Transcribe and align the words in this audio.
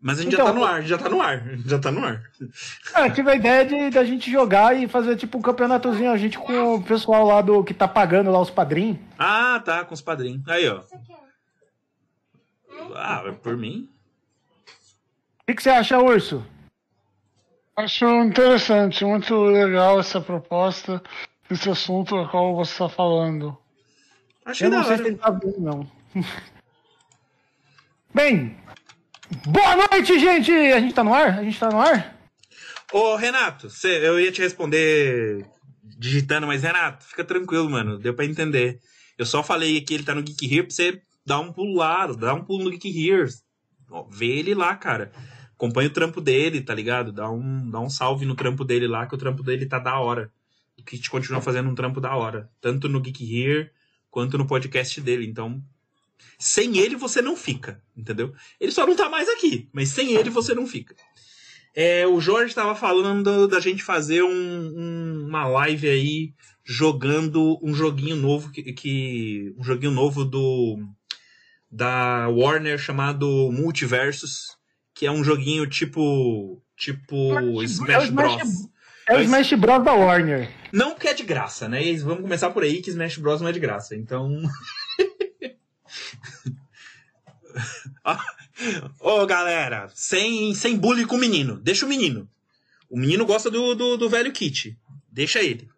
Mas 0.00 0.18
a 0.18 0.22
gente 0.22 0.34
Então, 0.34 0.46
já 0.46 0.52
tá 0.52 0.58
no 0.58 0.64
ar, 0.64 0.82
já 0.82 0.98
tá 0.98 1.08
no 1.08 1.22
ar, 1.22 1.42
já 1.66 1.78
tá 1.78 1.90
no 1.90 2.04
ar. 2.04 2.22
Ah, 2.94 3.06
eu 3.06 3.12
tive 3.14 3.30
a 3.30 3.34
ideia 3.34 3.64
de 3.64 3.90
da 3.90 4.04
gente 4.04 4.30
jogar 4.30 4.76
e 4.76 4.86
fazer 4.86 5.16
tipo 5.16 5.38
um 5.38 5.42
campeonatozinho, 5.42 6.10
a 6.10 6.16
gente 6.16 6.38
com 6.38 6.74
o 6.74 6.82
pessoal 6.82 7.26
lá 7.26 7.40
do 7.40 7.64
que 7.64 7.74
tá 7.74 7.88
pagando 7.88 8.30
lá 8.30 8.40
os 8.40 8.50
padrinhos. 8.50 8.98
Ah, 9.18 9.60
tá, 9.64 9.84
com 9.84 9.94
os 9.94 10.02
padrinhos. 10.02 10.46
Aí, 10.48 10.68
ó. 10.68 10.82
Ah, 12.94 13.32
por 13.42 13.56
mim. 13.56 13.88
O 15.40 15.46
que, 15.46 15.54
que 15.54 15.62
você 15.62 15.70
acha, 15.70 15.98
Urso? 15.98 16.44
Acho 17.76 18.06
interessante, 18.22 19.04
muito 19.04 19.34
legal 19.44 20.00
essa 20.00 20.20
proposta, 20.20 21.02
esse 21.50 21.68
assunto 21.68 22.16
a 22.16 22.28
qual 22.28 22.54
você 22.56 22.72
está 22.72 22.88
falando. 22.88 23.56
Achei 24.44 24.66
Eu 24.66 24.70
da 24.70 24.78
não 24.78 24.84
sei 24.84 24.96
se 24.96 25.02
ele 25.04 25.16
tá 25.16 25.30
vendo, 25.30 25.60
não. 25.60 25.90
Bem, 28.14 28.56
boa 29.46 29.76
noite, 29.90 30.18
gente! 30.18 30.50
A 30.52 30.80
gente 30.80 30.94
tá 30.94 31.02
no 31.04 31.12
ar? 31.14 31.38
A 31.38 31.42
gente 31.44 31.58
tá 31.58 31.68
no 31.68 31.80
ar? 31.80 32.16
Ô, 32.92 33.16
Renato, 33.16 33.68
cê- 33.68 34.06
eu 34.06 34.18
ia 34.20 34.30
te 34.30 34.40
responder 34.40 35.44
digitando, 35.98 36.46
mas 36.46 36.62
Renato, 36.62 37.04
fica 37.04 37.24
tranquilo, 37.24 37.68
mano. 37.68 37.98
Deu 37.98 38.14
pra 38.14 38.24
entender. 38.24 38.78
Eu 39.18 39.26
só 39.26 39.42
falei 39.42 39.80
que 39.80 39.94
ele 39.94 40.04
tá 40.04 40.14
no 40.14 40.22
Geek 40.22 40.44
Here 40.46 40.62
pra 40.62 40.70
você 40.74 41.00
dar 41.24 41.40
um 41.40 41.52
pulo 41.52 41.74
lá, 41.76 42.06
dar 42.06 42.34
um 42.34 42.44
pulo 42.44 42.64
no 42.64 42.70
Geek 42.70 42.88
Here. 42.88 43.28
Vê 44.10 44.26
ele 44.26 44.54
lá, 44.54 44.74
cara. 44.76 45.10
Acompanha 45.54 45.88
o 45.88 45.92
trampo 45.92 46.20
dele, 46.20 46.60
tá 46.60 46.74
ligado? 46.74 47.12
Dá 47.12 47.30
um, 47.30 47.70
dá 47.70 47.80
um 47.80 47.88
salve 47.88 48.26
no 48.26 48.34
trampo 48.34 48.62
dele 48.64 48.86
lá, 48.86 49.06
que 49.06 49.14
o 49.14 49.18
trampo 49.18 49.42
dele 49.42 49.64
tá 49.66 49.78
da 49.78 49.98
hora. 49.98 50.30
O 50.78 50.82
Kit 50.84 51.08
continua 51.08 51.40
fazendo 51.40 51.70
um 51.70 51.74
trampo 51.74 51.98
da 52.00 52.14
hora. 52.14 52.50
Tanto 52.60 52.88
no 52.88 53.00
Geek 53.00 53.24
Here 53.24 53.70
quanto 54.10 54.36
no 54.36 54.46
podcast 54.46 55.00
dele. 55.00 55.26
Então, 55.26 55.62
sem 56.38 56.78
ele 56.78 56.96
você 56.96 57.20
não 57.22 57.36
fica, 57.36 57.80
entendeu? 57.96 58.32
Ele 58.60 58.72
só 58.72 58.86
não 58.86 58.94
tá 58.96 59.08
mais 59.08 59.28
aqui, 59.28 59.68
mas 59.72 59.88
sem 59.90 60.12
ele 60.14 60.30
você 60.30 60.54
não 60.54 60.66
fica. 60.66 60.94
É, 61.74 62.06
o 62.06 62.20
Jorge 62.20 62.48
estava 62.48 62.74
falando 62.74 63.46
da 63.46 63.60
gente 63.60 63.82
fazer 63.82 64.22
um- 64.22 64.28
um- 64.30 65.26
uma 65.28 65.46
live 65.46 65.88
aí 65.88 66.32
jogando 66.64 67.58
um 67.62 67.74
joguinho 67.74 68.16
novo 68.16 68.50
que, 68.50 68.62
que- 68.72 69.54
um 69.58 69.62
joguinho 69.62 69.92
novo 69.92 70.24
do 70.24 70.78
da 71.70 72.28
Warner 72.28 72.78
chamado 72.78 73.50
Multiversus, 73.52 74.56
que 74.94 75.04
é 75.06 75.10
um 75.10 75.22
joguinho 75.22 75.66
tipo 75.66 76.62
tipo 76.76 77.32
É 77.38 77.42
o 77.42 77.62
Smash 77.62 78.04
Smash- 78.04 78.10
Bros. 78.10 78.68
É 79.08 79.12
o 79.12 79.16
Mas- 79.18 79.24
Smash 79.26 79.52
Bros 79.60 79.84
da 79.84 79.92
Warner. 79.92 80.50
Não 80.72 80.90
porque 80.94 81.08
é 81.08 81.14
de 81.14 81.22
graça, 81.24 81.68
né? 81.68 81.94
Vamos 81.98 82.22
começar 82.22 82.50
por 82.50 82.62
aí 82.62 82.80
que 82.82 82.90
Smash 82.90 83.18
Bros 83.18 83.40
não 83.40 83.48
é 83.48 83.52
de 83.52 83.60
graça. 83.60 83.94
Então. 83.94 84.42
Ô, 89.00 89.26
galera, 89.26 89.88
sem, 89.94 90.54
sem 90.54 90.76
bullying 90.76 91.06
com 91.06 91.16
o 91.16 91.20
menino. 91.20 91.58
Deixa 91.58 91.84
o 91.84 91.88
menino. 91.88 92.28
O 92.88 92.98
menino 92.98 93.26
gosta 93.26 93.50
do, 93.50 93.74
do, 93.74 93.96
do 93.96 94.08
velho 94.08 94.32
Kit. 94.32 94.78
Deixa 95.10 95.42
ele. 95.42 95.68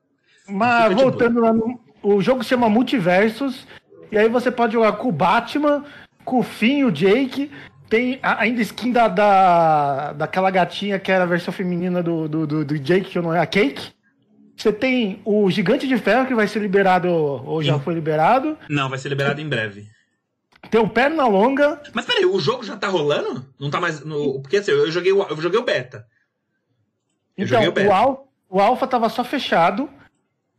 Mas 0.48 0.94
voltando 0.94 1.40
lá 1.40 1.52
no. 1.52 1.80
O 2.02 2.20
jogo 2.20 2.42
se 2.42 2.50
chama 2.50 2.68
Multiversus. 2.68 3.66
E 4.10 4.18
aí 4.18 4.28
você 4.28 4.50
pode 4.50 4.72
jogar 4.72 4.92
com 4.92 5.08
o 5.08 5.12
Batman, 5.12 5.84
com 6.24 6.38
o 6.38 6.42
Finn, 6.42 6.84
o 6.84 6.92
Jake. 6.92 7.50
Tem 7.88 8.18
ainda 8.22 8.60
skin 8.60 8.92
da, 8.92 9.08
da, 9.08 10.12
daquela 10.12 10.50
gatinha 10.50 10.98
que 10.98 11.10
era 11.10 11.24
a 11.24 11.26
versão 11.26 11.52
feminina 11.52 12.02
do, 12.02 12.28
do, 12.28 12.46
do, 12.46 12.64
do 12.64 12.78
Jake, 12.78 13.10
que 13.10 13.18
eu 13.18 13.22
não 13.22 13.34
é 13.34 13.40
a 13.40 13.46
Cake. 13.46 13.92
Você 14.56 14.72
tem 14.72 15.22
o 15.24 15.50
Gigante 15.50 15.86
de 15.86 15.96
Ferro, 15.96 16.26
que 16.26 16.34
vai 16.34 16.48
ser 16.48 16.60
liberado, 16.60 17.08
ou 17.08 17.62
já 17.62 17.74
Sim. 17.74 17.80
foi 17.80 17.94
liberado. 17.94 18.58
Não, 18.68 18.88
vai 18.88 18.98
ser 18.98 19.08
liberado 19.08 19.40
em 19.40 19.48
breve. 19.48 19.86
Tem 20.70 20.80
o 20.80 20.88
Perna 20.88 21.26
Longa. 21.26 21.80
Mas 21.94 22.04
peraí, 22.04 22.26
o 22.26 22.38
jogo 22.40 22.62
já 22.64 22.76
tá 22.76 22.88
rolando? 22.88 23.46
Não 23.58 23.70
tá 23.70 23.80
mais. 23.80 24.04
No... 24.04 24.40
Porque 24.42 24.56
assim, 24.58 24.70
eu 24.72 24.90
joguei, 24.90 25.12
o- 25.12 25.22
eu 25.22 25.36
joguei 25.40 25.58
o 25.58 25.64
beta. 25.64 26.06
Eu 27.36 27.44
Então, 27.46 27.56
joguei 27.56 27.68
o 27.68 27.72
beta. 27.72 27.88
o, 27.88 27.92
Al, 27.92 28.28
o 28.48 28.60
Alpha 28.60 28.86
tava 28.86 29.08
só 29.08 29.22
fechado. 29.24 29.88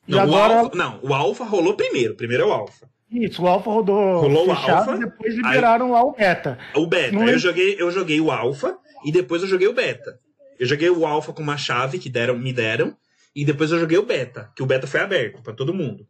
Não, 0.07 0.19
agora. 0.21 0.53
o 0.53 0.57
alfa, 0.59 0.75
não, 0.77 0.99
o 1.03 1.13
Alpha 1.13 1.43
rolou 1.43 1.75
primeiro. 1.75 2.15
Primeiro 2.15 2.43
é 2.43 2.45
o 2.47 2.51
Alpha. 2.51 2.89
Isso, 3.11 3.43
o 3.43 3.47
Alpha 3.47 3.69
rodou 3.71 4.21
Rolou 4.21 4.49
o 4.51 4.55
fechado 4.55 4.91
Alpha, 4.91 4.95
e 4.95 4.99
depois 5.05 5.35
liberaram 5.35 5.91
lá 5.91 6.03
o 6.03 6.11
Beta. 6.13 6.57
O 6.75 6.85
beta. 6.87 7.11
Não 7.15 7.27
eu, 7.27 7.37
joguei, 7.39 7.75
eu 7.79 7.91
joguei 7.91 8.19
o 8.21 8.31
alpha 8.31 8.77
e 9.03 9.11
depois 9.11 9.41
eu 9.41 9.47
joguei 9.47 9.67
o 9.67 9.73
beta. 9.73 10.19
Eu 10.59 10.65
joguei 10.67 10.89
o 10.89 11.05
alpha 11.05 11.33
com 11.33 11.41
uma 11.41 11.57
chave 11.57 11.97
que 11.99 12.09
deram, 12.09 12.37
me 12.37 12.53
deram. 12.53 12.95
E 13.35 13.45
depois 13.45 13.71
eu 13.71 13.79
joguei 13.79 13.97
o 13.97 14.05
beta, 14.05 14.51
que 14.55 14.61
o 14.63 14.65
beta 14.65 14.87
foi 14.87 14.99
aberto 14.99 15.41
pra 15.43 15.53
todo 15.53 15.73
mundo. 15.73 16.05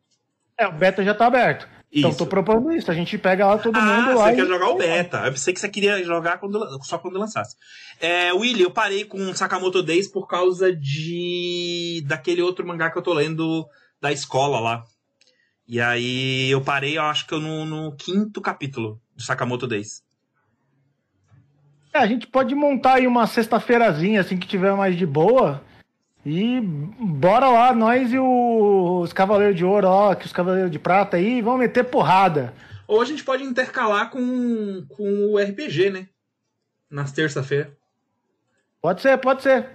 É, 0.57 0.67
o 0.67 0.71
Beta 0.73 1.03
já 1.03 1.13
tá 1.13 1.25
aberto. 1.27 1.67
Então 1.91 2.13
tô 2.13 2.25
propondo 2.27 2.72
isso. 2.72 2.91
A 2.91 2.94
gente 2.94 3.17
pega 3.17 3.47
lá 3.47 3.57
todo 3.57 3.75
Ah, 3.75 3.81
mundo 3.81 4.17
lá. 4.19 4.25
você 4.27 4.33
e- 4.33 4.35
quer 4.35 4.45
jogar 4.47 4.69
o 4.69 4.77
beta. 4.77 5.17
Eu 5.25 5.31
pensei 5.31 5.53
que 5.53 5.59
você 5.59 5.67
queria 5.69 6.03
jogar 6.03 6.38
quando- 6.38 6.83
só 6.83 6.97
quando 7.00 7.17
lançasse. 7.17 7.55
É, 8.00 8.31
Willy, 8.31 8.61
eu 8.61 8.69
parei 8.72 9.03
com 9.05 9.33
Sakamoto 9.33 9.81
Days 9.81 10.07
por 10.07 10.27
causa 10.27 10.72
de. 10.75 12.03
daquele 12.05 12.41
outro 12.44 12.66
mangá 12.66 12.91
que 12.91 12.97
eu 12.97 13.01
tô 13.01 13.13
lendo 13.13 13.67
da 14.00 14.11
escola 14.11 14.59
lá. 14.59 14.83
E 15.67 15.79
aí 15.81 16.50
eu 16.51 16.61
parei, 16.61 16.97
eu 16.97 17.01
acho 17.03 17.25
que 17.27 17.33
eu 17.33 17.39
no, 17.39 17.66
no 17.66 17.95
quinto 17.95 18.39
capítulo 18.39 19.00
do 19.16 19.21
Sakamoto 19.23 19.67
Days. 19.67 20.03
É, 21.94 21.97
a 22.00 22.06
gente 22.07 22.27
pode 22.27 22.53
montar 22.53 22.95
aí 22.95 23.07
uma 23.07 23.25
sexta-feirazinha, 23.25 24.21
assim 24.21 24.38
que 24.38 24.47
tiver 24.47 24.73
mais 24.75 24.95
de 24.95 25.06
boa. 25.07 25.63
E 26.25 26.59
bora 26.62 27.47
lá, 27.47 27.74
nós 27.74 28.12
e 28.12 28.19
os 28.19 29.13
Cavaleiros 29.13 29.56
de 29.56 29.63
Ouro, 29.63 29.88
ó, 29.88 30.16
que 30.16 30.25
os 30.25 30.34
Cavaleiros 30.34 30.72
de 30.72 30.78
Prata 30.78 31.18
aí, 31.18 31.41
vão 31.41 31.57
meter 31.57 31.85
porrada. 31.85 32.53
Ou 32.88 33.02
a 33.02 33.06
gente 33.06 33.24
pode 33.24 33.44
intercalar 33.44 34.09
com, 34.09 34.85
com 34.90 35.31
o 35.31 35.38
RPG, 35.38 35.90
né? 35.91 36.09
Nas 36.90 37.12
terça-feira. 37.12 37.78
Pode 38.81 39.02
ser, 39.02 39.18
pode 39.18 39.44
ser. 39.44 39.69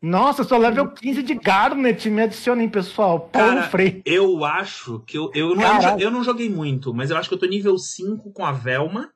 Nossa, 0.00 0.44
sou 0.44 0.58
level 0.58 0.90
15 0.90 1.22
de 1.22 1.34
Garnet, 1.34 2.08
me 2.08 2.22
adiciona, 2.22 2.62
hein, 2.62 2.68
pessoal. 2.68 3.20
Paulo 3.20 3.62
Freire. 3.64 4.02
eu 4.04 4.44
acho 4.44 5.00
que 5.00 5.18
eu, 5.18 5.30
eu, 5.34 5.54
não, 5.54 5.98
eu 5.98 6.10
não 6.10 6.22
joguei 6.22 6.48
muito, 6.48 6.94
mas 6.94 7.10
eu 7.10 7.16
acho 7.16 7.28
que 7.28 7.34
eu 7.34 7.38
tô 7.38 7.46
nível 7.46 7.76
5 7.76 8.30
com 8.30 8.46
a 8.46 8.52
Velma 8.52 9.12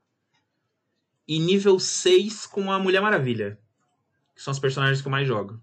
e 1.29 1.39
nível 1.39 1.79
6 1.79 2.47
com 2.47 2.73
a 2.73 2.79
Mulher 2.79 3.01
Maravilha. 3.01 3.59
Que 4.41 4.45
são 4.45 4.53
os 4.53 4.59
personagens 4.59 5.03
que 5.03 5.06
eu 5.06 5.12
mais 5.12 5.28
jogo. 5.28 5.61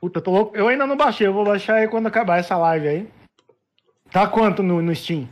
Puta, 0.00 0.18
eu 0.18 0.22
tô 0.22 0.30
louco. 0.30 0.56
Eu 0.56 0.66
ainda 0.66 0.86
não 0.86 0.96
baixei, 0.96 1.26
eu 1.26 1.32
vou 1.34 1.44
baixar 1.44 1.74
aí 1.74 1.86
quando 1.86 2.06
acabar 2.06 2.38
essa 2.38 2.56
live 2.56 2.88
aí. 2.88 3.10
Tá 4.10 4.26
quanto 4.26 4.62
no, 4.62 4.80
no 4.80 4.94
Steam? 4.94 5.28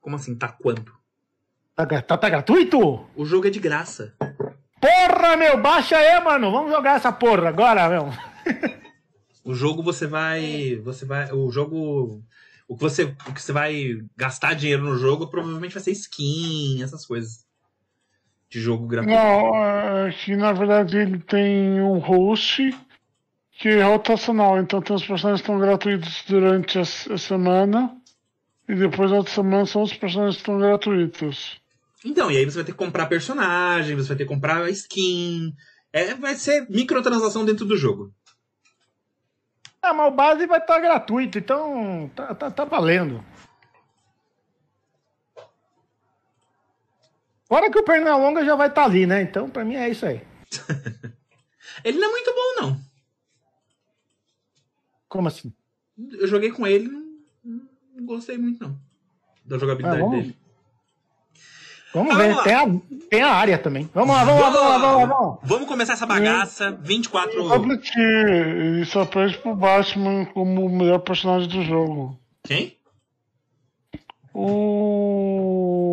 Como 0.00 0.16
assim, 0.16 0.34
tá 0.34 0.48
quanto? 0.48 0.90
Tá, 1.76 1.84
tá, 2.00 2.16
tá 2.16 2.30
gratuito? 2.30 2.78
O 3.14 3.26
jogo 3.26 3.46
é 3.46 3.50
de 3.50 3.60
graça. 3.60 4.14
Porra, 4.80 5.36
meu, 5.36 5.60
baixa 5.60 5.98
aí, 5.98 6.18
mano. 6.24 6.50
Vamos 6.50 6.72
jogar 6.72 6.96
essa 6.96 7.12
porra 7.12 7.50
agora, 7.50 7.86
meu. 7.90 8.08
O 9.44 9.52
jogo 9.54 9.82
você 9.82 10.06
vai. 10.06 10.76
Você 10.82 11.04
vai. 11.04 11.30
O 11.30 11.50
jogo. 11.50 12.22
O 12.66 12.74
que 12.74 12.82
você, 12.82 13.04
o 13.04 13.34
que 13.34 13.42
você 13.42 13.52
vai 13.52 13.98
gastar 14.16 14.54
dinheiro 14.54 14.82
no 14.82 14.96
jogo 14.96 15.26
provavelmente 15.28 15.74
vai 15.74 15.82
ser 15.82 15.92
skin, 15.92 16.82
essas 16.82 17.04
coisas. 17.04 17.46
De 18.50 18.60
jogo 18.60 18.86
gratuito. 18.86 19.14
Não, 19.14 20.06
é 20.06 20.10
que 20.10 20.34
na 20.34 20.52
verdade 20.52 20.96
ele 20.96 21.18
tem 21.18 21.80
um 21.80 21.98
host 21.98 22.74
que 23.52 23.68
é 23.68 23.82
rotacional, 23.82 24.58
então 24.58 24.80
tem 24.80 24.94
os 24.94 25.04
personagens 25.04 25.42
que 25.42 25.50
estão 25.50 25.60
gratuitos 25.60 26.24
durante 26.26 26.78
a, 26.78 26.82
a 26.82 27.18
semana 27.18 27.94
e 28.68 28.74
depois 28.74 29.10
na 29.10 29.18
outra 29.18 29.32
semana 29.32 29.66
são 29.66 29.82
os 29.82 29.92
personagens 29.92 30.36
que 30.36 30.42
estão 30.42 30.58
gratuitos. 30.58 31.60
Então, 32.04 32.30
e 32.30 32.36
aí 32.36 32.44
você 32.44 32.56
vai 32.56 32.64
ter 32.64 32.72
que 32.72 32.78
comprar 32.78 33.06
personagem, 33.06 33.96
você 33.96 34.08
vai 34.08 34.16
ter 34.16 34.24
que 34.24 34.28
comprar 34.32 34.70
skin. 34.70 35.52
É, 35.92 36.14
vai 36.14 36.34
ser 36.36 36.66
microtransação 36.70 37.44
dentro 37.44 37.64
do 37.64 37.76
jogo. 37.76 38.12
Ah, 39.82 39.92
mas 39.92 40.12
o 40.12 40.14
base 40.14 40.46
vai 40.46 40.58
estar 40.58 40.78
gratuito, 40.80 41.38
então 41.38 42.10
tá, 42.14 42.34
tá, 42.34 42.50
tá 42.50 42.64
valendo. 42.64 43.24
Fora 47.48 47.70
que 47.70 47.78
o 47.78 47.82
Pernalonga 47.84 48.44
já 48.44 48.54
vai 48.54 48.68
estar 48.68 48.84
ali, 48.84 49.06
né? 49.06 49.22
Então, 49.22 49.48
pra 49.48 49.64
mim 49.64 49.74
é 49.76 49.88
isso 49.88 50.04
aí. 50.06 50.20
Ele 51.84 51.98
não 51.98 52.08
é 52.08 52.10
muito 52.10 52.32
bom, 52.34 52.60
não. 52.62 52.80
Como 55.08 55.28
assim? 55.28 55.52
Eu 56.12 56.26
joguei 56.28 56.50
com 56.50 56.66
ele, 56.66 56.88
não, 56.88 57.02
não 57.94 58.04
gostei 58.06 58.36
muito, 58.36 58.62
não. 58.62 58.78
Da 59.44 59.56
jogabilidade 59.58 60.00
Ah, 60.00 60.04
vamos- 60.04 60.20
dele. 60.22 60.36
Vamos 61.94 62.14
Ah, 62.14 62.18
ver, 62.18 62.22
vamos 62.34 62.36
lá. 62.36 62.42
tem 62.44 62.54
a, 62.54 62.66
tem 63.08 63.22
a 63.22 63.30
área 63.32 63.56
também. 63.58 63.88
Vamos 63.94 64.14
lá, 64.14 64.22
vamos 64.24 64.42
lá, 64.42 64.50
vamos 64.50 64.68
lá, 64.70 64.78
vamos 64.78 65.00
lá. 65.00 65.06
Vamos 65.16 65.30
lá. 65.36 65.38
Vamos 65.42 65.68
começar 65.68 65.94
essa 65.94 66.04
bagaça. 66.06 66.70
24. 66.82 67.48
Sabe 67.48 67.78
que 67.78 67.98
ele 67.98 68.84
só 68.84 69.06
perde 69.06 69.38
pro 69.38 69.56
Batman 69.56 70.26
como 70.26 70.66
o 70.66 70.68
melhor 70.76 70.98
personagem 70.98 71.48
do 71.48 71.62
jogo. 71.64 72.20
Quem? 72.44 72.76
O. 74.34 75.87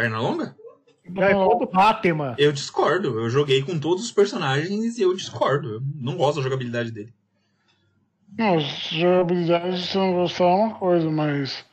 Pernalonga? 0.00 0.56
Já 1.14 1.30
é 1.30 1.32
todo 1.34 1.66
Batman. 1.70 2.34
Eu 2.38 2.52
discordo. 2.52 3.18
Eu 3.18 3.28
joguei 3.28 3.62
com 3.62 3.78
todos 3.78 4.04
os 4.04 4.12
personagens 4.12 4.96
e 4.96 5.02
eu 5.02 5.14
discordo. 5.14 5.74
Eu 5.74 5.82
não 5.96 6.16
gosto 6.16 6.36
da 6.36 6.42
jogabilidade 6.42 6.90
dele. 6.90 7.12
Não, 8.38 8.56
as 8.56 8.64
jogabilidades 8.90 9.86
se 9.86 9.98
não 9.98 10.12
gostar 10.14 10.44
é 10.44 10.54
uma 10.54 10.74
coisa, 10.74 11.10
mas 11.10 11.64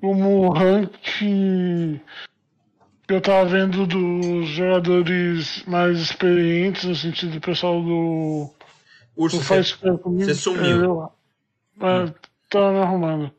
como 0.00 0.46
o 0.46 0.52
ranking 0.52 2.00
que 3.06 3.14
eu 3.14 3.20
tava 3.20 3.48
vendo 3.48 3.86
dos 3.86 4.48
jogadores 4.48 5.62
mais 5.66 6.00
experientes, 6.00 6.84
no 6.84 6.94
sentido 6.94 7.32
do 7.32 7.40
pessoal 7.40 7.80
do. 7.80 8.50
Urso, 9.16 9.36
do 9.36 9.42
você 9.44 9.62
Fight 9.62 9.78
Club 9.78 10.00
Community. 10.00 10.34
você 10.34 10.40
sumiu. 10.40 10.82
Eu, 10.82 11.12
é, 11.80 12.14
tava 12.50 12.72
me 12.72 12.80
arrumando. 12.80 13.30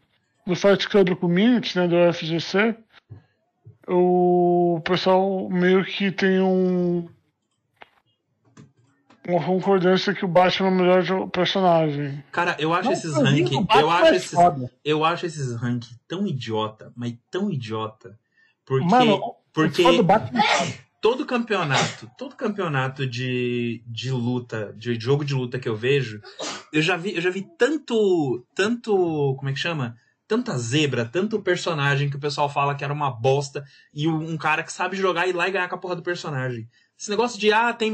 Do 0.45 0.55
Fight 0.55 0.87
Club 0.87 1.15
Community, 1.15 1.77
né, 1.77 1.87
do 1.87 2.13
FGC, 2.13 2.77
o 3.87 4.81
pessoal 4.83 5.49
meio 5.49 5.83
que 5.83 6.11
tem 6.11 6.41
um. 6.41 7.07
Uma 9.27 9.43
concordância 9.43 10.13
que 10.13 10.23
o 10.23 10.27
Batman 10.27 10.69
é 10.69 10.71
o 10.71 10.75
melhor 10.75 11.29
personagem. 11.29 12.23
Cara, 12.31 12.55
eu 12.59 12.73
acho 12.73 12.85
Não, 12.85 12.93
esses 12.93 13.13
eu 13.13 13.23
vi 13.25 13.41
rank, 13.43 13.51
o 13.51 13.61
Batman 13.61 13.81
eu 13.81 13.89
acho 13.89 14.05
é 14.05 14.15
esses, 14.15 14.31
foda. 14.31 14.71
eu 14.85 15.05
acho 15.05 15.25
esses 15.25 15.55
rank 15.55 15.83
tão 16.07 16.25
idiota, 16.25 16.93
mas 16.95 17.13
tão 17.29 17.51
idiota, 17.51 18.17
porque 18.65 18.85
Mano, 18.85 19.35
porque 19.51 19.81
é 19.81 19.85
todo 21.01 21.25
campeonato, 21.25 22.09
todo 22.17 22.35
campeonato 22.35 23.05
de, 23.05 23.83
de 23.85 24.11
luta, 24.11 24.73
de 24.77 24.99
jogo 24.99 25.23
de 25.23 25.33
luta 25.33 25.59
que 25.59 25.67
eu 25.67 25.75
vejo, 25.75 26.21
eu 26.71 26.81
já 26.81 26.95
vi, 26.95 27.15
eu 27.15 27.21
já 27.21 27.29
vi 27.29 27.45
tanto, 27.57 28.45
tanto, 28.55 29.35
como 29.37 29.49
é 29.49 29.53
que 29.53 29.59
chama? 29.59 29.97
Tanta 30.27 30.57
zebra, 30.57 31.05
tanto 31.05 31.41
personagem 31.41 32.09
que 32.09 32.17
o 32.17 32.19
pessoal 32.19 32.49
fala 32.49 32.75
que 32.75 32.83
era 32.83 32.93
uma 32.93 33.09
bosta 33.09 33.63
e 33.93 34.07
um 34.07 34.37
cara 34.37 34.61
que 34.61 34.73
sabe 34.73 34.97
jogar 34.97 35.25
e 35.25 35.29
ir 35.29 35.33
lá 35.33 35.47
e 35.47 35.51
ganhar 35.51 35.69
com 35.69 35.75
a 35.75 35.79
porra 35.79 35.95
do 35.95 36.03
personagem. 36.03 36.67
Esse 36.99 37.09
negócio 37.09 37.39
de 37.39 37.53
ah, 37.53 37.71
tem 37.71 37.93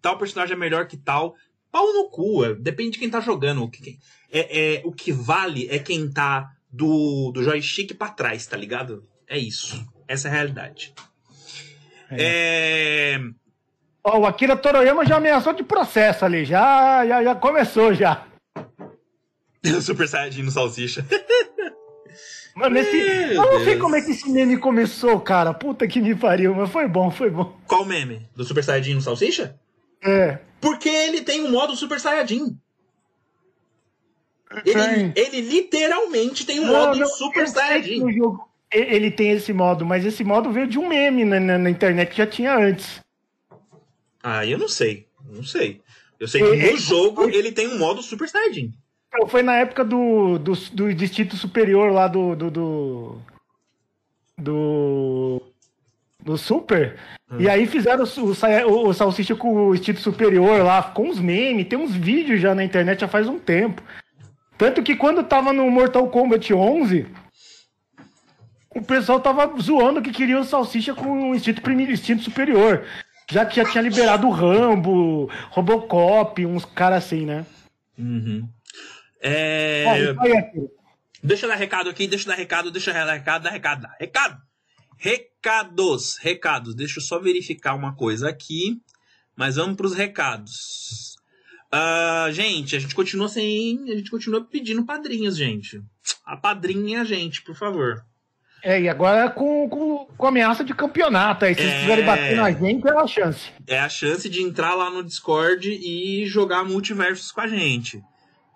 tal 0.00 0.16
personagem 0.16 0.54
é 0.54 0.58
melhor 0.58 0.86
que 0.86 0.96
tal, 0.96 1.34
pau 1.70 1.92
no 1.92 2.08
cu, 2.08 2.44
é, 2.44 2.54
depende 2.54 2.92
de 2.92 2.98
quem 2.98 3.10
tá 3.10 3.20
jogando. 3.20 3.62
O 3.62 3.70
que, 3.70 3.98
é, 4.30 4.76
é, 4.76 4.82
o 4.84 4.92
que 4.92 5.12
vale 5.12 5.68
é 5.68 5.78
quem 5.78 6.10
tá 6.10 6.48
do, 6.70 7.30
do 7.32 7.42
joystick 7.42 7.94
pra 7.94 8.08
trás, 8.08 8.46
tá 8.46 8.56
ligado? 8.56 9.06
É 9.26 9.36
isso. 9.38 9.84
Essa 10.06 10.28
é 10.28 10.30
a 10.30 10.34
realidade. 10.34 10.94
É... 12.10 13.20
Ó, 14.02 14.20
o 14.20 14.26
Akira 14.26 14.56
Toroyama 14.56 15.04
já 15.04 15.16
ameaçou 15.16 15.52
de 15.52 15.62
processo 15.62 16.24
ali, 16.24 16.44
já, 16.44 17.06
já, 17.06 17.22
já 17.22 17.34
começou 17.34 17.92
já. 17.92 18.26
Super 19.82 20.08
Saiyajin 20.08 20.42
no 20.42 20.50
salsicha. 20.50 21.04
Mano, 22.58 22.76
esse, 22.78 22.96
eu 23.34 23.42
não 23.52 23.64
sei 23.64 23.76
como 23.76 23.94
é 23.96 24.02
que 24.02 24.10
esse 24.10 24.28
meme 24.30 24.56
começou, 24.58 25.20
cara. 25.20 25.54
Puta 25.54 25.86
que 25.86 26.00
me 26.00 26.14
pariu, 26.14 26.54
mas 26.54 26.70
foi 26.70 26.88
bom, 26.88 27.10
foi 27.10 27.30
bom. 27.30 27.56
Qual 27.66 27.84
meme? 27.84 28.26
Do 28.34 28.44
Super 28.44 28.64
Saiyajin 28.64 28.94
no 28.94 29.00
salsicha? 29.00 29.58
É. 30.02 30.38
Porque 30.60 30.88
ele 30.88 31.20
tem 31.22 31.42
um 31.44 31.50
modo 31.50 31.76
Super 31.76 32.00
Saiyajin. 32.00 32.58
Ele, 34.64 35.12
ele 35.14 35.40
literalmente 35.42 36.46
tem 36.46 36.58
um 36.60 36.66
Não, 36.66 36.72
modo 36.72 36.98
não, 36.98 37.06
Super 37.06 37.42
eu 37.42 37.46
sei 37.46 37.54
que 37.54 37.60
Saiyajin. 37.60 38.00
no 38.00 38.12
jogo 38.12 38.48
ele 38.72 39.10
tem 39.10 39.30
esse 39.30 39.52
modo, 39.52 39.84
mas 39.86 40.04
esse 40.04 40.22
modo 40.22 40.50
veio 40.52 40.66
de 40.66 40.78
um 40.78 40.88
meme 40.88 41.24
na, 41.24 41.40
na- 41.40 41.58
na 41.58 41.70
internet 41.70 42.10
que 42.10 42.16
já 42.18 42.26
tinha 42.26 42.54
antes. 42.56 43.00
Ah, 44.22 44.44
eu 44.44 44.58
não 44.58 44.68
sei. 44.68 45.06
Não 45.30 45.42
sei. 45.44 45.80
Eu 46.20 46.26
sei 46.28 46.42
que 46.42 46.72
no 46.72 46.76
jogo 46.76 47.28
ele 47.30 47.52
tem 47.52 47.68
um 47.68 47.78
modo 47.78 48.02
Super 48.02 48.28
Saiyajin. 48.28 48.74
Foi 49.28 49.42
na 49.42 49.54
época 49.56 49.84
do, 49.84 50.38
do, 50.38 50.52
do 50.72 50.94
Distrito 50.94 51.36
Superior 51.36 51.92
lá 51.92 52.06
do. 52.06 52.36
do. 52.36 52.50
do, 52.50 53.18
do, 54.36 55.42
do 56.22 56.38
Super. 56.38 56.96
E 57.38 57.48
aí 57.48 57.66
fizeram 57.66 58.04
o, 58.04 58.68
o, 58.70 58.88
o, 58.88 58.94
Salsicha 58.94 59.34
com 59.34 59.68
o 59.68 59.74
Distrito 59.74 60.00
Superior 60.00 60.62
lá, 60.62 60.82
com 60.82 61.08
uns 61.08 61.18
memes, 61.18 61.66
tem 61.68 61.78
uns 61.78 61.94
vídeos 61.94 62.40
já 62.40 62.54
na 62.54 62.64
internet 62.64 63.00
já 63.00 63.08
faz 63.08 63.28
um 63.28 63.38
tempo. 63.38 63.82
Tanto 64.56 64.82
que 64.82 64.96
quando 64.96 65.22
tava 65.22 65.52
no 65.52 65.70
Mortal 65.70 66.08
Kombat 66.08 66.52
11, 66.52 67.06
o 68.74 68.82
pessoal 68.82 69.20
tava 69.20 69.52
zoando 69.60 70.02
que 70.02 70.10
queria 70.10 70.38
o 70.38 70.44
Salsicha 70.44 70.94
com 70.94 71.30
o 71.30 71.34
instinto, 71.34 71.62
primi- 71.62 71.90
instinto 71.92 72.22
superior. 72.22 72.84
Já 73.30 73.44
que 73.44 73.56
já 73.56 73.64
tinha 73.64 73.82
liberado 73.82 74.26
o 74.26 74.30
Rambo, 74.30 75.30
Robocop, 75.50 76.44
uns 76.46 76.64
caras 76.64 77.04
assim, 77.04 77.26
né? 77.26 77.44
Uhum. 77.98 78.48
É... 79.20 80.10
Akira. 80.16 80.46
Deixa 81.22 81.46
eu 81.46 81.50
dar 81.50 81.56
recado 81.56 81.90
aqui, 81.90 82.06
deixa 82.06 82.24
eu 82.26 82.28
dar 82.28 82.36
recado, 82.36 82.70
deixa 82.70 82.90
eu 82.90 82.94
dar 82.94 83.12
recado, 83.12 83.42
dar 83.42 83.50
recado, 83.50 83.82
dá 83.82 83.96
recado. 83.98 84.38
Recados, 84.96 86.16
recados. 86.20 86.74
Deixa 86.74 86.98
eu 86.98 87.02
só 87.02 87.18
verificar 87.18 87.74
uma 87.74 87.94
coisa 87.94 88.28
aqui. 88.28 88.76
Mas 89.36 89.56
vamos 89.56 89.76
pros 89.76 89.94
recados. 89.94 91.16
Ah, 91.70 92.28
gente, 92.32 92.74
a 92.74 92.78
gente 92.78 92.94
continua 92.94 93.28
sem. 93.28 93.84
A 93.90 93.96
gente 93.96 94.10
continua 94.10 94.44
pedindo 94.44 94.84
padrinhos, 94.84 95.36
gente. 95.36 95.80
A 96.24 96.36
padrinha 96.36 97.02
a 97.02 97.04
gente, 97.04 97.42
por 97.42 97.54
favor. 97.54 98.04
É, 98.62 98.80
e 98.80 98.88
agora 98.88 99.30
com, 99.30 99.68
com, 99.68 100.06
com 100.06 100.26
ameaça 100.26 100.64
de 100.64 100.74
campeonato. 100.74 101.44
Aí, 101.44 101.54
se 101.54 101.60
vocês 101.60 101.72
É. 101.74 101.80
quiserem 101.80 102.04
bater 102.04 102.36
na 102.36 102.50
gente, 102.50 102.88
é 102.88 102.90
a 102.98 103.06
chance. 103.06 103.50
É 103.68 103.78
a 103.78 103.88
chance 103.88 104.28
de 104.28 104.42
entrar 104.42 104.74
lá 104.74 104.90
no 104.90 105.04
Discord 105.04 105.68
e 105.70 106.26
jogar 106.26 106.64
multiversos 106.64 107.30
com 107.30 107.40
a 107.40 107.46
gente. 107.46 108.02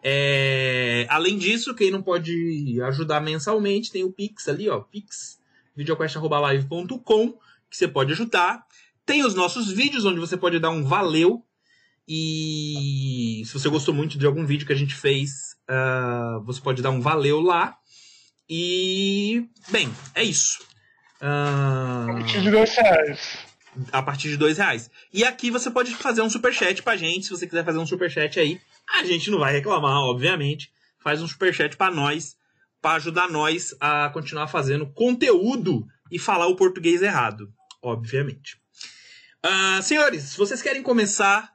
É, 0.02 1.06
Além 1.08 1.38
disso, 1.38 1.75
quem 1.75 1.90
não 1.90 2.02
pode 2.02 2.81
ajudar 2.82 3.20
mensalmente, 3.20 3.93
tem 3.93 4.02
o 4.02 4.12
Pix 4.12 4.49
ali, 4.49 4.69
ó. 4.69 4.81
Pix, 4.81 5.38
videoquest.live.com, 5.76 7.32
que 7.70 7.76
você 7.76 7.87
pode 7.87 8.12
ajudar. 8.12 8.64
Tem 9.06 9.25
os 9.25 9.34
nossos 9.34 9.70
vídeos, 9.70 10.04
onde 10.04 10.19
você 10.19 10.37
pode 10.37 10.58
dar 10.58 10.70
um 10.70 10.84
valeu. 10.84 11.44
E 12.06 13.43
se 13.46 13.52
você 13.52 13.69
gostou 13.69 13.94
muito 13.94 14.19
de 14.19 14.26
algum 14.26 14.44
vídeo 14.44 14.66
que 14.66 14.72
a 14.72 14.76
gente 14.76 14.94
fez, 14.94 15.56
ah, 15.69 16.40
você 16.44 16.60
pode 16.60 16.82
dar 16.82 16.90
um 16.90 17.00
valeu 17.00 17.40
lá. 17.40 17.76
E, 18.48 19.48
bem, 19.70 19.90
é 20.14 20.25
isso. 20.25 20.58
Ah, 21.20 22.06
A 22.08 22.22
de. 22.22 23.42
A 23.90 24.02
partir 24.02 24.28
de 24.28 24.36
dois 24.36 24.58
reais. 24.58 24.90
E 25.12 25.24
aqui 25.24 25.50
você 25.50 25.70
pode 25.70 25.94
fazer 25.94 26.22
um 26.22 26.30
superchat 26.30 26.82
pra 26.82 26.96
gente, 26.96 27.24
se 27.24 27.30
você 27.30 27.46
quiser 27.46 27.64
fazer 27.64 27.78
um 27.78 27.86
superchat 27.86 28.38
aí. 28.38 28.60
A 28.98 29.04
gente 29.04 29.30
não 29.30 29.38
vai 29.38 29.52
reclamar, 29.52 29.98
obviamente. 30.02 30.72
Faz 30.98 31.22
um 31.22 31.28
superchat 31.28 31.76
pra 31.76 31.90
nós, 31.90 32.36
pra 32.80 32.92
ajudar 32.92 33.28
nós 33.28 33.74
a 33.80 34.10
continuar 34.10 34.48
fazendo 34.48 34.86
conteúdo 34.86 35.86
e 36.10 36.19
falar 36.19 36.46
o 36.46 36.56
português 36.56 37.02
errado, 37.02 37.52
obviamente. 37.80 38.60
Ah, 39.42 39.80
senhores, 39.82 40.24
se 40.24 40.38
vocês 40.38 40.62
querem 40.62 40.82
começar, 40.82 41.52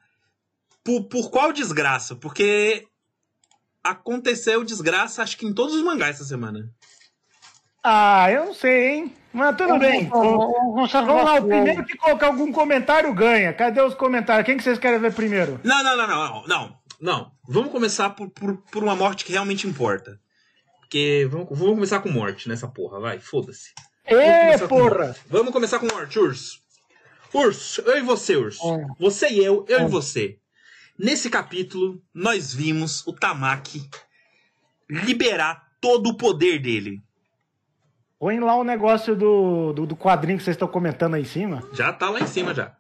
por, 0.84 1.04
por 1.06 1.30
qual 1.30 1.54
desgraça? 1.54 2.16
Porque 2.16 2.86
aconteceu 3.84 4.64
desgraça, 4.64 5.22
acho 5.22 5.38
que 5.38 5.46
em 5.46 5.54
todos 5.54 5.76
os 5.76 5.84
mangás 5.84 6.16
essa 6.16 6.26
semana. 6.26 6.70
Ah, 7.84 8.30
eu 8.32 8.48
não 8.48 8.54
sei, 8.54 8.90
hein? 8.90 9.17
Mas 9.34 9.56
tudo 9.56 9.78
bem. 9.78 10.08
Vamos, 10.08 10.38
vamos 10.38 10.74
começar 10.74 11.02
com 11.02 11.08
Vamos 11.08 11.24
lá, 11.26 11.36
o 11.36 11.48
primeiro 11.48 11.86
que 11.86 11.98
colocar 11.98 12.28
algum 12.28 12.52
comentário 12.52 13.14
ganha. 13.14 13.54
Cadê 13.54 13.82
os 13.82 13.94
comentários? 13.94 14.46
Quem 14.46 14.58
que 14.58 14.64
vocês 14.64 14.80
querem 14.80 15.00
ver 15.00 15.14
primeiro? 15.14 15.60
Não, 15.64 15.84
não, 15.84 15.98
não, 15.98 16.08
não, 16.08 16.48
não, 16.48 16.78
não. 17.00 17.32
Vamos 17.48 17.72
começar 17.72 18.12
por, 18.12 18.30
por, 18.30 18.58
por 18.72 18.84
uma 18.84 18.96
morte 18.96 19.26
que 19.26 19.32
realmente 19.32 19.68
importa. 19.68 20.20
Porque 20.80 21.28
vamos, 21.30 21.48
vamos 21.50 21.76
começar 21.76 22.00
com 22.00 22.10
morte 22.10 22.48
nessa 22.48 22.68
porra, 22.68 23.00
vai, 23.00 23.20
foda-se. 23.20 23.72
Com 24.08 24.68
porra! 24.68 25.06
morte. 25.06 25.20
Vamos 25.30 25.52
começar 25.52 25.80
com 25.80 25.88
morte, 25.88 26.18
Urso. 26.18 26.60
Urso, 27.34 27.82
eu 27.82 27.98
e 27.98 28.02
você, 28.02 28.38
Urso. 28.38 28.66
Hum. 28.66 28.88
Você 28.98 29.30
e 29.30 29.44
eu, 29.44 29.66
eu 29.68 29.82
e 29.82 29.84
Hum. 29.84 29.88
você. 29.90 30.38
Nesse 30.98 31.30
capítulo, 31.30 32.02
nós 32.14 32.54
vimos 32.54 33.06
o 33.06 33.14
Tamaki 33.14 33.88
liberar 34.90 35.62
todo 35.82 36.10
o 36.10 36.18
poder 36.18 36.60
dele. 36.60 37.02
Põe 38.20 38.40
lá 38.40 38.56
o 38.56 38.64
negócio 38.64 39.16
do, 39.16 39.74
do, 39.74 39.86
do 39.86 39.96
quadrinho 39.96 40.38
que 40.38 40.44
vocês 40.44 40.56
estão 40.56 40.68
comentando 40.68 41.14
aí 41.14 41.22
em 41.22 41.26
cima. 41.26 41.68
Já 41.74 41.94
tá 41.94 42.10
lá 42.10 42.20
em 42.20 42.28
cima 42.28 42.54
já. 42.54 42.76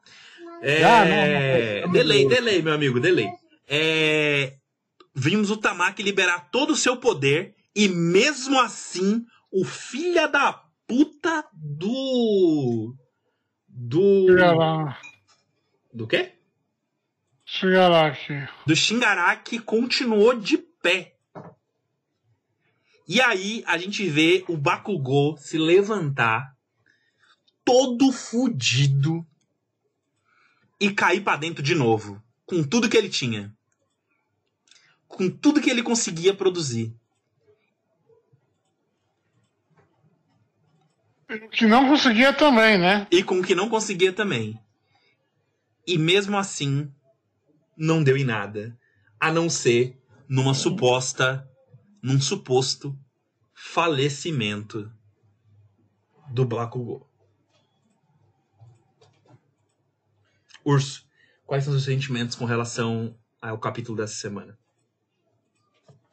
É... 0.61 0.79
Já? 0.79 1.05
Não, 1.05 1.11
não, 1.11 1.87
não. 1.87 1.91
delay, 1.93 2.27
delay, 2.27 2.61
meu 2.61 2.73
amigo, 2.73 2.99
delay. 2.99 3.29
É... 3.67 4.53
Vimos 5.13 5.51
o 5.51 5.57
Tamaki 5.57 6.01
liberar 6.01 6.49
todo 6.51 6.71
o 6.71 6.75
seu 6.75 6.97
poder 6.97 7.55
e 7.75 7.87
mesmo 7.87 8.59
assim 8.59 9.23
o 9.51 9.63
filho 9.63 10.27
da 10.31 10.53
puta 10.87 11.45
do 11.53 12.95
do 13.67 14.25
do 15.93 16.07
quê? 16.07 16.17
Aqui. 16.17 16.33
Do 18.65 18.75
Shingaraki 18.75 19.59
continuou 19.59 20.33
de 20.35 20.57
pé. 20.57 21.16
E 23.07 23.21
aí 23.21 23.63
a 23.65 23.77
gente 23.77 24.07
vê 24.09 24.43
o 24.47 24.57
Bakugou 24.57 25.37
se 25.37 25.57
levantar 25.57 26.55
todo 27.63 28.11
fudido 28.11 29.25
e 30.79 30.91
cair 30.91 31.23
pra 31.23 31.37
dentro 31.37 31.63
de 31.63 31.73
novo, 31.73 32.21
com 32.45 32.63
tudo 32.63 32.89
que 32.89 32.97
ele 32.97 33.09
tinha. 33.09 33.55
Com 35.07 35.29
tudo 35.29 35.61
que 35.61 35.69
ele 35.69 35.81
conseguia 35.81 36.33
produzir. 36.33 36.93
Que 41.51 41.65
não 41.65 41.89
conseguia 41.89 42.31
também, 42.31 42.77
né? 42.77 43.07
E 43.11 43.21
com 43.21 43.39
o 43.39 43.43
que 43.43 43.55
não 43.55 43.69
conseguia 43.69 44.13
também. 44.13 44.59
E 45.85 45.97
mesmo 45.97 46.37
assim, 46.37 46.91
não 47.75 48.03
deu 48.03 48.17
em 48.17 48.23
nada. 48.23 48.77
A 49.19 49.31
não 49.31 49.49
ser 49.49 49.97
numa 50.27 50.53
suposta. 50.53 51.49
Num 52.01 52.19
suposto 52.19 52.97
falecimento 53.53 54.91
do 56.29 56.45
Bakugou. 56.45 57.07
Urso, 60.63 61.05
quais 61.45 61.63
são 61.63 61.73
os 61.73 61.83
seus 61.83 61.95
sentimentos 61.95 62.35
com 62.35 62.45
relação 62.45 63.17
ao 63.41 63.57
capítulo 63.57 63.97
dessa 63.97 64.15
semana? 64.15 64.57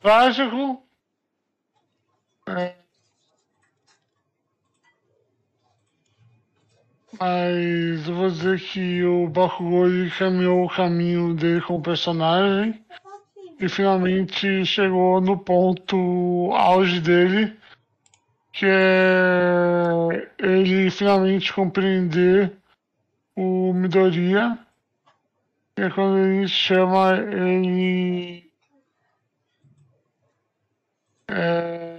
Trágico. 0.01 0.87
É. 2.47 2.77
Mas 7.19 8.09
eu 8.09 8.15
vou 8.15 8.29
dizer 8.29 8.61
que 8.61 9.05
o 9.05 9.29
Bakugou 9.29 9.87
caminhou 10.19 10.65
o 10.65 10.69
caminho 10.69 11.35
dele 11.35 11.61
como 11.63 11.83
personagem 11.83 12.85
e 13.61 13.69
finalmente 13.69 14.65
chegou 14.65 15.21
no 15.21 15.39
ponto 15.39 16.51
auge 16.53 17.01
dele, 17.01 17.57
que 18.53 18.67
é 18.67 20.29
ele 20.39 20.91
finalmente 20.91 21.53
compreender 21.53 22.53
o 23.37 23.73
Midoriya, 23.73 24.59
que 25.77 25.83
é 25.83 25.91
quando 25.91 26.19
ele 26.19 26.49
chama 26.49 27.17
ele. 27.17 28.45
É, 31.29 31.95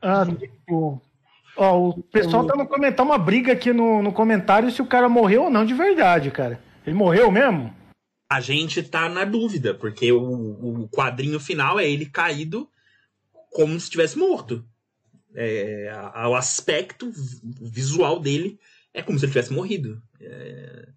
Ah, 0.00 0.24
tipo, 0.24 1.00
ó, 1.56 1.88
o 1.88 2.02
pessoal 2.04 2.46
tá 2.46 2.56
no 2.56 2.66
comentar 2.66 3.04
uma 3.04 3.18
briga 3.18 3.52
aqui 3.52 3.72
no, 3.72 4.02
no 4.02 4.12
comentário 4.12 4.70
se 4.70 4.80
o 4.80 4.86
cara 4.86 5.08
morreu 5.08 5.44
ou 5.44 5.50
não 5.50 5.64
de 5.64 5.74
verdade, 5.74 6.30
cara. 6.30 6.60
Ele 6.88 6.96
morreu 6.96 7.30
mesmo? 7.30 7.74
A 8.30 8.40
gente 8.40 8.82
tá 8.82 9.08
na 9.10 9.24
dúvida, 9.24 9.74
porque 9.74 10.10
o, 10.10 10.22
o 10.84 10.88
quadrinho 10.88 11.38
final 11.38 11.78
é 11.78 11.88
ele 11.88 12.06
caído 12.06 12.68
como 13.52 13.78
se 13.78 13.90
tivesse 13.90 14.18
morto. 14.18 14.64
É, 15.34 15.90
a- 16.14 16.28
o 16.28 16.34
aspecto 16.34 17.10
visual 17.60 18.18
dele 18.18 18.58
é 18.94 19.02
como 19.02 19.18
se 19.18 19.26
ele 19.26 19.32
tivesse 19.32 19.52
morrido. 19.52 20.02
É, 20.20 20.88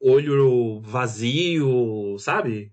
olho 0.00 0.80
vazio, 0.80 2.16
sabe? 2.18 2.72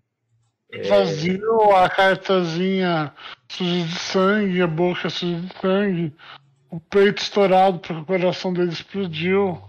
vazio, 0.89 1.72
a 1.72 1.88
cartazinha 1.89 3.13
suja 3.48 3.86
de 3.86 4.00
sangue, 4.00 4.62
a 4.62 4.67
boca 4.67 5.10
suja 5.10 5.39
de 5.39 5.53
sangue, 5.62 6.13
o 6.69 6.79
peito 6.79 7.22
estourado 7.22 7.79
porque 7.79 7.93
o 7.93 8.05
coração 8.05 8.51
dele 8.51 8.72
explodiu. 8.72 9.62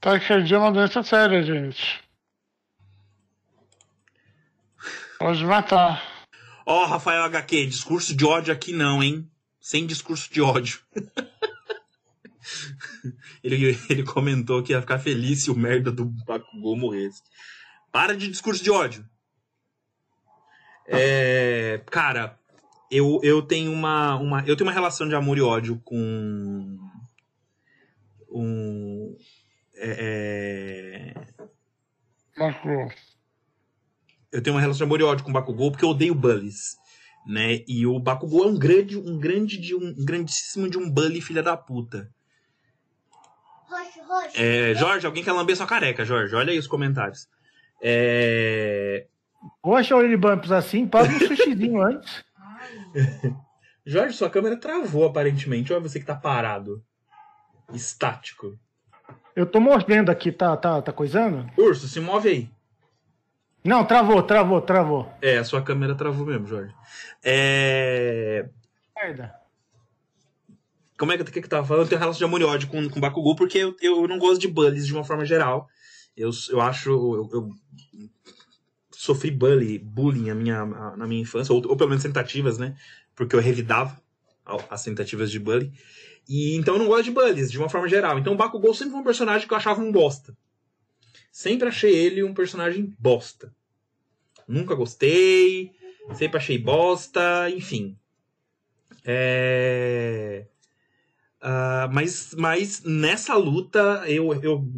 Taquicardia 0.00 0.56
é 0.56 0.60
uma 0.60 0.72
doença 0.72 1.02
séria, 1.02 1.42
gente. 1.42 2.00
Pode 5.18 5.44
matar. 5.44 6.02
Ó, 6.64 6.86
Rafael 6.86 7.24
HQ, 7.24 7.66
discurso 7.66 8.14
de 8.14 8.24
ódio 8.24 8.52
aqui 8.52 8.72
não, 8.72 9.02
hein? 9.02 9.28
Sem 9.60 9.86
discurso 9.86 10.32
de 10.32 10.40
ódio. 10.40 10.80
ele, 13.42 13.76
ele 13.90 14.02
comentou 14.04 14.62
que 14.62 14.72
ia 14.72 14.80
ficar 14.80 14.98
feliz 14.98 15.42
se 15.42 15.50
o 15.50 15.56
merda 15.56 15.90
do 15.90 16.04
Bakugou 16.04 16.76
morresse. 16.76 17.22
Para 17.90 18.16
de 18.16 18.28
discurso 18.28 18.62
de 18.62 18.70
ódio. 18.70 19.04
É, 20.86 21.82
cara, 21.90 22.38
eu, 22.90 23.20
eu 23.22 23.42
tenho 23.42 23.72
uma, 23.72 24.16
uma 24.16 24.40
eu 24.46 24.56
tenho 24.56 24.68
uma 24.68 24.74
relação 24.74 25.08
de 25.08 25.14
amor 25.14 25.36
e 25.36 25.42
ódio 25.42 25.80
com 25.84 26.78
um 28.30 29.16
é, 29.78 31.14
é, 32.36 32.88
eu 34.32 34.42
tenho 34.42 34.54
uma 34.54 34.60
relação 34.60 34.78
de 34.78 34.84
amor 34.84 35.00
e 35.00 35.04
ódio 35.04 35.24
com 35.24 35.30
o 35.30 35.34
Bakugou 35.34 35.70
porque 35.70 35.84
eu 35.84 35.90
odeio 35.90 36.14
bullies, 36.14 36.76
né? 37.26 37.64
E 37.66 37.86
o 37.86 37.98
Bakugou 37.98 38.44
é 38.44 38.46
um 38.48 38.58
grande, 38.58 38.96
um 38.96 39.18
grande 39.18 39.58
de 39.58 39.74
um, 39.74 39.94
um 39.98 40.04
grandíssimo 40.04 40.68
de 40.68 40.78
um 40.78 40.90
bully 40.90 41.20
filha 41.20 41.42
da 41.42 41.56
puta. 41.56 42.10
Roxo, 43.68 44.00
roxo. 44.02 44.40
É, 44.40 44.74
Jorge, 44.74 45.06
alguém 45.06 45.24
quer 45.24 45.32
lamber 45.32 45.56
sua 45.56 45.66
careca, 45.66 46.04
Jorge? 46.04 46.34
Olha 46.34 46.52
aí 46.52 46.58
os 46.58 46.66
comentários. 46.66 47.28
É, 47.80 49.06
Poxa, 49.62 49.96
o 49.96 50.18
Bumps 50.18 50.50
assim, 50.50 50.86
paga 50.86 51.12
um 51.12 51.18
sushizinho 51.18 51.82
antes. 51.82 52.24
Jorge, 53.86 54.16
sua 54.16 54.30
câmera 54.30 54.56
travou 54.58 55.06
aparentemente. 55.06 55.72
Olha 55.72 55.82
você 55.82 55.98
que 55.98 56.06
tá 56.06 56.14
parado. 56.14 56.84
Estático. 57.72 58.58
Eu 59.38 59.46
tô 59.46 59.60
mordendo 59.60 60.10
aqui, 60.10 60.32
tá, 60.32 60.56
tá, 60.56 60.82
tá 60.82 60.92
coisando? 60.92 61.48
Urso, 61.56 61.86
se 61.86 62.00
move 62.00 62.28
aí. 62.28 62.50
Não, 63.62 63.84
travou, 63.84 64.20
travou, 64.20 64.60
travou. 64.60 65.08
É, 65.22 65.38
a 65.38 65.44
sua 65.44 65.62
câmera 65.62 65.94
travou 65.94 66.26
mesmo, 66.26 66.48
Jorge. 66.48 66.74
É, 67.22 68.48
Merda. 68.96 69.32
Como 70.98 71.12
é 71.12 71.16
que, 71.18 71.22
que, 71.22 71.40
que 71.40 71.48
tava 71.48 71.64
falando? 71.64 71.84
Eu 71.84 71.88
tenho 71.88 72.00
relação 72.00 72.18
de 72.18 72.24
amor 72.24 72.40
e 72.40 72.44
ódio 72.44 72.66
com, 72.66 72.88
com 72.90 72.98
Bakugou 72.98 73.36
porque 73.36 73.58
eu, 73.58 73.76
eu 73.80 74.08
não 74.08 74.18
gosto 74.18 74.40
de 74.40 74.48
bullies 74.48 74.84
de 74.88 74.92
uma 74.92 75.04
forma 75.04 75.24
geral. 75.24 75.68
Eu, 76.16 76.30
eu 76.50 76.60
acho. 76.60 76.90
Eu, 76.90 77.28
eu 77.32 77.50
sofri 78.90 79.30
bully, 79.30 79.78
bullying 79.78 80.30
a 80.30 80.34
minha, 80.34 80.62
a- 80.62 80.96
na 80.96 81.06
minha 81.06 81.22
infância, 81.22 81.54
ou, 81.54 81.64
ou 81.64 81.76
pelo 81.76 81.90
menos 81.90 82.02
tentativas, 82.02 82.58
né? 82.58 82.74
Porque 83.14 83.36
eu 83.36 83.40
revidava 83.40 84.02
as 84.68 84.82
tentativas 84.82 85.30
de 85.30 85.38
bullying. 85.38 85.72
E 86.28 86.54
então 86.56 86.74
eu 86.74 86.78
não 86.78 86.86
gosto 86.86 87.04
de 87.04 87.10
bullies, 87.10 87.50
de 87.50 87.58
uma 87.58 87.68
forma 87.68 87.88
geral. 87.88 88.18
Então 88.18 88.34
o 88.34 88.36
Bakugou 88.36 88.74
sempre 88.74 88.92
foi 88.92 89.00
um 89.00 89.04
personagem 89.04 89.48
que 89.48 89.54
eu 89.54 89.56
achava 89.56 89.80
um 89.80 89.90
bosta. 89.90 90.36
Sempre 91.32 91.68
achei 91.68 91.94
ele 91.94 92.22
um 92.22 92.34
personagem 92.34 92.94
bosta. 92.98 93.54
Nunca 94.46 94.74
gostei, 94.74 95.72
sempre 96.14 96.36
achei 96.36 96.58
bosta, 96.58 97.48
enfim. 97.50 97.96
É. 99.04 100.46
Ah, 101.40 101.88
mas, 101.92 102.34
mas 102.36 102.82
nessa 102.82 103.34
luta 103.36 104.04
eu, 104.06 104.34
eu 104.42 104.68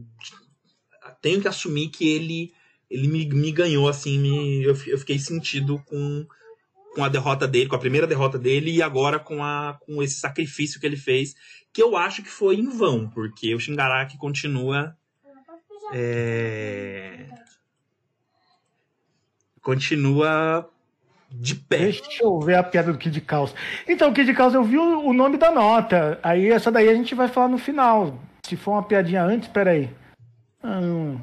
tenho 1.22 1.40
que 1.40 1.48
assumir 1.48 1.88
que 1.88 2.08
ele, 2.08 2.52
ele 2.90 3.08
me, 3.08 3.26
me 3.26 3.50
ganhou, 3.50 3.88
assim, 3.88 4.18
me, 4.18 4.62
eu, 4.62 4.76
eu 4.86 4.98
fiquei 4.98 5.18
sentido 5.18 5.82
com, 5.86 6.26
com 6.94 7.04
a 7.04 7.08
derrota 7.08 7.46
dele, 7.46 7.68
com 7.68 7.76
a 7.76 7.80
primeira 7.80 8.06
derrota 8.06 8.38
dele, 8.38 8.72
e 8.72 8.82
agora 8.82 9.18
com, 9.18 9.42
a, 9.42 9.78
com 9.80 10.02
esse 10.02 10.18
sacrifício 10.18 10.80
que 10.80 10.86
ele 10.86 10.96
fez, 10.96 11.34
que 11.72 11.82
eu 11.82 11.96
acho 11.96 12.22
que 12.22 12.28
foi 12.28 12.56
em 12.56 12.68
vão, 12.68 13.08
porque 13.08 13.54
o 13.54 13.60
Shingaraki 13.60 14.18
continua. 14.18 14.96
é, 15.92 17.26
continua 19.62 20.68
de 21.30 21.54
pé. 21.54 21.92
Deixa 21.92 22.24
eu 22.24 22.40
ver 22.40 22.56
a 22.56 22.62
piada 22.62 22.92
do 22.92 22.98
Kid 22.98 23.20
Caos. 23.20 23.54
Então, 23.86 24.12
Kid 24.12 24.32
Caos, 24.34 24.54
eu 24.54 24.64
vi 24.64 24.78
o, 24.78 25.06
o 25.06 25.12
nome 25.12 25.38
da 25.38 25.50
nota. 25.50 26.18
Aí 26.22 26.48
essa 26.48 26.72
daí 26.72 26.88
a 26.88 26.94
gente 26.94 27.14
vai 27.14 27.28
falar 27.28 27.48
no 27.48 27.58
final. 27.58 28.18
Se 28.44 28.56
for 28.56 28.72
uma 28.72 28.82
piadinha 28.82 29.22
antes, 29.22 29.48
peraí. 29.48 29.90
Ah, 30.62 30.80
não. 30.80 31.20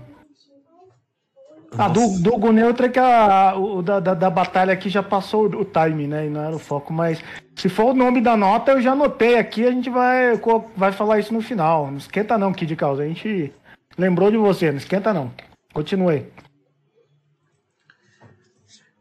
Ah, 1.72 1.90
do, 1.90 2.20
do 2.20 2.34
Hugo 2.34 2.52
Neutro 2.52 2.86
é 2.86 2.90
que 2.90 3.00
a, 3.00 3.56
o 3.58 3.82
da, 3.82 4.00
da, 4.00 4.14
da 4.14 4.30
batalha 4.30 4.72
aqui 4.72 4.90
já 4.90 5.04
passou 5.04 5.46
o 5.46 5.66
time, 5.66 6.08
né? 6.08 6.28
E 6.28 6.30
não 6.30 6.42
era 6.42 6.56
o 6.56 6.60
foco. 6.60 6.94
Mas 6.94 7.22
se 7.56 7.68
for 7.68 7.88
o 7.88 7.94
nome 7.94 8.22
da 8.22 8.38
nota, 8.38 8.72
eu 8.72 8.82
já 8.82 8.94
anotei 8.94 9.38
aqui. 9.38 9.66
A 9.66 9.72
gente 9.72 9.90
vai, 9.90 10.40
vai 10.76 10.92
falar 10.92 11.20
isso 11.20 11.34
no 11.34 11.42
final. 11.42 11.92
Não 11.92 11.98
esquenta 11.98 12.38
não, 12.38 12.54
Kid 12.54 12.76
Caos. 12.76 13.00
A 13.00 13.06
gente 13.06 13.54
lembrou 13.98 14.32
de 14.32 14.38
você. 14.38 14.72
Não 14.72 14.78
esquenta 14.78 15.14
não. 15.14 15.34
Continue. 15.74 16.26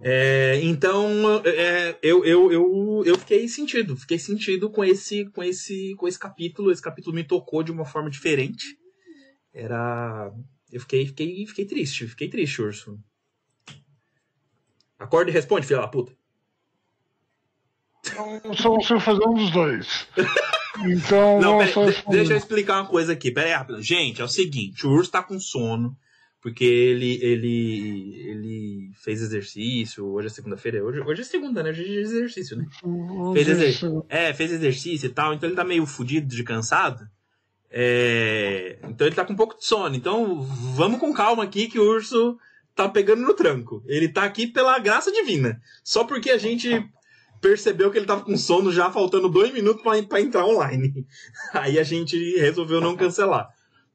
É, 0.00 0.60
então, 0.62 1.42
é, 1.44 1.96
eu, 2.02 2.24
eu, 2.24 2.52
eu, 2.52 3.02
eu 3.06 3.18
fiquei 3.18 3.48
sentido, 3.48 3.96
fiquei 3.96 4.18
sentido 4.18 4.70
com 4.70 4.84
esse, 4.84 5.24
com 5.30 5.42
esse, 5.42 5.94
com 5.96 6.06
esse 6.06 6.18
capítulo. 6.18 6.70
Esse 6.70 6.82
capítulo 6.82 7.14
me 7.14 7.24
tocou 7.24 7.62
de 7.62 7.72
uma 7.72 7.84
forma 7.84 8.10
diferente. 8.10 8.76
Era, 9.54 10.30
eu 10.70 10.80
fiquei, 10.80 11.06
fiquei, 11.06 11.46
fiquei 11.46 11.64
triste, 11.64 12.08
fiquei 12.08 12.28
triste, 12.28 12.62
urso. 12.62 12.98
Acorda 14.98 15.30
e 15.30 15.34
responde, 15.34 15.66
filha 15.66 15.80
da 15.80 15.88
puta. 15.88 16.12
Eu 18.44 18.54
só 18.54 18.70
consigo 18.70 19.00
fazer 19.00 19.26
um 19.26 19.34
dos 19.34 19.50
dois. 19.50 20.06
Então, 20.84 21.40
Não, 21.40 21.56
pera, 21.56 21.72
deixa 22.10 22.34
eu 22.34 22.36
explicar 22.36 22.82
uma 22.82 22.86
coisa 22.86 23.14
aqui. 23.14 23.30
Pera 23.30 23.46
aí, 23.46 23.52
rápido. 23.54 23.80
Gente, 23.80 24.20
é 24.20 24.24
o 24.24 24.28
seguinte, 24.28 24.86
o 24.86 24.90
urso 24.90 25.10
tá 25.10 25.22
com 25.22 25.40
sono, 25.40 25.96
porque 26.38 26.64
ele, 26.64 27.18
ele, 27.22 28.14
ele 28.26 28.90
fez 29.02 29.22
exercício. 29.22 30.06
Hoje 30.06 30.26
é 30.26 30.30
segunda-feira. 30.30 30.84
Hoje, 30.84 31.00
hoje 31.00 31.22
é 31.22 31.24
segunda, 31.24 31.62
né? 31.62 31.70
Hoje 31.70 31.82
é 31.82 32.00
exercício, 32.00 32.56
né? 32.58 32.66
Fez 33.32 33.48
exercício. 33.48 34.04
É, 34.08 34.34
fez 34.34 34.52
exercício 34.52 35.06
e 35.06 35.10
tal, 35.10 35.32
então 35.32 35.48
ele 35.48 35.56
tá 35.56 35.64
meio 35.64 35.86
fudido 35.86 36.28
de 36.28 36.44
cansado. 36.44 37.08
É, 37.70 38.78
então 38.84 39.06
ele 39.06 39.16
tá 39.16 39.24
com 39.24 39.32
um 39.32 39.36
pouco 39.36 39.58
de 39.58 39.64
sono. 39.64 39.94
Então 39.94 40.42
vamos 40.42 41.00
com 41.00 41.12
calma 41.12 41.44
aqui 41.44 41.68
que 41.68 41.78
o 41.78 41.88
urso 41.88 42.38
tá 42.74 42.88
pegando 42.88 43.22
no 43.22 43.34
tranco. 43.34 43.82
Ele 43.86 44.08
tá 44.08 44.24
aqui 44.24 44.46
pela 44.46 44.78
graça 44.78 45.10
divina. 45.10 45.60
Só 45.82 46.04
porque 46.04 46.30
a 46.30 46.38
gente 46.38 46.88
percebeu 47.40 47.90
que 47.90 47.98
ele 47.98 48.06
tava 48.06 48.22
com 48.22 48.36
sono 48.36 48.72
já 48.72 48.90
faltando 48.90 49.28
dois 49.28 49.52
minutos 49.52 49.82
pra 49.82 50.20
entrar 50.20 50.44
online. 50.44 51.06
Aí 51.52 51.78
a 51.78 51.82
gente 51.82 52.38
resolveu 52.38 52.80
não 52.80 52.96
cancelar. 52.96 53.48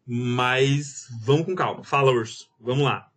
Mas 0.05 1.07
vamos 1.21 1.45
com 1.45 1.55
calma. 1.55 1.83
Fala, 1.83 2.11
urso. 2.11 2.49
Vamos 2.59 2.83
lá. 2.83 3.09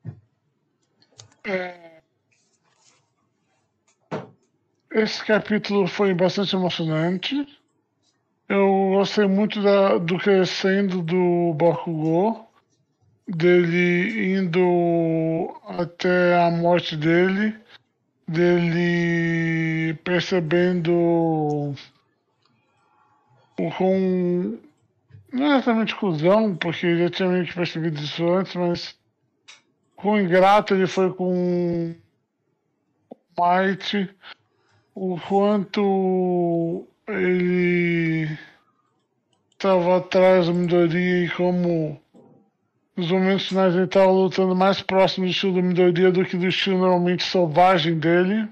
esse 4.90 5.24
capítulo 5.24 5.86
foi 5.86 6.14
bastante 6.14 6.54
emocionante. 6.54 7.46
Eu 8.48 8.90
gostei 8.94 9.26
muito 9.26 9.62
da, 9.62 9.98
do 9.98 10.18
crescendo 10.18 11.02
do 11.02 11.54
Bakugou, 11.54 12.50
dele 13.26 14.36
indo 14.36 15.54
até 15.66 16.44
a 16.44 16.50
morte 16.50 16.96
dele, 16.96 17.56
dele 18.28 19.94
percebendo 20.04 21.74
o 23.58 23.70
com 23.78 24.58
não 25.32 25.46
é 25.46 25.56
exatamente 25.56 25.96
cuzão, 25.96 26.54
porque 26.54 26.86
ele 26.86 27.04
já 27.04 27.10
tinha 27.10 27.28
meio 27.28 27.44
que 27.44 27.54
percebido 27.54 28.00
isso 28.00 28.24
antes, 28.28 28.54
mas 28.54 28.96
quão 29.96 30.20
ingrato 30.20 30.74
ele 30.74 30.86
foi 30.86 31.12
com 31.12 31.94
Might, 33.36 34.14
o 34.94 35.18
quanto 35.18 36.86
ele 37.08 38.38
estava 39.50 39.98
atrás 39.98 40.46
do 40.46 40.54
Midoriya 40.54 41.24
e 41.24 41.30
como 41.30 42.00
nos 42.96 43.10
momentos 43.10 43.48
finais 43.48 43.74
ele 43.74 43.84
estava 43.84 44.10
lutando 44.10 44.54
mais 44.54 44.80
próximo 44.80 45.26
do 45.26 45.30
estilo 45.30 45.54
do 45.54 45.62
Midoriya 45.62 46.12
do 46.12 46.24
que 46.24 46.36
do 46.36 46.46
estilo 46.46 46.78
normalmente 46.78 47.24
selvagem 47.24 47.98
dele. 47.98 48.48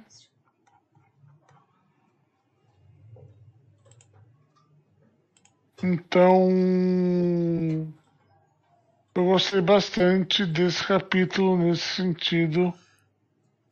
Então, 5.84 6.48
eu 9.14 9.24
gostei 9.24 9.60
bastante 9.60 10.46
desse 10.46 10.86
capítulo 10.86 11.58
nesse 11.58 11.96
sentido, 11.96 12.72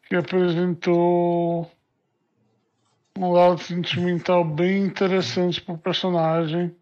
que 0.08 0.16
apresentou 0.16 1.70
um 3.18 3.32
lado 3.32 3.58
sentimental 3.58 4.44
bem 4.44 4.84
interessante 4.84 5.60
para 5.60 5.74
o 5.74 5.78
personagem 5.78 6.74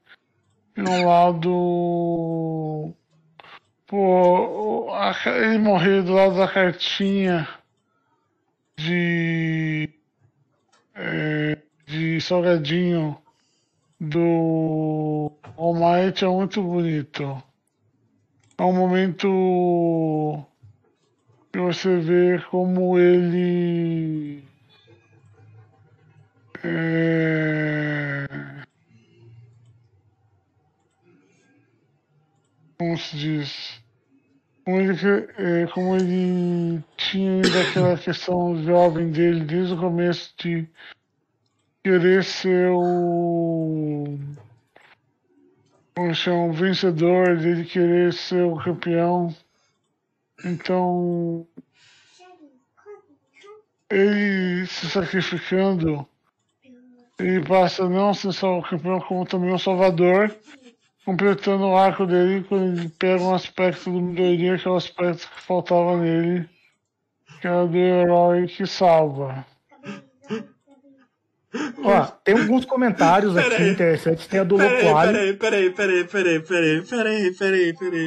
e 0.76 0.80
um 0.82 1.06
lado 1.06 2.94
pô, 3.86 4.88
ele 5.26 5.58
morrer 5.58 6.02
do 6.02 6.12
lado 6.12 6.36
da 6.36 6.46
cartinha 6.46 7.48
de 8.76 9.88
é, 10.94 11.58
de 11.86 12.20
salgadinho 12.20 13.16
do 14.00 15.32
All 15.56 15.74
Might 15.74 16.24
é 16.24 16.28
muito 16.28 16.62
bonito. 16.62 17.42
É 18.56 18.62
um 18.62 18.72
momento 18.72 20.44
que 21.52 21.58
você 21.58 21.98
vê 21.98 22.40
como 22.50 22.98
ele. 22.98 24.44
Como 32.78 32.96
se 32.98 33.16
diz 33.16 33.88
como 34.68 34.82
ele, 34.82 34.92
é, 35.38 35.66
como 35.68 35.96
ele 35.96 36.84
tinha 36.98 37.40
aquela 37.40 37.96
questão 37.96 38.62
jovem 38.64 39.10
dele 39.10 39.42
desde 39.42 39.72
o 39.72 39.78
começo 39.78 40.34
de 40.36 40.68
querer 41.82 42.22
ser 42.22 42.68
o. 42.70 44.18
Como 45.96 46.14
chama? 46.14 46.52
Vencedor, 46.52 47.38
de 47.38 47.64
querer 47.64 48.12
ser 48.12 48.42
o 48.42 48.62
campeão. 48.62 49.34
Então. 50.44 51.46
Ele 53.90 54.66
se 54.66 54.90
sacrificando, 54.90 56.06
ele 57.18 57.44
passa 57.44 57.88
não 57.88 58.14
ser 58.14 58.32
só 58.32 58.58
o 58.58 58.62
campeão, 58.62 59.00
como 59.00 59.26
também 59.26 59.52
o 59.52 59.58
salvador, 59.58 60.34
completando 61.04 61.66
o 61.66 61.76
arco 61.76 62.06
dele 62.06 62.44
quando 62.48 62.78
ele 62.78 62.88
pega 62.90 63.22
um 63.22 63.34
aspecto 63.34 63.90
do 63.90 64.00
Midoriya, 64.00 64.58
que 64.58 64.68
é 64.68 64.70
o 64.70 64.76
aspecto 64.76 65.28
que 65.28 65.40
faltava 65.42 65.96
nele, 65.96 66.48
que 67.40 67.46
é 67.46 67.52
o 67.52 67.66
do 67.66 67.76
herói 67.76 68.46
que 68.46 68.66
salva. 68.66 69.44
Ó, 71.82 72.04
tem 72.22 72.38
alguns 72.38 72.66
comentários 72.66 73.34
aqui 73.36 73.48
Peraí. 73.48 73.70
interessantes. 73.70 74.26
Tem 74.26 74.40
a 74.40 74.44
do 74.44 74.56
Peraí, 74.58 74.84
Loquali. 74.84 75.12
peraí, 75.12 75.70
peraí, 75.72 76.04
peraí, 76.04 76.04
peraí, 76.04 76.82
peraí, 76.82 76.82
peraí, 76.82 77.32
peraí, 77.32 77.72
peraí, 77.72 78.06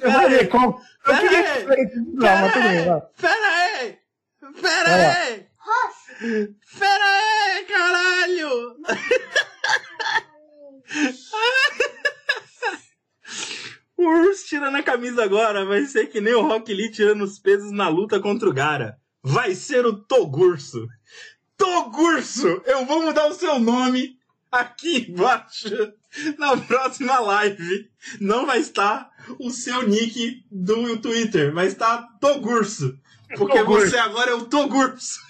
Eu 0.00 0.10
peraí, 0.12 0.46
qual- 0.46 0.80
eu 1.06 1.16
queria 1.18 1.42
que 1.42 1.60
você- 1.60 1.86
Não, 2.14 2.40
mas 2.40 2.52
tudo 2.54 2.62
bem, 2.68 2.84
vai. 2.86 3.02
peraí, 4.62 5.45
peraí, 5.66 6.44
Roxo. 6.46 6.54
peraí, 6.78 7.64
caralho! 7.64 8.76
O 13.98 14.04
Urso 14.04 14.46
tirando 14.46 14.76
a 14.76 14.82
camisa 14.82 15.24
agora 15.24 15.64
vai 15.64 15.86
ser 15.86 16.08
que 16.08 16.20
nem 16.20 16.34
o 16.34 16.42
Rock 16.42 16.72
Lee 16.72 16.90
tirando 16.90 17.24
os 17.24 17.38
pesos 17.38 17.72
na 17.72 17.88
luta 17.88 18.20
contra 18.20 18.46
o 18.46 18.52
Gara. 18.52 18.98
Vai 19.22 19.54
ser 19.54 19.86
o 19.86 19.94
Togurso. 19.94 20.86
Togurso! 21.56 22.62
Eu 22.66 22.84
vou 22.84 23.02
mudar 23.02 23.26
o 23.26 23.32
seu 23.32 23.58
nome 23.58 24.18
aqui 24.52 25.06
embaixo 25.08 25.94
na 26.38 26.56
próxima 26.58 27.18
live. 27.20 27.90
Não 28.20 28.44
vai 28.44 28.60
estar 28.60 29.10
o 29.38 29.50
seu 29.50 29.88
nick 29.88 30.44
do 30.50 30.98
Twitter, 30.98 31.54
vai 31.54 31.66
estar 31.66 32.06
Togurso. 32.20 32.98
Porque 33.36 33.58
Togurso. 33.58 33.90
você 33.90 33.98
agora 33.98 34.30
é 34.30 34.34
o 34.34 34.44
Togurso. 34.44 35.25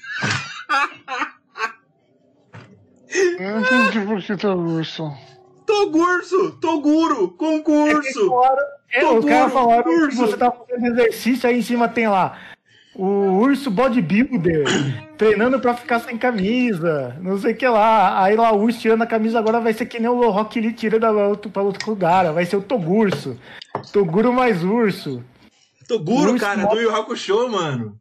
Eu 3.39 3.51
não 3.53 3.61
entendi 3.61 4.01
por 4.07 4.23
que 4.23 4.37
tá 4.37 4.55
urso. 4.55 5.13
Togurso! 5.67 6.53
Toguro! 6.61 7.29
Concurso! 7.31 8.31
É, 8.93 9.05
os 9.05 9.25
caras 9.25 9.25
caras 9.25 9.53
falaram 9.53 10.09
que 10.09 10.15
você 10.15 10.37
tá 10.37 10.51
fazendo 10.51 10.87
exercício, 10.87 11.49
aí 11.49 11.59
em 11.59 11.63
cima 11.63 11.89
tem 11.89 12.09
lá 12.09 12.39
o 12.95 13.05
urso 13.41 13.71
bodybuilder 13.71 14.65
treinando 15.19 15.61
pra 15.61 15.75
ficar 15.75 16.01
sem 16.01 16.17
camisa, 16.17 17.15
não 17.21 17.39
sei 17.39 17.53
o 17.53 17.57
que 17.57 17.67
lá. 17.69 18.23
Aí 18.23 18.37
lá 18.37 18.53
o 18.53 18.61
urso 18.63 18.81
tirando 18.81 19.03
a 19.03 19.07
camisa 19.07 19.39
agora 19.39 19.61
vai 19.61 19.73
ser 19.73 19.87
que 19.87 19.99
nem 19.99 20.09
o 20.09 20.31
Rock 20.31 20.61
Lee 20.61 20.73
tirando 20.73 21.05
a 21.05 21.29
luta 21.29 21.49
pra 21.49 21.63
luta 21.63 21.85
com 21.85 21.91
o 21.93 21.97
Gara, 21.97 22.33
vai 22.33 22.45
ser 22.47 22.57
o 22.57 22.63
Togurso. 22.63 23.39
Toguro 23.93 24.33
mais 24.33 24.63
urso. 24.63 25.23
Toguro, 25.89 26.33
Urso 26.33 26.45
cara, 26.45 26.63
mo- 26.63 26.69
do 26.71 26.81
Yu 26.81 26.95
Hakusho, 26.95 27.49
mano. 27.49 27.97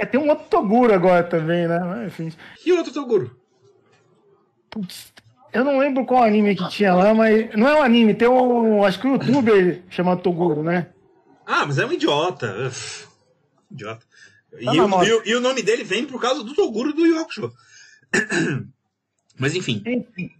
É, 0.00 0.06
tem 0.06 0.18
um 0.20 0.28
outro 0.28 0.46
Toguro 0.48 0.94
agora 0.94 1.22
também, 1.22 1.68
né? 1.68 1.78
Mas, 1.80 2.06
Enfim. 2.08 2.32
Que 2.62 2.72
outro 2.72 2.92
Toguro? 2.92 3.36
Putz, 4.70 5.12
eu 5.52 5.64
não 5.64 5.78
lembro 5.78 6.06
qual 6.06 6.22
anime 6.22 6.54
que 6.56 6.68
tinha 6.70 6.94
lá, 6.94 7.12
mas. 7.12 7.54
Não 7.54 7.68
é 7.68 7.74
um 7.76 7.82
anime, 7.82 8.14
tem 8.14 8.28
um. 8.28 8.84
Acho 8.84 9.00
que 9.00 9.06
um 9.06 9.12
youtuber 9.14 9.82
chamado 9.90 10.22
Toguro, 10.22 10.62
né? 10.62 10.88
Ah, 11.46 11.66
mas 11.66 11.78
é 11.78 11.84
um 11.86 11.92
idiota. 11.92 12.66
Uf, 12.68 13.06
idiota. 13.70 14.06
E, 14.58 14.64
Tá 14.64 14.72
o, 14.72 15.04
e 15.04 15.12
o- 15.12 15.22
e 15.26 15.34
o 15.34 15.40
nome 15.40 15.62
dele 15.62 15.84
vem 15.84 16.04
por 16.06 16.20
causa 16.20 16.42
do 16.42 16.54
Toguro 16.54 16.92
do 16.92 17.04
Yu 17.06 17.18
Hakusho. 17.20 17.52
Mas 19.38 19.54
enfim. 19.54 19.82
Enfim. 19.86 20.30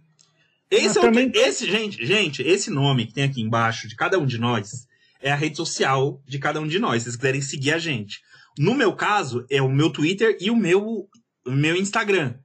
Esse 0.69 0.97
é 0.97 1.01
o 1.01 1.03
também- 1.05 1.31
esse, 1.33 1.69
gente, 1.69 2.05
gente, 2.05 2.41
esse 2.43 2.69
nome 2.69 3.05
que 3.07 3.13
tem 3.13 3.23
aqui 3.23 3.41
embaixo 3.41 3.87
de 3.87 3.95
cada 3.95 4.17
um 4.19 4.25
de 4.25 4.37
nós 4.37 4.87
é 5.21 5.31
a 5.31 5.35
rede 5.35 5.57
social 5.57 6.21
de 6.25 6.39
cada 6.39 6.59
um 6.61 6.67
de 6.67 6.77
nós. 6.79 6.99
Se 7.03 7.05
vocês 7.05 7.15
quiserem 7.15 7.41
seguir 7.41 7.73
a 7.73 7.77
gente. 7.77 8.21
No 8.59 8.73
meu 8.75 8.93
caso, 8.93 9.45
é 9.49 9.61
o 9.61 9.69
meu 9.69 9.89
Twitter 9.89 10.37
e 10.39 10.49
o 10.51 10.55
meu, 10.55 11.07
o 11.45 11.51
meu 11.51 11.75
Instagram, 11.75 12.35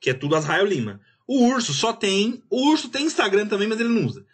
que 0.00 0.10
é 0.10 0.14
tudo 0.14 0.34
Asrael 0.36 0.66
Lima. 0.66 1.00
O 1.26 1.46
Urso 1.46 1.72
só 1.72 1.92
tem. 1.92 2.42
O 2.50 2.68
Urso 2.70 2.88
tem 2.88 3.06
Instagram 3.06 3.46
também, 3.46 3.68
mas 3.68 3.80
ele 3.80 3.88
não 3.88 4.06
usa. 4.06 4.24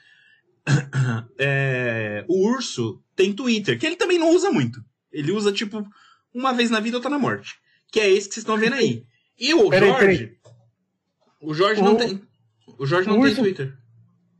É, 1.38 2.25
o 2.29 2.49
Urso 2.49 3.01
tem 3.14 3.33
Twitter, 3.33 3.79
que 3.79 3.87
ele 3.87 3.97
também 3.97 4.19
não 4.19 4.35
usa 4.35 4.51
muito. 4.51 4.83
Ele 5.12 5.31
usa, 5.33 5.53
tipo, 5.53 5.87
uma 6.35 6.53
vez 6.53 6.71
na 6.71 6.81
vida, 6.81 6.97
outra 6.97 7.11
na 7.11 7.19
morte. 7.19 7.55
Que 7.91 8.01
é 8.01 8.11
esse 8.11 8.29
que 8.29 8.35
vocês 8.35 8.43
estão 8.43 8.57
vendo 8.59 8.75
aí. 8.75 9.05
E 9.38 9.55
o 9.55 9.69
Peraí, 9.71 9.88
Jorge. 9.88 10.07
peraí. 10.07 10.37
O 11.41 11.55
Jorge 11.55 11.81
não 11.83 11.95
O- 11.95 11.97
tem. 11.97 12.21
O 12.79 12.85
Jorge 12.87 13.09
não 13.09 13.19
o 13.19 13.23
tem 13.23 13.31
Urso- 13.31 13.43
Twitter. 13.43 13.75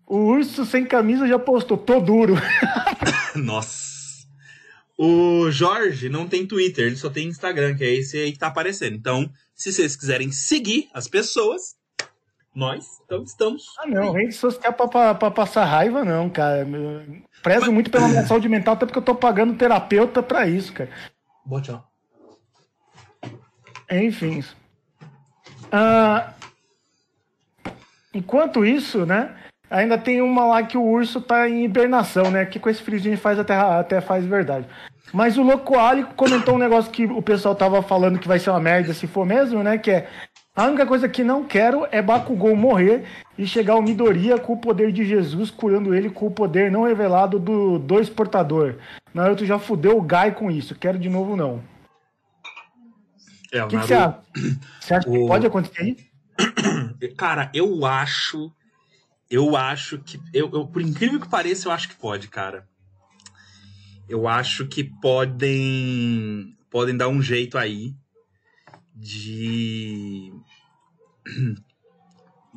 O 0.07 0.17
urso 0.25 0.65
sem 0.67 0.85
camisa 0.87 1.27
já 1.29 1.39
postou, 1.39 1.77
tô 1.79 2.01
duro. 2.01 2.35
Nossa. 3.37 3.88
O 5.01 5.49
Jorge 5.53 6.09
não 6.09 6.27
tem 6.27 6.45
Twitter, 6.45 6.87
ele 6.87 6.97
só 6.97 7.09
tem 7.09 7.29
Instagram, 7.29 7.77
que 7.77 7.85
é 7.85 7.95
esse 7.95 8.19
aí 8.19 8.33
que 8.33 8.39
tá 8.39 8.49
aparecendo. 8.49 8.97
Então, 8.97 9.31
se 9.55 9.73
vocês 9.73 9.95
quiserem 9.95 10.33
seguir 10.33 10.89
as 10.93 11.07
pessoas, 11.07 11.77
nós 12.53 12.99
então 13.05 13.23
estamos. 13.23 13.67
Ah, 13.79 13.87
não, 13.87 14.13
rede 14.13 14.35
social 14.35 14.73
pra, 14.73 14.89
pra, 14.89 15.15
pra 15.15 15.31
passar 15.31 15.65
raiva, 15.65 16.05
não, 16.05 16.29
cara. 16.29 16.67
Eu 16.69 17.23
Prezo 17.43 17.71
muito 17.71 17.91
pela 17.91 18.09
minha 18.09 18.27
saúde 18.27 18.49
mental, 18.49 18.75
até 18.75 18.87
porque 18.87 18.99
eu 18.99 19.05
tô 19.05 19.15
pagando 19.15 19.57
terapeuta 19.57 20.21
pra 20.21 20.49
isso, 20.49 20.73
cara. 20.73 20.91
Bote 21.47 21.71
ó. 21.71 21.81
Enfim. 23.91 24.43
Ah, 25.71 26.35
enquanto 28.13 28.65
isso, 28.65 29.07
né? 29.07 29.37
Ainda 29.71 29.99
tem 29.99 30.21
uma 30.21 30.45
lá 30.47 30.63
que 30.63 30.77
o 30.79 30.83
urso 30.83 31.21
tá 31.21 31.49
em 31.49 31.65
hibernação, 31.65 32.31
né? 32.31 32.45
Que 32.47 32.59
com 32.59 32.71
esse 32.71 32.83
friozinho 32.83 33.19
faz 33.19 33.39
até, 33.39 33.55
até 33.55 34.01
faz 34.01 34.25
verdade. 34.25 34.67
Mas 35.13 35.39
o 35.39 35.43
Loco 35.43 35.79
Ali 35.79 36.05
comentou 36.17 36.55
um 36.55 36.59
negócio 36.59 36.91
que 36.91 37.05
o 37.07 37.23
pessoal 37.23 37.55
tava 37.55 37.83
falando 37.83 38.19
que 38.19 38.29
vai 38.29 38.39
ser 38.39 38.51
uma 38.51 38.61
merda 38.61 38.93
se 38.93 39.07
for 39.07 39.25
mesmo, 39.25 39.63
né? 39.63 39.79
Que 39.79 39.91
é 39.91 40.09
A 40.55 40.67
única 40.67 40.85
coisa 40.87 41.09
que 41.09 41.23
não 41.25 41.45
quero 41.45 41.87
é 41.91 42.03
Bakugou 42.03 42.55
morrer 42.57 43.05
e 43.39 43.47
chegar 43.47 43.77
o 43.77 43.83
Midoriya 43.83 44.39
com 44.39 44.55
o 44.55 44.61
poder 44.61 44.91
de 44.93 45.05
Jesus, 45.07 45.51
curando 45.51 45.95
ele 45.95 46.11
com 46.11 46.27
o 46.27 46.31
poder 46.31 46.71
não 46.71 46.83
revelado 46.83 47.39
do 47.39 47.79
Dois 47.79 48.09
Portador. 48.11 48.75
Naruto 49.15 49.47
já 49.47 49.59
fudeu 49.59 49.97
o 49.97 50.03
Gai 50.03 50.33
com 50.33 50.51
isso. 50.51 50.75
Quero 50.75 50.99
de 50.99 51.09
novo, 51.09 51.37
não. 51.37 51.63
É, 53.53 53.65
O 53.65 53.69
que, 53.69 53.79
que 53.79 53.87
você 53.87 53.95
acha? 53.95 54.19
Você 54.81 54.95
acha 54.95 55.09
que 55.11 55.17
O- 55.19 55.27
pode 55.27 55.47
acontecer 55.47 55.83
isso? 55.85 56.09
Cara, 57.17 57.51
eu 57.55 57.87
acho. 57.87 58.53
Eu 59.31 59.57
acho 59.57 59.99
que. 59.99 60.21
Eu, 60.35 60.51
eu- 60.53 60.67
por 60.67 60.83
incrível 60.83 61.19
que 61.21 61.29
pareça, 61.29 61.69
eu 61.69 61.73
acho 61.73 61.89
que 61.89 61.95
pode, 61.97 62.29
cara. 62.29 62.68
Eu 64.09 64.27
acho 64.27 64.67
que 64.67 64.83
podem. 64.83 66.57
Podem 66.71 66.97
dar 66.97 67.09
um 67.09 67.21
jeito 67.23 67.59
aí 67.59 67.95
de. 68.95 70.33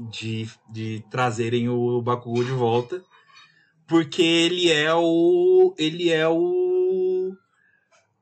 De, 0.09 0.49
de 0.71 1.03
trazerem 1.11 1.69
o 1.69 2.01
Bakugou 2.01 2.43
de 2.43 2.51
volta. 2.51 3.03
Porque 3.85 4.23
ele 4.23 4.71
é 4.71 4.91
o. 4.95 5.75
Ele 5.77 6.09
é 6.09 6.27
o. 6.27 7.35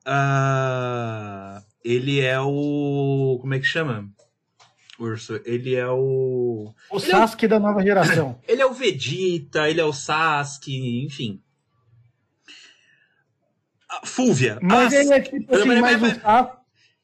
ah, 0.04 1.62
ele 1.82 2.20
é 2.20 2.38
o. 2.40 3.38
Como 3.40 3.54
é 3.54 3.60
que 3.60 3.64
chama? 3.64 4.10
Urso. 4.98 5.40
Ele 5.46 5.74
é 5.74 5.88
o. 5.88 6.74
O 6.90 7.00
Sasuke 7.00 7.48
da 7.48 7.58
nova 7.58 7.82
geração. 7.82 8.38
Ele 8.46 8.60
é 8.60 8.66
o 8.66 8.74
Vegeta, 8.74 9.70
ele 9.70 9.80
é 9.80 9.84
o 9.84 9.92
Sasuke, 9.92 11.04
enfim. 11.06 11.40
Fúvia. 14.04 14.58
Mas 14.62 14.92
ah, 14.92 14.96
ele 14.96 15.12
é 15.12 15.20
tipo 15.20 15.54
assim, 15.54 15.80
mais 15.80 16.00
mas- 16.00 16.16
um 16.16 16.20
Sasuke. 16.20 16.60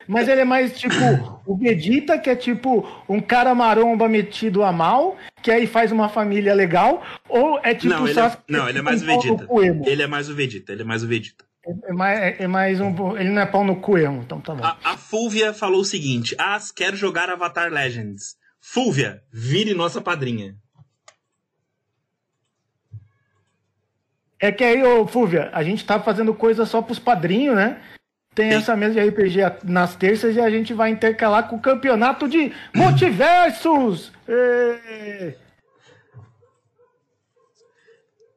Mas 0.08 0.28
ele 0.28 0.40
é 0.42 0.44
mais 0.44 0.78
tipo 0.78 0.94
o 1.44 1.56
Vegeta, 1.56 2.16
que 2.16 2.30
é 2.30 2.36
tipo 2.36 2.86
um 3.08 3.20
cara 3.20 3.52
maromba 3.56 4.08
metido 4.08 4.62
a 4.62 4.70
mal, 4.72 5.16
que 5.42 5.50
aí 5.50 5.66
faz 5.66 5.90
uma 5.90 6.08
família 6.08 6.54
legal, 6.54 7.02
ou 7.28 7.58
é 7.60 7.74
tipo 7.74 7.92
Não, 7.92 8.02
o 8.04 8.08
ele 8.08 8.12
é- 8.12 8.14
Sasuke. 8.14 8.42
que 8.46 8.52
não, 8.52 8.68
ele 8.68 8.78
é 8.78 8.82
mais 8.82 9.02
um 9.02 9.04
o 9.04 9.06
Vegeta. 9.08 9.48
Ele 9.90 10.02
é 10.02 10.06
mais 10.06 10.28
o 10.28 10.34
Vegeta, 10.36 10.72
ele 10.72 10.82
é 10.82 10.84
mais 10.84 11.02
o 11.02 11.08
Vegeta. 11.08 11.44
É 11.88 11.92
mais, 11.92 12.18
é- 12.20 12.36
é 12.44 12.46
mais 12.46 12.80
um. 12.80 13.16
Ele 13.16 13.30
não 13.30 13.42
é 13.42 13.46
pau 13.46 13.64
no 13.64 13.74
cu 13.80 13.98
emo, 13.98 14.22
então 14.22 14.40
tá 14.40 14.54
bom. 14.54 14.62
A, 14.64 14.76
a 14.84 14.96
Fúvia 14.96 15.52
falou 15.52 15.80
o 15.80 15.84
seguinte: 15.84 16.36
Ah, 16.38 16.56
quero 16.76 16.96
jogar 16.96 17.28
Avatar 17.28 17.72
Legends. 17.72 18.36
Fúvia, 18.60 19.20
vire 19.32 19.74
nossa 19.74 20.00
padrinha. 20.00 20.54
É 24.38 24.52
que 24.52 24.62
aí, 24.62 24.82
ô 24.82 25.06
Fúvia, 25.06 25.50
a 25.52 25.62
gente 25.62 25.84
tá 25.84 25.98
fazendo 25.98 26.34
coisa 26.34 26.66
só 26.66 26.82
pros 26.82 26.98
padrinhos, 26.98 27.56
né? 27.56 27.80
Tem 28.34 28.50
Sim. 28.50 28.56
essa 28.58 28.76
mesa 28.76 28.92
de 28.94 29.08
RPG 29.08 29.38
nas 29.64 29.96
terças 29.96 30.36
e 30.36 30.40
a 30.40 30.50
gente 30.50 30.74
vai 30.74 30.90
intercalar 30.90 31.48
com 31.48 31.56
o 31.56 31.60
campeonato 31.60 32.28
de 32.28 32.52
multiversos! 32.76 34.12
Ê! 34.28 35.34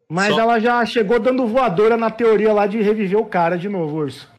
Mas 0.09 0.33
Só- 0.33 0.39
ela 0.39 0.59
já 0.59 0.83
chegou 0.85 1.19
dando 1.19 1.45
voadora 1.45 1.95
na 1.97 2.09
teoria 2.09 2.53
lá 2.53 2.65
de 2.65 2.81
reviver 2.81 3.19
o 3.19 3.25
cara 3.25 3.57
de 3.57 3.67
novo, 3.69 3.97
Urso. 3.97 4.31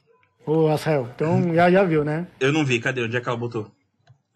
Ô, 0.47 0.67
Rafael, 0.69 1.09
então 1.15 1.43
já, 1.55 1.71
já 1.71 1.85
viu, 1.85 2.05
né? 2.05 2.27
Eu 2.41 2.53
não 2.53 2.65
vi, 2.65 2.81
cadê? 2.81 3.03
Onde 3.03 3.17
é 3.17 3.21
que 3.21 3.29
ela 3.29 3.37
botou? 3.37 3.71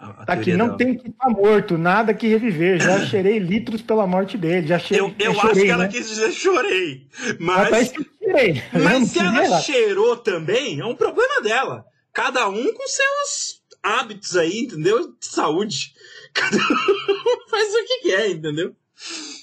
A- 0.05 0.23
a 0.23 0.27
Tá 0.27 0.33
aqui, 0.35 0.53
não 0.55 0.67
dela. 0.67 0.79
tem 0.79 0.97
que 0.99 1.09
estar 1.09 1.31
morto, 1.31 1.79
nada 1.79 2.13
que 2.15 2.27
reviver. 2.29 2.81
Já 2.81 3.05
cheirei 3.07 3.39
litros 3.39 3.81
pela 3.83 4.07
morte 4.07 4.37
dele, 4.37 4.67
já 4.67 4.79
cheirei. 4.79 5.07
Eu, 5.07 5.15
eu 5.19 5.35
já 5.35 5.39
acho 5.41 5.49
chorei, 5.49 5.65
que 5.65 5.71
ela 5.71 5.83
né? 5.85 5.89
quis 5.91 6.09
dizer 6.09 6.33
chorei. 6.33 7.07
Mas, 7.41 7.93
cheirei. 8.21 8.63
Mas 8.85 9.09
se 9.11 9.19
ela 9.19 9.49
lá. 9.49 9.61
cheirou 9.61 10.17
também, 10.17 10.81
é 10.81 10.85
um 10.85 10.95
problema 10.95 11.41
dela. 11.43 11.85
Cada 12.13 12.49
um 12.49 12.73
com 12.73 12.87
seus 12.89 13.63
hábitos 13.83 14.37
aí, 14.37 14.61
entendeu? 14.61 15.09
De 15.19 15.27
saúde. 15.27 15.93
Cada 16.35 16.57
um 16.57 17.49
faz 17.51 17.69
o 17.75 17.85
que 17.87 17.99
quer, 18.11 18.31
entendeu? 18.31 18.75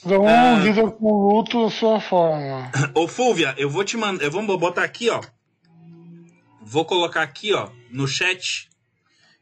Um 0.05 0.27
Ah. 0.27 0.91
com 0.97 1.05
o 1.05 1.35
luto 1.35 1.63
da 1.65 1.69
sua 1.69 1.99
forma. 1.99 2.71
Ô, 2.95 3.07
Fúvia, 3.07 3.53
eu 3.57 3.69
vou 3.69 3.83
te 3.83 3.97
mandar. 3.97 4.23
Eu 4.23 4.31
vou 4.31 4.57
botar 4.57 4.83
aqui, 4.83 5.09
ó. 5.09 5.21
Vou 6.61 6.85
colocar 6.85 7.21
aqui, 7.21 7.53
ó, 7.53 7.69
no 7.91 8.07
chat. 8.07 8.69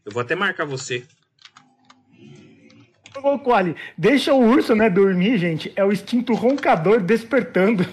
Eu 0.09 0.13
vou 0.13 0.23
até 0.23 0.33
marcar 0.33 0.65
você. 0.65 1.05
Ô, 3.21 3.37
Quali, 3.37 3.75
deixa 3.95 4.33
o 4.33 4.39
urso, 4.39 4.73
né, 4.73 4.89
dormir, 4.89 5.37
gente. 5.37 5.71
É 5.75 5.85
o 5.85 5.91
instinto 5.91 6.33
roncador 6.33 6.99
despertando. 6.99 7.85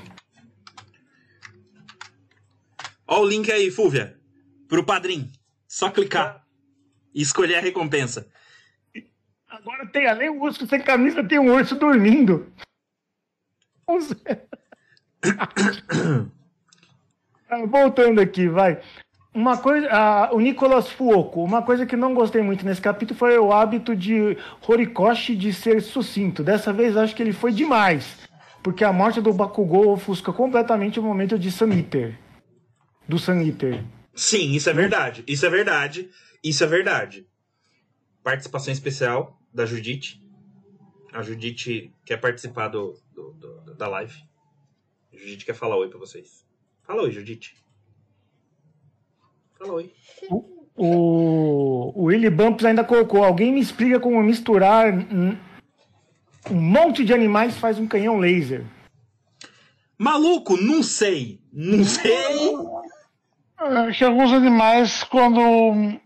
Ó 3.07 3.21
o 3.21 3.27
link 3.27 3.53
aí, 3.53 3.71
Fúvia. 3.71 4.19
Pro 4.67 4.83
padrinho. 4.83 5.31
Só 5.69 5.91
clicar. 5.91 6.43
E 7.15 7.21
escolher 7.21 7.57
a 7.57 7.61
recompensa. 7.61 8.27
Agora 9.47 9.87
tem, 9.87 10.07
além 10.07 10.33
do 10.33 10.43
urso 10.43 10.67
sem 10.67 10.81
camisa, 10.81 11.23
tem 11.23 11.39
um 11.39 11.53
urso 11.53 11.75
dormindo. 11.75 12.51
Ah, 17.49 17.61
Voltando 17.69 18.23
aqui, 18.23 18.49
vai. 18.49 18.81
Uma 19.37 19.59
coisa, 19.59 19.87
o 20.33 20.41
Nicolas 20.41 20.89
Fuoco, 20.91 21.45
uma 21.45 21.61
coisa 21.63 21.85
que 21.85 21.95
não 21.95 22.15
gostei 22.15 22.41
muito 22.41 22.65
nesse 22.65 22.81
capítulo 22.81 23.19
foi 23.19 23.37
o 23.39 23.53
hábito 23.53 23.95
de 23.95 24.35
Horikoshi 24.67 25.37
de 25.37 25.53
ser 25.53 25.83
sucinto. 25.83 26.43
Dessa 26.43 26.73
vez 26.73 26.97
acho 26.97 27.15
que 27.15 27.23
ele 27.23 27.35
foi 27.35 27.53
demais, 27.53 28.17
porque 28.63 28.83
a 28.83 28.91
morte 28.95 29.21
do 29.21 29.35
Bakugou 29.35 29.91
ofusca 29.93 30.33
completamente 30.33 30.99
o 30.99 31.03
momento 31.03 31.39
de 31.39 31.51
Sun 31.53 31.71
Eater. 31.73 32.19
Do 33.07 33.19
Sun 33.19 33.41
Eater. 33.43 33.85
Sim, 34.15 34.53
isso 34.53 34.71
é 34.71 34.73
verdade. 34.73 35.23
Isso 35.27 35.45
é 35.45 35.51
verdade. 35.51 36.09
Isso 36.43 36.65
é 36.65 36.67
verdade. 36.67 37.27
Participação 38.25 38.73
especial 38.73 39.39
da 39.53 39.67
Judite. 39.67 40.19
A 41.13 41.21
Judite 41.21 41.93
quer 42.07 42.17
participar 42.17 42.69
do, 42.69 42.95
do- 43.15 43.33
do- 43.35 43.75
da 43.75 43.87
live. 43.87 44.15
A 45.13 45.17
Judite 45.19 45.45
quer 45.45 45.55
falar 45.55 45.77
oi 45.77 45.89
pra 45.91 45.99
vocês. 45.99 46.43
Fala 46.85 47.03
oi, 47.03 47.11
Judite. 47.11 47.55
Fala 49.59 49.73
oi. 49.73 49.93
O, 50.79 51.93
o 51.95 52.05
Willy 52.05 52.31
Bumps 52.31 52.65
ainda 52.65 52.85
colocou: 52.85 53.25
alguém 53.25 53.53
me 53.53 53.61
explica 53.61 53.99
como 53.99 54.23
misturar 54.23 54.93
um, 54.93 55.37
um 56.51 56.55
monte 56.55 57.05
de 57.05 57.15
animais 57.15 57.57
faz 57.57 57.79
um 57.79 57.87
canhão 57.87 58.19
laser. 58.19 58.65
Maluco, 59.99 60.57
não 60.57 60.83
sei. 60.83 61.41
Não 61.53 61.83
sei. 61.83 62.13
É 63.59 63.91
que 63.91 64.05
alguns 64.05 64.33
animais, 64.33 65.03
quando 65.05 65.41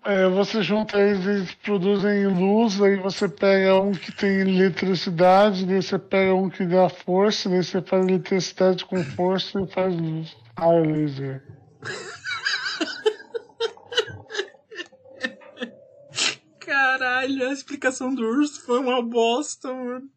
é, 0.04 0.28
você 0.28 0.62
junta 0.62 1.00
eles, 1.00 1.26
eles 1.26 1.54
produzem 1.56 2.28
luz, 2.28 2.80
aí 2.80 2.94
você 2.94 3.28
pega 3.28 3.74
um 3.74 3.90
que 3.90 4.12
tem 4.12 4.42
eletricidade, 4.42 5.66
daí 5.66 5.82
você 5.82 5.98
pega 5.98 6.32
um 6.32 6.48
que 6.48 6.64
dá 6.64 6.88
força, 6.88 7.48
daí 7.48 7.64
você 7.64 7.82
faz 7.82 8.06
eletricidade 8.06 8.84
com 8.84 9.02
força 9.02 9.60
e 9.60 9.66
faz 9.66 9.92
luz. 9.96 10.36
Raio 10.56 10.84
laser. 10.84 11.42
Caralho, 16.70 17.48
a 17.48 17.52
explicação 17.52 18.14
do 18.14 18.22
urso 18.22 18.62
foi 18.64 18.78
uma 18.78 19.02
bosta, 19.02 19.72
mano. 19.74 20.08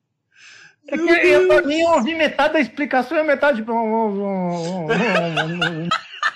É 0.88 0.96
que 0.96 1.10
eu 1.10 1.48
também 1.48 1.84
ouvi 1.88 2.14
metade 2.14 2.54
da 2.54 2.60
explicação 2.60 3.18
e 3.18 3.24
metade. 3.24 3.64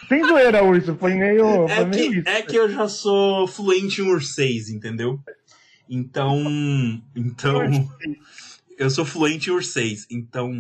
Sem 0.10 0.24
zoeira, 0.26 0.64
Urso. 0.64 0.96
Foi 0.96 1.14
meio. 1.14 1.68
Foi 1.68 1.72
É 1.78 1.86
meio 1.86 2.12
que, 2.12 2.20
isso. 2.20 2.30
é 2.30 2.42
que 2.42 2.56
eu 2.56 2.70
já 2.70 2.88
sou 2.88 3.46
fluente 3.48 4.02
em 4.02 4.06
ursês, 4.10 4.70
entendeu? 4.70 5.20
Então. 5.88 6.42
Então. 7.16 7.62
Eu 8.78 8.90
sou 8.90 9.06
fluente 9.06 9.50
em 9.50 9.54
ursês. 9.54 10.08
Então. 10.10 10.52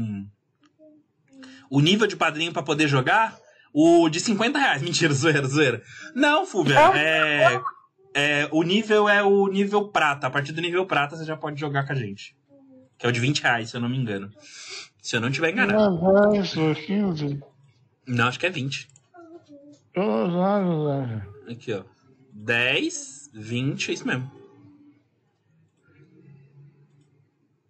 O 1.69 1.79
nível 1.79 2.05
de 2.05 2.15
padrinho 2.15 2.53
pra 2.53 2.61
poder 2.61 2.87
jogar. 2.87 3.37
O 3.73 4.07
de 4.09 4.19
50 4.19 4.59
reais. 4.59 4.81
Mentira, 4.85 5.13
zoeira, 5.13 5.47
zoeira. 5.47 5.81
Não, 6.13 6.45
Fúvia. 6.45 6.77
É, 6.95 7.59
é, 8.17 8.49
o 8.51 8.63
nível 8.63 9.07
é 9.07 9.21
o 9.21 9.47
nível 9.47 9.89
prata. 9.89 10.25
A 10.25 10.29
partir 10.31 10.51
do 10.51 10.59
nível 10.59 10.87
prata 10.87 11.15
você 11.15 11.23
já 11.23 11.37
pode 11.37 11.59
jogar 11.59 11.85
com 11.85 11.93
a 11.93 11.95
gente. 11.95 12.35
Que 12.97 13.05
é 13.05 13.09
o 13.09 13.11
de 13.11 13.19
20 13.19 13.43
reais, 13.43 13.69
se 13.69 13.77
eu 13.77 13.81
não 13.81 13.87
me 13.87 13.95
engano. 13.95 14.31
Se 14.99 15.15
eu 15.15 15.21
não 15.21 15.29
tiver 15.29 15.51
enganado. 15.51 16.31
10 16.31 16.57
ou 16.57 16.73
15. 16.73 17.39
Não, 18.07 18.27
acho 18.27 18.39
que 18.39 18.47
é 18.47 18.49
20. 18.49 18.87
Aqui, 21.47 21.73
ó. 21.73 21.83
10, 22.33 23.29
20, 23.35 23.89
é 23.89 23.93
isso 23.93 24.07
mesmo. 24.07 24.31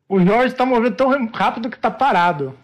O 0.08 0.22
Jorge 0.22 0.56
tá 0.56 0.66
movendo 0.66 0.96
tão 0.96 1.28
rápido 1.28 1.70
que 1.70 1.78
tá 1.78 1.92
parado. 1.92 2.58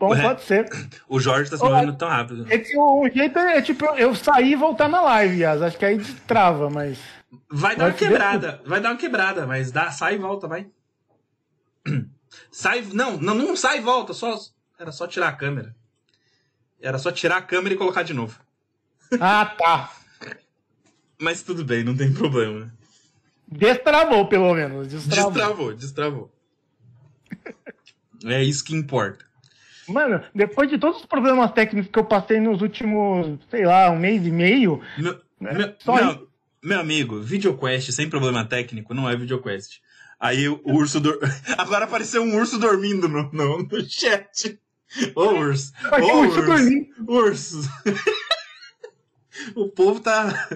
Bom, 0.00 0.12
Ué. 0.12 0.22
pode 0.22 0.42
ser. 0.44 0.66
O 1.06 1.20
Jorge 1.20 1.50
tá 1.50 1.58
se 1.58 1.62
movendo 1.62 1.94
tão 1.94 2.08
rápido. 2.08 2.46
É 2.48 2.56
que 2.56 2.74
o 2.74 3.06
jeito 3.14 3.38
é 3.38 3.60
tipo 3.60 3.84
eu 3.96 4.14
sair 4.14 4.52
e 4.52 4.56
voltar 4.56 4.88
na 4.88 5.02
live, 5.02 5.42
Yas. 5.42 5.60
Acho 5.60 5.76
que 5.76 5.84
aí 5.84 6.02
trava, 6.26 6.70
mas. 6.70 6.98
Vai 7.50 7.76
dar 7.76 7.84
uma 7.84 7.90
Vai 7.90 7.98
se 7.98 8.06
quebrada. 8.06 8.62
Vai 8.64 8.80
dar 8.80 8.92
uma 8.92 8.96
quebrada, 8.96 9.46
mas 9.46 9.70
dá, 9.70 9.90
sai 9.90 10.14
e 10.14 10.18
volta, 10.18 10.48
vai. 10.48 10.66
Sai. 12.50 12.80
Não, 12.94 13.18
não, 13.18 13.34
não 13.34 13.54
sai 13.54 13.76
e 13.76 13.80
volta. 13.82 14.14
Só, 14.14 14.38
era 14.78 14.90
só 14.90 15.06
tirar 15.06 15.28
a 15.28 15.32
câmera. 15.32 15.76
Era 16.80 16.96
só 16.96 17.12
tirar 17.12 17.36
a 17.36 17.42
câmera 17.42 17.74
e 17.74 17.78
colocar 17.78 18.02
de 18.02 18.14
novo. 18.14 18.40
Ah, 19.20 19.44
tá. 19.44 19.92
Mas 21.20 21.42
tudo 21.42 21.62
bem, 21.62 21.84
não 21.84 21.94
tem 21.94 22.10
problema. 22.10 22.72
Destravou, 23.46 24.26
pelo 24.28 24.54
menos. 24.54 24.88
Destravou. 24.88 25.32
Destravou, 25.32 25.74
destravou. 25.74 26.32
É 28.24 28.42
isso 28.42 28.64
que 28.64 28.74
importa. 28.74 29.29
Mano, 29.92 30.22
depois 30.34 30.68
de 30.70 30.78
todos 30.78 31.00
os 31.00 31.06
problemas 31.06 31.52
técnicos 31.52 31.90
que 31.90 31.98
eu 31.98 32.04
passei 32.04 32.40
nos 32.40 32.62
últimos, 32.62 33.38
sei 33.50 33.64
lá, 33.66 33.90
um 33.90 33.98
mês 33.98 34.24
e 34.26 34.30
meio, 34.30 34.80
Meu, 34.96 35.20
É, 35.42 35.54
meu, 35.54 35.74
só 35.78 35.94
meu- 35.94 36.28
meu 36.62 36.80
amigo, 36.80 37.20
videoquest 37.20 37.90
sem 37.92 38.08
problema 38.08 38.44
técnico 38.44 38.92
não 38.94 39.08
é 39.08 39.16
videoquest. 39.16 39.78
Aí 40.18 40.48
o 40.48 40.60
urso. 40.64 41.00
dor- 41.00 41.18
Agora 41.58 41.84
apareceu 41.86 42.22
um 42.22 42.36
urso 42.36 42.58
dormindo 42.58 43.08
no, 43.08 43.30
no, 43.32 43.58
no 43.62 43.90
chat. 43.90 44.58
Ô 45.14 45.22
urso. 45.30 45.72
Ô 45.90 46.20
urso 46.20 46.42
dormindo. 46.42 46.86
Urso. 47.08 47.60
o 49.56 49.68
povo 49.68 50.00
tá. 50.00 50.48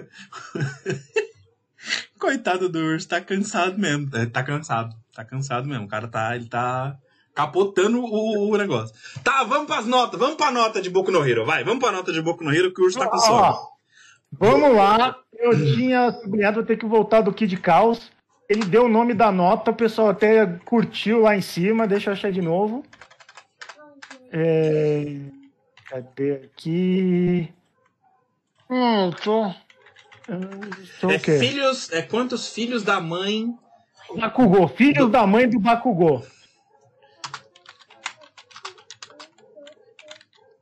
Coitado 2.19 2.69
do 2.69 2.79
urso, 2.79 3.07
tá 3.07 3.21
cansado 3.21 3.77
mesmo. 3.77 4.09
É, 4.15 4.25
Tá 4.25 4.43
cansado. 4.43 4.95
Tá 5.13 5.23
cansado 5.23 5.67
mesmo. 5.67 5.85
O 5.85 5.87
cara 5.87 6.07
tá. 6.07 6.35
Ele 6.35 6.47
tá 6.47 6.97
capotando 7.35 8.01
o, 8.01 8.49
o 8.49 8.57
negócio. 8.57 8.95
Tá, 9.21 9.43
vamos 9.43 9.67
pras 9.67 9.85
notas. 9.85 10.17
Vamos 10.17 10.35
pra 10.35 10.51
nota 10.51 10.81
de 10.81 10.89
Boku 10.89 11.11
no 11.11 11.27
Hero. 11.27 11.45
Vai, 11.45 11.63
vamos 11.63 11.83
pra 11.83 11.91
nota 11.91 12.11
de 12.13 12.21
Boku 12.21 12.43
no 12.43 12.53
Hero 12.53 12.73
que 12.73 12.81
o 12.81 12.85
urso 12.85 12.97
tá 12.97 13.07
com 13.09 13.17
sono. 13.19 13.37
Ó, 13.37 13.67
vamos 14.31 14.73
lá. 14.73 15.17
Eu 15.33 15.51
tinha 15.75 16.11
sublinhado, 16.13 16.55
vou 16.55 16.65
ter 16.65 16.77
que 16.77 16.85
voltar 16.85 17.21
do 17.21 17.33
Kid 17.33 17.57
Caos. 17.57 18.09
Ele 18.49 18.63
deu 18.63 18.85
o 18.85 18.89
nome 18.89 19.13
da 19.13 19.31
nota, 19.31 19.71
o 19.71 19.75
pessoal 19.75 20.09
até 20.09 20.45
curtiu 20.65 21.21
lá 21.21 21.35
em 21.35 21.41
cima. 21.41 21.85
Deixa 21.85 22.09
eu 22.09 22.13
achar 22.13 22.31
de 22.31 22.41
novo. 22.41 22.83
É... 24.31 25.17
Cadê 25.89 26.33
aqui? 26.33 27.53
Hum, 28.69 29.07
eu 29.07 29.13
tô. 29.13 29.51
Sou 30.99 31.11
É 31.11 31.19
filhos. 31.19 31.91
É 31.91 32.01
quantos 32.01 32.49
filhos 32.53 32.83
da 32.83 33.01
mãe. 33.01 33.53
Bakugou, 34.15 34.67
filhos 34.67 35.09
da 35.11 35.25
mãe 35.27 35.49
do 35.49 35.59
Bakugou. 35.59 36.23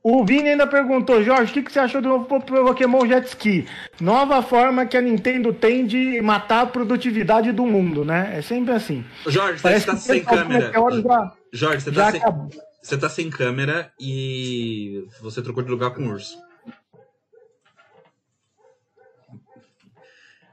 O 0.05 0.25
Vini 0.25 0.49
ainda 0.49 0.67
perguntou, 0.67 1.23
Jorge, 1.23 1.49
o 1.49 1.53
que, 1.53 1.61
que 1.63 1.71
você 1.71 1.79
achou 1.79 2.01
do 2.01 2.09
novo 2.09 2.25
po- 2.25 2.41
Pokémon 2.41 3.05
Jet 3.07 3.25
Ski? 3.29 3.65
Nova 4.01 4.41
forma 4.43 4.85
que 4.85 4.97
a 4.97 5.01
Nintendo 5.01 5.53
tem 5.53 5.85
de 5.85 6.19
matar 6.21 6.63
a 6.63 6.65
produtividade 6.65 7.53
do 7.53 7.65
mundo, 7.65 8.03
né? 8.03 8.37
É 8.37 8.41
sempre 8.41 8.73
assim. 8.73 9.05
Jorge, 9.25 9.59
você 9.59 9.79
tá 9.79 9.93
o 9.93 9.97
sem 9.97 10.21
câmera. 10.23 10.65
Meteoro 10.67 11.01
já, 11.01 11.31
Jorge, 11.53 11.81
você 11.85 11.91
já 11.93 12.03
tá 12.05 12.11
sem, 12.11 12.19
acabou. 12.21 12.49
você 12.81 12.97
tá 12.97 13.09
sem 13.09 13.29
câmera 13.29 13.93
e 13.97 15.07
você 15.21 15.41
trocou 15.41 15.63
de 15.63 15.71
lugar 15.71 15.91
com 15.91 16.01
o 16.03 16.09
urso. 16.09 16.37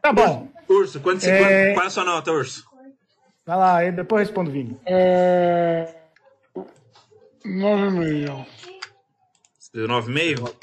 Tá 0.01 0.13
bom. 0.13 0.49
Urso, 0.69 1.01
quanto 1.01 1.21
você, 1.23 1.31
É. 1.31 1.39
qual- 1.65 1.75
qual 1.75 1.85
é 1.85 1.87
a 1.89 1.91
sua 1.91 2.05
nota, 2.05 2.31
urso? 2.31 2.65
Vai 3.45 3.57
lá, 3.57 3.77
aí 3.79 3.91
depois 3.91 4.21
eu 4.23 4.27
respondo, 4.29 4.51
Vini. 4.53 4.79
É. 4.87 5.93
9,5. 7.45 8.47
Deu 9.73 9.87
9,5? 9.87 10.55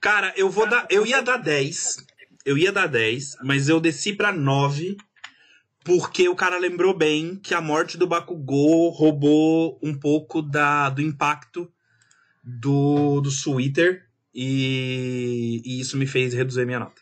Cara, 0.00 0.32
eu 0.36 0.48
vou 0.48 0.66
dar. 0.68 0.86
Eu 0.90 1.04
ia 1.06 1.22
dar 1.22 1.36
10. 1.36 2.06
Eu 2.44 2.56
ia 2.56 2.72
dar 2.72 2.86
10, 2.86 3.38
mas 3.42 3.68
eu 3.68 3.80
desci 3.80 4.12
pra 4.14 4.32
9. 4.32 4.96
Porque 5.84 6.28
o 6.28 6.34
cara 6.34 6.58
lembrou 6.58 6.92
bem 6.96 7.36
que 7.36 7.54
a 7.54 7.60
morte 7.60 7.96
do 7.96 8.08
Bakugou 8.08 8.90
roubou 8.90 9.78
um 9.82 9.94
pouco 9.94 10.42
da, 10.42 10.90
do 10.90 11.00
impacto 11.00 11.70
do, 12.42 13.20
do 13.20 13.30
Twitter. 13.30 14.04
E, 14.34 15.62
e 15.64 15.80
isso 15.80 15.96
me 15.96 16.06
fez 16.06 16.34
reduzir 16.34 16.66
minha 16.66 16.80
nota. 16.80 17.00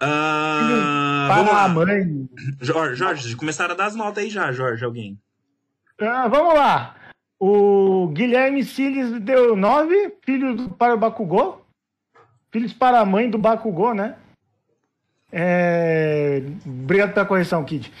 Ah, 0.00 1.28
vamos 1.28 1.50
Para 1.50 1.58
a 1.58 1.66
lá. 1.66 1.68
mãe. 1.68 2.28
Jorge, 2.60 2.96
Jorge, 2.96 3.36
começaram 3.36 3.74
a 3.74 3.76
dar 3.76 3.86
as 3.86 3.94
notas 3.96 4.22
aí 4.22 4.30
já, 4.30 4.52
Jorge, 4.52 4.84
alguém. 4.84 5.18
Ah, 6.00 6.28
vamos 6.28 6.54
lá. 6.54 6.96
O 7.38 8.08
Guilherme 8.08 8.64
Siles 8.64 9.20
deu 9.20 9.56
9 9.56 10.14
filhos 10.22 10.68
para 10.78 10.94
o 10.94 10.98
Bakugou. 10.98 11.64
Filhos 12.50 12.72
para 12.72 13.00
a 13.00 13.04
mãe 13.04 13.28
do 13.28 13.36
Bakugou, 13.38 13.92
né? 13.92 14.16
É... 15.32 16.42
Obrigado 16.64 17.12
pela 17.12 17.26
correção, 17.26 17.64
Kid. 17.64 17.92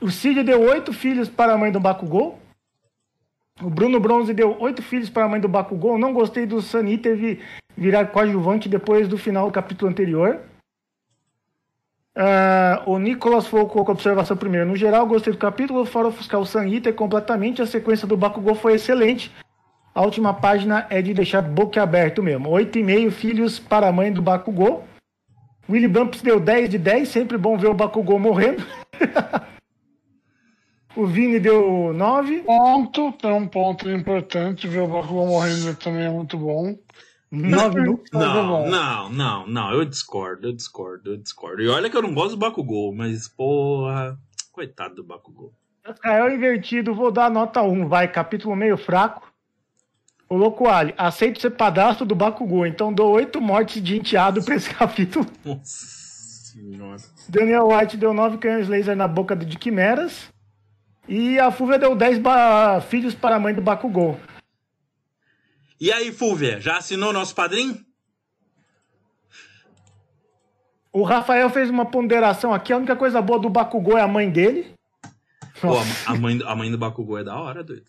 O 0.00 0.10
Cid 0.10 0.42
deu 0.42 0.60
8 0.60 0.92
filhos 0.92 1.28
para 1.28 1.52
a 1.54 1.58
mãe 1.58 1.70
do 1.70 1.80
Bakugou. 1.80 2.38
O 3.62 3.70
Bruno 3.70 3.98
Bronze 4.00 4.34
deu 4.34 4.56
8 4.60 4.82
filhos 4.82 5.08
para 5.08 5.24
a 5.24 5.28
mãe 5.28 5.40
do 5.40 5.48
Bakugou. 5.48 5.96
Não 5.96 6.12
gostei 6.12 6.44
do 6.44 6.60
Saniter 6.60 7.16
vi- 7.16 7.40
virar 7.76 8.06
coadjuvante 8.06 8.68
depois 8.68 9.08
do 9.08 9.16
final 9.16 9.46
do 9.46 9.52
capítulo 9.52 9.90
anterior. 9.90 10.40
Ah, 12.18 12.82
o 12.86 12.98
Nicolas 12.98 13.46
Fogo 13.46 13.66
colocou 13.66 13.94
observação 13.94 14.38
primeiro. 14.38 14.66
No 14.66 14.74
geral, 14.74 15.06
gostei 15.06 15.34
do 15.34 15.38
capítulo, 15.38 15.84
fora 15.84 16.08
ofuscar 16.08 16.40
o 16.40 16.64
Eater 16.64 16.94
completamente. 16.94 17.60
A 17.60 17.66
sequência 17.66 18.06
do 18.06 18.16
Bakugou 18.16 18.54
foi 18.54 18.74
excelente. 18.74 19.30
A 19.94 20.02
última 20.02 20.32
página 20.32 20.86
é 20.88 21.02
de 21.02 21.12
deixar 21.12 21.42
boca 21.42 21.82
aberto 21.82 22.22
mesmo. 22.22 22.50
8,5 22.50 23.10
filhos 23.10 23.58
para 23.58 23.88
a 23.88 23.92
mãe 23.92 24.10
do 24.10 24.22
Bakugou. 24.22 24.84
Willy 25.68 25.88
Bumps 25.88 26.22
deu 26.22 26.40
10 26.40 26.70
de 26.70 26.78
10. 26.78 27.06
Sempre 27.06 27.36
bom 27.36 27.58
ver 27.58 27.68
o 27.68 27.74
Bakugou 27.74 28.18
morrendo. 28.18 28.64
o 30.96 31.06
Vini 31.06 31.38
deu 31.38 31.92
9. 31.92 32.44
Ponto, 32.44 33.12
tem 33.12 33.32
um 33.32 33.46
ponto 33.46 33.90
importante. 33.90 34.66
Ver 34.66 34.80
o 34.80 34.88
Bakugou 34.88 35.26
morrendo 35.26 35.74
também 35.76 36.04
é 36.04 36.10
muito 36.10 36.38
bom. 36.38 36.74
9 37.42 37.80
no... 37.82 38.00
Mas 38.12 38.22
é 38.22 38.26
Não, 38.26 38.68
não, 38.68 39.08
não, 39.10 39.46
não, 39.46 39.72
eu 39.72 39.84
discordo, 39.84 40.48
eu 40.48 40.52
discordo, 40.52 41.10
eu 41.12 41.16
discordo. 41.16 41.62
E 41.62 41.68
olha 41.68 41.88
que 41.90 41.96
eu 41.96 42.02
não 42.02 42.14
gosto 42.14 42.30
do 42.30 42.36
Bakugou, 42.38 42.94
mas 42.94 43.28
porra, 43.28 44.18
coitado 44.52 44.94
do 44.96 45.04
Bakugou. 45.04 45.52
Israel 45.88 46.34
invertido, 46.34 46.94
vou 46.94 47.10
dar 47.12 47.30
nota 47.30 47.62
1. 47.62 47.86
Vai, 47.88 48.08
capítulo 48.10 48.56
meio 48.56 48.76
fraco. 48.76 49.32
O 50.28 50.36
Louco 50.36 50.66
Ali, 50.68 50.92
aceito 50.98 51.40
ser 51.40 51.50
padrasto 51.50 52.04
do 52.04 52.14
Bakugou, 52.16 52.66
então 52.66 52.92
dou 52.92 53.12
8 53.12 53.40
mortes 53.40 53.80
de 53.80 53.96
enteado 53.96 54.42
pra 54.42 54.56
esse 54.56 54.68
capítulo. 54.74 55.24
Nossa 55.44 55.86
senhora. 56.52 56.96
Daniel 57.28 57.68
White 57.68 57.96
deu 57.96 58.12
9 58.12 58.38
canhões 58.38 58.66
laser 58.66 58.96
na 58.96 59.06
boca 59.06 59.36
de 59.36 59.56
Quimeras. 59.56 60.28
E 61.08 61.38
a 61.38 61.52
Fúvia 61.52 61.78
deu 61.78 61.94
10 61.94 62.18
ba- 62.18 62.80
filhos 62.80 63.14
para 63.14 63.36
a 63.36 63.38
mãe 63.38 63.54
do 63.54 63.62
Bakugou. 63.62 64.18
E 65.80 65.92
aí, 65.92 66.10
Fúvia, 66.10 66.60
já 66.60 66.78
assinou 66.78 67.12
nosso 67.12 67.34
padrinho? 67.34 67.84
O 70.92 71.02
Rafael 71.02 71.50
fez 71.50 71.68
uma 71.68 71.84
ponderação 71.84 72.54
aqui, 72.54 72.72
a 72.72 72.78
única 72.78 72.96
coisa 72.96 73.20
boa 73.20 73.38
do 73.38 73.50
Bakugou 73.50 73.98
é 73.98 74.00
a 74.00 74.08
mãe 74.08 74.30
dele. 74.30 74.74
Pô, 75.60 75.76
a, 76.06 76.14
mãe, 76.14 76.40
a 76.44 76.56
mãe 76.56 76.70
do 76.70 76.78
Bakugou 76.78 77.18
é 77.18 77.24
da 77.24 77.38
hora, 77.38 77.62
doido. 77.62 77.84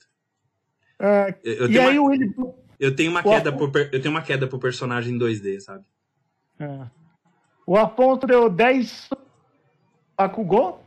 É, 0.99 1.33
Eu, 1.43 1.53
eu 1.53 1.69
e 1.69 1.73
tenho 1.73 1.89
aí 1.89 1.99
uma, 1.99 2.07
o 2.07 2.11
Willy... 2.11 2.35
eu 2.77 2.95
tenho 2.95 3.11
uma 3.11 3.21
o 3.21 3.23
queda 3.23 3.53
por, 3.53 3.71
eu 3.75 4.01
tenho 4.01 4.09
uma 4.13 4.21
queda 4.21 4.47
por 4.47 4.59
personagem 4.59 5.17
2D, 5.17 5.61
sabe? 5.61 5.85
É. 6.59 6.87
O 7.65 7.77
Afonso 7.77 8.27
deu 8.27 8.49
10 8.49 9.09
Bakugou. 10.17 10.83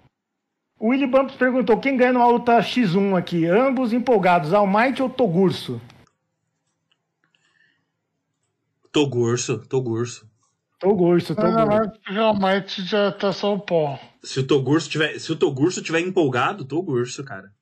O 0.78 0.88
Willy 0.88 1.06
Bumps 1.06 1.36
perguntou 1.36 1.78
quem 1.78 1.96
ganha 1.96 2.12
numa 2.12 2.26
luta 2.26 2.58
X1 2.58 3.16
aqui. 3.16 3.46
Ambos 3.46 3.92
empolgados, 3.92 4.52
Almighty 4.52 5.02
ou 5.02 5.08
Togurso? 5.08 5.80
Togurso, 8.92 9.58
Togurso. 9.66 10.28
Togurso, 10.78 11.34
Togurso. 11.34 12.00
que 12.04 12.12
realmente 12.12 12.82
já 12.84 13.12
tá 13.12 13.32
só 13.32 13.54
o 13.54 13.60
pó. 13.60 13.98
Se 14.22 14.40
o 14.40 14.46
Togurso 14.46 14.88
tiver, 14.88 15.18
se 15.18 15.30
o 15.30 15.36
Togurso 15.36 15.82
tiver 15.82 16.00
empolgado, 16.00 16.64
Togurso, 16.64 17.22
cara. 17.24 17.52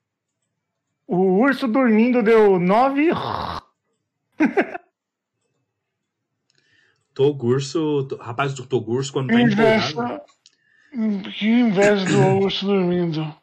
O 1.06 1.40
Urso 1.42 1.66
dormindo 1.66 2.22
deu 2.22 2.58
9. 2.60 3.10
Togurso, 7.14 8.04
to- 8.08 8.16
rapaz, 8.16 8.56
o 8.58 8.66
Togurso 8.66 9.12
quando 9.12 9.28
tá 9.28 9.34
Que 9.36 9.42
empolgado, 9.42 10.22
inveja, 10.92 11.32
que 11.38 11.46
inveja 11.46 12.04
do 12.06 12.18
urso 12.44 12.66
dormindo. 12.66 13.34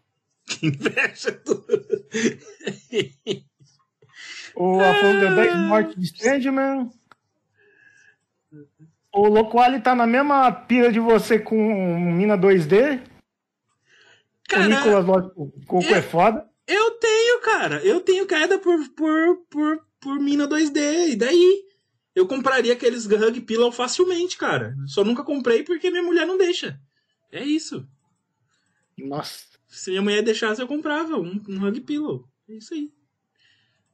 que 0.47 0.67
inveja. 0.67 1.31
do- 1.45 1.65
O 4.57 4.79
Afonso 4.79 5.19
deu 5.19 5.35
10 5.35 5.55
mortes 5.67 5.95
de 5.97 6.05
Strangeman. 6.15 6.89
O 9.15 9.29
Loquali 9.29 9.79
tá 9.79 9.95
na 9.95 10.05
mesma 10.05 10.51
pira 10.51 10.91
de 10.91 10.99
você 10.99 11.39
com 11.39 11.55
Mina 12.11 12.37
2D. 12.37 12.99
o 12.99 14.49
Cara, 14.49 14.67
Nicolas, 14.67 15.05
lógico, 15.05 15.41
o 15.41 15.65
Coco 15.65 15.87
é 15.87 16.01
foda. 16.01 16.45
eu 16.67 16.91
tenho, 16.91 17.41
cara. 17.41 17.81
Eu 17.81 18.01
tenho 18.01 18.27
queda 18.27 18.59
por, 18.59 18.77
por, 18.89 19.37
por, 19.49 19.85
por 20.01 20.19
mina 20.19 20.45
2D. 20.45 21.11
E 21.11 21.15
daí? 21.15 21.63
Eu 22.13 22.27
compraria 22.27 22.73
aqueles 22.73 23.05
Hug 23.05 23.39
Pillow 23.39 23.71
facilmente, 23.71 24.37
cara. 24.37 24.75
Só 24.85 25.01
nunca 25.01 25.23
comprei 25.23 25.63
porque 25.63 25.89
minha 25.89 26.03
mulher 26.03 26.27
não 26.27 26.37
deixa. 26.37 26.77
É 27.31 27.41
isso. 27.41 27.87
Nossa. 28.97 29.45
Se 29.69 29.91
minha 29.91 30.01
mulher 30.01 30.23
deixasse, 30.23 30.61
eu 30.61 30.67
comprava 30.67 31.15
um, 31.15 31.41
um 31.47 31.65
Hug 31.65 31.79
Pillow. 31.81 32.27
É 32.49 32.55
isso 32.55 32.73
aí. 32.73 32.91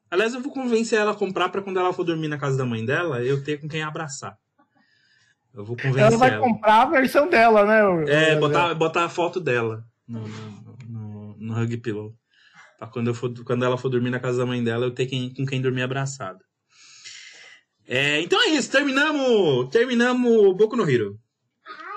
Aliás, 0.09 0.33
eu 0.33 0.41
vou 0.41 0.51
convencer 0.51 0.97
ela 0.97 1.11
a 1.11 1.15
comprar 1.15 1.49
pra 1.49 1.61
quando 1.61 1.79
ela 1.79 1.93
for 1.93 2.03
dormir 2.03 2.27
na 2.27 2.39
casa 2.39 2.57
da 2.57 2.65
mãe 2.65 2.83
dela, 2.83 3.23
eu 3.23 3.43
ter 3.43 3.61
com 3.61 3.69
quem 3.69 3.83
abraçar. 3.83 4.40
Eu 5.53 5.65
vou 5.65 5.75
Ela 5.79 5.91
convencer 5.93 6.17
vai 6.17 6.29
ela. 6.31 6.39
comprar 6.39 6.81
a 6.81 6.85
versão 6.85 7.29
dela, 7.29 7.65
né? 7.65 8.05
É, 8.09 8.35
botar, 8.39 8.73
botar 8.73 9.05
a 9.05 9.09
foto 9.09 9.39
dela 9.39 9.83
no, 10.07 10.21
no, 10.27 10.77
no, 10.87 11.35
no 11.37 11.61
Hug 11.61 11.77
Pillow. 11.77 12.13
Pra 12.79 12.87
quando, 12.87 13.07
eu 13.07 13.13
for, 13.13 13.31
quando 13.43 13.63
ela 13.65 13.77
for 13.77 13.89
dormir 13.89 14.09
na 14.09 14.19
casa 14.19 14.39
da 14.39 14.45
mãe 14.45 14.63
dela, 14.63 14.85
eu 14.85 14.91
ter 14.91 15.05
quem, 15.05 15.33
com 15.33 15.45
quem 15.45 15.61
dormir 15.61 15.81
abraçado. 15.83 16.39
É, 17.87 18.21
então 18.21 18.41
é 18.41 18.49
isso, 18.49 18.71
terminamos. 18.71 19.69
Terminamos 19.69 20.55
Boku 20.55 20.75
no 20.77 20.89
Hero. 20.89 21.19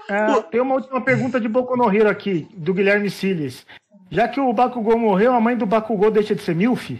É, 0.08 0.42
tem 0.42 0.60
uma 0.60 0.74
última 0.74 1.00
pergunta 1.00 1.40
de 1.40 1.48
Boku 1.48 1.76
no 1.76 1.90
Hero 1.94 2.08
aqui, 2.10 2.46
do 2.56 2.74
Guilherme 2.74 3.08
Siles. 3.08 3.64
Já 4.10 4.28
que 4.28 4.38
o 4.38 4.52
Bakugou 4.52 4.98
morreu, 4.98 5.32
a 5.32 5.40
mãe 5.40 5.56
do 5.56 5.64
Bakugou 5.64 6.10
deixa 6.10 6.34
de 6.34 6.42
ser 6.42 6.54
Milf? 6.54 6.90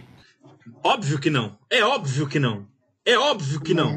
Óbvio 0.83 1.19
que 1.19 1.29
não. 1.29 1.57
É 1.69 1.83
óbvio 1.83 2.27
que 2.27 2.39
não. 2.39 2.65
É 3.05 3.17
óbvio 3.17 3.61
que 3.61 3.73
não. 3.73 3.95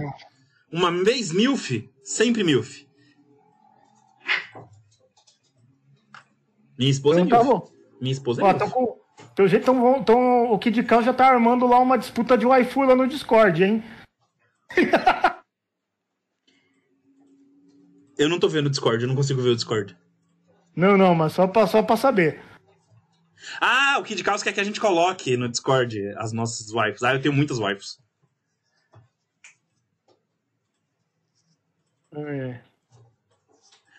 Uma 0.70 0.92
vez 0.92 1.32
MILF, 1.32 1.88
sempre 2.08 2.42
MILF. 2.42 2.86
Minha 6.78 6.90
esposa 6.90 7.20
é 7.20 7.22
Então 7.22 7.38
tá 7.38 7.44
MILF. 7.44 7.60
bom. 7.60 7.72
Minha 8.00 8.12
esposa 8.12 8.40
é 8.40 8.44
Ó, 8.44 8.52
MILF. 8.52 8.70
com... 8.72 8.98
Pelo 9.34 9.48
jeito, 9.48 9.64
tão, 9.66 10.02
tão, 10.02 10.52
o 10.52 10.58
Kid 10.58 10.82
Cal 10.84 11.02
já 11.02 11.12
tá 11.12 11.26
armando 11.28 11.66
lá 11.66 11.78
uma 11.78 11.96
disputa 11.98 12.36
de 12.36 12.44
waifu 12.46 12.82
lá 12.82 12.96
no 12.96 13.06
Discord, 13.06 13.62
hein? 13.62 13.84
Eu 18.18 18.28
não 18.28 18.40
tô 18.40 18.48
vendo 18.48 18.66
o 18.66 18.70
Discord, 18.70 19.00
eu 19.00 19.06
não 19.08 19.14
consigo 19.14 19.40
ver 19.40 19.50
o 19.50 19.54
Discord. 19.54 19.96
Não, 20.74 20.96
não, 20.98 21.14
mas 21.14 21.32
só 21.34 21.46
pra, 21.46 21.68
só 21.68 21.84
pra 21.84 21.96
saber. 21.96 22.42
Ah, 23.60 23.96
o 24.00 24.02
Kid 24.02 24.24
Caos 24.24 24.42
quer 24.42 24.52
que 24.52 24.58
a 24.58 24.64
gente 24.64 24.80
coloque 24.80 25.36
no 25.36 25.48
Discord 25.48 25.96
as 26.16 26.32
nossas 26.32 26.72
wives. 26.72 27.00
Ah, 27.04 27.14
eu 27.14 27.22
tenho 27.22 27.32
muitas 27.32 27.60
wives. 27.60 27.96
É. 32.26 32.60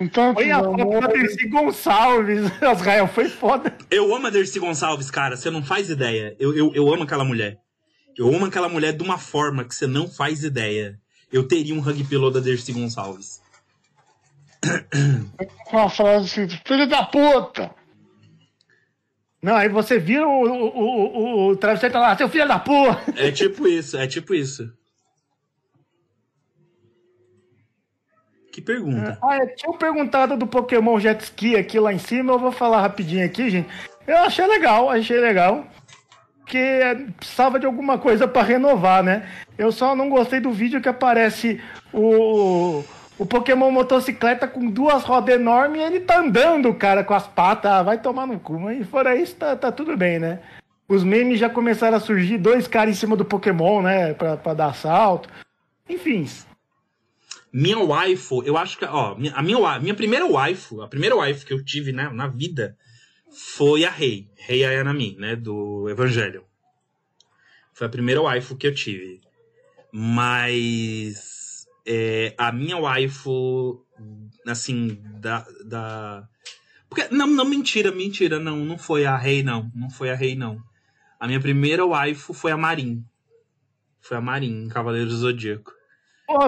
Então, 0.01 0.34
Olha 0.36 0.58
a 0.58 0.63
foto 0.63 0.82
amor, 0.82 1.01
da 1.01 1.08
Dercy 1.08 1.47
Gonçalves. 1.49 2.51
Israel 2.73 3.08
foi 3.08 3.27
foda. 3.27 3.75
Eu 3.91 4.15
amo 4.15 4.27
a 4.27 4.29
Dercy 4.29 4.60
Gonçalves, 4.60 5.12
cara, 5.12 5.36
você 5.36 5.49
não 5.49 5.62
faz 5.62 5.89
ideia. 5.89 6.36
Eu, 6.39 6.55
eu, 6.55 6.73
eu 6.73 6.93
amo 6.93 7.03
aquela 7.03 7.25
mulher. 7.25 7.60
Eu 8.17 8.34
amo 8.34 8.45
aquela 8.45 8.69
mulher 8.69 8.93
de 8.93 9.03
uma 9.03 9.17
forma 9.17 9.65
que 9.65 9.75
você 9.75 9.88
não 9.88 10.08
faz 10.08 10.43
ideia. 10.43 10.99
Eu 11.32 11.47
teria 11.47 11.75
um 11.75 11.79
hug 11.79 12.03
pillow 12.05 12.32
da 12.32 12.39
Dercy 12.39 12.71
Gonçalves. 12.71 13.41
uma 15.71 15.89
frase 15.89 16.43
assim, 16.43 16.60
filho 16.65 16.88
da 16.88 17.03
puta! 17.03 17.71
Não, 19.41 19.55
aí 19.55 19.69
você 19.69 19.99
vira 19.99 20.27
o, 20.27 20.32
o, 20.32 20.67
o, 20.67 21.47
o, 21.47 21.47
o 21.49 21.55
travesseiro 21.55 21.93
e 21.93 21.93
tá 21.93 21.99
lá, 21.99 22.17
seu 22.17 22.27
filho 22.27 22.47
da 22.47 22.60
porra. 22.60 23.01
É 23.15 23.32
tipo 23.32 23.67
isso, 23.67 23.97
é 23.97 24.05
tipo 24.05 24.34
isso. 24.34 24.69
Que 28.59 28.65
pergunta. 28.65 29.17
Ah, 29.23 29.37
eu 29.37 29.55
tinha 29.55 29.71
perguntado 29.77 30.35
do 30.35 30.45
Pokémon 30.45 30.99
Jet 30.99 31.23
Ski 31.23 31.55
aqui 31.55 31.79
lá 31.79 31.93
em 31.93 31.97
cima, 31.97 32.33
eu 32.33 32.39
vou 32.39 32.51
falar 32.51 32.81
rapidinho 32.81 33.25
aqui, 33.25 33.49
gente. 33.49 33.69
Eu 34.05 34.17
achei 34.17 34.45
legal, 34.45 34.89
achei 34.89 35.17
legal. 35.17 35.65
Porque 36.39 36.57
é, 36.57 36.95
precisava 36.95 37.57
de 37.57 37.65
alguma 37.65 37.97
coisa 37.97 38.27
pra 38.27 38.41
renovar, 38.41 39.01
né? 39.01 39.29
Eu 39.57 39.71
só 39.71 39.95
não 39.95 40.09
gostei 40.09 40.41
do 40.41 40.51
vídeo 40.51 40.81
que 40.81 40.89
aparece 40.89 41.61
o, 41.93 42.83
o 43.17 43.25
Pokémon 43.25 43.71
motocicleta 43.71 44.45
com 44.45 44.69
duas 44.69 45.03
rodas 45.03 45.35
enormes 45.35 45.79
e 45.79 45.83
ele 45.85 45.99
tá 46.01 46.19
andando, 46.19 46.73
cara, 46.73 47.03
com 47.03 47.13
as 47.13 47.27
patas. 47.27 47.71
Ah, 47.71 47.83
vai 47.83 47.97
tomar 47.97 48.27
no 48.27 48.39
cu. 48.39 48.59
Mas 48.59 48.85
fora 48.87 49.15
isso, 49.15 49.35
tá, 49.37 49.55
tá 49.55 49.71
tudo 49.71 49.95
bem, 49.95 50.19
né? 50.19 50.39
Os 50.85 51.03
memes 51.03 51.39
já 51.39 51.49
começaram 51.49 51.95
a 51.95 52.01
surgir, 52.01 52.37
dois 52.37 52.67
caras 52.67 52.93
em 52.93 52.99
cima 52.99 53.15
do 53.15 53.23
Pokémon, 53.23 53.81
né? 53.81 54.13
Pra, 54.15 54.35
pra 54.35 54.53
dar 54.53 54.71
assalto. 54.71 55.29
Enfim. 55.87 56.27
Minha 57.51 57.79
waifu, 57.79 58.43
eu 58.43 58.55
acho 58.57 58.77
que, 58.77 58.85
ó, 58.85 59.15
a 59.33 59.41
minha, 59.41 59.57
wa- 59.57 59.79
minha 59.79 59.95
primeira 59.95 60.25
waifu, 60.25 60.81
a 60.81 60.88
primeira 60.88 61.15
waifu 61.15 61.45
que 61.45 61.53
eu 61.53 61.63
tive 61.63 61.91
né, 61.91 62.07
na 62.09 62.27
vida 62.27 62.77
foi 63.31 63.83
a 63.85 63.89
Rei, 63.89 64.29
Rei 64.35 64.63
Ayanami, 64.63 65.15
né, 65.17 65.35
do 65.35 65.89
Evangelho. 65.89 66.45
Foi 67.73 67.88
a 67.88 67.89
primeira 67.89 68.21
waifu 68.21 68.55
que 68.55 68.67
eu 68.67 68.73
tive. 68.75 69.21
Mas 69.91 71.65
é, 71.85 72.35
a 72.38 72.51
minha 72.51 72.77
waifu, 72.77 73.83
assim, 74.45 74.99
da, 75.19 75.45
da... 75.65 76.27
Porque, 76.88 77.07
não, 77.13 77.25
não, 77.27 77.45
mentira, 77.45 77.91
mentira, 77.91 78.39
não, 78.39 78.57
não 78.57 78.77
foi 78.77 79.05
a 79.05 79.17
Rei, 79.17 79.41
não, 79.41 79.71
não 79.73 79.89
foi 79.89 80.12
a 80.12 80.15
Rei, 80.15 80.35
não. 80.35 80.62
A 81.19 81.25
minha 81.25 81.39
primeira 81.39 81.85
waifu 81.85 82.33
foi 82.33 82.51
a 82.51 82.57
Marin. 82.57 83.03
Foi 84.01 84.17
a 84.17 84.21
Marin, 84.21 84.67
Cavaleiro 84.69 85.09
do 85.09 85.17
Zodíaco. 85.17 85.78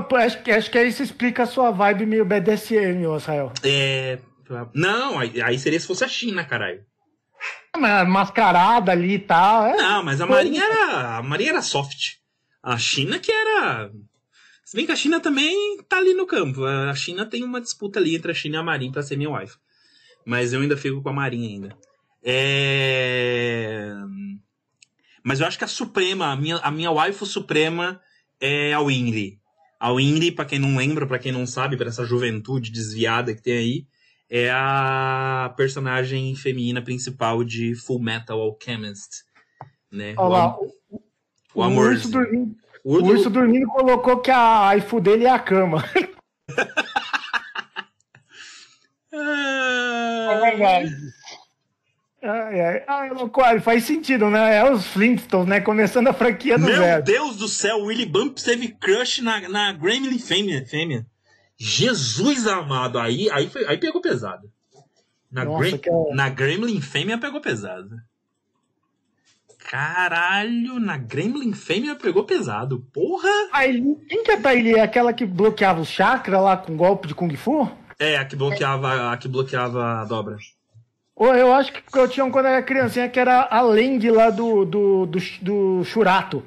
Pô, 0.08 0.16
acho, 0.16 0.44
que- 0.44 0.52
acho 0.52 0.70
que 0.70 0.84
isso 0.84 1.02
explica 1.02 1.44
a 1.44 1.48
sua 1.48 1.72
vibe 1.72 2.06
meio 2.06 2.24
BDSM, 2.26 3.04
Israel. 3.16 3.52
É. 3.64 4.20
Não, 4.74 5.18
aí, 5.18 5.42
aí 5.42 5.58
seria 5.58 5.80
se 5.80 5.88
fosse 5.88 6.04
a 6.04 6.08
China, 6.08 6.44
caralho. 6.44 6.84
Mas 7.78 8.08
Mascarada 8.08 8.92
ali 8.92 9.14
e 9.16 9.20
tal. 9.20 9.66
É. 9.66 9.78
Não, 9.78 10.04
mas 10.04 10.20
a 10.22 10.28
Marinha 10.28 10.64
era. 10.64 11.18
A 11.18 11.24
Marinha 11.24 11.52
era 11.52 11.62
soft. 11.62 12.18
A 12.62 12.78
China 12.78 13.18
que 13.18 13.32
era. 13.32 13.90
Se 14.66 14.76
bem 14.78 14.86
que 14.86 14.92
a 14.92 14.96
China 14.96 15.20
também 15.20 15.78
tá 15.90 15.98
ali 15.98 16.14
no 16.14 16.28
campo. 16.28 16.64
A 16.66 16.94
China 16.94 17.26
tem 17.26 17.44
uma 17.44 17.60
disputa 17.62 17.98
ali 18.00 18.16
entre 18.16 18.32
a 18.32 18.36
China 18.36 18.58
e 18.58 18.60
a 18.60 18.64
Marinha 18.64 18.92
pra 18.92 19.02
ser 19.02 19.16
minha 19.18 19.30
wife. 19.32 19.56
Mas 20.26 20.54
eu 20.54 20.62
ainda 20.62 20.78
fico 20.78 21.02
com 21.02 21.10
a 21.10 21.14
Marinha 21.14 21.48
ainda. 21.50 21.76
É. 22.24 23.94
Mas 25.24 25.40
eu 25.40 25.48
acho 25.48 25.58
que 25.58 25.64
a 25.64 25.68
Suprema, 25.68 26.32
a 26.32 26.36
minha, 26.36 26.58
a 26.58 26.70
minha 26.72 26.92
waifu 26.92 27.26
suprema 27.26 28.00
é 28.40 28.74
a 28.74 28.80
Winry. 28.82 29.40
A 29.82 29.92
Winry, 29.92 30.32
pra 30.32 30.46
quem 30.46 30.60
não 30.60 30.78
lembra, 30.78 31.08
pra 31.08 31.18
quem 31.18 31.32
não 31.32 31.48
sabe, 31.48 31.76
pra 31.76 31.88
essa 31.88 32.06
juventude 32.06 32.70
desviada 32.72 33.34
que 33.34 33.42
tem 33.42 33.58
aí, 33.58 33.88
é 34.30 34.48
a 34.52 35.52
personagem 35.58 36.36
feminina 36.36 36.84
principal 36.84 37.44
de 37.44 37.74
Full 37.74 38.00
Metal 38.00 38.40
Alchemist. 38.40 39.24
Né? 39.92 40.14
Olha 40.18 40.22
o, 40.22 40.30
lá, 40.30 40.56
o, 40.60 40.72
o 40.92 41.02
o 41.56 41.64
amor. 41.64 41.94
urso 41.94 42.12
dormindo, 42.12 42.56
O 42.84 42.98
o 42.98 43.06
urso- 43.08 43.30
dormindo 43.32 43.66
colocou 43.70 44.20
que 44.20 44.30
a 44.30 44.66
waifu 44.68 45.02
dele 45.02 45.26
é 45.26 45.32
a 45.32 45.40
cama. 45.40 45.84
É 49.14 50.40
verdade. 50.52 50.96
Ai, 52.24 52.62
ai. 52.62 52.84
Ah, 52.88 53.06
loucura, 53.12 53.60
faz 53.62 53.84
sentido, 53.84 54.30
né? 54.30 54.58
É 54.58 54.72
os 54.72 54.86
Flintstones, 54.88 55.48
né? 55.48 55.60
Começando 55.60 56.08
a 56.08 56.14
franquia 56.14 56.58
do 56.58 56.66
Meu 56.66 56.76
zero. 56.78 57.04
Deus 57.04 57.38
do 57.38 57.48
céu, 57.48 57.78
o 57.78 57.86
Willy 57.86 58.06
Bumps 58.06 58.44
teve 58.44 58.68
crush 58.70 59.22
na, 59.22 59.50
na 59.50 59.74
Gremlin 59.74 60.20
fêmea, 60.20 60.64
fêmea. 60.66 61.06
Jesus 61.58 62.48
amado, 62.48 63.00
aí, 63.00 63.30
aí, 63.32 63.48
foi, 63.50 63.66
aí 63.68 63.78
pegou 63.78 64.02
pesado. 64.02 64.50
Na, 65.32 65.46
Nossa, 65.46 65.78
que 65.78 65.90
é- 65.90 66.14
na 66.14 66.30
Gremlin 66.30 66.82
fêmea 66.82 67.18
pegou 67.18 67.40
pesado. 67.42 67.96
Caralho, 69.70 70.80
na 70.80 70.98
Gremlin 70.98 71.54
fêmea 71.54 71.96
pegou 71.96 72.24
pesado. 72.26 72.86
Porra! 72.94 73.30
Aileen- 73.54 73.96
quem 74.10 74.24
que 74.24 74.32
é 74.32 74.36
a 74.36 74.48
Aileen? 74.50 74.76
É 74.76 74.82
aquela 74.82 75.14
que 75.14 75.26
bloqueava 75.26 75.80
o 75.82 75.86
chakra 75.86 76.40
lá 76.40 76.58
com 76.58 76.76
golpe 76.76 77.08
de 77.08 77.16
Kung 77.16 77.34
Fu? 77.36 77.70
É, 77.98 78.18
a 78.18 78.26
que 78.26 78.36
bloqueava, 78.36 79.12
a 79.14 79.18
que 79.18 79.28
bloqueava 79.28 80.02
a 80.02 80.06
dobra. 80.06 80.38
Eu 81.26 81.54
acho 81.54 81.72
que 81.72 81.84
eu 81.98 82.08
tinha 82.08 82.26
um 82.26 82.32
quando 82.32 82.46
eu 82.48 82.52
era 82.54 82.64
criancinha 82.64 83.08
que 83.10 83.20
era 83.20 83.48
a 83.50 83.62
Leng 83.62 84.10
lá 84.10 84.30
do, 84.30 84.66
do, 84.66 85.06
do, 85.06 85.20
do 85.42 85.84
Churato. 85.86 86.44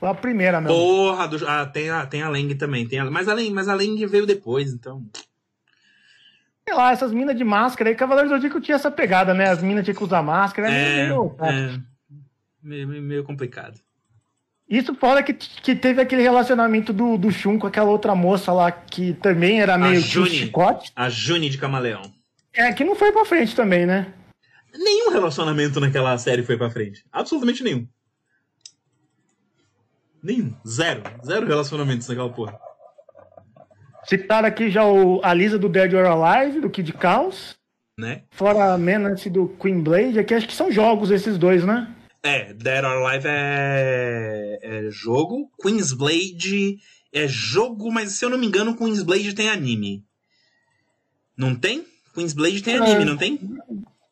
Foi 0.00 0.08
a 0.08 0.14
primeira 0.14 0.60
mesmo. 0.60 0.76
Porra, 0.76 1.26
do- 1.28 1.46
ah, 1.48 1.66
tem, 1.66 1.90
a, 1.90 2.06
tem 2.06 2.22
a 2.22 2.28
Leng 2.28 2.54
também. 2.54 2.86
Tem 2.86 3.00
a, 3.00 3.04
mas, 3.04 3.28
a 3.28 3.34
Leng, 3.34 3.52
mas 3.52 3.68
a 3.68 3.74
Leng 3.74 4.06
veio 4.06 4.24
depois, 4.26 4.72
então. 4.72 5.04
Sei 6.66 6.74
lá, 6.76 6.92
essas 6.92 7.12
minas 7.12 7.36
de 7.36 7.44
máscara 7.44 7.90
aí, 7.90 7.96
Cavaleiros 7.96 8.30
do 8.30 8.36
Zodíaco 8.36 8.60
tinha 8.60 8.74
essa 8.76 8.90
pegada, 8.90 9.32
né? 9.34 9.48
As 9.48 9.62
minas 9.62 9.84
tinham 9.84 9.96
que 9.96 10.04
usar 10.04 10.22
máscara. 10.22 10.70
É, 10.70 11.08
meio- 11.08 11.34
é 11.40 11.78
meio, 12.62 12.88
meio- 13.02 13.24
complicado. 13.24 13.80
Isso 14.68 14.94
fora 14.94 15.22
que, 15.22 15.32
que 15.32 15.74
teve 15.74 16.00
aquele 16.02 16.20
relacionamento 16.22 16.92
do, 16.92 17.16
do 17.16 17.30
Shun 17.32 17.58
com 17.58 17.66
aquela 17.66 17.88
outra 17.90 18.14
moça 18.14 18.52
lá 18.52 18.70
que 18.70 19.14
também 19.14 19.62
era 19.62 19.78
meio 19.78 20.02
tio 20.02 20.26
Juni. 20.26 20.36
chicote. 20.36 20.92
A 20.94 21.08
Juni 21.08 21.48
de 21.48 21.56
Camaleão. 21.56 22.02
É, 22.52 22.72
que 22.72 22.84
não 22.84 22.94
foi 22.94 23.12
pra 23.12 23.24
frente 23.24 23.54
também, 23.54 23.86
né? 23.86 24.12
Nenhum 24.74 25.10
relacionamento 25.10 25.80
naquela 25.80 26.16
série 26.18 26.42
foi 26.42 26.56
pra 26.56 26.70
frente. 26.70 27.04
Absolutamente 27.10 27.62
nenhum. 27.62 27.86
Nenhum. 30.22 30.54
Zero. 30.66 31.02
Zero 31.24 31.46
relacionamentos 31.46 32.08
naquela 32.08 32.30
porra. 32.30 32.58
Citaram 34.04 34.48
aqui 34.48 34.70
já 34.70 34.84
o, 34.84 35.20
a 35.22 35.32
Lisa 35.34 35.58
do 35.58 35.68
Dead 35.68 35.92
or 35.94 36.06
Alive, 36.06 36.60
do 36.60 36.70
Kid 36.70 36.94
Chaos. 37.00 37.56
Né? 37.98 38.22
Fora 38.30 38.74
a 38.74 38.78
Menace 38.78 39.28
do 39.28 39.48
Queen 39.48 39.82
Blade. 39.82 40.18
Aqui 40.18 40.34
acho 40.34 40.46
que 40.46 40.54
são 40.54 40.70
jogos 40.70 41.10
esses 41.10 41.36
dois, 41.36 41.64
né? 41.64 41.94
É, 42.22 42.52
Dead 42.52 42.84
or 42.84 42.90
Alive 42.90 43.26
é, 43.28 44.58
é 44.62 44.90
jogo. 44.90 45.50
Queen's 45.60 45.92
Blade 45.92 46.78
é 47.12 47.26
jogo, 47.26 47.90
mas 47.92 48.12
se 48.12 48.24
eu 48.24 48.30
não 48.30 48.38
me 48.38 48.46
engano, 48.46 48.76
Queen's 48.76 49.02
Blade 49.02 49.34
tem 49.34 49.48
anime. 49.48 50.04
Não 51.36 51.54
tem? 51.54 51.84
Queen's 52.18 52.32
Blade 52.32 52.62
tem 52.62 52.76
anime, 52.76 53.02
É. 53.02 53.04
não 53.04 53.16
tem? 53.16 53.38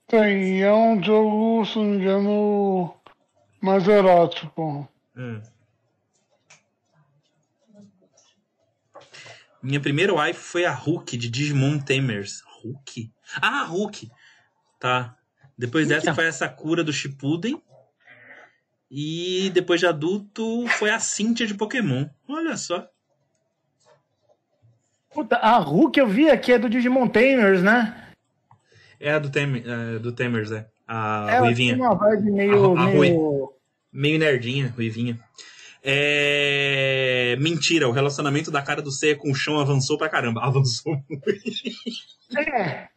Tem, 0.06 0.62
é 0.62 0.72
um 0.72 1.02
jogo, 1.02 1.64
se 1.66 1.76
não 1.76 1.84
me 1.86 1.96
engano, 1.96 2.94
mais 3.60 3.88
erótico. 3.88 4.88
Hum. 5.16 5.42
Minha 9.62 9.80
primeira 9.80 10.14
wife 10.14 10.38
foi 10.38 10.64
a 10.64 10.72
Hulk 10.72 11.16
de 11.16 11.28
Digimon 11.28 11.80
Tamers. 11.80 12.42
Hulk? 12.62 13.10
Ah, 13.42 13.64
Hulk. 13.64 14.08
Tá. 14.78 15.16
Depois 15.58 15.88
dessa 15.88 16.14
foi 16.14 16.28
a 16.28 16.32
Sakura 16.32 16.84
do 16.84 16.92
Shippuden. 16.92 17.60
E 18.88 19.50
depois 19.52 19.80
de 19.80 19.86
adulto 19.86 20.64
foi 20.78 20.90
a 20.90 21.00
Cynthia 21.00 21.46
de 21.46 21.54
Pokémon. 21.54 22.06
Olha 22.28 22.56
só. 22.56 22.88
Puta, 25.16 25.36
a 25.36 25.56
Hulk 25.56 25.98
eu 25.98 26.06
vi 26.06 26.28
aqui 26.28 26.52
é 26.52 26.58
do 26.58 26.68
Digimon 26.68 27.08
Tamers, 27.08 27.62
né? 27.62 28.04
É 29.00 29.12
a 29.12 29.18
do, 29.18 29.30
Tem, 29.30 29.64
é, 29.66 29.98
do 29.98 30.12
Tamers, 30.12 30.52
é. 30.52 30.66
A 30.86 31.26
Ela 31.30 31.46
Ruivinha. 31.46 31.74
tem 31.74 31.82
uma 31.82 31.94
vibe 31.94 32.30
meio. 32.32 32.76
A- 32.76 32.82
a 32.82 32.86
meio... 32.88 33.52
Meio 33.90 34.18
nerdinha, 34.18 34.72
Ruivinha. 34.76 35.18
É... 35.82 37.34
Mentira, 37.40 37.88
o 37.88 37.92
relacionamento 37.92 38.50
da 38.50 38.60
cara 38.60 38.82
do 38.82 38.90
Seiya 38.90 39.16
com 39.16 39.30
o 39.30 39.34
chão 39.34 39.58
avançou 39.58 39.96
pra 39.96 40.08
caramba. 40.10 40.42
Avançou 40.44 40.92
muito. 41.08 41.30
É. 42.38 42.88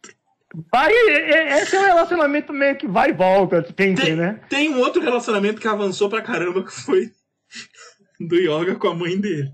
Vai, 0.69 0.91
é- 0.91 1.31
é- 1.31 1.61
esse 1.61 1.75
é 1.75 1.79
um 1.79 1.85
relacionamento 1.85 2.51
meio 2.51 2.75
que 2.75 2.85
vai 2.87 3.11
e 3.11 3.13
volta, 3.13 3.63
tem, 3.63 3.95
Tem, 3.95 4.15
né? 4.15 4.41
tem 4.49 4.69
um 4.73 4.79
outro 4.79 5.01
relacionamento 5.01 5.61
que 5.61 5.67
avançou 5.69 6.09
pra 6.09 6.21
caramba, 6.21 6.63
que 6.65 6.71
foi 6.73 7.11
do 8.19 8.35
Yoga 8.35 8.75
com 8.75 8.87
a 8.89 8.93
mãe 8.95 9.17
dele. 9.17 9.49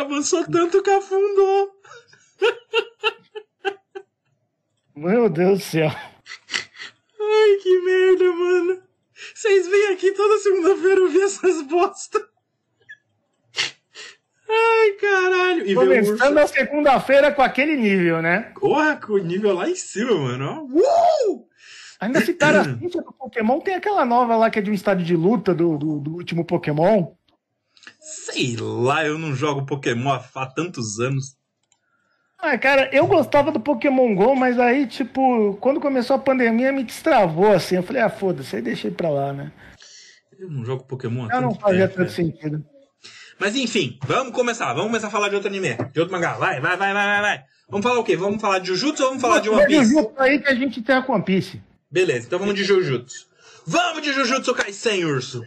Avançou 0.00 0.44
tanto 0.44 0.82
que 0.82 0.90
afundou. 0.90 1.72
Meu 4.94 5.28
Deus 5.28 5.58
do 5.58 5.64
céu. 5.64 5.88
Ai, 5.88 7.56
que 7.62 7.80
merda, 7.80 8.32
mano. 8.32 8.82
Vocês 9.34 9.66
vêm 9.68 9.92
aqui 9.92 10.12
toda 10.12 10.38
segunda-feira 10.38 11.00
ouvir 11.00 11.22
essas 11.22 11.62
bosta. 11.62 12.18
Ai, 14.48 14.90
caralho. 14.92 15.66
E 15.66 15.74
Começando 15.74 16.38
a 16.38 16.46
segunda-feira 16.46 17.32
com 17.32 17.42
aquele 17.42 17.76
nível, 17.76 18.22
né? 18.22 18.52
Porra, 18.58 18.96
com 18.96 19.14
o 19.14 19.18
nível 19.18 19.52
lá 19.52 19.68
em 19.68 19.74
cima, 19.74 20.14
mano. 20.14 20.68
Uh! 20.72 21.46
Ainda 22.00 22.20
citaram 22.20 22.60
a 22.60 22.64
Cynthia 22.64 23.02
do 23.02 23.12
Pokémon, 23.12 23.60
tem 23.60 23.74
aquela 23.74 24.04
nova 24.04 24.36
lá 24.36 24.50
que 24.50 24.60
é 24.60 24.62
de 24.62 24.70
um 24.70 24.74
estádio 24.74 25.04
de 25.04 25.16
luta 25.16 25.52
do, 25.52 25.76
do, 25.76 25.98
do 25.98 26.14
último 26.14 26.44
Pokémon. 26.44 27.17
Sei 28.08 28.56
lá, 28.58 29.04
eu 29.04 29.18
não 29.18 29.34
jogo 29.34 29.66
Pokémon 29.66 30.10
há, 30.34 30.46
tantos 30.46 30.98
anos. 30.98 31.36
Ah, 32.38 32.56
cara, 32.56 32.88
eu 32.90 33.06
gostava 33.06 33.52
do 33.52 33.60
Pokémon 33.60 34.14
GO, 34.14 34.34
mas 34.34 34.58
aí, 34.58 34.86
tipo, 34.86 35.58
quando 35.60 35.80
começou 35.80 36.16
a 36.16 36.18
pandemia 36.18 36.72
me 36.72 36.84
destravou, 36.84 37.52
assim. 37.52 37.76
Eu 37.76 37.82
falei, 37.82 38.00
ah, 38.00 38.08
foda-se, 38.08 38.56
aí 38.56 38.62
deixei 38.62 38.90
pra 38.90 39.10
lá, 39.10 39.32
né? 39.32 39.52
Eu 40.38 40.48
não 40.48 40.64
jogo 40.64 40.84
Pokémon 40.84 41.26
há 41.26 41.28
Já 41.28 41.40
não 41.40 41.54
fazia 41.54 41.88
tempo, 41.88 41.98
tanto 41.98 42.12
velho. 42.12 42.32
sentido. 42.32 42.64
Mas 43.38 43.54
enfim, 43.54 43.98
vamos 44.06 44.32
começar. 44.32 44.72
Vamos 44.72 44.86
começar 44.86 45.08
a 45.08 45.10
falar 45.10 45.28
de 45.28 45.34
outro 45.34 45.50
anime. 45.50 45.76
De 45.92 46.00
outro 46.00 46.12
mangá. 46.12 46.34
Vai, 46.34 46.60
vai, 46.60 46.76
vai, 46.76 46.94
vai, 46.94 47.20
vai. 47.20 47.44
Vamos 47.68 47.84
falar 47.84 48.00
o 48.00 48.04
quê? 48.04 48.16
Vamos 48.16 48.40
falar 48.40 48.60
de 48.60 48.68
Jujutsu 48.68 49.02
ou 49.02 49.08
vamos 49.10 49.22
falar 49.22 49.40
de 49.40 49.50
One 49.50 49.66
Piece? 49.66 49.90
junto 49.90 50.20
aí 50.20 50.40
que 50.40 50.48
a 50.48 50.54
gente 50.54 50.80
tem 50.80 50.94
a 50.94 51.04
One 51.06 51.22
Piece. 51.22 51.60
Beleza, 51.90 52.26
então 52.26 52.38
vamos 52.38 52.54
de 52.54 52.64
Jujutsu. 52.64 53.28
Vamos 53.66 54.02
de 54.02 54.12
Jujutsu 54.12 54.54
Kaisen, 54.54 55.04
urso. 55.04 55.42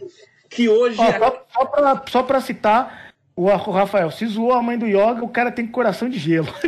Que 0.54 0.68
hoje 0.68 0.96
Ó, 0.98 1.04
é... 1.04 1.18
só, 1.52 1.64
pra, 1.64 2.04
só 2.08 2.22
pra 2.22 2.40
citar, 2.40 3.14
o, 3.34 3.46
Rafael, 3.46 4.10
se 4.10 4.26
zoou 4.26 4.52
a 4.52 4.62
mãe 4.62 4.78
do 4.78 4.86
Yoga, 4.86 5.24
o 5.24 5.28
cara 5.28 5.50
tem 5.50 5.66
coração 5.66 6.08
de 6.08 6.18
gelo. 6.18 6.48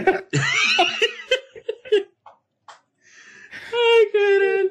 Ai, 3.72 4.06
caralho. 4.12 4.70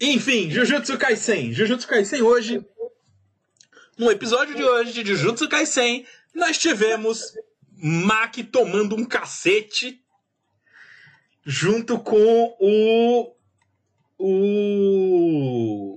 Enfim, 0.00 0.50
Jujutsu 0.50 0.98
Kaisen. 0.98 1.52
Jujutsu 1.52 1.86
Kaisen 1.86 2.22
hoje. 2.22 2.64
No 3.96 4.10
episódio 4.10 4.54
de 4.54 4.64
hoje 4.64 4.92
de 4.92 5.04
Jujutsu 5.04 5.48
Kaisen, 5.48 6.06
nós 6.34 6.56
tivemos 6.58 7.34
Maki 7.76 8.42
tomando 8.44 8.96
um 8.96 9.04
cacete 9.04 10.02
junto 11.44 11.98
com 11.98 12.56
o. 12.58 13.34
O. 14.18 15.89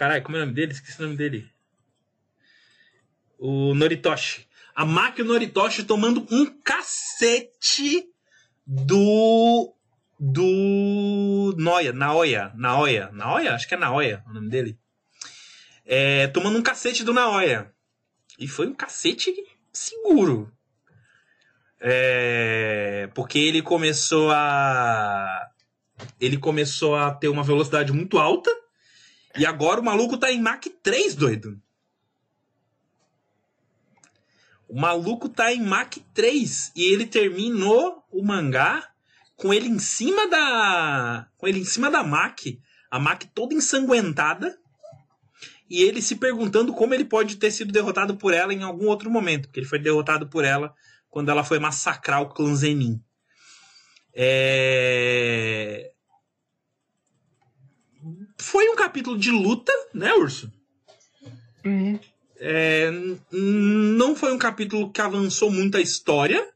Caralho, 0.00 0.22
como 0.22 0.38
é 0.38 0.40
o 0.40 0.44
nome 0.44 0.54
dele? 0.54 0.72
Esqueci 0.72 0.98
o 0.98 1.02
nome 1.02 1.14
dele. 1.14 1.46
O 3.38 3.74
Noritoshi. 3.74 4.48
A 4.74 4.86
Maki 4.86 5.22
Noritoshi 5.22 5.84
tomando 5.84 6.26
um 6.30 6.46
cacete 6.62 8.08
do. 8.66 9.74
Do. 10.18 11.54
Noia, 11.58 11.92
Naoya. 11.92 12.50
Naoya. 12.54 13.10
Naoya? 13.12 13.54
Acho 13.54 13.68
que 13.68 13.74
é 13.74 13.76
Naoya 13.76 14.24
o 14.26 14.32
nome 14.32 14.48
dele. 14.48 14.78
É, 15.84 16.28
tomando 16.28 16.58
um 16.58 16.62
cacete 16.62 17.04
do 17.04 17.12
Naoya. 17.12 17.70
E 18.38 18.48
foi 18.48 18.68
um 18.68 18.74
cacete 18.74 19.34
seguro. 19.70 20.50
É, 21.78 23.10
porque 23.14 23.38
ele 23.38 23.60
começou 23.60 24.30
a. 24.30 25.46
Ele 26.18 26.38
começou 26.38 26.96
a 26.96 27.12
ter 27.12 27.28
uma 27.28 27.42
velocidade 27.42 27.92
muito 27.92 28.18
alta. 28.18 28.50
E 29.36 29.46
agora 29.46 29.80
o 29.80 29.84
maluco 29.84 30.18
tá 30.18 30.30
em 30.30 30.40
Mach 30.40 30.60
3, 30.82 31.14
doido. 31.14 31.60
O 34.68 34.80
maluco 34.80 35.28
tá 35.28 35.52
em 35.52 35.62
Mach 35.62 35.98
3 36.14 36.72
e 36.76 36.92
ele 36.92 37.06
terminou 37.06 38.04
o 38.10 38.24
mangá 38.24 38.88
com 39.36 39.52
ele 39.54 39.68
em 39.68 39.78
cima 39.78 40.28
da 40.28 41.26
com 41.38 41.48
ele 41.48 41.60
em 41.60 41.64
cima 41.64 41.90
da 41.90 42.04
Mach, 42.04 42.58
a 42.90 42.98
Mach 42.98 43.24
toda 43.34 43.54
ensanguentada, 43.54 44.58
e 45.68 45.82
ele 45.82 46.02
se 46.02 46.16
perguntando 46.16 46.74
como 46.74 46.92
ele 46.92 47.04
pode 47.04 47.36
ter 47.36 47.50
sido 47.50 47.72
derrotado 47.72 48.16
por 48.16 48.34
ela 48.34 48.52
em 48.52 48.62
algum 48.62 48.86
outro 48.86 49.10
momento, 49.10 49.46
porque 49.46 49.60
ele 49.60 49.68
foi 49.68 49.78
derrotado 49.78 50.28
por 50.28 50.44
ela 50.44 50.74
quando 51.08 51.30
ela 51.30 51.44
foi 51.44 51.58
massacrar 51.58 52.20
o 52.20 52.28
clã 52.28 52.54
Zenin. 52.54 53.00
É... 54.12 55.92
Foi 58.40 58.68
um 58.68 58.76
capítulo 58.76 59.18
de 59.18 59.30
luta, 59.30 59.72
né, 59.92 60.12
Urso? 60.14 60.50
É, 62.38 62.86
n- 62.90 63.20
não 63.32 64.16
foi 64.16 64.32
um 64.32 64.38
capítulo 64.38 64.90
que 64.90 65.00
avançou 65.00 65.50
muito 65.50 65.76
a 65.76 65.80
história. 65.80 66.48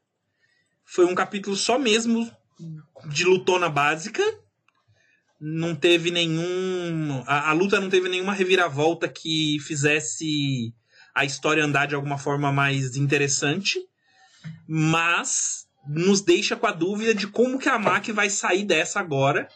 Foi 0.84 1.04
um 1.04 1.14
capítulo 1.14 1.54
só 1.56 1.78
mesmo 1.78 2.30
de 3.06 3.24
lutona 3.24 3.68
básica. 3.68 4.22
Não 5.40 5.74
teve 5.74 6.10
nenhum. 6.10 7.22
A, 7.26 7.50
a 7.50 7.52
luta 7.52 7.78
não 7.80 7.90
teve 7.90 8.08
nenhuma 8.08 8.32
reviravolta 8.32 9.08
que 9.08 9.58
fizesse 9.60 10.72
a 11.14 11.24
história 11.24 11.62
andar 11.64 11.86
de 11.86 11.94
alguma 11.94 12.16
forma 12.16 12.50
mais 12.50 12.96
interessante. 12.96 13.78
Mas 14.66 15.66
nos 15.86 16.22
deixa 16.22 16.56
com 16.56 16.66
a 16.66 16.72
dúvida 16.72 17.14
de 17.14 17.26
como 17.26 17.58
que 17.58 17.68
a 17.68 17.78
Maki 17.78 18.10
vai 18.10 18.30
sair 18.30 18.64
dessa 18.64 19.00
agora. 19.00 19.48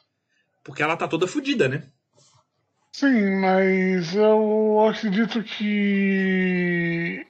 Porque 0.63 0.83
ela 0.83 0.97
tá 0.97 1.09
toda 1.09 1.27
fodida, 1.27 1.69
né? 1.69 1.85
Sim, 2.99 3.37
mas 3.37 4.17
eu 4.17 4.89
acredito 4.91 5.41
que 5.45 7.25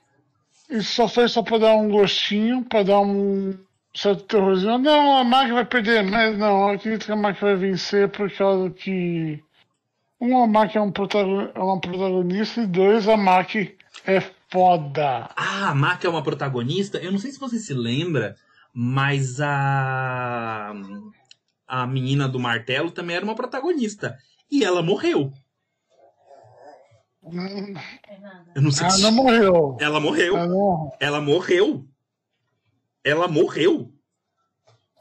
isso 0.71 0.95
só 0.95 1.07
foi 1.07 1.29
só 1.29 1.43
pra 1.43 1.59
dar 1.59 1.75
um 1.75 1.91
gostinho, 1.91 2.65
pra 2.65 2.83
dar 2.83 3.01
um 3.01 3.55
certo 3.95 4.23
terrorzinho. 4.23 4.79
Não, 4.79 5.19
a 5.19 5.25
Mac 5.25 5.51
vai 5.51 5.67
perder, 5.67 6.03
mas 6.05 6.39
não, 6.39 6.71
eu 6.71 6.75
acredito 6.75 7.05
que 7.05 7.13
a 7.13 7.17
Mac 7.17 7.39
vai 7.39 7.55
vencer 7.55 8.09
por 8.09 8.31
causa 8.33 8.71
que 8.71 9.45
um, 10.19 10.43
a 10.43 10.47
Mac 10.47 10.75
é, 10.75 10.81
um 10.81 10.91
é 11.55 11.61
uma 11.61 11.79
protagonista 11.79 12.63
e 12.63 12.67
dois, 12.67 13.07
a 13.07 13.19
Mac 13.19 13.55
é 14.07 14.21
foda. 14.51 15.29
Ah, 15.37 15.69
a 15.69 15.75
Maki 15.75 16.07
é 16.07 16.11
uma 16.11 16.23
protagonista. 16.23 16.97
Eu 16.97 17.13
não 17.13 17.19
sei 17.19 17.31
se 17.31 17.39
você 17.39 17.59
se 17.59 17.75
lembra, 17.75 18.37
mas 18.73 19.39
a. 19.39 20.73
A 21.67 21.87
menina 21.87 22.27
do 22.27 22.41
martelo 22.41 22.91
também 22.91 23.17
era 23.17 23.25
uma 23.25 23.35
protagonista. 23.35 24.17
E 24.51 24.65
ela 24.65 24.83
morreu. 24.83 25.31
Eu 28.55 28.63
não 28.63 28.71
sei 28.71 28.85
Ela 28.87 28.91
se. 28.95 29.03
não 29.03 29.13
morreu. 29.13 29.77
Ela 29.81 30.01
morreu. 30.01 30.37
Ela 30.37 30.47
não, 30.47 30.93
Ela 31.01 31.21
morreu. 31.21 31.85
Ela 33.05 33.29
morreu. 33.29 33.93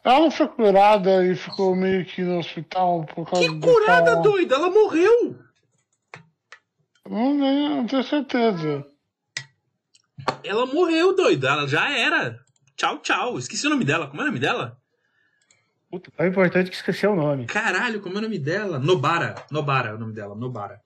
ela 0.03 0.19
não 0.21 0.31
foi 0.31 0.47
curada 0.47 1.25
e 1.25 1.35
ficou 1.35 1.75
meio 1.75 2.05
que 2.05 2.21
no 2.21 2.39
hospital 2.39 3.05
por 3.05 3.29
causa 3.29 3.47
Que 3.47 3.53
do 3.55 3.59
curada, 3.59 4.13
tal- 4.13 4.21
doida! 4.21 4.55
Ela 4.55 4.69
morreu! 4.69 5.35
Não, 7.09 7.33
não, 7.33 7.69
não 7.77 7.85
tenho 7.87 8.03
certeza. 8.03 8.85
Ela 10.43 10.65
morreu, 10.65 11.15
doida. 11.15 11.49
Ela 11.49 11.67
já 11.67 11.89
era. 11.89 12.39
Tchau, 12.75 12.99
tchau. 12.99 13.37
Esqueci 13.37 13.65
o 13.65 13.69
nome 13.69 13.85
dela. 13.85 14.07
Como 14.07 14.21
é 14.21 14.25
o 14.25 14.27
nome 14.27 14.39
dela? 14.39 14.77
Puta, 15.89 16.11
é 16.17 16.27
importante 16.27 16.69
que 16.69 16.75
esqueceu 16.75 17.11
o 17.11 17.15
nome. 17.15 17.45
Caralho, 17.45 18.01
como 18.01 18.15
é 18.15 18.19
o 18.19 18.21
nome 18.21 18.37
dela? 18.37 18.77
Nobara. 18.77 19.35
Nobara 19.49 19.89
é 19.89 19.93
o 19.93 19.97
nome 19.97 20.13
dela. 20.13 20.35
Nobara. 20.35 20.81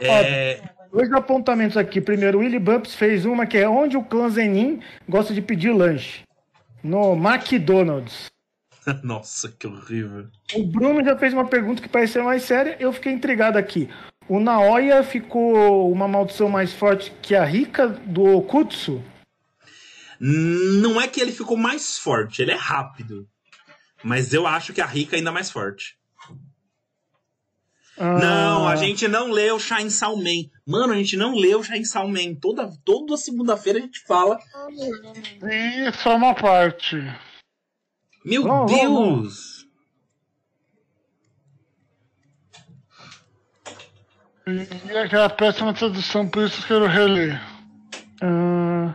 É. 0.00 0.62
Dois 0.90 1.12
apontamentos 1.12 1.76
aqui. 1.76 2.00
Primeiro, 2.00 2.38
o 2.38 2.40
Willy 2.40 2.58
Bumps 2.58 2.94
fez 2.94 3.24
uma 3.24 3.46
que 3.46 3.58
é 3.58 3.68
onde 3.68 3.96
o 3.96 4.04
clã 4.04 4.28
Zenin 4.30 4.80
gosta 5.08 5.34
de 5.34 5.42
pedir 5.42 5.72
lanche. 5.72 6.22
No 6.82 7.14
McDonald's. 7.14 8.26
Nossa, 9.02 9.48
que 9.48 9.66
horrível. 9.66 10.28
O 10.54 10.64
Bruno 10.64 11.04
já 11.04 11.16
fez 11.16 11.32
uma 11.32 11.46
pergunta 11.46 11.82
que 11.82 11.88
parecia 11.88 12.22
mais 12.22 12.42
séria. 12.42 12.76
Eu 12.78 12.92
fiquei 12.92 13.12
intrigado 13.12 13.58
aqui. 13.58 13.88
o 14.28 14.40
Naoya 14.40 15.02
ficou 15.02 15.90
uma 15.90 16.08
maldição 16.08 16.48
mais 16.48 16.72
forte 16.72 17.12
que 17.20 17.34
a 17.34 17.44
Rika 17.44 17.88
do 17.88 18.24
Okutsu? 18.36 19.02
Não 20.18 21.00
é 21.00 21.06
que 21.06 21.20
ele 21.20 21.32
ficou 21.32 21.56
mais 21.56 21.98
forte, 21.98 22.40
ele 22.40 22.52
é 22.52 22.56
rápido. 22.56 23.28
Mas 24.02 24.32
eu 24.32 24.46
acho 24.46 24.72
que 24.72 24.80
a 24.80 24.86
Rika 24.86 25.16
é 25.16 25.18
ainda 25.18 25.32
mais 25.32 25.50
forte. 25.50 25.96
Ah, 27.98 28.18
Não, 28.18 28.68
a 28.68 28.76
gente 28.76 29.08
não 29.08 29.30
leu 29.30 29.58
Chainsaw 29.58 30.16
Man. 30.16 30.44
Mano, 30.66 30.92
a 30.92 30.96
gente 30.96 31.16
não 31.16 31.34
leu 31.34 31.62
Chainsaw 31.62 32.06
Man. 32.08 32.34
Toda, 32.40 32.70
toda 32.84 33.16
segunda-feira 33.16 33.78
a 33.78 33.82
gente 33.82 34.00
fala. 34.06 34.38
E 35.42 35.92
só 35.92 36.16
uma 36.16 36.34
parte. 36.34 36.96
Meu 38.24 38.66
Deus! 38.66 39.56
E 44.46 44.96
aquela 44.96 45.28
péssima 45.28 45.74
tradução, 45.74 46.28
por 46.28 46.44
isso 46.44 46.64
que 46.64 46.72
eu 46.72 46.80
quero 46.80 46.92
reler. 46.92 47.40
ah, 48.22 48.94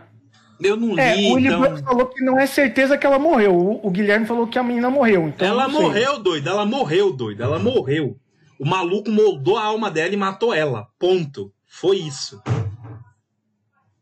Eu 0.62 0.76
não 0.76 0.98
é, 0.98 1.14
li, 1.14 1.30
o 1.30 1.34
Willy 1.34 1.48
então. 1.48 1.76
Falou 1.84 2.06
que 2.06 2.24
não 2.24 2.38
é 2.38 2.46
certeza 2.46 2.96
que 2.96 3.06
ela 3.06 3.18
morreu. 3.18 3.54
O, 3.54 3.86
o 3.86 3.90
Guilherme 3.90 4.24
falou 4.26 4.46
que 4.46 4.58
a 4.58 4.62
menina 4.62 4.88
morreu. 4.88 5.28
Então 5.28 5.46
Ela 5.46 5.68
não 5.68 5.82
morreu, 5.82 6.18
doido. 6.18 6.48
Ela 6.48 6.64
morreu, 6.64 7.12
doido. 7.12 7.42
Ela 7.42 7.58
morreu. 7.58 8.16
O 8.58 8.66
maluco 8.66 9.10
moldou 9.10 9.56
a 9.56 9.64
alma 9.64 9.90
dela 9.90 10.14
e 10.14 10.16
matou 10.16 10.54
ela. 10.54 10.88
Ponto. 10.98 11.52
Foi 11.66 11.96
isso. 11.96 12.42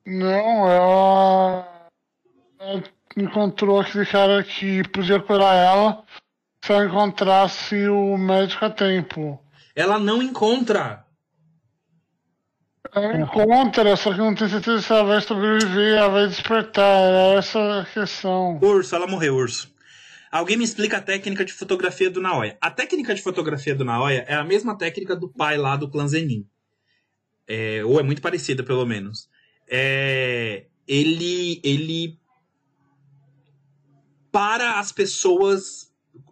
Não, 0.05 0.69
ela, 0.69 1.89
ela 2.59 2.83
encontrou 3.17 3.81
aquele 3.81 4.07
cara 4.07 4.43
que 4.43 4.83
podia 4.89 5.21
curar 5.21 5.55
ela 5.55 6.05
se 6.65 6.73
ela 6.73 6.85
encontrasse 6.85 7.89
o 7.89 8.17
médico 8.19 8.65
a 8.65 8.71
tempo. 8.71 9.41
Ela 9.75 9.99
não 9.99 10.23
encontra. 10.23 11.05
Ela 12.93 13.19
encontra, 13.19 13.97
só 13.97 14.13
que 14.13 14.19
não 14.19 14.35
tem 14.35 14.49
certeza 14.49 14.83
se 14.83 14.93
ela 14.93 15.05
vai 15.05 15.21
sobreviver, 15.21 15.97
ela 15.97 16.09
vai 16.09 16.27
despertar. 16.27 16.83
É 16.83 17.35
essa 17.37 17.81
a 17.81 17.85
questão. 17.85 18.59
Urso, 18.61 18.97
ela 18.97 19.07
morreu, 19.07 19.37
urso. 19.37 19.70
Alguém 20.31 20.57
me 20.57 20.65
explica 20.65 20.99
a 20.99 21.03
técnica 21.03 21.45
de 21.45 21.53
fotografia 21.53 22.09
do 22.09 22.21
Naoya. 22.21 22.57
A 22.61 22.71
técnica 22.71 23.15
de 23.15 23.21
fotografia 23.21 23.75
do 23.75 23.85
Naoya 23.85 24.25
é 24.29 24.35
a 24.35 24.45
mesma 24.45 24.79
técnica 24.79 25.17
do 25.17 25.29
pai 25.29 25.59
lá 25.59 25.77
do 25.77 25.91
clã 25.91 26.07
Zenin. 26.07 26.47
É, 27.49 27.85
ou 27.85 27.99
é 27.99 28.03
muito 28.03 28.23
parecida, 28.23 28.63
pelo 28.63 28.87
menos. 28.87 29.29
É, 29.69 30.67
ele, 30.87 31.61
ele 31.65 32.17
para 34.31 34.79
as 34.79 34.93
pessoas 34.93 35.91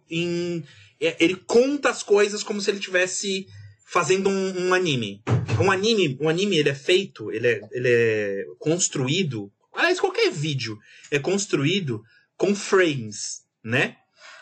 em. 0.09 0.63
é, 0.99 1.17
ele 1.19 1.35
conta 1.35 1.89
as 1.89 2.01
coisas 2.01 2.41
como 2.41 2.61
se 2.61 2.71
ele 2.71 2.79
estivesse 2.79 3.47
fazendo 3.85 4.29
um, 4.29 4.67
um 4.67 4.73
anime. 4.73 5.21
Um 5.61 5.69
anime, 5.71 6.17
um 6.21 6.29
anime 6.29 6.57
ele 6.57 6.69
é 6.69 6.75
feito, 6.75 7.31
ele 7.31 7.47
é, 7.47 7.61
ele 7.71 7.89
é 7.89 8.45
construído. 8.59 9.51
Aliás, 9.73 9.99
qualquer 9.99 10.31
vídeo 10.31 10.77
é 11.11 11.19
construído 11.19 12.01
com 12.37 12.55
frames, 12.55 13.43
né? 13.63 13.97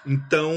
Então, 0.05 0.53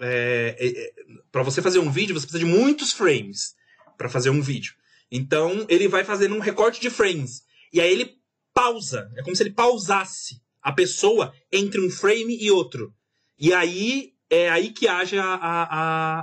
é, 0.00 0.92
para 1.32 1.42
você 1.42 1.60
fazer 1.60 1.78
um 1.78 1.90
vídeo, 1.90 2.14
você 2.14 2.26
precisa 2.26 2.44
de 2.44 2.50
muitos 2.50 2.92
frames 2.92 3.54
para 3.96 4.08
fazer 4.08 4.30
um 4.30 4.40
vídeo. 4.40 4.74
Então, 5.10 5.66
ele 5.68 5.88
vai 5.88 6.04
fazendo 6.04 6.34
um 6.34 6.40
recorte 6.40 6.80
de 6.80 6.90
frames. 6.90 7.42
E 7.72 7.80
aí 7.80 7.90
ele 7.90 8.14
pausa. 8.54 9.10
É 9.16 9.22
como 9.22 9.34
se 9.34 9.42
ele 9.42 9.52
pausasse 9.52 10.40
a 10.62 10.72
pessoa 10.72 11.32
entre 11.50 11.80
um 11.80 11.90
frame 11.90 12.36
e 12.40 12.50
outro. 12.50 12.94
E 13.38 13.52
aí 13.52 14.12
é 14.30 14.50
aí 14.50 14.70
que 14.70 14.86
age 14.86 15.18
a, 15.18 15.24
a, 15.24 16.20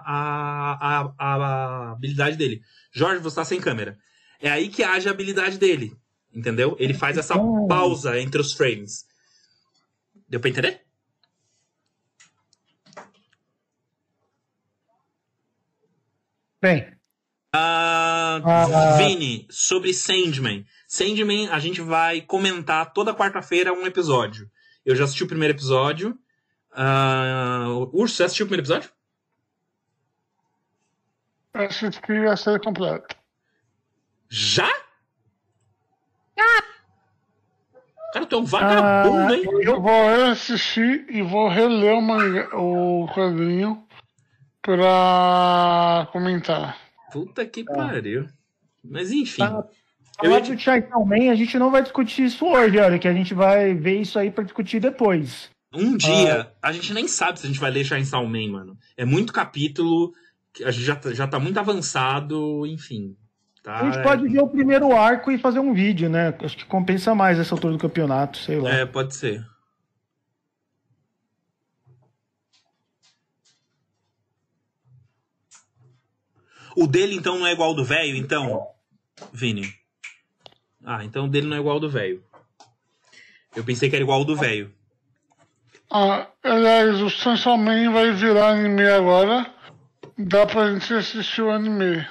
a, 0.77 1.13
a, 1.17 1.91
habilidade 1.93 2.37
dele. 2.37 2.61
Jorge, 2.93 3.21
você 3.21 3.35
tá 3.35 3.45
sem 3.45 3.59
câmera. 3.59 3.97
É 4.39 4.49
aí 4.49 4.69
que 4.69 4.83
age 4.83 5.07
a 5.07 5.11
habilidade 5.11 5.57
dele. 5.57 5.93
Entendeu? 6.33 6.75
Ele 6.79 6.93
faz 6.93 7.17
essa 7.17 7.35
Oh. 7.35 7.67
pausa 7.67 8.19
entre 8.19 8.39
os 8.39 8.53
frames. 8.53 9.05
Deu 10.27 10.39
pra 10.39 10.49
entender? 10.49 10.84
Bem, 16.65 16.91
Ah, 17.53 18.41
Ah. 18.43 18.97
Vini, 18.97 19.45
sobre 19.51 19.93
Sandman. 19.93 20.65
Sandman, 20.87 21.47
a 21.49 21.59
gente 21.59 21.79
vai 21.79 22.21
comentar 22.21 22.91
toda 22.91 23.13
quarta-feira 23.13 23.71
um 23.71 23.85
episódio. 23.85 24.49
Eu 24.83 24.95
já 24.95 25.03
assisti 25.03 25.23
o 25.23 25.27
primeiro 25.27 25.53
episódio. 25.53 26.17
Ah, 26.73 27.65
Urso, 27.93 28.15
você 28.15 28.23
assistiu 28.23 28.47
o 28.47 28.49
primeiro 28.49 28.63
episódio? 28.67 28.89
Eu 31.53 31.65
assisti 31.67 32.11
a 32.27 32.35
série 32.35 32.59
completa. 32.59 33.15
Já? 34.27 34.67
Cara, 38.11 38.25
tu 38.25 38.35
é 38.37 38.39
um 38.39 38.45
vagabundo, 38.45 39.33
hein? 39.35 39.43
Eu 39.61 39.79
vou 39.79 40.07
assistir 40.31 41.05
e 41.09 41.21
vou 41.21 41.47
reler 41.47 41.93
o, 41.93 42.01
manga, 42.01 42.49
o 42.57 43.07
quadrinho 43.13 43.84
pra 44.65 46.07
comentar. 46.11 46.77
Puta 47.11 47.45
que 47.45 47.63
pariu. 47.63 48.27
Mas 48.83 49.11
enfim. 49.11 49.41
Tá. 49.41 49.63
Eu 50.23 50.29
falar 50.29 50.41
te- 50.41 50.53
do 50.55 50.59
Chainsaw 50.59 51.05
Man, 51.05 51.31
a 51.31 51.35
gente 51.35 51.57
não 51.59 51.69
vai 51.71 51.81
discutir 51.83 52.25
isso 52.25 52.45
hoje, 52.45 52.77
olha, 52.77 52.97
que 52.97 53.07
a 53.07 53.13
gente 53.13 53.33
vai 53.33 53.73
ver 53.73 53.99
isso 54.01 54.17
aí 54.17 54.31
pra 54.31 54.43
discutir 54.43 54.79
depois. 54.79 55.49
Um 55.73 55.97
dia, 55.97 56.51
a 56.61 56.71
gente 56.71 56.93
nem 56.93 57.05
sabe 57.07 57.37
se 57.39 57.45
a 57.45 57.49
gente 57.49 57.59
vai 57.59 57.69
ler 57.69 57.83
Chainsaw 57.83 58.25
Man, 58.25 58.49
mano. 58.49 58.77
É 58.95 59.03
muito 59.03 59.33
capítulo, 59.33 60.13
a 60.65 60.71
gente 60.71 60.85
já, 60.85 60.95
tá- 60.95 61.13
já 61.13 61.27
tá 61.27 61.37
muito 61.37 61.59
avançado, 61.59 62.65
enfim. 62.65 63.15
Tá? 63.61 63.79
A 63.81 63.91
gente 63.91 64.03
pode 64.03 64.27
ver 64.29 64.39
o 64.41 64.47
primeiro 64.47 64.95
arco 64.95 65.31
e 65.31 65.37
fazer 65.37 65.59
um 65.59 65.73
vídeo, 65.73 66.07
né? 66.09 66.33
Acho 66.41 66.55
que 66.55 66.65
compensa 66.65 67.13
mais 67.15 67.37
essa 67.39 67.53
altura 67.53 67.73
do 67.73 67.79
campeonato, 67.79 68.37
sei 68.37 68.59
lá. 68.59 68.69
É, 68.71 68.85
pode 68.85 69.15
ser. 69.15 69.43
O 76.75 76.87
dele, 76.87 77.15
então, 77.15 77.39
não 77.39 77.47
é 77.47 77.53
igual 77.53 77.69
ao 77.69 77.75
do 77.75 77.85
velho, 77.85 78.15
então? 78.15 78.67
Vini. 79.31 79.73
Ah, 80.83 81.03
então 81.03 81.25
o 81.25 81.29
dele 81.29 81.47
não 81.47 81.57
é 81.57 81.59
igual 81.59 81.75
ao 81.75 81.79
do 81.79 81.89
velho. 81.89 82.23
Eu 83.55 83.63
pensei 83.63 83.89
que 83.89 83.95
era 83.95 84.03
igual 84.03 84.19
ao 84.19 84.25
do 84.25 84.35
velho. 84.35 84.71
Ah, 85.89 86.27
aliás, 86.43 87.01
o 87.01 87.09
Chainsaw 87.09 87.57
Man 87.57 87.91
vai 87.91 88.11
virar 88.11 88.49
anime 88.49 88.85
agora. 88.87 89.51
Dá 90.17 90.45
pra 90.45 90.73
gente 90.73 90.93
assistir 90.93 91.41
o 91.41 91.49
anime. 91.49 92.05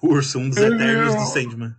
Urso, 0.00 0.38
um 0.38 0.48
dos 0.48 0.58
Ele 0.58 0.76
eternos 0.76 1.14
é 1.14 1.18
do 1.18 1.26
Sandman. 1.26 1.76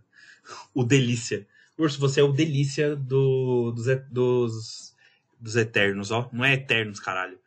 O 0.73 0.83
Delícia. 0.83 1.47
Urso, 1.77 1.99
você 1.99 2.19
é 2.19 2.23
o 2.23 2.33
Delícia 2.33 2.95
do, 2.95 3.71
dos, 3.71 3.85
dos, 4.11 4.95
dos 5.39 5.55
Eternos, 5.55 6.11
ó. 6.11 6.29
Não 6.33 6.43
é 6.43 6.53
Eternos, 6.53 6.99
caralho. 6.99 7.39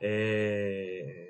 É... 0.00 1.27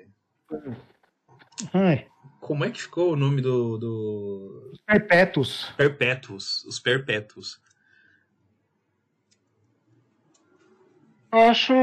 Ai, 1.73 2.07
Como 2.39 2.63
é 2.63 2.71
que 2.71 2.81
ficou 2.81 3.13
o 3.13 3.15
nome 3.15 3.41
do... 3.41 3.77
do... 3.77 4.73
Perpétuos. 4.85 5.71
Perpétuos. 5.77 6.63
Os 6.65 6.79
Perpétuos. 6.79 7.61
Eu 11.31 11.39
acho 11.39 11.73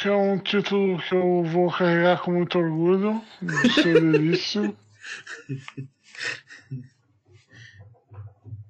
que 0.00 0.08
é 0.08 0.16
um 0.16 0.38
título 0.38 0.98
que 1.02 1.14
eu 1.14 1.44
vou 1.44 1.70
carregar 1.70 2.22
com 2.22 2.32
muito 2.32 2.58
orgulho 2.58 3.20
ser 3.74 4.02
isso. 4.22 4.74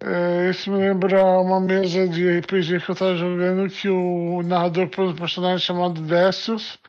É, 0.01 0.51
isso 0.51 0.73
me 0.73 0.79
lembra 0.79 1.25
uma 1.25 1.61
mesa 1.61 2.09
de 2.09 2.41
RPG 2.41 2.81
que 2.81 2.91
eu 2.91 2.97
tava 2.97 3.15
jogando 3.15 3.71
que 3.71 3.89
o 3.89 4.43
narrador 4.43 4.89
pôs 4.89 5.13
um 5.13 5.15
personagem 5.15 5.65
chamado 5.65 6.01
Décius. 6.03 6.82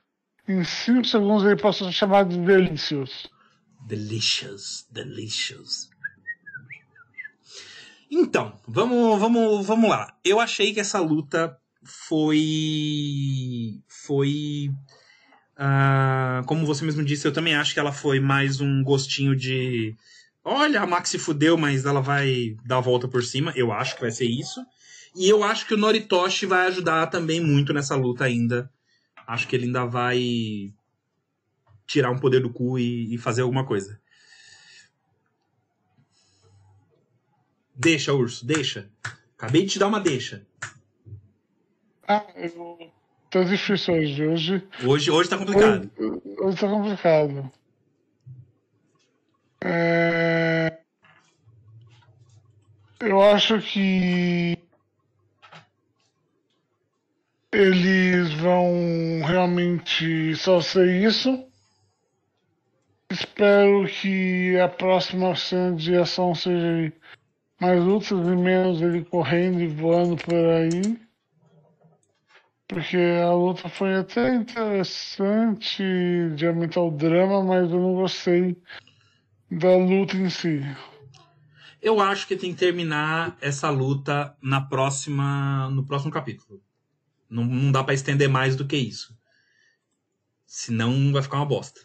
Em 0.47 0.63
5 0.63 1.05
segundos 1.05 1.45
ele 1.45 1.55
passou 1.55 1.87
a 1.87 1.91
ser 1.91 1.97
chamado 1.97 2.29
de 2.29 2.39
Delicious. 2.39 3.27
Delicious, 3.87 4.85
delicious. 4.91 5.89
Então, 8.11 8.53
vamos, 8.67 9.19
vamos, 9.19 9.65
vamos 9.65 9.89
lá. 9.89 10.15
Eu 10.23 10.39
achei 10.39 10.73
que 10.73 10.79
essa 10.79 10.99
luta 10.99 11.57
foi. 11.83 13.81
Foi. 13.87 14.69
ah, 15.57 16.41
como 16.45 16.65
você 16.65 16.85
mesmo 16.85 17.03
disse, 17.03 17.27
eu 17.27 17.33
também 17.33 17.55
acho 17.55 17.73
que 17.73 17.79
ela 17.79 17.91
foi 17.91 18.19
mais 18.19 18.61
um 18.61 18.83
gostinho 18.83 19.35
de. 19.35 19.95
Olha, 20.43 20.81
a 20.81 20.87
Max 20.87 21.09
se 21.09 21.17
fudeu, 21.17 21.57
mas 21.57 21.85
ela 21.85 22.01
vai 22.01 22.55
dar 22.65 22.77
a 22.77 22.81
volta 22.81 23.07
por 23.07 23.23
cima. 23.23 23.53
Eu 23.55 23.71
acho 23.71 23.95
que 23.95 24.01
vai 24.01 24.11
ser 24.11 24.25
isso. 24.25 24.61
E 25.15 25.29
eu 25.29 25.43
acho 25.43 25.65
que 25.65 25.73
o 25.73 25.77
Noritoshi 25.77 26.45
vai 26.45 26.67
ajudar 26.67 27.07
também 27.07 27.39
muito 27.39 27.73
nessa 27.73 27.95
luta 27.95 28.25
ainda. 28.25 28.69
Acho 29.25 29.47
que 29.47 29.55
ele 29.55 29.65
ainda 29.65 29.85
vai 29.85 30.73
tirar 31.85 32.11
um 32.11 32.19
poder 32.19 32.41
do 32.41 32.51
cu 32.51 32.77
e, 32.79 33.13
e 33.13 33.17
fazer 33.17 33.41
alguma 33.41 33.65
coisa. 33.65 34.01
Deixa, 37.75 38.13
urso, 38.13 38.45
deixa. 38.45 38.89
Acabei 39.37 39.63
de 39.63 39.71
te 39.73 39.79
dar 39.79 39.87
uma 39.87 39.99
deixa. 39.99 40.45
Ah, 42.07 42.25
eu 42.35 42.91
Tá 43.33 43.43
difícil 43.43 43.95
hoje. 43.95 44.27
Hoje, 44.27 44.67
Hoje, 44.85 45.09
hoje 45.09 45.27
tá 45.27 45.39
complicado. 45.39 45.89
hoje, 45.97 46.21
hoje 46.39 46.57
tá 46.59 46.67
complicado. 46.69 47.51
É... 49.59 50.77
Eu 52.99 53.19
acho 53.23 53.59
que 53.59 54.55
eles 57.53 58.33
vão 58.33 59.21
realmente 59.23 60.35
só 60.35 60.59
ser 60.59 61.03
isso. 61.03 61.45
Espero 63.11 63.85
que 63.85 64.59
a 64.59 64.67
próxima 64.67 65.35
cena 65.35 65.75
de 65.75 65.95
ação 65.95 66.33
seja 66.33 66.91
mais 67.61 67.79
lutas 67.83 68.09
e 68.09 68.35
menos 68.35 68.81
ele 68.81 69.05
correndo 69.05 69.61
e 69.61 69.67
voando 69.67 70.17
por 70.17 70.33
aí. 70.33 70.99
Porque 72.67 72.97
a 73.23 73.31
luta 73.31 73.69
foi 73.69 73.93
até 73.95 74.33
interessante 74.33 75.83
de 76.35 76.47
aumentar 76.47 76.81
o 76.81 76.89
drama, 76.89 77.43
mas 77.43 77.71
eu 77.71 77.79
não 77.79 77.93
gostei 77.93 78.57
da 79.51 79.77
luta 79.77 80.17
em 80.17 80.29
si. 80.29 80.59
Eu 81.79 81.99
acho 81.99 82.27
que 82.27 82.35
tem 82.35 82.51
que 82.51 82.59
terminar 82.59 83.37
essa 83.39 83.69
luta 83.69 84.35
na 84.41 84.59
próxima, 84.59 85.69
no 85.69 85.85
próximo 85.85 86.11
capítulo. 86.11 86.59
Não, 87.33 87.43
não 87.43 87.71
dá 87.71 87.83
pra 87.83 87.93
estender 87.93 88.29
mais 88.29 88.55
do 88.55 88.67
que 88.67 88.77
isso. 88.77 89.17
Senão 90.45 91.11
vai 91.11 91.21
ficar 91.23 91.37
uma 91.37 91.45
bosta. 91.45 91.81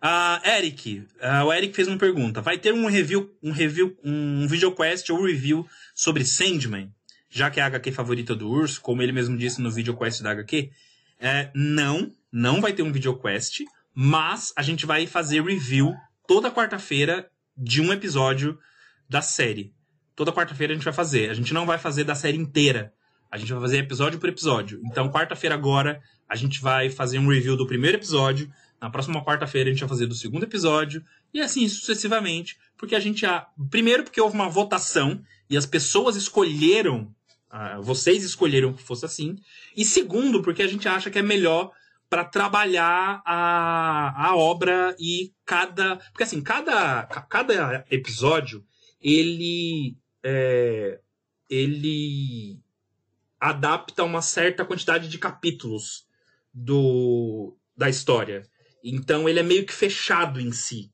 Ah, 0.00 0.40
Eric, 0.44 1.04
ah, 1.20 1.44
o 1.44 1.52
Eric 1.52 1.74
fez 1.74 1.88
uma 1.88 1.98
pergunta. 1.98 2.40
Vai 2.40 2.56
ter 2.56 2.72
um 2.72 2.86
review, 2.86 3.36
um 3.42 3.50
review, 3.50 3.98
um 4.04 4.46
videoquest 4.46 5.10
ou 5.10 5.24
review 5.24 5.68
sobre 5.92 6.24
Sandman, 6.24 6.94
já 7.28 7.50
que 7.50 7.58
é 7.58 7.64
a 7.64 7.66
HQ 7.66 7.90
favorita 7.90 8.34
do 8.34 8.48
Urso, 8.48 8.80
como 8.80 9.02
ele 9.02 9.10
mesmo 9.10 9.36
disse 9.36 9.60
no 9.60 9.72
videoquest 9.72 10.22
da 10.22 10.30
HQ? 10.30 10.70
É, 11.18 11.50
não, 11.52 12.12
não 12.30 12.60
vai 12.60 12.72
ter 12.72 12.84
um 12.84 12.92
videoquest, 12.92 13.62
mas 13.92 14.52
a 14.54 14.62
gente 14.62 14.86
vai 14.86 15.04
fazer 15.04 15.42
review 15.42 15.92
toda 16.28 16.48
quarta-feira 16.48 17.28
de 17.56 17.80
um 17.80 17.92
episódio 17.92 18.56
da 19.08 19.20
série. 19.20 19.74
Toda 20.18 20.32
quarta-feira 20.32 20.72
a 20.72 20.76
gente 20.76 20.84
vai 20.84 20.92
fazer. 20.92 21.30
A 21.30 21.34
gente 21.34 21.54
não 21.54 21.64
vai 21.64 21.78
fazer 21.78 22.02
da 22.02 22.14
série 22.16 22.36
inteira. 22.36 22.92
A 23.30 23.38
gente 23.38 23.52
vai 23.52 23.60
fazer 23.62 23.78
episódio 23.78 24.18
por 24.18 24.28
episódio. 24.28 24.80
Então, 24.84 25.08
quarta-feira 25.12 25.54
agora, 25.54 26.02
a 26.28 26.34
gente 26.34 26.60
vai 26.60 26.90
fazer 26.90 27.20
um 27.20 27.28
review 27.28 27.56
do 27.56 27.68
primeiro 27.68 27.96
episódio. 27.98 28.50
Na 28.80 28.90
próxima 28.90 29.24
quarta-feira, 29.24 29.68
a 29.68 29.72
gente 29.72 29.80
vai 29.80 29.88
fazer 29.88 30.06
do 30.06 30.14
segundo 30.16 30.42
episódio. 30.42 31.04
E 31.32 31.40
assim 31.40 31.68
sucessivamente. 31.68 32.58
Porque 32.76 32.96
a 32.96 33.00
gente 33.00 33.20
já. 33.20 33.46
Primeiro, 33.70 34.02
porque 34.02 34.20
houve 34.20 34.34
uma 34.34 34.48
votação 34.48 35.22
e 35.48 35.56
as 35.56 35.66
pessoas 35.66 36.16
escolheram. 36.16 37.14
ah, 37.48 37.78
vocês 37.80 38.24
escolheram 38.24 38.72
que 38.72 38.82
fosse 38.82 39.04
assim. 39.04 39.36
E 39.76 39.84
segundo, 39.84 40.42
porque 40.42 40.62
a 40.62 40.66
gente 40.68 40.88
acha 40.88 41.10
que 41.10 41.18
é 41.18 41.22
melhor 41.22 41.70
para 42.10 42.24
trabalhar 42.24 43.22
a, 43.24 44.30
a 44.30 44.36
obra 44.36 44.96
e 44.98 45.32
cada. 45.46 45.96
Porque 46.10 46.24
assim, 46.24 46.40
cada, 46.42 47.04
ca- 47.04 47.22
cada 47.22 47.84
episódio 47.88 48.64
ele. 49.00 49.96
É, 50.22 51.00
ele 51.48 52.60
adapta 53.40 54.02
uma 54.04 54.20
certa 54.22 54.64
quantidade 54.64 55.08
de 55.08 55.18
capítulos 55.18 56.06
do, 56.52 57.56
da 57.76 57.88
história. 57.88 58.42
Então 58.82 59.28
ele 59.28 59.40
é 59.40 59.42
meio 59.42 59.64
que 59.66 59.72
fechado 59.72 60.40
em 60.40 60.52
si. 60.52 60.90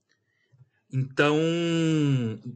Então 0.93 1.37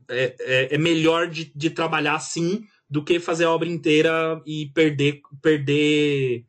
é, 0.08 0.34
é, 0.40 0.74
é 0.74 0.78
melhor 0.78 1.28
de, 1.28 1.50
de 1.54 1.70
trabalhar 1.70 2.14
assim 2.14 2.64
do 2.88 3.04
que 3.04 3.18
fazer 3.20 3.44
a 3.44 3.50
obra 3.50 3.68
inteira 3.68 4.40
e 4.46 4.70
perder, 4.74 5.20
perder 5.42 6.44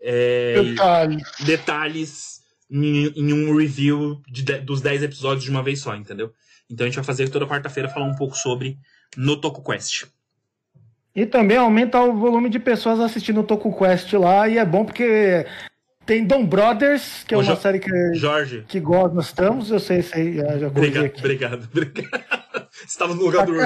é, 0.00 0.62
Detalhe. 0.62 1.22
detalhes 1.46 2.42
em, 2.70 3.06
em 3.16 3.32
um 3.32 3.56
review 3.56 4.20
de 4.28 4.42
de- 4.42 4.60
dos 4.60 4.80
10 4.80 5.02
episódios 5.04 5.44
de 5.44 5.50
uma 5.50 5.62
vez 5.62 5.80
só, 5.80 5.94
entendeu? 5.94 6.32
Então 6.68 6.84
a 6.84 6.88
gente 6.88 6.96
vai 6.96 7.04
fazer 7.04 7.28
toda 7.30 7.46
quarta-feira 7.46 7.88
falar 7.88 8.06
um 8.06 8.16
pouco 8.16 8.36
sobre 8.36 8.78
no 9.16 9.40
Toku 9.40 9.62
Quest. 9.62 10.04
E 11.14 11.26
também 11.26 11.56
aumenta 11.56 12.00
o 12.00 12.16
volume 12.16 12.48
de 12.48 12.58
pessoas 12.58 13.00
assistindo 13.00 13.40
o 13.40 13.44
Toku 13.44 13.76
Quest 13.76 14.12
lá, 14.14 14.48
e 14.48 14.58
é 14.58 14.64
bom 14.64 14.84
porque 14.84 15.44
tem 16.06 16.24
Dom 16.24 16.46
Brothers, 16.46 17.24
que 17.24 17.34
é 17.34 17.36
Ô, 17.36 17.40
uma 17.40 17.54
Jo- 17.54 17.60
série 17.60 17.80
que, 17.80 17.90
Jorge, 18.14 18.64
que 18.68 18.80
nós 18.80 19.12
gostamos, 19.12 19.70
eu 19.70 19.80
sei, 19.80 20.02
sei, 20.02 20.34
já 20.36 20.58
já 20.58 20.66
obrigado, 20.68 21.04
aqui. 21.06 21.18
obrigado, 21.20 21.68
obrigado. 21.72 22.68
Estava 22.86 23.14
no 23.14 23.22
lugar 23.22 23.40
Tá, 23.40 23.44
do 23.46 23.52
urso. 23.52 23.62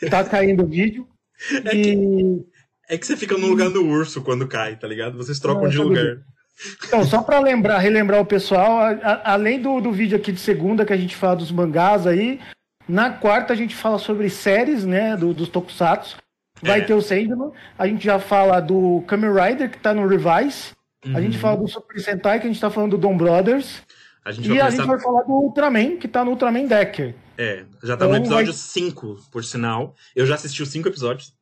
cai- 0.00 0.08
tá 0.10 0.24
caindo 0.24 0.64
o 0.64 0.66
vídeo. 0.66 1.06
E, 1.74 2.44
É 2.88 2.96
que 2.96 3.06
você 3.06 3.16
fica 3.16 3.36
no 3.36 3.46
lugar 3.46 3.68
do 3.70 3.84
urso 3.84 4.22
quando 4.22 4.46
cai, 4.46 4.76
tá 4.76 4.86
ligado? 4.86 5.16
Vocês 5.18 5.38
trocam 5.40 5.64
Não, 5.64 5.70
de 5.70 5.78
lugar. 5.78 6.18
então, 6.86 7.04
só 7.04 7.20
para 7.22 7.40
lembrar, 7.40 7.78
relembrar 7.78 8.20
o 8.20 8.24
pessoal, 8.26 8.78
a- 8.78 8.90
a- 9.02 9.32
além 9.32 9.60
do, 9.60 9.80
do 9.80 9.90
vídeo 9.92 10.16
aqui 10.16 10.30
de 10.32 10.40
segunda 10.40 10.84
que 10.84 10.92
a 10.92 10.96
gente 10.96 11.16
fala 11.16 11.36
dos 11.36 11.50
mangás 11.50 12.06
aí, 12.06 12.38
na 12.88 13.10
quarta 13.10 13.52
a 13.52 13.56
gente 13.56 13.74
fala 13.74 13.98
sobre 13.98 14.28
séries, 14.30 14.84
né, 14.84 15.16
do, 15.16 15.32
dos 15.34 15.48
tokusatsu. 15.48 16.16
Vai 16.62 16.80
É. 16.80 16.84
ter 16.84 16.94
o 16.94 17.02
Sandman, 17.02 17.52
a 17.78 17.86
gente 17.86 18.02
já 18.04 18.18
fala 18.18 18.60
do 18.60 19.02
Kamen 19.06 19.30
Rider, 19.30 19.70
que 19.70 19.78
tá 19.78 19.92
no 19.92 20.06
Revise. 20.06 20.72
A 21.14 21.20
gente 21.20 21.34
Uhum. 21.34 21.40
fala 21.40 21.56
do 21.58 21.68
Super 21.68 22.00
Sentai, 22.00 22.40
que 22.40 22.46
a 22.46 22.50
gente 22.50 22.60
tá 22.60 22.70
falando 22.70 22.92
do 22.92 22.98
Dom 22.98 23.16
Brothers. 23.16 23.82
A 24.24 24.32
gente 24.32 24.46
E 24.46 24.48
vai 24.48 24.58
a 24.58 24.64
começar. 24.64 24.76
gente 24.82 24.86
vai 24.90 25.00
falar 25.00 25.22
do 25.22 25.32
Ultraman, 25.32 25.96
que 25.98 26.08
tá 26.08 26.24
no 26.24 26.30
Ultraman 26.32 26.66
Decker. 26.66 27.14
É, 27.38 27.64
já 27.84 27.96
tá 27.96 28.06
no 28.06 28.12
Então 28.12 28.16
episódio 28.24 28.46
vai- 28.46 28.54
5, 28.54 29.16
por 29.30 29.44
sinal. 29.44 29.94
Eu 30.16 30.24
já 30.26 30.34
assisti 30.34 30.62
os 30.62 30.70
5 30.70 30.88
episódios. 30.88 31.34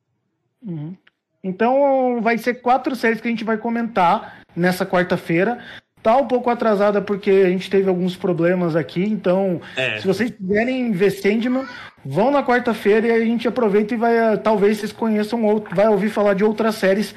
Então 1.43 2.19
vai 2.21 2.37
ser 2.37 2.55
quatro 2.55 2.95
séries 2.95 3.21
que 3.21 3.27
a 3.27 3.31
gente 3.31 3.43
vai 3.43 3.57
comentar 3.57 4.41
nessa 4.55 4.85
quarta-feira. 4.85 5.63
Tá 6.05 6.17
um 6.17 6.27
pouco 6.27 6.51
atrasada 6.51 7.01
porque 7.01 7.31
a 7.31 7.49
gente 7.49 7.67
teve 7.67 7.89
alguns 7.89 8.15
problemas 8.15 8.75
aqui, 8.75 9.03
então 9.03 9.59
É. 9.75 9.97
se 9.99 10.05
vocês 10.05 10.29
quiserem 10.29 10.91
ver 10.91 11.09
Sandman, 11.09 11.65
vão 12.05 12.29
na 12.29 12.45
quarta-feira 12.45 13.07
e 13.07 13.11
a 13.11 13.25
gente 13.25 13.47
aproveita 13.47 13.95
e 13.95 13.97
vai, 13.97 14.15
eh, 14.15 14.37
talvez 14.37 14.77
vocês 14.77 14.91
conheçam 14.91 15.43
outro, 15.43 15.75
vai 15.75 15.87
ouvir 15.87 16.09
falar 16.09 16.35
de 16.35 16.43
outras 16.43 16.75
séries 16.75 17.15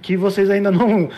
que 0.00 0.16
vocês 0.16 0.48
ainda 0.48 0.70
não, 0.70 1.10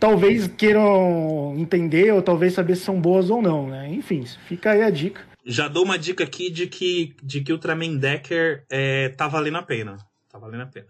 talvez 0.00 0.46
queiram 0.48 1.54
entender 1.58 2.14
ou 2.14 2.22
talvez 2.22 2.54
saber 2.54 2.76
se 2.76 2.82
são 2.82 2.98
boas 2.98 3.28
ou 3.28 3.42
não, 3.42 3.68
né? 3.68 3.86
Enfim, 3.90 4.24
fica 4.46 4.70
aí 4.70 4.82
a 4.82 4.88
dica. 4.88 5.20
Já 5.44 5.68
dou 5.68 5.84
uma 5.84 5.98
dica 5.98 6.24
aqui 6.24 6.48
de 6.50 6.66
que, 6.66 7.14
de 7.22 7.42
que 7.42 7.52
Ultraman 7.52 7.98
Decker 7.98 8.64
é, 8.70 9.10
tá 9.10 9.28
valendo 9.28 9.58
a 9.58 9.62
pena. 9.62 9.98
Tá 10.32 10.38
valendo 10.38 10.62
a 10.62 10.66
pena. 10.66 10.86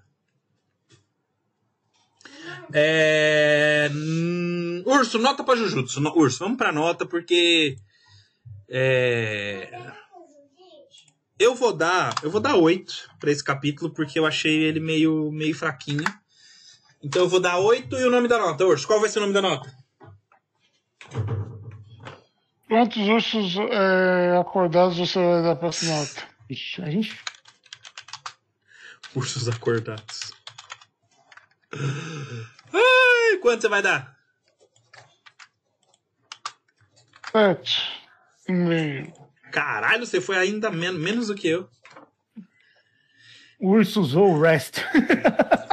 É, 2.73 3.89
hum, 3.93 4.83
Urso, 4.87 5.19
nota 5.19 5.43
pra 5.45 5.57
Jujutsu. 5.57 6.01
No- 6.01 6.17
Urso, 6.17 6.41
vamos 6.41 6.59
pra 6.59 6.73
nota 6.73 7.07
porque. 7.07 7.77
É, 8.69 9.71
eu 11.39 11.55
vou 11.55 11.73
dar. 11.73 12.15
Eu 12.23 12.31
vou 12.31 12.41
dar 12.41 12.57
8 12.57 13.09
pra 13.19 13.31
esse 13.31 13.43
capítulo, 13.43 13.91
porque 13.93 14.19
eu 14.19 14.27
achei 14.27 14.55
ele 14.65 14.81
meio, 14.81 15.31
meio 15.33 15.55
fraquinho. 15.55 16.05
Então 17.03 17.23
eu 17.23 17.29
vou 17.29 17.41
dar 17.41 17.59
8 17.59 17.97
e 17.97 18.05
o 18.05 18.11
nome 18.11 18.29
da 18.29 18.39
nota. 18.39 18.67
Urso, 18.67 18.87
qual 18.87 19.01
vai 19.01 19.09
ser 19.09 19.19
o 19.19 19.23
nome 19.23 19.33
da 19.35 19.41
nota? 19.43 19.73
Quantos 22.69 23.09
ursos 23.09 23.57
é, 23.57 24.37
acordados 24.39 24.99
você 24.99 25.19
vai 25.19 25.43
dar 25.43 25.57
pra 25.57 25.69
essa 25.69 25.87
nota? 25.87 26.29
Ixi, 26.51 26.83
a 26.83 26.91
gente 26.91 27.19
Ursos 29.15 29.49
acordados. 29.49 30.33
Ai, 32.73 33.39
quanto 33.39 33.61
você 33.63 33.69
vai 33.69 33.83
dar? 33.83 34.17
Sete 37.33 37.83
e 38.49 38.53
meio. 38.53 39.13
Caralho, 39.53 40.07
você 40.07 40.21
foi 40.21 40.37
ainda 40.37 40.71
men 40.71 40.93
menos 40.93 41.29
do 41.29 41.35
que 41.35 41.49
eu. 41.49 41.69
o 43.61 43.71
Urso 43.71 44.01
usou 44.01 44.33
o 44.35 44.41
Rest. 44.41 44.79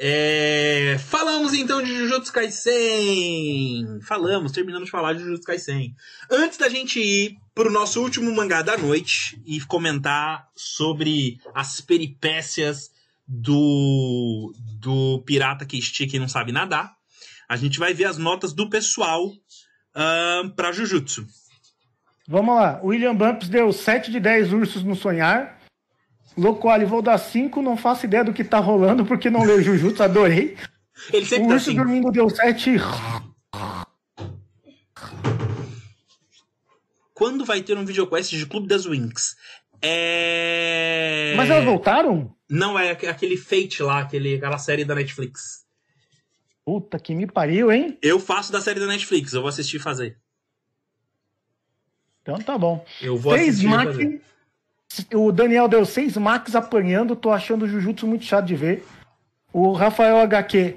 É, 0.00 0.96
Falamos 1.08 1.52
então 1.52 1.82
de 1.82 1.92
Jujutsu 1.92 2.32
Kaisen. 2.32 4.00
Falamos, 4.02 4.52
terminamos 4.52 4.84
de 4.86 4.92
falar 4.92 5.12
de 5.12 5.24
Jujutsu 5.24 5.42
Kaisen. 5.44 5.92
Antes 6.30 6.56
da 6.56 6.68
gente 6.68 7.00
ir 7.00 7.36
pro 7.52 7.68
nosso 7.68 8.00
último 8.00 8.32
mangá 8.32 8.62
da 8.62 8.76
noite 8.78 9.42
e 9.44 9.60
comentar 9.62 10.48
sobre 10.54 11.40
as 11.52 11.80
peripécias 11.80 12.92
do, 13.28 14.54
do 14.80 15.22
pirata 15.26 15.66
que 15.66 15.78
estica 15.78 16.16
e 16.16 16.18
não 16.18 16.28
sabe 16.28 16.50
nadar, 16.50 16.94
a 17.46 17.56
gente 17.56 17.78
vai 17.78 17.92
ver 17.92 18.06
as 18.06 18.16
notas 18.16 18.54
do 18.54 18.70
pessoal 18.70 19.30
ahn, 19.94 20.48
pra 20.50 20.72
Jujutsu. 20.72 21.26
Vamos 22.26 22.54
lá. 22.56 22.80
William 22.82 23.14
Bumps 23.14 23.48
deu 23.48 23.70
7 23.72 24.10
de 24.10 24.18
10 24.18 24.52
ursos 24.52 24.82
no 24.82 24.96
sonhar. 24.96 25.58
Locoli, 26.36 26.84
vou 26.84 27.02
dar 27.02 27.18
5, 27.18 27.60
não 27.60 27.76
faço 27.76 28.06
ideia 28.06 28.24
do 28.24 28.32
que 28.32 28.44
tá 28.44 28.58
rolando, 28.58 29.04
porque 29.04 29.28
não 29.28 29.44
leu 29.44 29.62
Jujutsu, 29.62 30.02
adorei. 30.02 30.56
Ele 31.12 31.24
O 31.24 31.26
sempre 31.26 31.48
tá 31.48 31.54
urso 31.54 31.68
assim. 31.70 31.76
dormindo 31.76 32.10
deu 32.10 32.28
7. 32.30 32.76
Quando 37.14 37.44
vai 37.44 37.62
ter 37.62 37.76
um 37.76 37.84
videoquest 37.84 38.30
de 38.30 38.46
Clube 38.46 38.68
das 38.68 38.86
Winx? 38.86 39.34
É. 39.82 41.34
Mas 41.36 41.50
elas 41.50 41.64
voltaram? 41.64 42.32
Não, 42.50 42.78
é 42.78 42.90
aque- 42.92 43.06
aquele 43.06 43.36
Fate 43.36 43.82
lá, 43.82 44.00
aquele, 44.00 44.36
aquela 44.36 44.58
série 44.58 44.84
da 44.84 44.94
Netflix. 44.94 45.66
Puta 46.64 46.98
que 46.98 47.14
me 47.14 47.26
pariu, 47.26 47.70
hein? 47.72 47.98
Eu 48.02 48.18
faço 48.20 48.52
da 48.52 48.60
série 48.60 48.80
da 48.80 48.86
Netflix, 48.86 49.32
eu 49.32 49.40
vou 49.40 49.48
assistir 49.48 49.76
e 49.76 49.80
fazer. 49.80 50.18
Então 52.22 52.38
tá 52.38 52.58
bom. 52.58 52.84
Eu 53.00 53.16
vou 53.16 53.32
Seis 53.34 53.48
assistir 53.50 53.66
Max. 53.68 53.84
fazer. 53.96 54.22
O 55.14 55.30
Daniel 55.32 55.68
deu 55.68 55.84
seis 55.84 56.16
Max 56.16 56.54
apanhando, 56.54 57.14
tô 57.16 57.30
achando 57.30 57.64
o 57.64 57.68
Jujutsu 57.68 58.06
muito 58.06 58.24
chato 58.24 58.46
de 58.46 58.56
ver. 58.56 58.84
O 59.52 59.72
Rafael 59.72 60.18
HQ, 60.18 60.76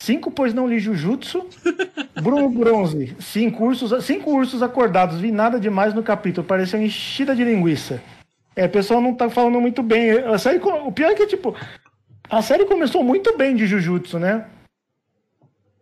cinco, 0.00 0.30
pois 0.30 0.52
não 0.54 0.66
li 0.68 0.78
Jujutsu. 0.78 1.48
Bruno 2.22 2.48
Bronze, 2.50 3.16
cinco 3.20 3.64
ursos, 3.64 4.04
cinco 4.04 4.30
ursos 4.32 4.60
acordados, 4.62 5.20
vi 5.20 5.30
nada 5.30 5.58
demais 5.60 5.94
no 5.94 6.02
capítulo, 6.02 6.46
pareceu 6.46 6.80
enchida 6.82 7.34
de 7.34 7.44
linguiça. 7.44 8.02
É, 8.58 8.66
o 8.66 8.70
pessoal 8.70 9.00
não 9.00 9.14
tá 9.14 9.30
falando 9.30 9.60
muito 9.60 9.82
bem. 9.84 10.10
A 10.18 10.36
série, 10.36 10.58
o 10.58 10.90
pior 10.90 11.12
é 11.12 11.14
que, 11.14 11.26
tipo, 11.28 11.54
a 12.28 12.42
série 12.42 12.64
começou 12.64 13.04
muito 13.04 13.36
bem 13.36 13.54
de 13.54 13.66
Jujutsu, 13.68 14.18
né? 14.18 14.48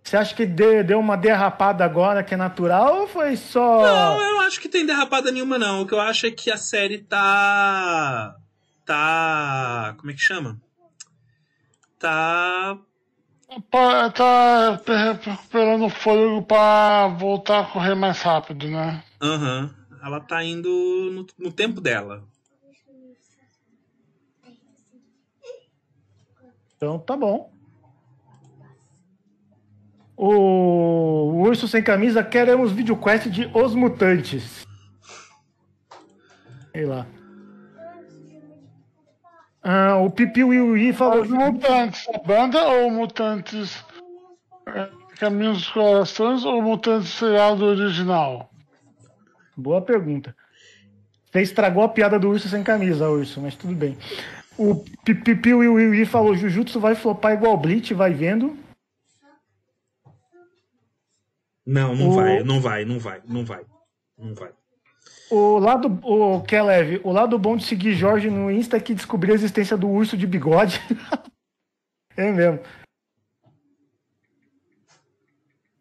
Você 0.05 0.17
acha 0.17 0.35
que 0.35 0.45
de- 0.45 0.83
deu 0.83 1.01
uma 1.01 1.17
derrapada 1.17 1.85
agora 1.85 2.23
que 2.23 2.35
é 2.35 2.37
natural 2.37 3.01
ou 3.01 3.09
foi 3.09 3.35
só. 3.37 3.83
Não, 3.83 4.21
eu 4.23 4.33
não 4.35 4.41
acho 4.43 4.61
que 4.61 4.69
tem 4.69 4.85
derrapada 4.85 5.33
nenhuma, 5.33 5.59
não. 5.59 5.81
O 5.83 5.87
que 5.87 5.95
eu 5.95 6.01
acho 6.01 6.27
é 6.27 6.31
que 6.31 6.51
a 6.51 6.57
série 6.59 6.99
tá. 6.99 8.37
Tá. 8.85 9.95
Como 9.99 10.11
é 10.11 10.15
que 10.15 10.21
chama? 10.21 10.61
Tá. 11.99 12.77
Tá 13.71 14.81
pe- 14.85 14.93
recuperando 14.95 15.89
fôlego 15.89 16.43
pra 16.43 17.09
voltar 17.09 17.61
a 17.61 17.65
correr 17.65 17.95
mais 17.95 18.21
rápido, 18.21 18.69
né? 18.69 19.03
Aham. 19.23 19.75
Ela 20.05 20.21
tá 20.21 20.45
indo 20.45 20.69
no, 21.13 21.27
no 21.47 21.51
tempo 21.51 21.81
dela. 21.81 22.23
Então 26.77 26.99
tá 26.99 27.17
bom. 27.17 27.51
O 30.17 31.43
Urso 31.43 31.69
Sem 31.69 31.83
Camisa 31.83 32.23
queremos 32.23 32.73
videoquest 32.73 33.29
de 33.29 33.51
Os 33.55 33.75
Mutantes. 33.75 34.67
Sei 36.73 36.87
lá. 36.87 37.07
Ah, 39.63 39.97
o 39.97 40.11
Pipiu 40.11 40.55
e 40.55 40.61
o 40.61 40.77
I 40.77 40.93
falou. 40.93 41.23
Os 41.23 41.29
Mutantes, 41.29 42.07
a 42.15 42.19
banda 42.19 42.65
ou 42.65 42.91
Mutantes 42.91 43.85
é, 44.69 44.89
Caminhos 45.19 45.59
dos 45.59 45.69
Corações 45.71 46.45
ou 46.45 46.63
Mutantes 46.63 47.11
seriado 47.11 47.65
original? 47.65 48.51
Boa 49.57 49.83
pergunta. 49.83 50.37
Você 51.25 51.43
estragou 51.43 51.83
a 51.83 51.89
piada 51.89 52.19
do 52.19 52.29
urso 52.29 52.49
sem 52.49 52.63
camisa, 52.63 53.09
urso, 53.09 53.41
mas 53.41 53.55
tudo 53.55 53.75
bem. 53.75 53.97
O 54.59 54.75
Pipiu 55.05 55.63
e 55.63 55.69
o 55.69 55.95
I 55.95 56.07
falou: 56.07 56.35
Jujutsu 56.37 56.81
vai 56.81 56.95
flopar 56.95 57.33
igual 57.35 57.57
Bleach, 57.57 57.93
vai 57.95 58.13
vendo. 58.15 58.57
Não, 61.65 61.95
não 61.95 62.09
O- 62.11 62.15
vai, 62.15 62.43
não 62.43 62.61
vai, 62.61 62.85
não 62.85 62.99
vai, 62.99 63.21
não 63.27 63.45
vai. 63.45 63.65
Não 64.17 64.35
vai. 64.35 64.51
O 65.31 65.59
lado, 65.59 65.99
o 66.05 66.41
que 66.43 66.55
é 66.55 66.63
leve, 66.63 67.01
o 67.03 67.11
lado 67.11 67.37
bom 67.39 67.57
de 67.57 67.65
seguir 67.65 67.95
Jorge 67.95 68.31
no 68.31 68.51
Insta 68.51 68.77
é 68.77 68.81
que 68.81 68.95
descobri 68.95 69.33
a 69.33 69.35
existência 69.35 69.77
do 69.77 69.89
urso 69.89 70.17
de 70.17 70.27
bigode. 70.27 70.81
é 72.17 72.31
mesmo. 72.31 72.61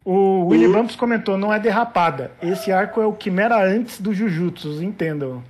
O 0.04 0.46
Willy 0.46 0.66
O- 0.66 0.72
Bumps 0.72 0.96
comentou, 0.96 1.36
não 1.38 1.52
é 1.52 1.58
derrapada. 1.58 2.32
Esse 2.42 2.70
arco 2.70 3.00
é 3.00 3.06
o 3.06 3.12
Quimera 3.12 3.56
antes 3.64 4.00
do 4.00 4.12
Jujutsu, 4.12 4.82
entendam. 4.82 5.42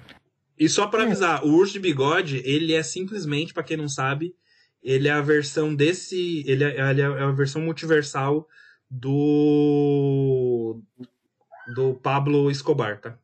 E 0.58 0.68
só 0.68 0.86
pra 0.86 1.02
avisar, 1.02 1.44
o 1.44 1.54
urso 1.54 1.74
de 1.74 1.80
bigode, 1.80 2.42
ele 2.44 2.72
é 2.72 2.82
simplesmente, 2.82 3.52
pra 3.52 3.62
quem 3.62 3.76
não 3.76 3.88
sabe, 3.88 4.34
ele 4.82 5.08
é 5.08 5.12
a 5.12 5.20
versão 5.20 5.74
desse. 5.74 6.44
Ele 6.46 6.64
é, 6.64 6.90
ele 6.90 7.02
é 7.02 7.04
a 7.04 7.30
versão 7.32 7.60
multiversal 7.60 8.48
do. 8.90 10.80
do 11.74 11.94
Pablo 11.94 12.50
Escobar, 12.50 13.00
tá? 13.00 13.18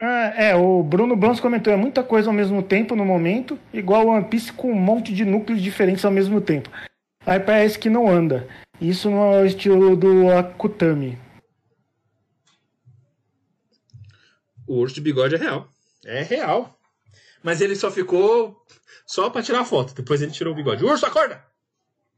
É, 0.00 0.50
é, 0.50 0.54
o 0.54 0.82
Bruno 0.82 1.16
Blancs 1.16 1.40
comentou, 1.40 1.72
é 1.72 1.76
muita 1.76 2.02
coisa 2.02 2.28
ao 2.28 2.34
mesmo 2.34 2.62
tempo 2.62 2.94
no 2.94 3.06
momento, 3.06 3.58
igual 3.72 4.08
One 4.08 4.26
Piece 4.26 4.52
com 4.52 4.70
um 4.70 4.78
monte 4.78 5.14
de 5.14 5.24
núcleos 5.24 5.62
diferentes 5.62 6.04
ao 6.04 6.10
mesmo 6.10 6.42
tempo. 6.42 6.68
Aí 7.24 7.40
parece 7.40 7.78
que 7.78 7.88
não 7.88 8.06
anda. 8.06 8.46
Isso 8.78 9.08
não 9.08 9.32
é 9.32 9.40
o 9.40 9.46
estilo 9.46 9.96
do 9.96 10.30
Akutami. 10.30 11.23
O 14.66 14.76
urso 14.78 14.94
de 14.94 15.00
bigode 15.00 15.34
é 15.34 15.38
real. 15.38 15.68
É 16.04 16.22
real. 16.22 16.78
Mas 17.42 17.60
ele 17.60 17.76
só 17.76 17.90
ficou 17.90 18.56
só 19.06 19.28
pra 19.30 19.42
tirar 19.42 19.60
a 19.60 19.64
foto. 19.64 19.94
Depois 19.94 20.22
ele 20.22 20.32
tirou 20.32 20.52
o 20.52 20.56
bigode. 20.56 20.84
Urso, 20.84 21.04
acorda! 21.06 21.44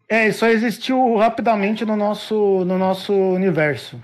É, 0.08 0.30
só 0.30 0.46
existiu 0.48 1.16
rapidamente 1.16 1.84
no 1.84 1.96
nosso, 1.96 2.64
no 2.64 2.78
nosso 2.78 3.12
universo. 3.12 4.00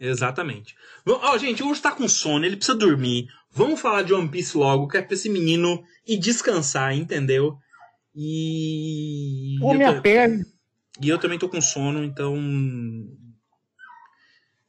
Exatamente. 0.00 0.74
Ó, 1.06 1.36
gente, 1.36 1.62
o 1.62 1.68
urso 1.68 1.82
tá 1.82 1.90
com 1.90 2.08
sono, 2.08 2.44
ele 2.46 2.56
precisa 2.56 2.76
dormir. 2.78 3.26
Vamos 3.50 3.80
falar 3.80 4.02
de 4.02 4.14
One 4.14 4.28
Piece 4.28 4.56
logo, 4.56 4.88
que 4.88 4.96
é 4.96 5.02
pra 5.02 5.14
esse 5.14 5.28
menino 5.28 5.82
ir 6.06 6.18
descansar, 6.18 6.94
entendeu? 6.94 7.58
E. 8.14 9.56
Ô, 9.62 9.74
minha 9.74 9.94
tô- 9.94 10.02
perna. 10.02 10.44
E 11.02 11.08
eu 11.08 11.18
também 11.18 11.38
tô 11.38 11.48
com 11.48 11.60
sono, 11.60 12.02
então. 12.04 12.34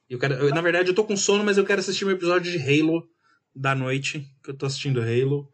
Eu 0.10 0.18
quero, 0.18 0.34
eu, 0.36 0.50
na 0.50 0.62
verdade, 0.62 0.90
eu 0.90 0.96
tô 0.96 1.04
com 1.04 1.16
sono, 1.16 1.44
mas 1.44 1.58
eu 1.58 1.66
quero 1.66 1.80
assistir 1.80 2.04
um 2.06 2.12
episódio 2.12 2.52
de 2.52 2.58
Halo 2.58 3.08
da 3.56 3.76
noite, 3.76 4.26
que 4.44 4.50
eu 4.50 4.58
tô 4.58 4.66
assistindo 4.66 5.02
Halo. 5.02 5.48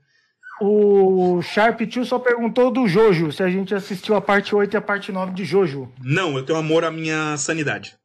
O 0.61 1.41
Sharp 1.41 1.81
Tio 1.81 2.05
só 2.05 2.17
perguntou 2.17 2.71
do 2.71 2.87
Jojo, 2.87 3.31
se 3.31 3.43
a 3.43 3.49
gente 3.49 3.75
assistiu 3.75 4.15
a 4.15 4.21
parte 4.21 4.55
8 4.55 4.73
e 4.73 4.77
a 4.77 4.81
parte 4.81 5.11
9 5.11 5.33
de 5.33 5.43
Jojo. 5.43 5.91
Não, 6.01 6.37
eu 6.37 6.43
tenho 6.43 6.57
amor 6.57 6.85
à 6.85 6.91
minha 6.91 7.35
sanidade. 7.35 7.97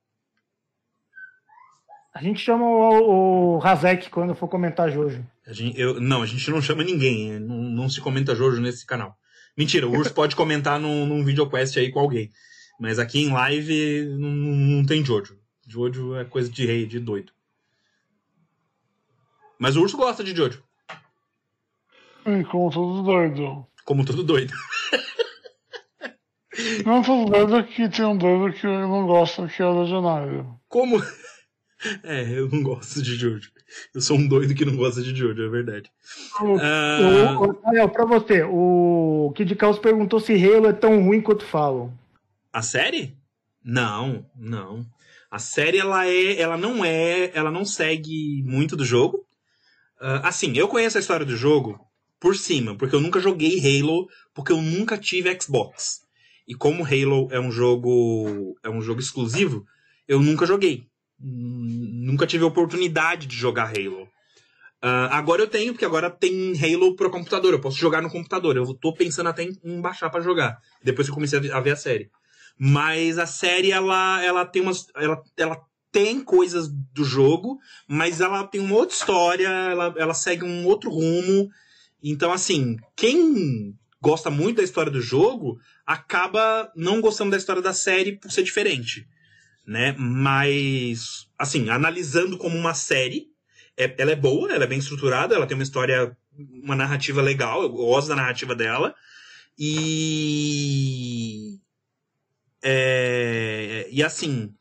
A 2.13 2.21
gente 2.21 2.41
chama 2.41 2.65
o, 2.65 3.59
o 3.59 3.65
Hazek 3.65 4.11
quando 4.11 4.35
for 4.35 4.49
comentar 4.49 4.91
Jojo. 4.91 5.25
A 5.47 5.53
gente, 5.53 5.81
eu, 5.81 6.01
não, 6.01 6.23
a 6.23 6.27
gente 6.27 6.51
não 6.51 6.61
chama 6.61 6.83
ninguém. 6.83 7.39
Não, 7.39 7.57
não 7.57 7.89
se 7.89 8.01
comenta 8.01 8.35
Jojo 8.35 8.61
nesse 8.61 8.85
canal. 8.85 9.17
Mentira, 9.57 9.87
o 9.87 9.97
Urso 9.97 10.13
pode 10.13 10.35
comentar 10.35 10.81
num, 10.81 11.07
num 11.07 11.25
videoquest 11.25 11.77
aí 11.77 11.93
com 11.93 12.01
alguém. 12.01 12.31
Mas 12.81 12.99
aqui 12.99 13.21
em 13.21 13.33
live 13.33 14.07
não, 14.19 14.31
não 14.31 14.85
tem 14.85 15.05
Jojo. 15.05 15.40
Jojo 15.71 16.17
é 16.17 16.25
coisa 16.25 16.51
de 16.51 16.67
rei, 16.67 16.85
de 16.85 16.99
doido. 16.99 17.33
Mas 19.59 19.77
o 19.77 19.83
Urso 19.83 19.97
gosta 19.97 20.25
de 20.25 20.35
Jojo. 20.35 20.63
E 22.27 22.45
como 22.45 22.71
todo 22.73 23.03
doido. 23.05 23.67
Como 23.85 24.05
todo 24.05 24.25
doido. 24.25 24.53
Não 26.85 27.03
todo 27.03 27.31
doido 27.31 27.57
é 27.57 27.63
que 27.63 27.89
tem 27.89 28.05
um 28.05 28.17
doido 28.17 28.53
que 28.55 28.67
eu 28.67 28.89
não 28.89 29.07
gosto, 29.07 29.47
que 29.47 29.63
é 29.63 29.67
o 29.67 29.81
Legionário. 29.81 30.59
Como. 30.69 31.01
É, 32.03 32.39
eu 32.39 32.47
não 32.51 32.63
gosto 32.63 33.01
de 33.03 33.15
Jojo. 33.15 33.51
Eu 33.95 34.03
sou 34.03 34.19
um 34.19 34.29
doido 34.29 34.55
que 34.55 34.67
não 34.67 34.77
gosta 34.77 35.01
de 35.01 35.17
Jojo, 35.17 35.43
é 35.43 35.49
verdade. 35.49 35.91
O, 36.39 36.59
Ah. 36.61 37.41
o, 37.41 37.55
Daniel, 37.55 37.89
pra 37.89 38.05
você, 38.05 38.43
o 38.43 39.33
Kid 39.35 39.57
Caos 39.57 39.79
perguntou 39.79 40.21
se 40.21 40.35
Halo 40.35 40.67
é 40.67 40.75
tão 40.75 41.03
ruim 41.03 41.23
quanto 41.23 41.43
falam. 41.43 41.91
A 42.53 42.61
série? 42.61 43.17
Não, 43.65 44.27
não. 44.37 44.85
A 45.31 45.39
série 45.39 45.79
ela 45.79 46.07
é, 46.07 46.41
ela 46.41 46.57
não 46.57 46.85
é, 46.85 47.31
ela 47.35 47.51
não 47.51 47.65
segue 47.65 48.43
muito 48.43 48.77
do 48.77 48.85
jogo. 48.85 49.25
Ah, 50.01 50.29
assim, 50.29 50.57
eu 50.57 50.67
conheço 50.67 50.97
a 50.97 51.01
história 51.01 51.25
do 51.25 51.37
jogo 51.37 51.79
por 52.19 52.37
cima, 52.37 52.77
porque 52.77 52.95
eu 52.95 53.01
nunca 53.01 53.21
joguei 53.21 53.59
Halo, 53.59 54.09
porque 54.35 54.53
eu 54.53 54.61
nunca 54.61 54.99
tive 54.99 55.37
Xbox. 55.41 56.01
E 56.49 56.55
como 56.55 56.85
Halo 56.85 57.29
é 57.31 57.39
um 57.39 57.53
jogo, 57.53 58.57
é 58.63 58.69
um 58.69 58.83
jogo 58.83 59.01
exclusivo, 59.01 59.65
eu 60.09 60.21
nunca 60.21 60.47
joguei. 60.47 60.87
Nunca 61.19 62.27
tive 62.27 62.45
oportunidade 62.45 63.27
de 63.27 63.37
jogar 63.37 63.69
Halo. 63.69 64.09
Ah, 64.83 65.17
agora 65.19 65.43
eu 65.43 65.47
tenho, 65.47 65.73
porque 65.75 65.85
agora 65.85 66.11
tem 66.11 66.55
Halo 66.59 66.97
pro 66.97 67.11
computador. 67.11 67.53
Eu 67.53 67.61
posso 67.61 67.77
jogar 67.77 68.01
no 68.01 68.11
computador. 68.11 68.57
Eu 68.57 68.75
tô 68.75 68.93
pensando 68.95 69.29
até 69.29 69.45
em, 69.45 69.81
baixar 69.81 70.09
pra 70.11 70.21
jogar. 70.23 70.59
Depois 70.83 71.07
que 71.07 71.11
eu 71.11 71.15
comecei 71.15 71.51
a 71.51 71.61
ver 71.61 71.71
a 71.73 71.77
série. 71.77 72.11
Mas 72.63 73.17
a 73.17 73.25
série, 73.25 73.73
ela, 73.73 74.23
ela 74.23 74.45
tem 74.45 74.61
umas. 74.61 74.87
Ela, 74.95 75.23
ela 75.35 75.59
tem 75.91 76.23
coisas 76.23 76.69
do 76.69 77.03
jogo, 77.05 77.59
mas 77.89 78.21
ela 78.21 78.47
tem 78.47 78.61
uma 78.61 78.77
outra 78.77 78.95
história, 78.95 79.49
ela, 79.49 79.95
ela 79.97 80.13
segue 80.13 80.45
um 80.45 80.67
outro 80.67 80.91
rumo. 80.91 81.49
Então, 82.03 82.31
assim, 82.31 82.77
quem 82.95 83.75
gosta 83.99 84.29
muito 84.31 84.59
da 84.59 84.63
história 84.63 84.93
do 84.93 85.01
jogo 85.01 85.59
acaba 85.87 86.71
não 86.77 87.01
gostando 87.01 87.31
da 87.31 87.39
história 87.39 87.63
da 87.63 87.73
série 87.73 88.19
por 88.19 88.31
ser 88.31 88.43
diferente. 88.43 89.09
Né? 89.67 89.95
Mas, 89.99 91.29
assim, 91.39 91.71
analisando 91.71 92.37
como 92.37 92.59
uma 92.59 92.75
série, 92.75 93.29
é- 93.75 93.95
ela 93.97 94.11
é 94.11 94.17
boa, 94.17 94.53
ela 94.53 94.65
é 94.65 94.67
bem 94.67 94.79
estruturada, 94.79 95.35
ela 95.35 95.47
tem 95.47 95.57
uma 95.57 95.63
história, 95.63 96.15
uma 96.63 96.77
narrativa 96.77 97.23
legal, 97.23 97.63
eu 97.63 97.71
gosto 97.71 98.09
da 98.09 98.17
narrativa 98.17 98.55
dela. 98.55 98.95
E. 99.59 100.51
É, 102.63 103.89
e 103.91 104.03
assim, 104.03 104.55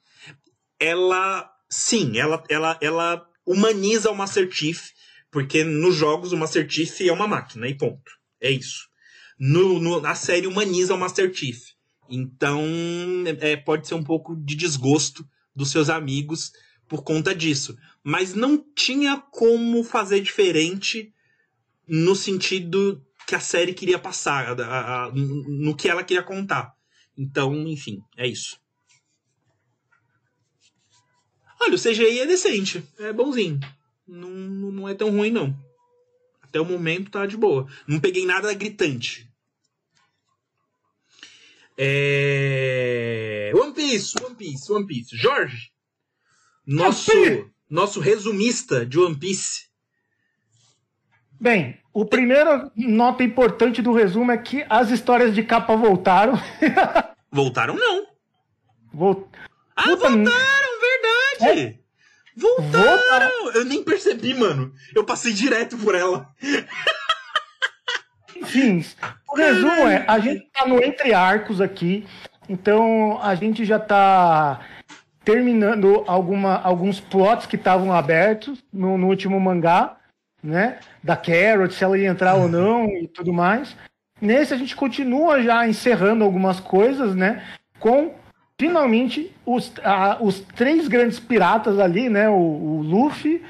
ela. 0.80 1.50
Sim, 1.70 2.18
ela, 2.18 2.43
ela, 2.50 2.80
ela 2.82 3.30
humaniza 3.45 4.10
o 4.10 4.16
Master 4.16 4.50
Chief 4.52 4.89
Porque 5.32 5.64
nos 5.64 5.95
jogos 5.95 6.32
o 6.32 6.38
Master 6.38 6.68
Chief 6.68 7.02
é 7.02 7.12
uma 7.12 7.28
máquina 7.28 7.68
e 7.68 7.78
ponto. 7.78 8.12
É 8.41 8.50
isso. 8.50 8.88
No, 9.39 9.80
no, 9.80 10.06
a 10.06 10.16
série 10.16 10.47
humaniza 10.47 10.93
o 10.93 10.97
Master 10.97 11.34
Chief. 11.34 11.60
Então, 12.10 12.66
é, 13.39 13.56
pode 13.56 13.88
ser 13.88 13.93
um 13.93 14.04
pouco 14.04 14.36
de 14.36 14.56
desgosto 14.56 15.28
dos 15.56 15.70
seus 15.70 15.89
amigos 15.89 16.52
por 16.88 17.04
conta 17.04 17.36
disso. 17.36 17.78
Mas 18.04 18.34
não 18.34 18.58
tinha 18.76 19.18
como 19.32 19.84
fazer 19.84 20.22
diferente 20.22 21.14
no 21.88 22.16
sentido 22.16 23.06
que 23.28 23.36
a 23.36 23.39
série 23.39 23.74
queria 23.74 24.00
passar, 24.00 24.60
a, 24.60 25.06
a, 25.06 25.12
no 25.14 25.76
que 25.76 25.88
ela 25.88 26.04
queria 26.04 26.24
contar. 26.24 26.74
Então, 27.20 27.53
enfim, 27.67 28.01
é 28.15 28.26
isso. 28.26 28.57
Olha, 31.59 31.76
o 31.76 31.78
CGI 31.78 32.22
é 32.22 32.26
decente, 32.26 32.82
é 32.97 33.11
bonzinho. 33.11 33.59
Não, 34.07 34.30
não 34.30 34.88
é 34.88 34.95
tão 34.95 35.11
ruim, 35.11 35.30
não. 35.30 35.53
Até 36.41 36.61
o 36.61 36.65
momento 36.65 37.11
tá 37.11 37.26
de 37.26 37.36
boa. 37.36 37.67
Não 37.86 37.99
peguei 37.99 38.26
nada 38.26 38.53
gritante. 38.53 39.30
É... 41.78 43.51
One 43.53 43.74
Piece, 43.74 44.15
One 44.24 44.36
Piece, 44.36 44.72
One 44.72 44.88
Piece. 44.88 45.17
Jorge, 45.17 45.74
nosso, 46.65 47.11
nosso 47.70 47.99
resumista 47.99 48.86
de 48.86 48.97
One 48.97 49.20
Piece. 49.20 49.67
Bem, 51.38 51.80
o 51.93 52.05
primeiro 52.05 52.72
nota 52.78 53.24
importante 53.24 53.82
do 53.82 53.91
resumo 53.91 54.32
é 54.32 54.38
que 54.38 54.65
as 54.70 54.89
histórias 54.89 55.36
de 55.36 55.43
capa 55.43 55.76
voltaram. 55.76 56.34
voltaram 57.32 57.75
não. 57.75 58.07
Volt... 58.93 59.27
Ah, 59.75 59.84
Puta, 59.84 60.09
voltaram, 60.09 60.80
verdade! 60.82 61.61
É? 61.61 61.80
Voltaram! 62.36 62.97
voltaram! 62.97 63.51
Eu 63.53 63.65
nem 63.65 63.84
percebi, 63.84 64.34
mano. 64.34 64.73
Eu 64.95 65.03
passei 65.03 65.34
direto 65.34 65.77
por 65.77 65.95
ela. 65.95 66.27
Enfim, 68.36 68.84
o 69.27 69.36
resumo 69.36 69.88
é, 69.88 70.05
a 70.07 70.17
gente 70.19 70.49
tá 70.51 70.65
no 70.65 70.82
entre 70.84 71.13
arcos 71.13 71.59
aqui, 71.59 72.07
então 72.47 73.19
a 73.21 73.36
gente 73.36 73.65
já 73.65 73.77
tá 73.77 74.65
terminando 75.23 76.03
alguma, 76.07 76.59
alguns 76.61 76.99
plots 76.99 77.45
que 77.45 77.55
estavam 77.55 77.93
abertos 77.93 78.63
no, 78.71 78.97
no, 78.97 79.07
último 79.07 79.39
mangá, 79.39 79.97
né? 80.41 80.80
Da 81.03 81.15
Carrot, 81.15 81.73
se 81.73 81.84
ela 81.84 81.97
ia 81.97 82.09
entrar 82.09 82.36
ou 82.36 82.47
não 82.47 82.86
e 82.86 83.07
tudo 83.07 83.32
mais. 83.34 83.75
Nesse 84.22 84.53
a 84.53 84.57
gente 84.57 84.76
continua 84.76 85.41
já 85.41 85.67
encerrando 85.67 86.24
algumas 86.24 86.59
coisas, 86.59 87.15
né? 87.15 87.43
Com 87.80 88.13
finalmente 88.59 89.32
os, 89.45 89.72
a, 89.84 90.17
os 90.20 90.41
três 90.41 90.88
grandes 90.88 91.20
piratas 91.20 91.80
ali, 91.80 92.09
né? 92.09 92.30
O, 92.30 92.34
o 92.34 92.82
Luffy, 92.82 93.41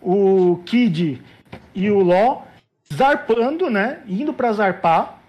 o 0.00 0.60
Kid 0.66 1.20
e 1.74 1.90
o 1.90 2.02
Law 2.02 2.46
zarpando, 2.92 3.70
né? 3.70 4.00
Indo 4.06 4.32
para 4.32 4.52
zarpar. 4.52 5.20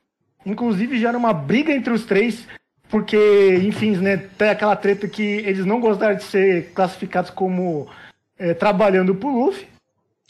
Inclusive 0.45 0.99
já 0.99 1.09
era 1.09 1.17
uma 1.17 1.33
briga 1.33 1.71
entre 1.71 1.93
os 1.93 2.05
três, 2.05 2.47
porque, 2.89 3.61
enfim, 3.63 3.95
né? 3.97 4.17
Tem 4.17 4.49
aquela 4.49 4.75
treta 4.75 5.07
que 5.07 5.21
eles 5.21 5.65
não 5.65 5.79
gostaram 5.79 6.15
de 6.15 6.23
ser 6.23 6.71
classificados 6.73 7.29
como 7.29 7.87
é, 8.37 8.53
trabalhando 8.53 9.15
pro 9.15 9.29
Luffy. 9.29 9.67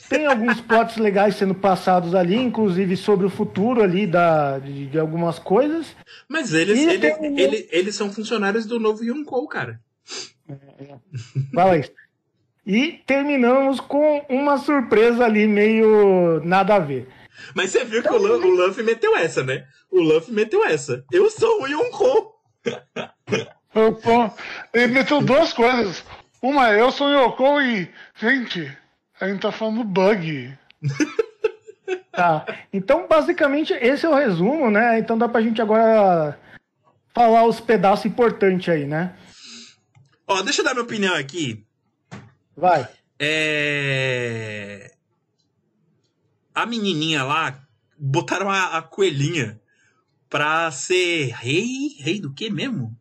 Tem 0.09 0.25
alguns 0.25 0.59
plots 0.61 0.97
legais 0.97 1.35
sendo 1.35 1.55
passados 1.55 2.13
ali, 2.13 2.35
inclusive 2.35 2.97
sobre 2.97 3.25
o 3.25 3.29
futuro 3.29 3.81
ali 3.81 4.05
da, 4.05 4.59
de, 4.59 4.87
de 4.87 4.99
algumas 4.99 5.39
coisas. 5.39 5.95
Mas 6.27 6.53
eles, 6.53 6.79
eles, 6.79 7.17
um... 7.19 7.37
eles, 7.37 7.67
eles, 7.71 7.95
são 7.95 8.11
funcionários 8.11 8.65
do 8.65 8.79
novo 8.79 9.03
Yonkou, 9.03 9.47
cara. 9.47 9.79
Fala 11.53 11.77
isso. 11.77 11.91
E 12.65 13.01
terminamos 13.05 13.79
com 13.79 14.25
uma 14.29 14.57
surpresa 14.57 15.25
ali 15.25 15.47
meio 15.47 16.41
nada 16.43 16.75
a 16.75 16.79
ver. 16.79 17.07
Mas 17.55 17.71
você 17.71 17.83
viu 17.83 18.03
que 18.03 18.09
o, 18.09 18.17
Luffy, 18.17 18.49
o 18.49 18.55
Luffy 18.55 18.83
meteu 18.83 19.15
essa, 19.17 19.43
né? 19.43 19.65
O 19.89 19.99
Luffy 19.99 20.33
meteu 20.33 20.63
essa. 20.65 21.03
Eu 21.11 21.29
sou 21.29 21.63
o 21.63 21.67
Yonkou. 21.67 22.39
Ele 24.73 24.93
meteu 24.93 25.21
duas 25.21 25.53
coisas. 25.53 26.03
Uma, 26.41 26.71
eu 26.71 26.91
sou 26.91 27.07
o 27.07 27.11
Yonkou 27.11 27.61
e. 27.61 27.89
Gente, 28.15 28.77
a 29.21 29.27
gente 29.27 29.41
tá 29.41 29.51
falando 29.51 29.83
bug. 29.83 30.53
tá. 32.11 32.45
Então, 32.73 33.07
basicamente, 33.07 33.73
esse 33.73 34.05
é 34.05 34.09
o 34.09 34.15
resumo, 34.15 34.69
né? 34.69 34.99
Então 34.99 35.17
dá 35.17 35.29
pra 35.29 35.41
gente 35.41 35.61
agora 35.61 36.37
falar 37.13 37.45
os 37.45 37.59
pedaços 37.59 38.05
importantes 38.05 38.67
aí, 38.67 38.85
né? 38.85 39.15
Ó, 40.27 40.41
deixa 40.41 40.61
eu 40.61 40.65
dar 40.65 40.73
minha 40.73 40.83
opinião 40.83 41.15
aqui. 41.15 41.65
Vai. 42.55 42.87
É 43.19 44.91
a 46.53 46.65
menininha 46.65 47.23
lá, 47.23 47.63
botaram 47.97 48.49
a, 48.49 48.77
a 48.77 48.81
coelhinha 48.81 49.59
pra 50.29 50.69
ser 50.71 51.31
rei. 51.33 51.95
Rei 51.99 52.19
do 52.19 52.33
que 52.33 52.49
mesmo? 52.49 52.95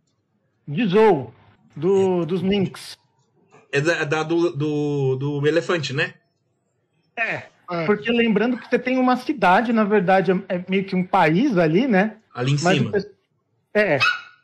De 0.67 0.87
Zou, 0.87 1.35
do, 1.77 2.25
dos 2.25 2.43
Minks. 2.43 2.97
É 3.73 3.81
da, 3.81 4.05
da 4.05 4.23
do, 4.23 4.51
do, 4.51 5.17
do, 5.17 5.47
elefante, 5.47 5.93
né? 5.93 6.15
É, 7.17 7.43
é, 7.71 7.87
porque 7.87 8.11
lembrando 8.11 8.57
que 8.57 8.69
você 8.69 8.79
tem 8.79 8.99
uma 8.99 9.17
cidade, 9.17 9.73
na 9.73 9.85
verdade, 9.85 10.33
é 10.49 10.65
meio 10.69 10.85
que 10.85 10.97
um 10.97 11.07
país 11.07 11.57
ali, 11.57 11.87
né? 11.87 12.17
Ali 12.35 12.53
em 12.53 12.59
Mas, 12.61 12.79
cima. 12.79 12.93
É, 13.73 13.99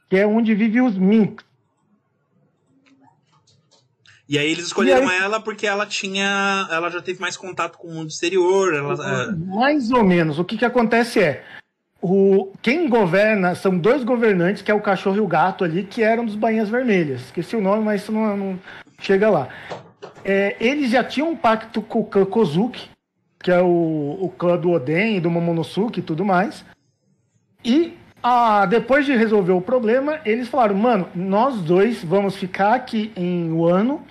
que 0.09 0.17
é 0.17 0.27
onde 0.27 0.55
vivem 0.55 0.83
os 0.83 0.97
Minks. 0.97 1.45
E 4.29 4.39
aí 4.39 4.51
eles 4.51 4.67
escolheram 4.67 5.09
aí... 5.09 5.19
ela 5.19 5.41
porque 5.41 5.67
ela 5.67 5.87
tinha. 5.87 6.69
Ela 6.71 6.91
já 6.91 7.01
teve 7.01 7.21
mais 7.21 7.37
contato 7.37 7.79
com 7.79 7.89
o 7.89 7.95
mundo 7.95 8.11
exterior. 8.11 8.75
Ela, 8.75 9.25
é. 9.25 9.33
mais 9.33 9.91
ou 9.91 10.05
menos. 10.05 10.39
O 10.39 10.45
que, 10.45 10.59
que 10.59 10.65
acontece 10.65 11.21
é. 11.21 11.45
O, 12.03 12.53
quem 12.61 12.89
governa 12.89 13.55
são 13.55 13.77
dois 13.77 14.05
governantes, 14.05 14.63
que 14.63 14.71
é 14.71 14.75
o 14.75 14.81
cachorro 14.81 15.17
e 15.17 15.21
o 15.21 15.27
gato 15.27 15.65
ali, 15.65 15.83
que 15.83 16.03
eram 16.03 16.25
dos 16.25 16.37
Bainhas 16.37 16.69
Vermelhas. 16.69 17.23
Esqueci 17.23 17.57
o 17.57 17.61
nome, 17.61 17.83
mas 17.83 18.03
isso 18.03 18.13
não, 18.13 18.37
não 18.37 18.59
chega 18.99 19.31
lá. 19.31 19.49
É, 20.25 20.57
eles 20.61 20.91
já 20.91 21.05
tinham 21.05 21.31
um 21.31 21.37
pacto 21.37 21.81
com 21.81 22.01
o 22.01 22.05
clã 22.05 22.25
Kozuki, 22.25 22.89
que 23.39 23.51
é 23.51 23.61
o, 23.61 24.19
o 24.21 24.29
clã 24.37 24.57
do 24.57 24.71
Oden, 24.71 25.21
do 25.21 25.31
Momonosuke 25.31 26.01
e 26.01 26.03
tudo 26.03 26.25
mais. 26.25 26.65
E 27.65 27.97
ah, 28.23 28.67
depois 28.67 29.07
de 29.07 29.15
resolver 29.15 29.53
o 29.53 29.61
problema, 29.61 30.21
eles 30.25 30.49
falaram, 30.49 30.75
mano, 30.75 31.09
nós 31.15 31.61
dois 31.61 32.03
vamos 32.03 32.37
ficar 32.37 32.75
aqui 32.75 33.13
em 33.15 33.53
Wano 33.53 34.05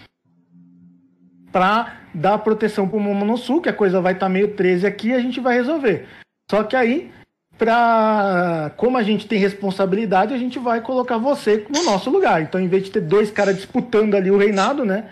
para 1.51 1.97
dar 2.13 2.37
proteção 2.39 2.87
pro 2.87 2.99
Momonosuke, 2.99 3.67
a 3.67 3.73
coisa 3.73 3.99
vai 3.99 4.13
estar 4.13 4.27
tá 4.27 4.31
meio 4.31 4.55
13 4.55 4.87
aqui, 4.87 5.13
a 5.13 5.19
gente 5.19 5.39
vai 5.39 5.55
resolver. 5.55 6.07
Só 6.49 6.63
que 6.63 6.75
aí, 6.75 7.11
pra... 7.57 8.71
como 8.77 8.97
a 8.97 9.03
gente 9.03 9.27
tem 9.27 9.39
responsabilidade, 9.39 10.33
a 10.33 10.37
gente 10.37 10.59
vai 10.59 10.81
colocar 10.81 11.17
você 11.17 11.65
no 11.69 11.83
nosso 11.83 12.09
lugar. 12.09 12.41
Então, 12.41 12.59
em 12.59 12.67
vez 12.67 12.83
de 12.83 12.91
ter 12.91 13.01
dois 13.01 13.31
caras 13.31 13.55
disputando 13.55 14.15
ali 14.15 14.31
o 14.31 14.37
reinado, 14.37 14.85
né? 14.85 15.09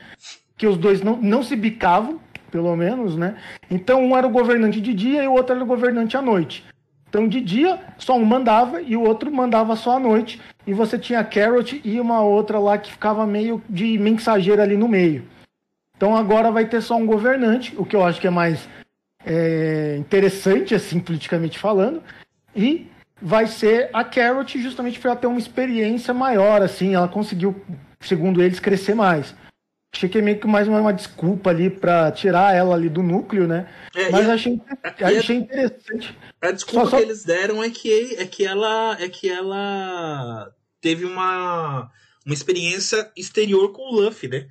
Que 0.57 0.67
os 0.67 0.77
dois 0.77 1.01
não, 1.01 1.17
não 1.17 1.43
se 1.43 1.55
bicavam, 1.55 2.19
pelo 2.51 2.75
menos, 2.75 3.15
né? 3.15 3.35
Então, 3.69 4.03
um 4.03 4.17
era 4.17 4.27
o 4.27 4.31
governante 4.31 4.79
de 4.79 4.93
dia 4.93 5.23
e 5.23 5.27
o 5.27 5.33
outro 5.33 5.55
era 5.55 5.63
o 5.63 5.67
governante 5.67 6.15
à 6.15 6.21
noite. 6.21 6.63
Então, 7.09 7.27
de 7.27 7.41
dia, 7.41 7.79
só 7.97 8.17
um 8.17 8.25
mandava 8.25 8.81
e 8.81 8.95
o 8.95 9.01
outro 9.01 9.31
mandava 9.31 9.75
só 9.75 9.97
à 9.97 9.99
noite. 9.99 10.41
E 10.65 10.73
você 10.73 10.97
tinha 10.97 11.19
a 11.19 11.23
Carrot 11.23 11.81
e 11.83 11.99
uma 11.99 12.21
outra 12.21 12.57
lá 12.57 12.77
que 12.77 12.91
ficava 12.91 13.27
meio 13.27 13.61
de 13.69 13.97
mensageira 13.97 14.63
ali 14.63 14.77
no 14.77 14.87
meio. 14.87 15.25
Então 15.95 16.15
agora 16.17 16.51
vai 16.51 16.65
ter 16.65 16.81
só 16.81 16.97
um 16.97 17.05
governante, 17.05 17.73
o 17.77 17.85
que 17.85 17.95
eu 17.95 18.03
acho 18.03 18.19
que 18.19 18.27
é 18.27 18.29
mais 18.29 18.67
é, 19.25 19.95
interessante, 19.97 20.75
assim, 20.75 20.99
politicamente 20.99 21.57
falando. 21.57 22.01
E 22.55 22.87
vai 23.21 23.47
ser 23.47 23.89
a 23.93 24.03
Carrot 24.03 24.61
justamente 24.61 24.99
para 24.99 25.11
ela 25.11 25.19
ter 25.19 25.27
uma 25.27 25.39
experiência 25.39 26.13
maior, 26.13 26.61
assim, 26.61 26.93
ela 26.93 27.07
conseguiu, 27.07 27.55
segundo 28.01 28.41
eles, 28.41 28.59
crescer 28.59 28.93
mais. 28.93 29.33
Achei 29.95 30.09
que 30.09 30.17
é 30.17 30.21
meio 30.21 30.39
que 30.39 30.47
mais 30.47 30.67
uma, 30.67 30.81
uma 30.81 30.93
desculpa 30.93 31.51
ali 31.51 31.69
para 31.69 32.11
tirar 32.11 32.55
ela 32.55 32.73
ali 32.73 32.89
do 32.89 33.03
núcleo, 33.03 33.47
né? 33.47 33.69
É, 33.95 34.09
Mas 34.09 34.27
a, 34.27 34.33
achei, 34.33 34.59
achei 34.99 35.37
interessante. 35.37 36.17
A 36.41 36.51
desculpa 36.51 36.85
só, 36.85 36.91
só... 36.91 36.97
que 36.97 37.03
eles 37.03 37.23
deram 37.23 37.63
é 37.63 37.69
que, 37.69 38.15
é 38.17 38.25
que 38.25 38.43
ela 38.43 38.97
é 38.99 39.07
que 39.07 39.29
ela 39.29 40.51
teve 40.81 41.05
uma, 41.05 41.91
uma 42.25 42.33
experiência 42.33 43.11
exterior 43.15 43.71
com 43.71 43.83
o 43.83 43.95
Luffy, 44.01 44.27
né? 44.27 44.47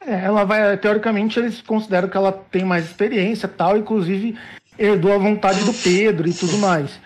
É, 0.00 0.24
ela 0.24 0.44
vai, 0.44 0.76
teoricamente, 0.76 1.38
eles 1.38 1.60
consideram 1.60 2.08
que 2.08 2.16
ela 2.16 2.32
tem 2.32 2.64
mais 2.64 2.84
experiência 2.84 3.48
tal, 3.48 3.76
inclusive 3.76 4.38
herdou 4.82 5.12
a 5.12 5.18
vontade 5.18 5.64
do 5.64 5.72
Pedro 5.72 6.28
e 6.28 6.34
tudo 6.34 6.58
mais. 6.58 7.00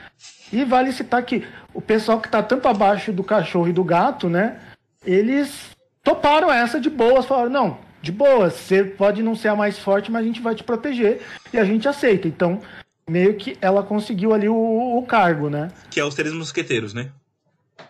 E 0.53 0.64
vale 0.64 0.93
citar 0.93 1.22
que 1.22 1.45
o 1.74 1.81
pessoal 1.81 2.20
que 2.20 2.29
está 2.29 2.43
tanto 2.43 2.66
abaixo 2.68 3.12
do 3.12 3.22
cachorro 3.22 3.68
e 3.68 3.72
do 3.72 3.85
gato, 3.85 4.29
né? 4.29 4.59
Eles 5.05 5.70
toparam 6.03 6.51
essa 6.51 6.81
de 6.81 6.89
boas, 6.89 7.27
falaram, 7.27 7.51
não, 7.51 7.79
de 8.01 8.11
boas, 8.11 8.55
você 8.55 8.83
pode 8.83 9.22
não 9.22 9.35
ser 9.35 9.49
a 9.49 9.57
mais 9.57 9.79
forte, 9.79 10.11
mas 10.11 10.22
a 10.22 10.27
gente 10.27 10.41
vai 10.41 10.55
te 10.55 10.64
proteger 10.64 11.20
e 11.53 11.59
a 11.59 11.64
gente 11.64 11.87
aceita. 11.87 12.27
Então, 12.27 12.61
meio 13.09 13.35
que 13.35 13.59
ela 13.61 13.83
conseguiu 13.83 14.33
ali 14.33 14.49
o, 14.49 14.99
o 14.99 15.03
cargo, 15.03 15.51
né? 15.51 15.68
Que 15.91 16.01
é 16.01 16.05
os 16.05 16.14
três 16.14 16.33
mosqueteiros, 16.33 16.95
né? 16.95 17.11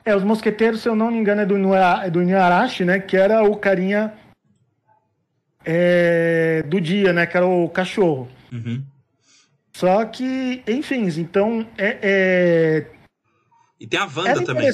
É, 0.04 0.16
os 0.16 0.24
mosqueteiros, 0.24 0.80
se 0.80 0.88
eu 0.88 0.96
não 0.96 1.10
me 1.10 1.18
engano, 1.18 1.42
é 1.42 1.46
do, 1.46 1.74
é 1.74 2.10
do 2.10 2.22
Inuarashi, 2.22 2.84
né? 2.84 2.98
Que 2.98 3.16
era 3.16 3.42
o 3.44 3.56
carinha 3.56 4.12
é, 5.64 6.64
do 6.66 6.80
dia, 6.80 7.12
né? 7.12 7.26
Que 7.26 7.36
era 7.36 7.46
o 7.46 7.68
cachorro. 7.68 8.28
Uhum. 8.52 8.82
Só 9.76 10.06
que, 10.06 10.62
enfim, 10.66 11.06
então 11.18 11.66
é, 11.76 11.98
é, 12.02 12.86
E 13.78 13.86
tem 13.86 14.00
a 14.00 14.06
Wanda 14.06 14.42
também. 14.42 14.70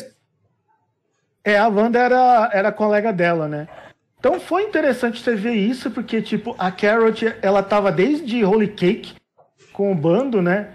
É, 1.43 1.59
a 1.59 1.67
Wanda 1.67 1.99
era, 1.99 2.51
era 2.53 2.71
colega 2.71 3.13
dela, 3.13 3.49
né? 3.49 3.67
Então 4.17 4.39
foi 4.39 4.63
interessante 4.63 5.21
você 5.21 5.35
ver 5.35 5.55
isso, 5.55 5.91
porque, 5.91 6.23
tipo, 6.23 6.55
a 6.57 6.71
Carrot, 6.71 7.35
ela 7.43 7.65
tava 7.65 7.91
desde 7.91 8.45
Holy 8.45 8.69
Cake 8.69 9.17
com 9.73 9.91
o 9.91 9.95
bando, 9.97 10.41
né? 10.41 10.73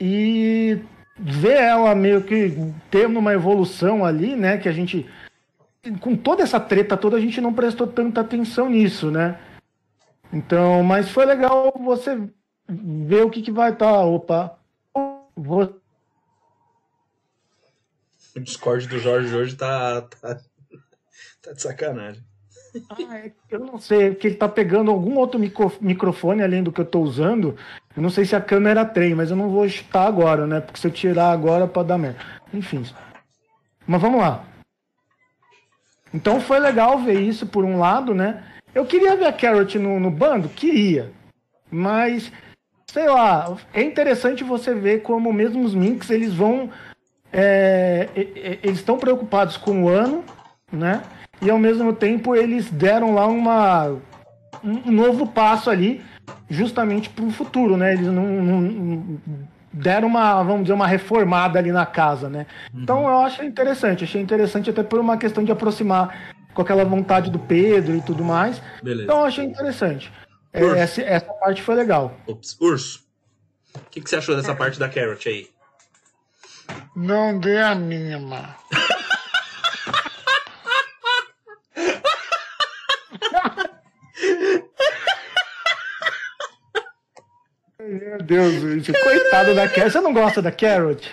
E 0.00 0.80
ver 1.16 1.58
ela 1.60 1.94
meio 1.94 2.24
que 2.24 2.52
tendo 2.90 3.20
uma 3.20 3.34
evolução 3.34 4.04
ali, 4.04 4.34
né? 4.34 4.58
Que 4.58 4.68
a 4.68 4.72
gente. 4.72 5.08
Com 6.00 6.16
toda 6.16 6.42
essa 6.42 6.58
treta 6.58 6.96
toda, 6.96 7.16
a 7.16 7.20
gente 7.20 7.40
não 7.40 7.54
prestou 7.54 7.86
tanta 7.86 8.20
atenção 8.20 8.68
nisso, 8.68 9.12
né? 9.12 9.38
Então, 10.32 10.82
mas 10.82 11.08
foi 11.08 11.24
legal 11.24 11.72
você 11.80 12.18
ver 12.70 13.24
o 13.24 13.30
que, 13.30 13.42
que 13.42 13.50
vai 13.50 13.72
estar. 13.72 14.04
opa. 14.04 14.56
Vou 15.36 15.80
O 18.36 18.40
Discord 18.40 18.86
do 18.88 18.98
Jorge 18.98 19.34
hoje 19.34 19.56
tá, 19.56 20.02
tá, 20.02 20.40
tá 21.42 21.52
de 21.52 21.62
sacanagem. 21.62 22.22
Ah, 22.88 23.18
é 23.18 23.32
eu 23.50 23.58
não 23.58 23.78
sei, 23.78 24.10
porque 24.10 24.28
ele 24.28 24.36
tá 24.36 24.48
pegando 24.48 24.90
algum 24.92 25.16
outro 25.16 25.40
micro- 25.40 25.72
microfone 25.80 26.42
além 26.42 26.62
do 26.62 26.70
que 26.70 26.80
eu 26.80 26.84
tô 26.84 27.00
usando. 27.00 27.56
Eu 27.96 28.02
não 28.02 28.10
sei 28.10 28.24
se 28.24 28.36
a 28.36 28.40
câmera 28.40 28.84
tem, 28.84 29.14
mas 29.14 29.30
eu 29.30 29.36
não 29.36 29.50
vou 29.50 29.68
chutar 29.68 30.06
agora, 30.06 30.46
né? 30.46 30.60
Porque 30.60 30.78
se 30.78 30.86
eu 30.86 30.90
tirar 30.92 31.32
agora 31.32 31.66
pode 31.66 31.88
dar 31.88 31.98
merda. 31.98 32.20
Enfim. 32.54 32.84
Mas 33.86 34.00
vamos 34.00 34.20
lá. 34.20 34.44
Então 36.14 36.40
foi 36.40 36.60
legal 36.60 36.98
ver 37.00 37.20
isso 37.20 37.46
por 37.46 37.64
um 37.64 37.78
lado, 37.78 38.14
né? 38.14 38.44
Eu 38.72 38.86
queria 38.86 39.16
ver 39.16 39.26
a 39.26 39.32
Carrot 39.32 39.76
no, 39.78 39.98
no 39.98 40.10
bando? 40.10 40.48
Queria. 40.48 41.12
Mas, 41.70 42.30
sei 42.92 43.08
lá, 43.08 43.56
é 43.72 43.82
interessante 43.82 44.42
você 44.44 44.74
ver 44.74 45.02
como 45.02 45.32
mesmo 45.32 45.64
os 45.64 45.74
Minks, 45.74 46.10
eles 46.10 46.34
vão. 46.34 46.68
é, 47.32 48.08
eles 48.62 48.78
estão 48.78 48.98
preocupados 48.98 49.56
com 49.56 49.84
o 49.84 49.88
ano, 49.88 50.24
né? 50.72 51.02
E 51.40 51.48
ao 51.48 51.58
mesmo 51.58 51.92
tempo 51.92 52.34
eles 52.34 52.68
deram 52.70 53.14
lá 53.14 53.26
uma, 53.26 53.96
um 54.64 54.90
novo 54.90 55.26
passo 55.26 55.70
ali, 55.70 56.02
justamente 56.50 57.08
para 57.08 57.24
o 57.24 57.30
futuro, 57.30 57.76
né? 57.76 57.92
Eles 57.94 58.08
não, 58.08 58.26
não- 58.26 59.18
deram 59.72 60.08
uma, 60.08 60.42
vamos 60.42 60.62
dizer, 60.62 60.72
uma 60.74 60.86
reformada 60.86 61.58
ali 61.58 61.70
na 61.70 61.86
casa, 61.86 62.28
né? 62.28 62.46
Então 62.74 63.02
eu 63.08 63.18
achei 63.20 63.46
interessante, 63.46 64.02
achei 64.04 64.20
interessante 64.20 64.68
até 64.68 64.82
por 64.82 64.98
uma 64.98 65.16
questão 65.16 65.44
de 65.44 65.52
aproximar 65.52 66.32
com 66.52 66.60
aquela 66.62 66.84
vontade 66.84 67.30
do 67.30 67.38
Pedro 67.38 67.94
e 67.96 68.02
tudo 68.02 68.24
mais. 68.24 68.60
Beleza. 68.82 69.04
Então 69.04 69.18
eu 69.20 69.24
achei 69.26 69.44
interessante. 69.44 70.12
É, 70.52 70.64
essa, 70.78 71.00
essa 71.02 71.32
parte 71.34 71.62
foi 71.62 71.74
legal. 71.74 72.16
Ops. 72.26 72.56
Urso. 72.60 73.04
O 73.74 73.90
que, 73.90 74.00
que 74.00 74.10
você 74.10 74.16
achou 74.16 74.34
dessa 74.34 74.54
parte 74.54 74.78
da 74.78 74.88
Carrot 74.88 75.28
aí? 75.28 75.48
Não 76.96 77.38
dê 77.38 77.58
a 77.58 77.74
mínima. 77.74 78.56
Meu 87.78 88.18
Deus, 88.18 88.62
Luiz, 88.62 88.86
coitado 88.86 89.54
da 89.54 89.68
Carrot. 89.68 89.90
Você 89.92 90.00
não 90.00 90.12
gosta 90.12 90.42
da 90.42 90.52
Carrot? 90.52 91.10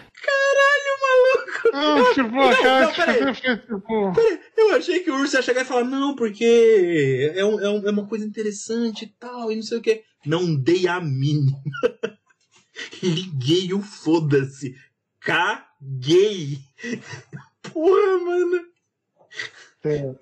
Não, 1.73 2.13
tipo, 2.13 2.39
a 2.41 2.51
não, 2.51 2.61
cara 2.93 2.93
peraí. 2.93 3.33
fica 3.35 3.57
tipo. 3.57 4.13
Eu 4.55 4.75
achei 4.75 4.99
que 5.01 5.11
o 5.11 5.15
urso 5.19 5.35
ia 5.35 5.41
chegar 5.41 5.61
e 5.61 5.65
falar, 5.65 5.83
não, 5.83 6.15
porque 6.15 7.33
é, 7.35 7.43
um- 7.45 7.59
é 7.59 7.69
um- 7.69 7.87
é 7.87 7.91
uma 7.91 8.07
coisa 8.07 8.25
interessante 8.25 9.03
e 9.05 9.07
tal, 9.07 9.51
e 9.51 9.55
não 9.55 9.63
sei 9.63 9.77
o 9.77 9.81
que. 9.81 10.03
Não 10.25 10.55
dei 10.55 10.87
a 10.87 10.99
mínima. 11.01 11.57
Liguei 13.01 13.73
o 13.73 13.81
foda-se. 13.81 14.75
Caguei. 15.19 16.59
Porra, 17.73 18.17
mano. 18.19 18.61
É. 19.83 20.15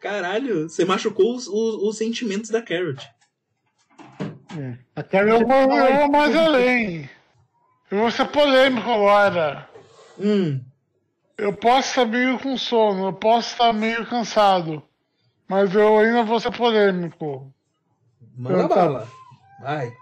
Caralho, 0.00 0.68
você 0.68 0.84
machucou 0.84 1.34
os, 1.34 1.46
os- 1.46 1.82
os 1.82 1.96
sentimentos 1.96 2.50
da 2.50 2.62
Carrot. 2.62 3.00
É. 4.56 4.78
A 4.96 5.00
Eu 5.00 5.04
Carrot 5.04 5.44
vou, 5.44 5.76
eu 5.76 5.96
vou 5.96 6.10
mais 6.10 6.34
além. 6.36 7.10
Eu 7.90 7.98
vou 7.98 8.10
ser 8.10 8.26
polêmico 8.26 8.88
agora. 8.90 9.67
Hum, 10.18 10.60
Eu 11.36 11.52
posso 11.52 11.88
estar 11.90 12.04
meio 12.06 12.38
com 12.38 12.56
sono, 12.56 13.06
eu 13.08 13.12
posso 13.12 13.52
estar 13.52 13.72
meio 13.72 14.04
cansado. 14.06 14.82
Mas 15.48 15.74
eu 15.74 15.98
ainda 15.98 16.22
vou 16.24 16.38
ser 16.40 16.50
polêmico. 16.56 17.52
manda 18.36 18.68
tá. 18.68 18.74
bala. 18.74 19.08
Vai. 19.60 19.92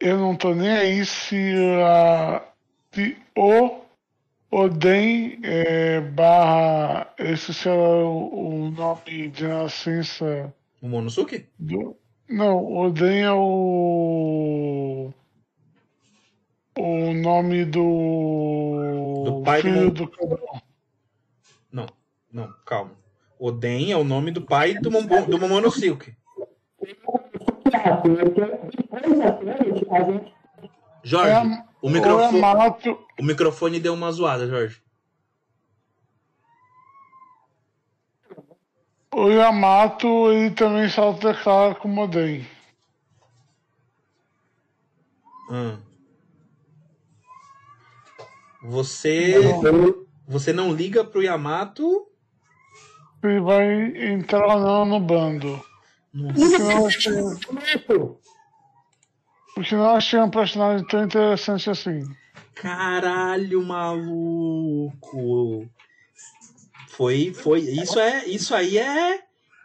Eu 0.00 0.18
não 0.18 0.36
tô 0.36 0.52
nem 0.54 0.68
aí 0.70 1.06
se, 1.06 1.54
a, 1.84 2.42
se 2.92 3.16
o 3.36 3.80
Oden 4.50 5.38
é, 5.42 6.00
barra. 6.00 7.08
Esse 7.18 7.54
será 7.54 7.74
o, 7.76 8.66
o 8.66 8.70
nome 8.70 9.28
de 9.28 9.46
nascença 9.46 10.52
O 10.82 10.88
Monosuke? 10.88 11.46
do. 11.58 11.96
Não, 12.28 12.64
Oden 12.78 13.22
é 13.22 13.32
o. 13.32 15.10
O 16.78 17.12
nome 17.12 17.64
do. 17.66 19.22
Do 19.24 19.42
pai 19.42 19.62
do 19.62 19.68
filho 19.68 19.82
Mon- 19.84 19.90
do 19.90 20.08
Cabral. 20.10 20.62
Não, 21.70 21.86
não, 22.32 22.52
calma. 22.64 22.92
Oden 23.38 23.92
é 23.92 23.96
o 23.96 24.04
nome 24.04 24.30
do 24.30 24.40
pai 24.42 24.74
do, 24.74 24.90
Mombo- 24.90 25.26
do 25.26 25.38
Momonosuke. 25.38 26.14
Jorge, 31.02 31.30
É, 31.30 31.64
o, 31.82 31.88
é 31.88 31.92
microfone, 31.92 32.40
Mato. 32.40 33.06
o 33.18 33.24
microfone 33.24 33.80
deu 33.80 33.94
uma 33.94 34.10
zoada, 34.12 34.46
Jorge. 34.46 34.80
O 39.14 39.28
Yamato, 39.28 40.30
ele 40.32 40.54
também 40.54 40.88
se 40.88 40.98
autodeclara 40.98 41.74
como 41.74 42.02
Oden. 42.02 42.46
Hum. 45.50 45.78
Você, 48.64 49.34
você 50.26 50.52
não 50.52 50.72
liga 50.72 51.04
pro 51.04 51.22
Yamato? 51.22 52.06
Ele 53.22 53.40
vai 53.40 54.12
entrar 54.12 54.56
ou 54.56 54.60
não 54.60 54.84
no 54.84 55.00
bando. 55.00 55.60
Porque 56.12 56.58
não 56.58 56.86
achei, 56.86 57.12
porque 59.54 59.74
não 59.74 59.94
achei 59.94 60.20
um 60.20 60.30
personagem 60.30 60.86
tão 60.86 61.04
interessante 61.04 61.70
assim. 61.70 62.02
Caralho, 62.54 63.62
maluco. 63.62 65.68
Foi, 66.88 67.32
foi. 67.32 67.60
Isso 67.60 67.98
é, 67.98 68.26
isso 68.26 68.54
aí 68.54 68.78
é, 68.78 69.22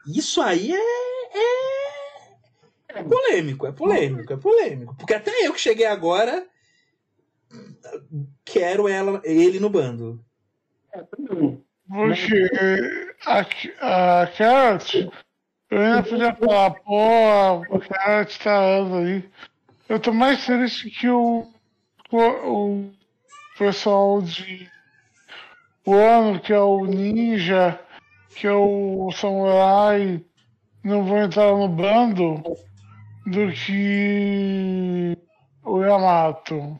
isso 0.08 0.41
aí 0.41 0.74
é, 0.74 1.38
é, 1.38 3.00
é 3.00 3.04
polêmico, 3.04 3.68
é 3.68 3.72
polêmico, 3.72 4.34
é 4.34 4.38
polêmico. 4.38 4.95
Porque 4.95 5.14
até 5.14 5.45
eu 5.45 5.54
que 5.54 5.60
cheguei 5.60 5.86
agora 5.86 6.48
quero 8.46 8.88
ela, 8.88 9.22
ele 9.24 9.60
no 9.60 9.70
bando. 9.70 10.24
Porque 11.88 12.50
a, 13.26 14.22
a 14.22 14.28
Carrot, 14.28 15.10
eu 15.70 15.80
ainda 15.80 16.04
podia 16.04 16.36
falar, 16.36 16.72
pô, 16.72 17.64
a 17.76 17.80
Carrot 17.80 18.40
tá 18.40 18.60
aí. 18.60 19.30
Eu 19.88 20.00
tô 20.00 20.12
mais 20.14 20.46
triste 20.46 20.90
que 20.90 21.08
o, 21.10 21.48
o, 22.12 22.20
o 22.20 22.92
pessoal 23.58 24.22
de 24.22 24.70
Wano, 25.86 26.40
que 26.42 26.52
é 26.52 26.60
o 26.60 26.86
Ninja, 26.86 27.80
que 28.36 28.46
é 28.46 28.52
o 28.52 29.10
Samurai, 29.14 30.22
não 30.84 31.06
vão 31.06 31.24
entrar 31.24 31.52
no 31.54 31.70
bando 31.70 32.44
do 33.26 33.52
que 33.52 35.18
o 35.64 35.82
Yamato. 35.82 36.80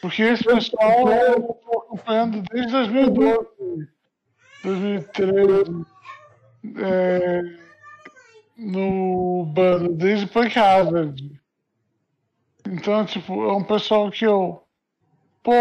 Porque 0.00 0.22
esse 0.22 0.44
pessoal 0.44 1.10
eu 1.10 1.42
tô 1.42 1.78
acompanhando 1.78 2.42
desde 2.52 2.70
2012, 2.70 3.88
2013, 4.62 5.86
é, 6.76 7.42
no 8.56 9.44
bando, 9.46 9.94
desde 9.94 10.26
Punk 10.26 10.56
Hazard. 10.58 11.40
Então, 12.66 13.04
tipo, 13.04 13.48
é 13.48 13.52
um 13.54 13.64
pessoal 13.64 14.10
que 14.10 14.26
eu, 14.26 14.62
pô, 15.42 15.52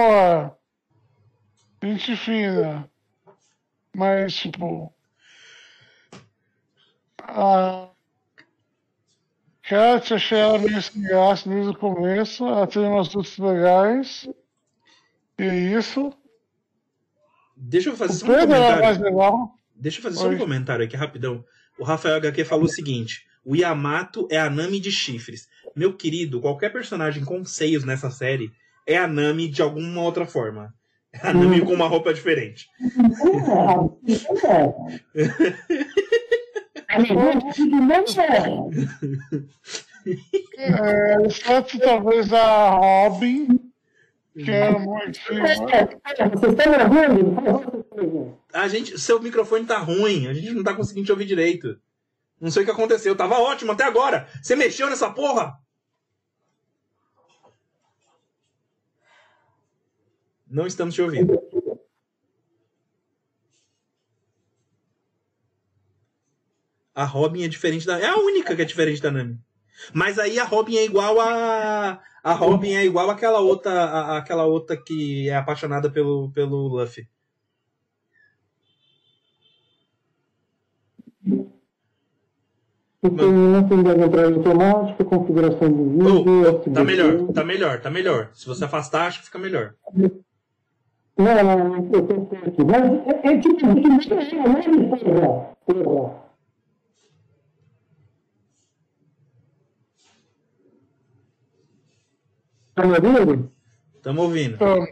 gente 1.81 2.15
fina, 2.17 2.89
mas, 3.95 4.35
tipo, 4.35 4.93
Ela 9.69 10.59
meio 10.59 10.81
sem 10.81 11.01
graça 11.01 11.49
desde 11.49 11.71
o 11.71 11.77
começo, 11.77 12.45
ela 12.45 12.65
tem 12.65 12.83
umas 12.83 13.13
lutas 13.13 13.37
legais, 13.37 14.29
e 15.37 15.43
é 15.43 15.55
isso. 15.77 16.13
Deixa 17.55 17.89
eu 17.89 17.97
fazer 17.97 18.13
O 18.13 18.17
só 18.17 18.25
um 18.25 18.47
comentário. 18.47 19.49
Deixa 19.75 19.99
eu 19.99 20.03
fazer 20.03 20.15
só 20.15 20.29
um 20.29 20.37
comentário 20.37 20.85
aqui 20.85 20.95
rapidão. 20.95 21.43
O 21.77 21.83
Rafael 21.83 22.15
HQ 22.15 22.45
falou 22.45 22.65
o 22.65 22.69
seguinte: 22.69 23.27
o 23.43 23.55
Yamato 23.55 24.27
é 24.31 24.39
a 24.39 24.49
Nami 24.49 24.79
de 24.79 24.91
chifres. 24.91 25.49
Meu 25.75 25.93
querido, 25.93 26.39
qualquer 26.39 26.71
personagem 26.71 27.25
com 27.25 27.43
seios 27.43 27.83
nessa 27.83 28.09
série 28.09 28.51
é 28.85 28.97
a 28.97 29.07
Nami 29.07 29.49
de 29.49 29.61
alguma 29.61 30.01
outra 30.01 30.25
forma. 30.25 30.73
É 31.11 31.27
a 31.27 31.33
Nami 31.33 31.61
com 31.61 31.73
uma 31.73 31.87
roupa 31.87 32.13
diferente. 32.13 32.69
É, 40.57 41.25
exceto 41.25 41.77
talvez 41.79 42.31
a 42.31 42.69
Robin, 42.69 43.59
que 44.33 44.49
era 44.49 44.79
muito. 44.79 45.19
Vocês 45.19 46.53
estão 46.53 46.71
me 46.71 46.77
ouvindo? 46.83 48.37
A 48.53 48.67
gente, 48.67 48.97
seu 48.97 49.21
microfone 49.21 49.65
tá 49.65 49.77
ruim, 49.79 50.27
a 50.27 50.33
gente 50.33 50.53
não 50.53 50.63
tá 50.63 50.73
conseguindo 50.73 51.05
te 51.05 51.11
ouvir 51.11 51.25
direito. 51.25 51.77
Não 52.39 52.51
sei 52.51 52.63
o 52.63 52.65
que 52.65 52.71
aconteceu, 52.71 53.15
tava 53.15 53.39
ótimo 53.39 53.71
até 53.71 53.83
agora. 53.83 54.27
Você 54.41 54.55
mexeu 54.55 54.89
nessa 54.89 55.09
porra? 55.09 55.59
Não 60.49 60.65
estamos 60.65 60.95
te 60.95 61.01
ouvindo. 61.01 61.37
A 66.97 67.05
Robin 67.05 67.43
é 67.43 67.47
diferente 67.47 67.85
da. 67.85 67.99
É 67.99 68.07
a 68.07 68.17
única 68.17 68.55
que 68.55 68.61
é 68.63 68.65
diferente 68.65 68.99
da 69.01 69.11
Nami. 69.11 69.37
Mas 69.93 70.17
aí 70.17 70.39
a 70.39 70.43
Robin 70.43 70.77
é 70.77 70.83
igual 70.83 71.19
a. 71.21 72.01
A 72.23 72.33
Robin 72.33 72.71
é 72.73 72.83
igual 72.83 73.07
àquela 73.11 73.39
outra. 73.39 73.71
a- 73.71 74.17
aquela 74.17 74.45
outra 74.45 74.75
que 74.75 75.29
é 75.29 75.35
apaixonada 75.35 75.91
pelo, 75.91 76.31
pelo 76.31 76.67
Luffy. 76.67 77.07
Sistema 83.03 83.61
de 83.63 84.01
entrada 84.01 84.35
automática, 84.35 85.05
configuração 85.05 85.69
de 85.71 85.83
vídeo. 85.83 86.49
Oh, 86.65 86.71
tá 86.71 86.83
melhor, 86.83 87.27
tá 87.31 87.43
melhor, 87.43 87.79
tá 87.81 87.91
melhor. 87.91 88.29
Se 88.33 88.47
você 88.47 88.65
afastar, 88.65 89.05
acho 89.07 89.19
que 89.19 89.25
fica 89.25 89.37
melhor. 89.37 89.75
Não, 89.95 90.09
não, 91.17 91.57
não, 91.69 91.89
eu 91.93 92.07
testei 92.07 92.39
aqui. 92.39 92.63
Mas 92.63 92.83
é, 93.07 93.27
é 93.33 93.39
tipo, 93.39 93.65
é 93.67 93.99
tipo, 93.99 94.13
é 94.15 94.61
tipo, 94.61 94.97
porra, 94.97 95.83
porra. 95.83 96.26
Tá 102.77 102.85
me 102.85 102.93
ouvindo? 102.93 103.51
Tamo 104.03 104.21
ouvindo. 104.21 104.53
Então. 104.53 104.85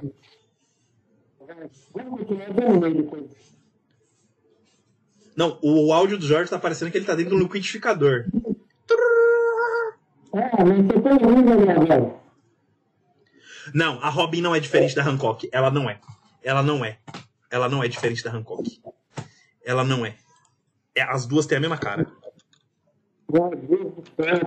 Não, 5.37 5.59
o 5.61 5.93
áudio 5.93 6.17
do 6.17 6.25
Jorge 6.25 6.49
tá 6.49 6.57
parecendo 6.57 6.89
que 6.89 6.97
ele 6.97 7.05
tá 7.05 7.13
dentro 7.13 7.35
de 7.35 7.37
um 7.37 7.43
liquidificador. 7.43 8.25
Ah? 10.33 10.63
Não, 13.71 13.99
a 14.01 14.09
Robin 14.09 14.41
não 14.41 14.55
é 14.55 14.59
diferente 14.59 14.95
da 14.95 15.07
Hancock. 15.07 15.47
Ela 15.51 15.69
não 15.69 15.87
é. 15.87 15.99
Ela 16.41 16.63
não 16.63 16.83
é. 16.83 16.97
Ela 17.51 17.69
não 17.69 17.83
é 17.83 17.87
diferente 17.87 18.23
da 18.23 18.31
Hancock. 18.31 18.81
Ela 19.63 19.83
não 19.83 20.03
é. 20.03 20.15
É, 20.95 21.03
as 21.03 21.27
duas 21.27 21.45
têm 21.45 21.59
a 21.59 21.61
mesma 21.61 21.77
cara. 21.77 22.07
Meu 23.31 23.55
Deus 23.55 23.93
do 23.93 24.03
céu, 24.15 24.39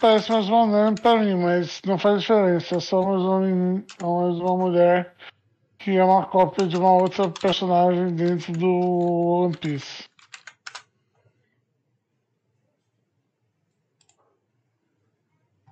parece 0.00 0.30
mais 0.32 0.48
uma 0.48 0.66
Nami 0.66 1.00
pra 1.00 1.18
mim, 1.18 1.34
mas 1.36 1.80
não 1.86 1.98
faz 1.98 2.20
diferença. 2.22 2.76
É 2.76 2.80
só 2.80 3.02
mais 3.02 3.22
uma, 3.22 3.40
men- 3.40 3.84
é 4.00 4.04
mais 4.04 4.38
uma 4.40 4.56
mulher 4.56 5.14
que 5.78 5.96
é 5.96 6.04
uma 6.04 6.26
cópia 6.26 6.66
de 6.66 6.76
uma 6.76 6.92
outra 6.92 7.28
personagem 7.30 8.14
dentro 8.14 8.52
do 8.52 8.68
One 8.68 9.56
Piece. 9.56 10.04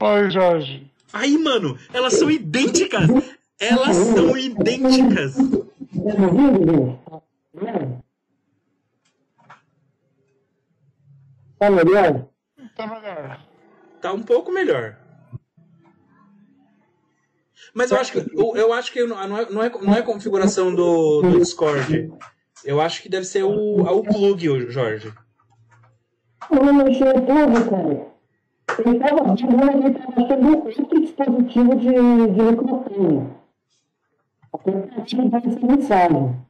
Oi, 0.01 0.31
Jorge. 0.31 0.91
Aí, 1.13 1.39
mano, 1.39 1.79
elas 1.93 2.15
são 2.15 2.31
idênticas. 2.31 3.09
Elas 3.59 3.97
são 3.97 4.37
idênticas. 4.37 5.35
Tá. 7.59 8.03
Tá 11.59 11.71
melhor? 11.71 12.29
Tá 12.75 12.87
melhor. 12.87 13.41
Tá 14.01 14.13
um 14.13 14.23
pouco 14.23 14.53
melhor. 14.53 14.99
Mas 17.73 17.91
eu 17.91 17.99
acho 17.99 18.13
que 18.13 18.19
eu, 18.19 18.57
eu 18.57 18.73
acho 18.73 18.93
que 18.93 19.05
não 19.05 19.21
é, 19.21 19.29
não 19.51 19.63
é, 19.63 19.71
não 19.81 19.95
é 19.95 20.03
configuração 20.03 20.75
do, 20.75 21.23
do 21.23 21.39
Discord. 21.39 22.13
Eu 22.65 22.81
acho 22.81 23.03
que 23.03 23.09
deve 23.09 23.27
ser 23.27 23.43
o, 23.43 23.81
o 23.81 24.03
plug, 24.03 24.49
o 24.49 24.71
Jorge. 24.71 25.13
Eu 26.51 26.65
não 26.65 26.73
mexi 26.75 27.01
tudo, 27.01 27.71
cara. 27.71 28.15
Ele 28.79 28.99
tava 28.99 29.35
vendo, 29.35 29.87
ele 29.87 29.99
tava 29.99 30.25
achando 30.25 30.49
outro 30.49 31.01
dispositivo 31.01 31.77
de, 31.77 31.89
de 31.89 32.43
microfone. 32.43 33.35
Aplicativo 34.53 35.29
de 35.29 35.37
essa 35.37 35.67
mensagem. 35.67 36.47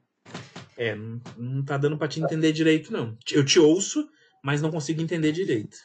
É, 0.77 0.95
não, 0.95 1.20
não 1.37 1.64
tá 1.64 1.77
dando 1.77 1.97
pra 1.97 2.09
te 2.09 2.20
entender 2.20 2.53
direito, 2.53 2.93
não. 2.93 3.16
Eu 3.33 3.45
te 3.45 3.59
ouço, 3.59 4.07
mas 4.43 4.61
não 4.61 4.70
consigo 4.70 5.01
entender 5.01 5.33
direito. 5.33 5.77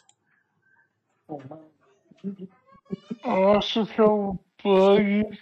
Acho 3.57 3.85
que 3.85 4.01
é 4.01 4.03
o 4.03 4.37
plug. 4.61 5.37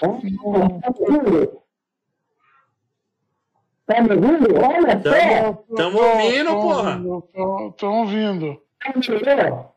Tá 0.00 0.08
me 0.22 0.38
ouvindo? 0.42 1.62
Tá 3.86 4.00
me 4.02 4.10
ouvindo? 4.14 4.48
Olha 4.56 5.02
só! 5.02 5.52
Tamo, 5.74 5.98
ouvindo, 5.98 6.50
porra! 6.50 7.00
Estão 7.70 8.00
ouvindo. 8.00 8.62
Tá 8.78 8.92
melhor? 8.96 9.72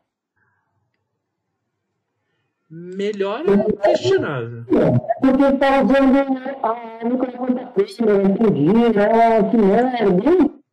Melhor 2.69 3.43
é 3.47 3.71
questionável. 3.87 4.65
Porque 4.65 5.43
ele 5.43 5.57
tá 5.57 5.81
usando 5.81 6.17
a 6.63 7.05
microfone 7.05 7.55
da 7.55 7.65
câmera, 7.67 8.11
eu 8.11 8.21
entendi, 8.25 8.73
né? 8.73 9.49
Que 9.49 9.57
merda, 9.57 10.03
hein? 10.03 10.63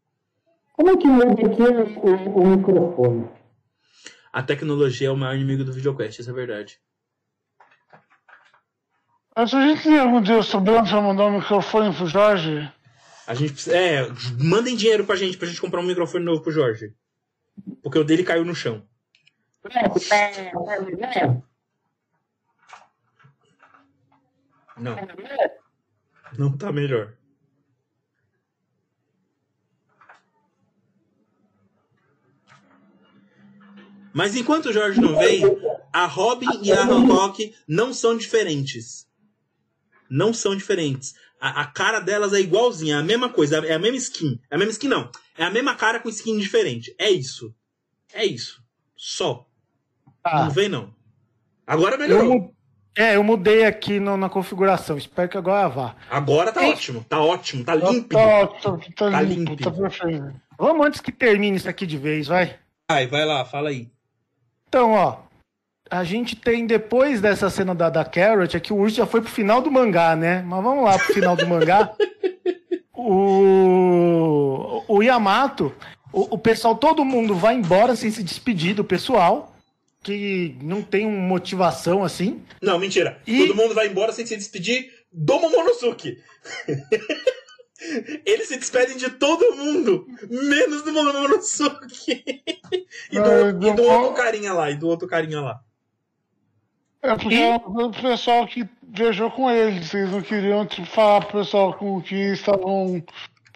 Como 0.73 0.91
é 0.91 0.97
que 0.97 1.07
muda 1.07 1.33
aqui 1.33 1.63
o 2.35 2.47
microfone? 2.47 3.29
A 4.33 4.43
tecnologia 4.43 5.09
é 5.09 5.11
o 5.11 5.17
maior 5.17 5.35
inimigo 5.35 5.63
do 5.63 5.73
VideoQuest, 5.73 6.21
isso 6.21 6.31
é 6.31 6.33
verdade. 6.33 6.81
Mas 9.37 9.51
se 9.51 9.57
a 9.57 9.67
gente 9.67 9.83
tem 9.83 9.99
algum 9.99 10.21
dia 10.23 10.43
sobrando 10.43 10.89
pra 10.89 11.01
mandar 11.01 11.27
um 11.27 11.39
microfone 11.39 11.95
pro 11.95 12.07
Jorge, 12.07 12.71
A 13.27 13.35
gente 13.35 13.53
precisa. 13.53 13.77
É, 13.77 14.09
mandem 14.39 14.77
dinheiro 14.77 15.05
pra 15.07 15.17
gente, 15.17 15.37
pra 15.37 15.47
gente 15.47 15.61
comprar 15.61 15.81
um 15.81 15.87
microfone 15.87 16.25
novo 16.25 16.43
pro 16.43 16.53
Jorge. 16.53 16.95
Porque 17.83 17.99
o 17.99 18.05
dele 18.05 18.25
caiu 18.25 18.45
no 18.45 18.55
chão. 18.55 18.87
Não. 24.77 24.97
Não 26.39 26.57
tá 26.57 26.73
melhor. 26.73 27.15
Mas 34.13 34.37
enquanto 34.37 34.67
o 34.67 34.73
Jorge 34.73 35.01
não 35.01 35.17
vem, 35.17 35.43
a 35.93 36.07
Robin 36.07 36.47
e 36.63 36.71
a 36.73 36.83
Hancock 36.85 37.55
não 37.67 37.93
são 37.95 38.17
diferentes. 38.17 39.07
Não 40.11 40.35
são 40.35 40.55
diferentes. 40.55 41.15
A, 41.41 41.63
a 41.63 41.67
cara 41.67 41.99
delas 42.01 42.33
é 42.33 42.41
igualzinha, 42.41 42.97
é 42.97 42.99
a 42.99 43.03
mesma 43.03 43.29
coisa, 43.29 43.59
é 43.67 43.73
a 43.75 43.79
mesma 43.79 43.97
skin. 43.97 44.39
É 44.51 44.55
a 44.55 44.59
mesma 44.59 44.73
skin, 44.73 44.89
não. 44.89 45.11
É 45.37 45.45
a 45.45 45.51
mesma 45.51 45.75
cara 45.75 45.99
com 46.01 46.09
skin 46.09 46.39
diferente. 46.39 46.95
É 46.99 47.11
isso. 47.11 47.55
É 48.13 48.25
isso. 48.25 48.63
Só. 48.97 49.47
Tá. 50.23 50.45
Não 50.45 50.51
vem, 50.51 50.69
não. 50.69 50.95
Agora 51.67 51.95
Eu 51.97 51.99
melhorou. 51.99 52.29
mu- 52.41 52.55
é, 52.95 53.17
eu 53.17 53.25
mudei 53.25 53.65
aqui 53.65 53.99
no- 53.99 54.17
na 54.19 54.29
configuração. 54.29 54.99
Espero 54.99 55.29
que 55.31 55.39
agora 55.39 55.69
vá. 55.69 55.97
Agora 56.11 56.53
tá 56.53 56.63
Ei. 56.63 56.73
ótimo. 56.73 57.05
Tá 57.09 57.21
ótimo. 57.21 57.65
Tá 57.65 57.75
límpido. 57.75 58.09
tá, 58.11 58.47
tá, 58.47 58.77
tá 58.95 59.11
Tá 59.11 59.23
limpo, 59.23 59.53
limpo. 59.53 60.41
Vamos 60.59 60.87
antes 60.87 61.01
que 61.01 61.11
termine 61.11 61.57
isso 61.57 61.69
aqui 61.69 61.87
de 61.87 61.97
vez, 61.97 62.27
vai. 62.29 62.59
Vai, 62.91 63.07
vai 63.07 63.25
lá, 63.25 63.45
fala 63.45 63.71
aí. 63.71 63.91
Então, 64.73 64.93
ó. 64.93 65.19
A 65.91 66.03
gente 66.03 66.35
tem, 66.35 66.67
depois 66.67 67.21
dessa 67.21 67.51
cena 67.51 67.75
da, 67.75 67.91
da 67.91 68.03
Carrot, 68.07 68.57
aqui 68.57 68.73
o 68.73 68.77
urso 68.77 68.97
já 68.97 69.05
foi 69.05 69.21
pro 69.21 69.31
final 69.31 69.61
do 69.61 69.71
mangá, 69.71 70.17
né? 70.17 70.41
Mas 70.41 70.63
vamos 70.65 70.83
lá 70.83 70.99
pro 70.99 71.13
final 71.13 71.37
do 71.37 71.47
mangá. 71.47 71.93
O, 72.95 74.85
o 74.87 75.03
Yamato, 75.03 75.75
o, 76.13 76.35
o 76.37 76.39
pessoal, 76.39 76.77
todo 76.77 77.05
mundo 77.05 77.35
vai 77.35 77.55
embora 77.55 77.97
sem 77.97 78.13
se 78.13 78.23
despedir 78.23 78.77
do 78.77 78.85
pessoal, 78.85 79.57
que 80.05 80.57
não 80.63 80.83
tem 80.83 81.05
uma 81.05 81.19
motivação 81.27 82.05
assim. 82.05 82.43
Não, 82.63 82.79
mentira. 82.79 83.21
E- 83.27 83.47
Todo 83.49 83.57
mundo 83.57 83.75
vai 83.75 83.89
embora 83.89 84.13
sem 84.13 84.25
se 84.25 84.37
despedir 84.37 84.89
do 85.13 85.37
Momonosuke. 85.41 86.17
Eles 88.25 88.49
se 88.49 88.57
despedem 88.57 88.97
de 88.97 89.11
todo 89.11 89.57
mundo, 89.57 90.07
menos 90.31 90.83
do 90.83 90.93
Momonosuke. 90.93 92.43
e, 93.11 93.21
do, 93.21 93.31
Ah, 93.31 93.49
e 93.49 93.53
do 93.53 93.73
do- 93.75 93.83
outro 93.83 94.15
carinha 94.15 94.53
lá, 94.53 94.71
e 94.71 94.77
do 94.77 94.89
outro 94.89 95.09
carinha 95.09 95.41
lá. 95.41 95.61
É 97.03 97.15
porque 97.17 97.35
E- 97.35 97.43
é 97.43 97.57
o 97.57 97.91
pessoal 97.91 98.47
que 98.47 98.69
viajou 98.83 99.31
com 99.31 99.51
eles, 99.51 99.93
eles 99.93 100.11
não 100.13 100.23
queriam 100.23 100.65
tipo, 100.67 100.87
falar 100.87 101.25
pro 101.25 101.41
pessoal 101.41 101.75
com 101.75 102.01
que 102.01 102.15
estavam 102.33 103.03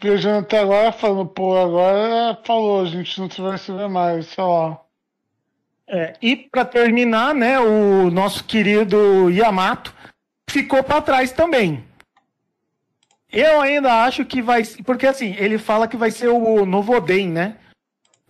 viajando 0.03 0.39
até 0.40 0.59
agora, 0.59 0.90
falando, 0.93 1.27
pô, 1.28 1.57
agora 1.57 2.39
falou, 2.44 2.82
a 2.82 2.86
gente 2.86 3.20
não 3.20 3.28
vai 3.28 3.57
se 3.59 3.70
ver 3.73 3.89
mais, 3.89 4.27
sei 4.27 4.43
lá. 4.44 4.81
É, 5.89 6.15
e 6.20 6.35
para 6.35 6.65
terminar, 6.65 7.32
né, 7.32 7.61
o 7.61 8.11
nosso 8.11 8.43
querido 8.43 9.31
Yamato 9.31 9.94
ficou 10.51 10.82
para 10.82 11.01
trás 11.01 11.31
também. 11.31 11.85
Eu 13.32 13.61
ainda 13.61 14.05
acho 14.05 14.24
que 14.24 14.40
vai, 14.40 14.62
porque 14.85 15.07
assim, 15.07 15.35
ele 15.39 15.59
fala 15.59 15.89
que 15.89 15.97
vai 15.97 16.11
ser 16.11 16.28
o 16.28 16.65
novo 16.65 16.94
Oden, 16.94 17.28
né? 17.28 17.57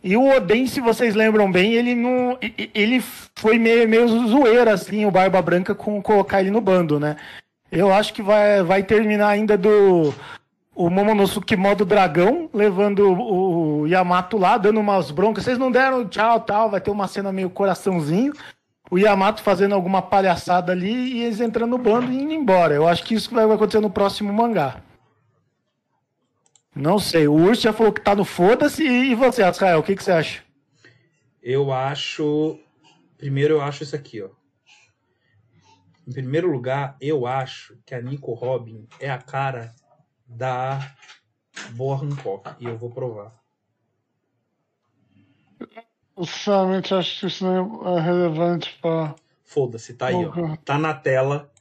E 0.02 0.16
o 0.16 0.36
Oden, 0.36 0.66
se 0.66 0.80
vocês 0.80 1.14
lembram 1.14 1.50
bem, 1.50 1.74
ele 1.74 1.94
não, 1.94 2.38
ele 2.74 3.02
foi 3.34 3.58
meio, 3.58 3.88
meio 3.88 4.08
zoeira 4.28 4.72
assim, 4.72 5.04
o 5.04 5.10
Barba 5.10 5.42
Branca 5.42 5.74
com 5.74 6.00
colocar 6.00 6.40
ele 6.40 6.50
no 6.50 6.60
bando, 6.60 6.98
né? 6.98 7.16
Eu 7.70 7.92
acho 7.92 8.14
que 8.14 8.22
vai, 8.22 8.62
vai 8.62 8.82
terminar 8.82 9.28
ainda 9.28 9.56
do 9.58 10.14
o 10.76 10.90
Momonosuke 10.90 11.56
modo 11.56 11.86
dragão, 11.86 12.50
levando 12.52 13.10
o 13.10 13.86
Yamato 13.86 14.36
lá, 14.36 14.58
dando 14.58 14.78
umas 14.78 15.10
broncas. 15.10 15.42
Vocês 15.42 15.58
não 15.58 15.72
deram 15.72 16.06
tchau, 16.06 16.38
tal, 16.40 16.70
vai 16.70 16.80
ter 16.80 16.90
uma 16.90 17.08
cena 17.08 17.32
meio 17.32 17.48
coraçãozinho. 17.48 18.34
O 18.90 18.98
Yamato 18.98 19.42
fazendo 19.42 19.74
alguma 19.74 20.00
palhaçada 20.00 20.72
ali 20.72 21.14
e 21.14 21.24
eles 21.24 21.40
entrando 21.40 21.70
no 21.70 21.78
bando 21.78 22.12
e 22.12 22.22
indo 22.22 22.32
embora. 22.32 22.74
Eu 22.74 22.86
acho 22.86 23.04
que 23.04 23.14
isso 23.14 23.34
vai 23.34 23.44
acontecer 23.44 23.80
no 23.80 23.90
próximo 23.90 24.32
mangá. 24.32 24.80
Não 26.74 26.98
sei, 26.98 27.26
o 27.26 27.32
Urso 27.32 27.62
já 27.62 27.72
falou 27.72 27.92
que 27.92 28.02
tá 28.02 28.14
no 28.14 28.24
foda-se. 28.24 28.86
E 28.86 29.14
você, 29.14 29.42
Azrael, 29.42 29.78
o 29.78 29.82
que, 29.82 29.96
que 29.96 30.04
você 30.04 30.12
acha? 30.12 30.44
Eu 31.42 31.72
acho. 31.72 32.60
Primeiro, 33.16 33.54
eu 33.54 33.62
acho 33.62 33.82
isso 33.82 33.96
aqui, 33.96 34.22
ó. 34.22 34.28
Em 36.06 36.12
primeiro 36.12 36.50
lugar, 36.52 36.96
eu 37.00 37.26
acho 37.26 37.76
que 37.84 37.94
a 37.94 38.00
Nico 38.00 38.34
Robin 38.34 38.86
é 39.00 39.10
a 39.10 39.18
cara 39.18 39.74
da 40.26 40.94
Boa 41.70 41.96
Hancock. 41.96 42.54
E 42.60 42.66
eu 42.66 42.76
vou 42.76 42.90
provar. 42.90 43.32
Eu 46.16 46.24
sinceramente 46.24 46.94
acho 46.94 47.20
que 47.20 47.26
isso 47.26 47.44
não 47.44 47.96
é 47.96 48.00
relevante 48.00 48.76
pra. 48.80 49.14
Foda-se, 49.44 49.94
tá 49.94 50.06
aí, 50.06 50.24
ó. 50.24 50.56
Tá 50.64 50.78
na 50.78 50.94
tela. 50.94 51.52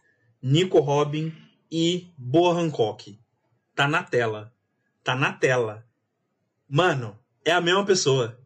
Nico 0.42 0.80
Robin 0.80 1.34
e 1.72 2.14
Boa 2.18 2.54
Hancock. 2.54 3.20
Tá 3.76 3.88
na 3.88 4.04
tela. 4.04 4.54
Tá 5.04 5.16
na 5.16 5.34
tela. 5.34 5.86
Mano, 6.68 7.20
é 7.44 7.52
a 7.52 7.62
mesma 7.62 7.86
pessoa. 7.86 8.40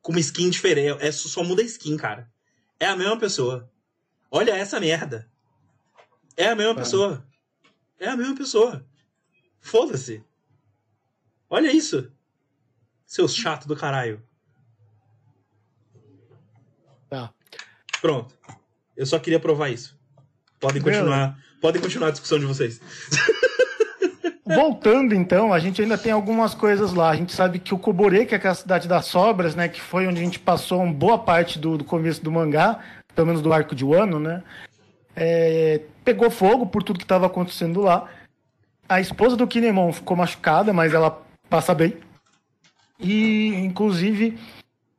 Com 0.00 0.12
uma 0.12 0.20
skin 0.20 0.48
diferente. 0.48 1.02
É, 1.04 1.10
só 1.10 1.42
muda 1.42 1.62
a 1.62 1.64
skin, 1.64 1.96
cara. 1.96 2.30
É 2.78 2.86
a 2.86 2.96
mesma 2.96 3.18
pessoa. 3.18 3.70
Olha 4.30 4.52
essa 4.52 4.78
merda. 4.78 5.28
É 6.36 6.48
a 6.48 6.54
mesma 6.54 6.74
pessoa. 6.74 7.26
É 7.98 8.08
a 8.08 8.16
mesma 8.16 8.36
pessoa. 8.36 8.86
Foda-se. 9.60 10.22
Olha 11.50 11.72
isso. 11.72 12.12
Seus 13.04 13.34
chato 13.34 13.66
do 13.66 13.76
caralho. 13.76 14.25
Tá. 17.08 17.30
Pronto. 18.00 18.34
Eu 18.96 19.06
só 19.06 19.18
queria 19.18 19.40
provar 19.40 19.68
isso. 19.68 19.96
Podem 20.58 20.80
continuar, 20.80 21.38
podem 21.60 21.82
continuar 21.82 22.08
a 22.08 22.12
discussão 22.12 22.38
de 22.38 22.46
vocês. 22.46 22.80
Voltando 24.46 25.12
então, 25.12 25.52
a 25.52 25.58
gente 25.58 25.82
ainda 25.82 25.98
tem 25.98 26.12
algumas 26.12 26.54
coisas 26.54 26.94
lá. 26.94 27.10
A 27.10 27.16
gente 27.16 27.32
sabe 27.32 27.58
que 27.58 27.74
o 27.74 27.78
Kobore, 27.78 28.24
que 28.24 28.34
é 28.34 28.38
aquela 28.38 28.54
cidade 28.54 28.86
das 28.86 29.06
sobras, 29.06 29.56
né, 29.56 29.68
que 29.68 29.80
foi 29.80 30.06
onde 30.06 30.20
a 30.20 30.24
gente 30.24 30.38
passou 30.38 30.80
uma 30.82 30.92
boa 30.92 31.18
parte 31.18 31.58
do, 31.58 31.76
do 31.76 31.84
começo 31.84 32.22
do 32.22 32.30
mangá, 32.30 32.78
pelo 33.12 33.26
menos 33.26 33.42
do 33.42 33.52
arco 33.52 33.74
de 33.74 33.84
Wano, 33.84 34.20
né, 34.20 34.44
é, 35.16 35.80
pegou 36.04 36.30
fogo 36.30 36.66
por 36.66 36.82
tudo 36.84 36.98
que 36.98 37.04
estava 37.04 37.26
acontecendo 37.26 37.80
lá. 37.80 38.08
A 38.88 39.00
esposa 39.00 39.36
do 39.36 39.48
Kinemon 39.48 39.92
ficou 39.92 40.16
machucada, 40.16 40.72
mas 40.72 40.94
ela 40.94 41.22
passa 41.50 41.74
bem. 41.74 41.96
E, 43.00 43.48
inclusive, 43.56 44.38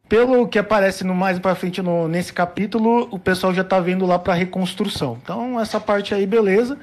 pelo 0.07 0.47
que 0.47 0.59
aparece 0.59 1.03
no 1.03 1.13
mais 1.13 1.39
pra 1.39 1.55
frente 1.55 1.81
no, 1.81 2.07
nesse 2.07 2.31
capítulo, 2.31 3.07
o 3.11 3.19
pessoal 3.19 3.53
já 3.53 3.63
tá 3.63 3.79
vendo 3.79 4.05
lá 4.05 4.17
pra 4.17 4.33
reconstrução. 4.33 5.17
Então, 5.21 5.59
essa 5.59 5.79
parte 5.79 6.13
aí, 6.13 6.25
beleza. 6.25 6.77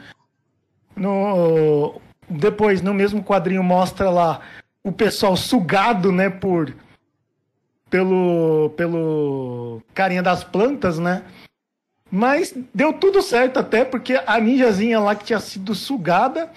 No, 0.97 2.01
depois, 2.29 2.83
no 2.83 2.95
mesmo 2.95 3.23
quadrinho, 3.23 3.63
mostra 3.63 4.11
lá 4.11 4.41
o 4.83 4.93
pessoal 4.93 5.37
sugado, 5.37 6.13
né, 6.13 6.29
por 6.29 6.75
pelo 7.89 8.71
pelo 8.77 9.81
carinha 9.95 10.23
das 10.23 10.43
plantas, 10.43 10.99
né? 10.99 11.23
Mas 12.11 12.55
deu 12.75 12.93
tudo 12.93 13.23
certo 13.23 13.59
até 13.59 13.85
porque 13.85 14.21
a 14.27 14.39
ninjazinha 14.39 15.01
lá 15.01 15.15
que 15.15 15.25
tinha 15.25 15.41
sido 15.41 15.75
sugada, 15.75 16.51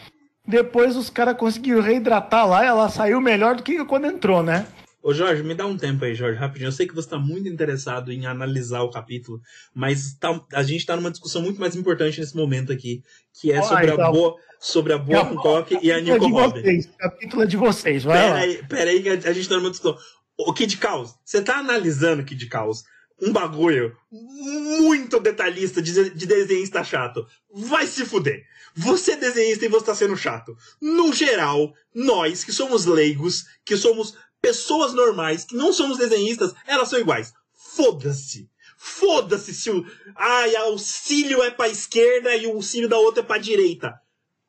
depois 0.45 0.95
os 0.95 1.09
caras 1.09 1.37
conseguiram 1.37 1.81
reidratar 1.81 2.47
lá, 2.47 2.65
ela 2.65 2.89
saiu 2.89 3.21
melhor 3.21 3.55
do 3.55 3.63
que 3.63 3.83
quando 3.85 4.07
entrou, 4.07 4.43
né? 4.43 4.65
Ô 5.01 5.13
Jorge, 5.13 5.41
me 5.43 5.53
dá 5.53 5.65
um 5.65 5.77
tempo 5.77 6.03
aí, 6.03 6.13
Jorge, 6.15 6.37
rapidinho. 6.39 6.67
Eu 6.67 6.71
sei 6.71 6.87
que 6.87 6.93
você 6.93 7.07
está 7.07 7.17
muito 7.17 7.47
interessado 7.47 8.11
em 8.11 8.25
analisar 8.25 8.81
o 8.81 8.89
capítulo, 8.91 9.39
mas 9.73 10.15
tá- 10.19 10.43
a 10.53 10.63
gente 10.63 10.79
está 10.81 10.95
numa 10.95 11.11
discussão 11.11 11.41
muito 11.41 11.59
mais 11.59 11.75
importante 11.75 12.19
nesse 12.19 12.35
momento 12.35 12.73
aqui, 12.73 13.03
que 13.39 13.51
é 13.51 13.57
Ah, 13.59 13.63
sobre, 13.63 13.91
a 13.91 13.93
então. 13.93 14.11
boa, 14.11 14.35
sobre 14.59 14.93
a 14.93 14.97
boa 14.97 15.21
Hancock 15.21 15.77
e 15.81 15.91
a 15.91 16.01
Nico 16.01 16.27
Robin. 16.27 16.79
o 16.79 16.97
capítulo 16.97 17.43
é 17.43 17.45
de 17.45 17.55
vocês, 17.57 18.03
vai 18.03 18.17
Pera 18.17 18.29
lá. 18.33 18.39
aí, 18.39 18.63
pera 18.67 18.89
aí 18.91 19.01
que 19.03 19.09
a 19.09 19.29
a 19.29 19.33
gente 19.33 19.47
tá 19.47 19.55
numa 19.55 19.69
discussão. 19.69 19.97
O 20.37 20.53
Kid 20.53 20.75
Caos, 20.77 21.15
você 21.23 21.41
tá 21.41 21.57
analisando 21.59 22.23
Kid 22.23 22.45
Caos, 22.47 22.83
um 23.21 23.31
bagulho 23.31 23.95
muito 24.11 25.19
detalhista 25.19 25.81
de, 25.81 26.09
de 26.11 26.25
desenhista 26.25 26.83
chato. 26.83 27.25
Vai 27.53 27.87
se 27.87 28.05
fuder. 28.05 28.43
Você 28.75 29.13
é 29.13 29.17
desenhista 29.17 29.65
e 29.65 29.69
você 29.69 29.85
tá 29.87 29.95
sendo 29.95 30.15
chato. 30.15 30.55
No 30.79 31.11
geral, 31.11 31.73
nós 31.95 32.43
que 32.43 32.51
somos 32.51 32.85
leigos, 32.85 33.45
que 33.65 33.75
somos 33.75 34.13
pessoas 34.47 34.93
normais, 34.93 35.43
que 35.43 35.57
não 35.57 35.73
somos 35.73 35.97
desenhistas, 35.97 36.53
elas 36.65 36.87
são 36.87 36.97
iguais. 36.97 37.33
Foda-se. 37.53 38.49
Foda-se 38.77 39.53
se 39.53 39.69
o. 39.69 39.85
Ai, 40.15 40.55
o 40.71 40.77
cílio 40.77 41.43
é 41.43 41.51
pra 41.51 41.67
esquerda 41.67 42.33
e 42.33 42.47
o 42.47 42.61
cílio 42.61 42.87
da 42.87 42.97
outra 42.97 43.21
é 43.21 43.25
pra 43.25 43.37
direita. 43.37 43.99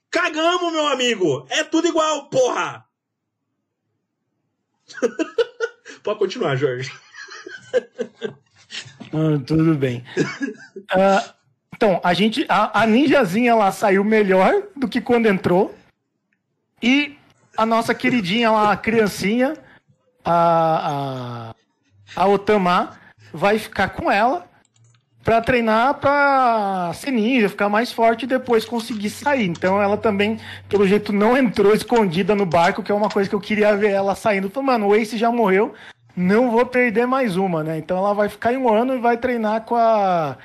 Cagamos, 0.08 0.72
meu 0.72 0.86
amigo! 0.86 1.44
É 1.50 1.64
tudo 1.64 1.88
igual, 1.88 2.28
porra! 2.28 2.84
Pode 6.04 6.18
continuar, 6.18 6.54
Jorge. 6.54 6.92
Ah, 9.12 9.42
tudo 9.44 9.74
bem. 9.74 10.04
Ah, 10.90 11.34
então, 11.74 12.00
a 12.04 12.14
gente. 12.14 12.46
A, 12.48 12.82
a 12.82 12.86
ninjazinha 12.86 13.54
lá 13.54 13.72
saiu 13.72 14.04
melhor 14.04 14.62
do 14.76 14.86
que 14.88 15.00
quando 15.00 15.26
entrou. 15.26 15.74
E 16.80 17.18
a 17.56 17.66
nossa 17.66 17.92
queridinha 17.92 18.52
lá, 18.52 18.70
a 18.72 18.76
criancinha, 18.76 19.54
a, 20.30 21.52
a, 22.16 22.22
a 22.22 22.26
Otama, 22.28 22.98
vai 23.32 23.58
ficar 23.58 23.88
com 23.90 24.10
ela 24.10 24.46
pra 25.24 25.40
treinar 25.42 25.94
pra 25.94 26.90
ser 26.94 27.10
ninja, 27.10 27.48
ficar 27.48 27.68
mais 27.68 27.92
forte 27.92 28.22
e 28.22 28.26
depois 28.28 28.64
conseguir 28.64 29.10
sair. 29.10 29.46
Então 29.46 29.80
ela 29.80 29.96
também, 29.96 30.38
pelo 30.68 30.86
jeito, 30.88 31.12
não 31.12 31.36
entrou 31.36 31.74
escondida 31.74 32.34
no 32.34 32.46
barco, 32.46 32.82
que 32.82 32.90
é 32.90 32.94
uma 32.94 33.10
coisa 33.10 33.28
que 33.28 33.34
eu 33.34 33.40
queria 33.40 33.76
ver 33.76 33.90
ela 33.90 34.14
saindo. 34.14 34.48
Falei, 34.50 34.66
mano, 34.66 34.86
o 34.88 34.94
Ace 34.96 35.18
já 35.18 35.30
morreu, 35.30 35.74
não 36.16 36.50
vou 36.50 36.64
perder 36.64 37.06
mais 37.06 37.36
uma, 37.36 37.62
né? 37.62 37.78
Então 37.78 37.98
ela 37.98 38.14
vai 38.14 38.28
ficar 38.28 38.52
em 38.52 38.56
um 38.56 38.72
ano 38.72 38.94
e 38.94 38.98
vai 38.98 39.16
treinar 39.18 39.62
com 39.62 39.76
a. 39.76 40.36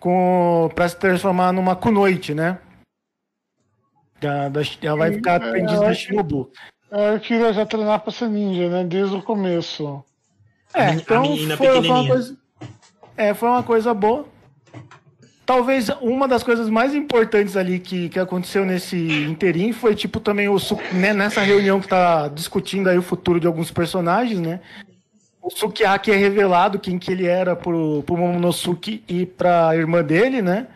Com, 0.00 0.70
pra 0.74 0.88
se 0.88 0.96
transformar 0.96 1.52
numa 1.52 1.74
Kunoichi, 1.74 2.32
né? 2.34 2.58
Da, 4.20 4.48
da- 4.48 4.60
ela 4.82 4.96
vai 4.96 5.12
ficar 5.12 5.36
aprendiz 5.36 5.80
da 5.80 5.94
Shinobu. 5.94 6.50
É, 6.90 7.14
Eu 7.14 7.20
queria 7.20 7.52
já 7.52 7.66
treinar 7.66 8.00
pra 8.00 8.12
ser 8.12 8.28
ninja, 8.28 8.68
né? 8.68 8.84
Desde 8.84 9.14
o 9.16 9.22
começo. 9.22 10.02
É, 10.74 10.82
A 10.82 10.92
men- 10.92 10.98
a 10.98 11.00
então 11.00 11.24
foi, 11.56 11.66
foi 11.82 11.88
uma 11.90 12.06
coisa. 12.06 12.36
É, 13.16 13.34
foi 13.34 13.48
uma 13.48 13.62
coisa 13.62 13.94
boa. 13.94 14.26
Talvez 15.44 15.88
uma 16.02 16.28
das 16.28 16.42
coisas 16.42 16.68
mais 16.68 16.94
importantes 16.94 17.56
ali 17.56 17.78
que, 17.78 18.10
que 18.10 18.18
aconteceu 18.18 18.66
nesse 18.66 18.96
interim 19.24 19.72
foi, 19.72 19.94
tipo, 19.94 20.20
também 20.20 20.46
o 20.48 20.58
né, 20.92 21.14
nessa 21.14 21.40
reunião 21.40 21.80
que 21.80 21.88
tá 21.88 22.28
discutindo 22.28 22.88
aí 22.88 22.98
o 22.98 23.02
futuro 23.02 23.40
de 23.40 23.46
alguns 23.46 23.70
personagens, 23.70 24.38
né? 24.38 24.60
O 25.40 25.48
Sukiyaki 25.50 26.10
é 26.10 26.16
revelado 26.16 26.78
quem 26.78 26.98
que 26.98 27.10
ele 27.10 27.24
era 27.26 27.56
pro, 27.56 28.02
pro 28.02 28.16
Momonosuke 28.18 29.02
e 29.08 29.24
pra 29.24 29.74
irmã 29.74 30.04
dele, 30.04 30.42
né? 30.42 30.66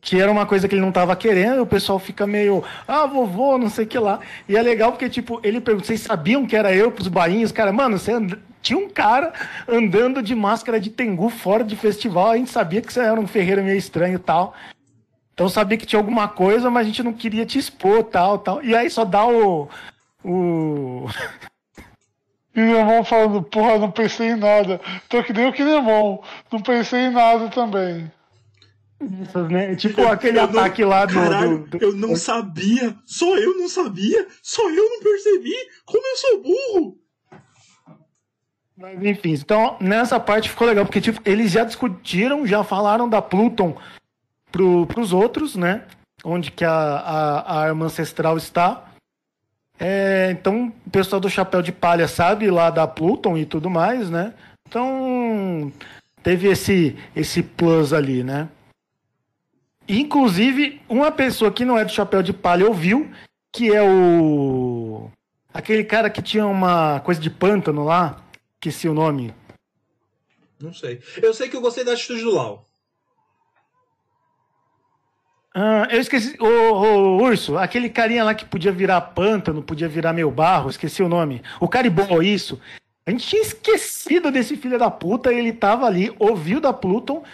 Que 0.00 0.20
era 0.20 0.30
uma 0.30 0.46
coisa 0.46 0.68
que 0.68 0.74
ele 0.74 0.82
não 0.82 0.92
tava 0.92 1.14
querendo, 1.16 1.62
o 1.62 1.66
pessoal 1.66 1.98
fica 1.98 2.26
meio, 2.26 2.62
ah, 2.86 3.04
vovô, 3.06 3.58
não 3.58 3.68
sei 3.68 3.84
o 3.84 3.88
que 3.88 3.98
lá. 3.98 4.20
E 4.48 4.56
é 4.56 4.62
legal 4.62 4.92
porque, 4.92 5.08
tipo, 5.08 5.40
ele 5.42 5.60
pergunta, 5.60 5.86
vocês 5.86 6.00
sabiam 6.00 6.46
que 6.46 6.54
era 6.56 6.72
eu 6.72 6.90
pros 6.92 7.08
bainhos? 7.08 7.50
Cara, 7.50 7.72
mano, 7.72 7.98
você 7.98 8.12
and- 8.12 8.38
tinha 8.62 8.78
um 8.78 8.88
cara 8.88 9.32
andando 9.66 10.22
de 10.22 10.34
máscara 10.34 10.78
de 10.80 10.90
Tengu 10.90 11.28
fora 11.28 11.64
de 11.64 11.74
festival, 11.76 12.30
a 12.30 12.36
gente 12.36 12.50
sabia 12.50 12.80
que 12.80 12.92
você 12.92 13.00
era 13.00 13.20
um 13.20 13.26
ferreiro 13.26 13.62
meio 13.62 13.76
estranho 13.76 14.14
e 14.14 14.18
tal. 14.18 14.54
Então 15.34 15.48
sabia 15.48 15.76
que 15.78 15.86
tinha 15.86 16.00
alguma 16.00 16.28
coisa, 16.28 16.70
mas 16.70 16.84
a 16.84 16.88
gente 16.88 17.02
não 17.02 17.12
queria 17.12 17.44
te 17.46 17.58
expor, 17.58 18.04
tal, 18.04 18.38
tal. 18.38 18.62
E 18.62 18.74
aí 18.74 18.88
só 18.90 19.04
dá 19.04 19.26
o. 19.26 19.68
O. 20.24 21.06
Kinemon 22.54 23.04
falando, 23.04 23.42
porra, 23.42 23.78
não 23.78 23.90
pensei 23.90 24.30
em 24.30 24.36
nada. 24.36 24.80
Tô 25.08 25.22
que 25.22 25.32
nem 25.32 25.46
o 25.46 25.52
Kinemon. 25.52 26.18
Não 26.50 26.60
pensei 26.60 27.02
em 27.02 27.10
nada 27.10 27.48
também. 27.48 28.10
Né? 29.48 29.76
Tipo 29.76 30.02
aquele 30.08 30.38
Eu 30.38 30.42
não- 30.48 30.58
ataque 30.60 30.84
lá 30.84 31.06
do. 31.06 31.14
Caralho, 31.14 31.58
do- 31.58 31.78
do- 31.78 31.84
eu 31.84 31.94
não 31.94 32.16
sabia. 32.16 32.96
Só 33.06 33.36
eu 33.38 33.56
não 33.56 33.68
sabia. 33.68 34.26
Só 34.42 34.68
eu 34.70 34.88
não 34.90 35.00
percebi. 35.00 35.54
Como 35.86 36.02
eu 36.04 36.16
sou 36.16 36.42
burro. 36.42 36.98
Mas 38.76 39.02
enfim, 39.02 39.32
então 39.32 39.76
nessa 39.80 40.20
parte 40.20 40.48
ficou 40.50 40.66
legal, 40.66 40.84
porque 40.84 41.00
tipo, 41.00 41.20
eles 41.24 41.50
já 41.50 41.64
discutiram, 41.64 42.46
já 42.46 42.62
falaram 42.62 43.08
da 43.08 43.20
Pluton 43.20 43.76
pro, 44.52 44.86
pros 44.86 45.12
outros, 45.12 45.56
né? 45.56 45.84
Onde 46.24 46.50
que 46.50 46.64
a, 46.64 46.70
a, 46.72 47.40
a 47.40 47.60
arma 47.60 47.86
ancestral 47.86 48.36
está. 48.36 48.84
É, 49.80 50.28
então 50.32 50.72
o 50.86 50.90
pessoal 50.90 51.20
do 51.20 51.30
Chapéu 51.30 51.62
de 51.62 51.70
Palha 51.72 52.08
sabe 52.08 52.50
lá 52.50 52.70
da 52.70 52.86
Pluton 52.86 53.36
e 53.36 53.44
tudo 53.44 53.68
mais, 53.70 54.10
né? 54.10 54.34
Então 54.68 55.72
teve 56.22 56.48
esse, 56.48 56.96
esse 57.16 57.42
plus 57.42 57.92
ali, 57.92 58.22
né? 58.24 58.48
Inclusive, 59.88 60.82
uma 60.86 61.10
pessoa 61.10 61.50
que 61.50 61.64
não 61.64 61.78
é 61.78 61.84
do 61.84 61.90
Chapéu 61.90 62.22
de 62.22 62.32
Palha 62.32 62.66
ouviu, 62.66 63.10
que 63.50 63.74
é 63.74 63.82
o. 63.82 65.10
Aquele 65.52 65.82
cara 65.82 66.10
que 66.10 66.20
tinha 66.20 66.46
uma 66.46 67.00
coisa 67.00 67.18
de 67.20 67.30
pântano 67.30 67.84
lá, 67.84 68.22
esqueci 68.56 68.86
o 68.86 68.92
nome. 68.94 69.34
Não 70.60 70.74
sei. 70.74 71.00
Eu 71.22 71.32
sei 71.32 71.48
que 71.48 71.56
eu 71.56 71.60
gostei 71.60 71.84
da 71.84 71.92
atitude 71.92 72.22
do 72.22 72.34
Lau. 72.34 72.66
Ah, 75.54 75.88
eu 75.90 76.00
esqueci. 76.00 76.36
O, 76.38 76.46
o 76.46 77.22
Urso, 77.22 77.56
aquele 77.56 77.88
carinha 77.88 78.24
lá 78.24 78.34
que 78.34 78.44
podia 78.44 78.70
virar 78.70 79.00
pântano, 79.00 79.62
podia 79.62 79.88
virar 79.88 80.12
meu 80.12 80.30
barro, 80.30 80.68
esqueci 80.68 81.02
o 81.02 81.08
nome. 81.08 81.42
O 81.58 81.66
Caribou, 81.66 82.22
isso. 82.22 82.60
A 83.06 83.10
gente 83.10 83.26
tinha 83.26 83.40
esquecido 83.40 84.30
desse 84.30 84.54
filho 84.54 84.78
da 84.78 84.90
puta, 84.90 85.32
ele 85.32 85.50
tava 85.50 85.86
ali, 85.86 86.14
ouviu 86.18 86.60
da 86.60 86.74
Pluton 86.74 87.24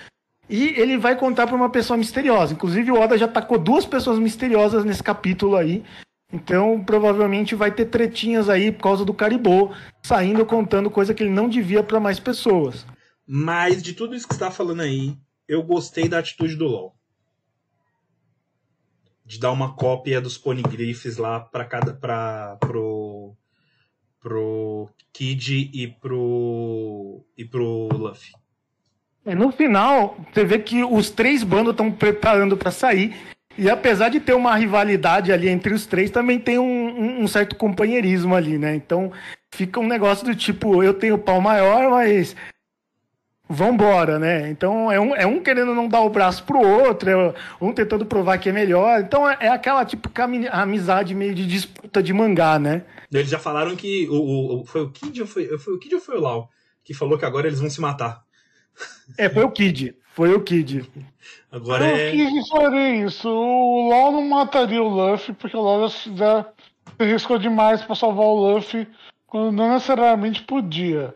e 0.49 0.79
ele 0.79 0.99
vai 0.99 1.17
contar 1.17 1.47
pra 1.47 1.57
uma 1.57 1.71
pessoa 1.71 1.97
misteriosa. 1.97 2.53
Inclusive, 2.53 2.91
o 2.91 3.01
Oda 3.01 3.17
já 3.17 3.27
tacou 3.27 3.59
duas 3.59 3.87
pessoas 3.87 4.19
misteriosas 4.19 4.85
nesse 4.85 5.03
capítulo 5.03 5.57
aí. 5.57 5.83
Então, 6.33 6.83
provavelmente 6.85 7.55
vai 7.55 7.71
ter 7.71 7.87
tretinhas 7.87 8.49
aí 8.49 8.73
por 8.73 8.83
causa 8.83 9.05
do 9.05 9.15
Caribou, 9.15 9.73
saindo 10.03 10.45
contando 10.45 10.91
coisa 10.91 11.15
que 11.15 11.23
ele 11.23 11.31
não 11.31 11.49
devia 11.49 11.83
pra 11.83 12.01
mais 12.01 12.19
pessoas. 12.19 12.85
Mas 13.27 13.83
de 13.83 13.95
tudo 13.95 14.15
isso 14.15 14.27
que 14.27 14.35
você 14.35 14.41
tá 14.41 14.51
falando 14.51 14.83
aí, 14.83 15.17
eu 15.49 15.63
gostei 15.63 16.09
da 16.09 16.19
atitude 16.19 16.57
do 16.57 16.67
LoL. 16.67 16.95
De 19.25 19.39
dar 19.39 19.53
uma 19.53 19.75
cópia 19.75 20.21
dos 20.21 20.37
poneglyphs 20.37 21.17
lá 21.17 21.41
para 21.41 21.65
cada 21.65 21.95
para 21.95 22.57
pro 22.57 23.35
pro 24.21 24.91
Kid 25.13 25.71
e 25.73 25.89
pro 25.89 27.25
e 27.37 27.45
pro 27.45 27.89
Luffy. 27.93 28.33
É, 29.27 29.35
no 29.35 29.51
final, 29.51 30.17
você 30.33 30.45
vê 30.45 30.59
que 30.59 30.85
os 30.85 31.11
três 31.11 31.43
bandos 31.43 31.71
estão 31.73 31.91
preparando 31.91 32.57
para 32.57 32.71
sair. 32.71 33.15
E 33.57 33.71
apesar 33.71 34.09
de 34.09 34.19
ter 34.21 34.35
uma 34.35 34.55
rivalidade 34.57 35.33
ali 35.33 35.49
entre 35.49 35.73
os 35.73 35.87
três, 35.87 36.11
também 36.11 36.39
tem 36.41 36.59
um, 36.59 37.23
um- 37.23 37.29
certo 37.29 37.55
companheirismo 37.57 38.35
ali, 38.35 38.59
né? 38.59 38.75
Então 38.75 39.13
fica 39.55 39.79
um 39.79 39.87
negócio 39.87 40.25
do 40.27 40.35
tipo, 40.35 40.83
eu 40.83 40.93
tenho 40.93 41.17
pau 41.17 41.41
maior, 41.41 41.89
mas 41.89 42.35
vambora, 43.49 44.19
né? 44.19 44.51
Então 44.51 44.91
é 44.91 44.99
um, 44.99 45.15
é 45.15 45.25
um 45.25 45.41
querendo 45.41 45.73
não 45.75 45.87
dar 45.87 46.01
o 46.01 46.11
braço 46.11 46.43
pro 46.45 46.59
outro, 46.59 47.09
é 47.11 47.35
um 47.61 47.73
tentando 47.73 48.05
provar 48.05 48.39
que 48.39 48.49
é 48.49 48.53
melhor. 48.53 49.01
Então 49.01 49.29
é, 49.29 49.37
é 49.41 49.49
aquela 49.49 49.85
tipo 49.85 50.11
amizade 50.51 51.15
meio 51.15 51.35
de 51.35 51.47
disputa 51.47 52.03
de 52.03 52.13
mangá, 52.13 52.59
né? 52.59 52.83
Eles 53.13 53.31
já 53.31 53.39
falaram 53.39 53.77
que 53.77 54.09
o, 54.11 54.15
o- 54.17 54.61
o- 54.63 54.67
foi 54.67 54.81
o 54.83 54.91
Kid 54.91 55.21
ou 55.21 55.27
foi, 55.29 55.47
foi 55.59 55.75
o 55.75 55.79
Kid 55.79 55.95
ou 55.95 56.01
foi 56.01 56.17
o 56.17 56.21
Lau 56.21 56.51
que 56.83 56.93
falou 56.93 57.17
que 57.17 57.25
agora 57.25 57.47
eles 57.47 57.61
vão 57.61 57.71
se 57.71 57.81
matar. 57.81 58.24
É, 59.19 59.29
foi 59.29 59.45
o 59.45 59.51
Kid. 59.51 59.95
Foi 60.15 60.33
o 60.33 60.43
Kid. 60.43 60.89
Agora 61.51 61.89
eu 61.89 61.97
é 61.97 62.11
quis 62.11 62.49
fazer 62.49 63.05
isso. 63.05 63.29
O 63.29 63.89
LOL 63.89 64.13
não 64.13 64.29
mataria 64.29 64.83
o 64.83 64.89
Luffy, 64.89 65.35
porque 65.35 65.57
o 65.57 65.61
LOL 65.61 65.89
já 65.89 65.91
se 65.91 66.11
arriscou 66.99 67.39
demais 67.39 67.83
pra 67.83 67.95
salvar 67.95 68.27
o 68.27 68.55
Luffy 68.55 68.89
quando 69.27 69.53
não 69.53 69.73
necessariamente 69.73 70.43
podia. 70.43 71.15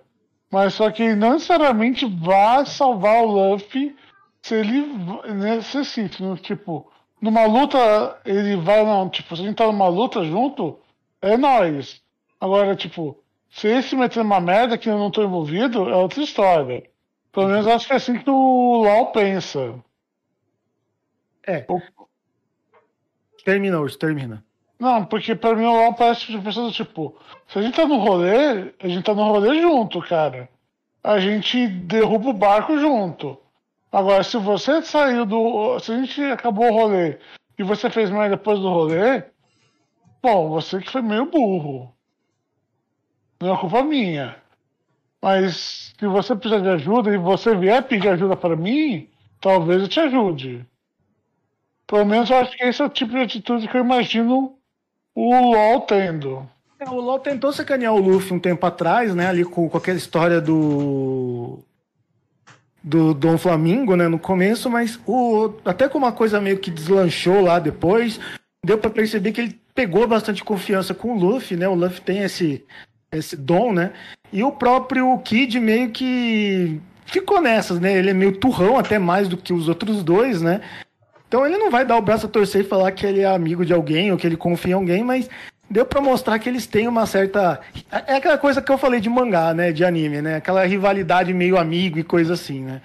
Mas 0.50 0.74
só 0.74 0.90
que 0.90 1.02
ele 1.02 1.14
não 1.14 1.34
necessariamente 1.34 2.06
vai 2.06 2.64
salvar 2.66 3.22
o 3.22 3.26
Luffy 3.26 3.94
se 4.42 4.54
ele 4.54 4.86
necessite. 5.34 6.22
né? 6.22 6.36
Tipo, 6.40 6.90
numa 7.20 7.44
luta, 7.46 8.20
ele 8.24 8.56
vai, 8.56 8.84
não, 8.84 9.08
tipo, 9.08 9.36
se 9.36 9.42
a 9.42 9.44
gente 9.44 9.56
tá 9.56 9.66
numa 9.66 9.88
luta 9.88 10.24
junto, 10.24 10.78
é 11.20 11.36
nóis. 11.36 12.00
Agora, 12.40 12.74
tipo, 12.74 13.18
se 13.50 13.68
ele 13.68 13.82
se 13.82 13.96
meter 13.96 14.22
numa 14.22 14.40
merda 14.40 14.78
que 14.78 14.88
eu 14.88 14.98
não 14.98 15.10
tô 15.10 15.22
envolvido, 15.22 15.88
é 15.88 15.96
outra 15.96 16.22
história. 16.22 16.84
Pelo 17.32 17.48
menos 17.48 17.66
acho 17.66 17.86
que 17.86 17.92
é 17.92 17.96
assim 17.96 18.18
que 18.18 18.28
o 18.28 18.82
LOL 18.82 19.06
pensa. 19.12 19.74
É. 21.46 21.66
Termina, 23.44 23.80
Urso, 23.80 23.98
termina. 23.98 24.44
Não, 24.78 25.04
porque 25.04 25.34
pra 25.34 25.54
mim 25.54 25.64
o 25.64 25.72
LOL 25.72 25.94
parece 25.94 26.30
de 26.30 26.38
pessoa 26.38 26.70
tipo, 26.70 27.18
se 27.48 27.58
a 27.58 27.62
gente 27.62 27.74
tá 27.74 27.86
no 27.86 27.98
rolê, 27.98 28.72
a 28.80 28.88
gente 28.88 29.02
tá 29.02 29.14
no 29.14 29.24
rolê 29.24 29.60
junto, 29.60 30.00
cara. 30.00 30.48
A 31.02 31.18
gente 31.18 31.66
derruba 31.66 32.30
o 32.30 32.32
barco 32.32 32.78
junto. 32.78 33.38
Agora, 33.90 34.22
se 34.22 34.36
você 34.36 34.82
saiu 34.82 35.24
do. 35.24 35.78
Se 35.80 35.92
a 35.92 35.96
gente 35.96 36.22
acabou 36.24 36.66
o 36.66 36.74
rolê 36.74 37.18
e 37.58 37.62
você 37.62 37.88
fez 37.88 38.10
mais 38.10 38.30
depois 38.30 38.58
do 38.58 38.68
rolê, 38.68 39.24
bom, 40.22 40.50
você 40.50 40.80
que 40.80 40.90
foi 40.90 41.02
meio 41.02 41.30
burro. 41.30 41.92
Não 43.40 43.54
é 43.54 43.58
culpa 43.58 43.82
minha. 43.82 44.36
Mas 45.22 45.92
se 45.98 46.06
você 46.06 46.34
precisar 46.34 46.60
de 46.60 46.68
ajuda 46.68 47.12
e 47.12 47.18
você 47.18 47.54
vier 47.54 47.82
pedir 47.82 48.08
ajuda 48.08 48.36
pra 48.36 48.56
mim, 48.56 49.08
talvez 49.40 49.82
eu 49.82 49.88
te 49.88 50.00
ajude. 50.00 50.64
Pelo 51.86 52.04
menos 52.04 52.30
eu 52.30 52.36
acho 52.36 52.56
que 52.56 52.64
esse 52.64 52.80
é 52.80 52.84
o 52.84 52.90
tipo 52.90 53.12
de 53.12 53.18
atitude 53.18 53.66
que 53.66 53.76
eu 53.76 53.82
imagino 53.82 54.56
o 55.14 55.52
LOL 55.52 55.80
tendo. 55.80 56.48
É, 56.78 56.88
o 56.88 57.00
LoL 57.00 57.18
tentou 57.18 57.52
sacanear 57.52 57.92
o 57.92 57.98
Luffy 57.98 58.32
um 58.32 58.38
tempo 58.38 58.64
atrás, 58.64 59.14
né? 59.14 59.26
Ali 59.26 59.44
com, 59.44 59.68
com 59.68 59.78
aquela 59.78 59.98
história 59.98 60.40
do. 60.40 61.58
Do 62.84 63.12
Dom 63.12 63.36
Flamingo, 63.36 63.96
né? 63.96 64.06
No 64.06 64.18
começo, 64.18 64.70
mas 64.70 65.00
o, 65.04 65.54
até 65.64 65.88
como 65.88 66.06
uma 66.06 66.12
coisa 66.12 66.40
meio 66.40 66.58
que 66.58 66.70
deslanchou 66.70 67.40
lá 67.40 67.58
depois, 67.58 68.20
deu 68.64 68.78
pra 68.78 68.88
perceber 68.88 69.32
que 69.32 69.40
ele 69.40 69.60
pegou 69.74 70.06
bastante 70.06 70.44
confiança 70.44 70.94
com 70.94 71.16
o 71.16 71.18
Luffy, 71.18 71.56
né? 71.56 71.68
O 71.68 71.74
Luffy 71.74 72.00
tem 72.00 72.22
esse, 72.22 72.64
esse 73.12 73.36
dom, 73.36 73.72
né? 73.72 73.92
E 74.32 74.42
o 74.42 74.52
próprio 74.52 75.16
Kid 75.18 75.58
meio 75.60 75.90
que 75.90 76.80
ficou 77.06 77.40
nessas, 77.40 77.80
né? 77.80 77.96
Ele 77.96 78.10
é 78.10 78.14
meio 78.14 78.32
turrão, 78.36 78.76
até 78.78 78.98
mais 78.98 79.28
do 79.28 79.36
que 79.36 79.52
os 79.52 79.68
outros 79.68 80.02
dois, 80.02 80.42
né? 80.42 80.60
Então 81.26 81.46
ele 81.46 81.56
não 81.58 81.70
vai 81.70 81.84
dar 81.84 81.96
o 81.96 82.02
braço 82.02 82.26
a 82.26 82.28
torcer 82.28 82.62
e 82.62 82.68
falar 82.68 82.92
que 82.92 83.04
ele 83.06 83.20
é 83.20 83.26
amigo 83.26 83.64
de 83.64 83.72
alguém 83.72 84.10
ou 84.12 84.18
que 84.18 84.26
ele 84.26 84.36
confia 84.36 84.72
em 84.72 84.74
alguém, 84.74 85.02
mas 85.04 85.28
deu 85.70 85.84
pra 85.84 86.00
mostrar 86.00 86.38
que 86.38 86.48
eles 86.48 86.66
têm 86.66 86.88
uma 86.88 87.06
certa. 87.06 87.60
É 88.06 88.16
aquela 88.16 88.38
coisa 88.38 88.60
que 88.62 88.70
eu 88.72 88.78
falei 88.78 89.00
de 89.00 89.08
mangá, 89.10 89.52
né? 89.54 89.72
De 89.72 89.84
anime, 89.84 90.20
né? 90.22 90.36
Aquela 90.36 90.64
rivalidade 90.64 91.32
meio 91.34 91.58
amigo 91.58 91.98
e 91.98 92.04
coisa 92.04 92.34
assim, 92.34 92.60
né? 92.60 92.80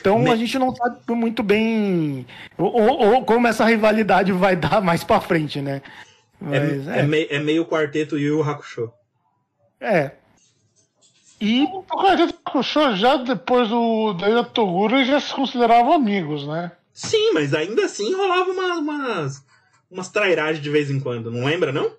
Então 0.00 0.30
a 0.32 0.34
gente 0.36 0.58
não 0.58 0.74
sabe 0.74 0.98
muito 1.10 1.44
bem 1.44 2.26
ou, 2.58 2.72
ou- 2.72 3.14
ou 3.14 3.24
como 3.24 3.46
essa 3.46 3.64
rivalidade 3.64 4.32
vai 4.32 4.54
dar 4.56 4.80
mais 4.82 5.04
pra 5.04 5.20
frente, 5.20 5.60
né? 5.60 5.80
é, 6.50 6.58
Mas, 6.58 6.88
é, 6.88 7.02
mei- 7.04 7.28
é 7.30 7.38
meio 7.38 7.64
quarteto 7.64 8.18
Yu 8.18 8.38
Yu 8.38 8.42
Hakusho. 8.42 8.90
É. 9.82 10.12
E 11.40 11.64
O 11.64 11.84
Hakusho, 12.46 12.94
já 12.96 13.16
depois 13.16 13.68
do 13.68 14.12
da 14.12 14.44
Toguro, 14.44 15.04
já 15.04 15.18
se 15.20 15.34
consideravam 15.34 15.92
amigos, 15.92 16.46
né? 16.46 16.70
Sim, 16.92 17.32
mas 17.32 17.52
ainda 17.52 17.84
assim 17.84 18.14
rolava 18.14 18.50
uma- 18.50 18.78
umas, 18.78 19.44
umas 19.90 20.08
trairagens 20.08 20.62
de 20.62 20.70
vez 20.70 20.90
em 20.90 21.00
quando, 21.00 21.30
não 21.30 21.44
lembra, 21.44 21.72
não? 21.72 21.90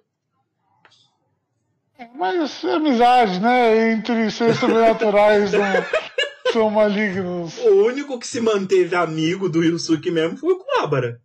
Mas 2.15 2.63
é 2.63 2.73
amizade, 2.73 3.39
né? 3.39 3.91
Entre 3.91 4.29
seres 4.31 4.59
sobrenaturais 4.59 5.51
não 5.51 5.61
são 6.53 6.69
malignos. 6.69 7.57
O 7.59 7.85
único 7.85 8.19
que 8.19 8.27
se 8.27 8.39
manteve 8.41 8.95
amigo 8.95 9.49
do 9.49 9.63
Yusuke 9.63 10.11
mesmo 10.11 10.37
foi 10.37 10.53
o 10.53 10.57
Kuwabara. 10.59 11.21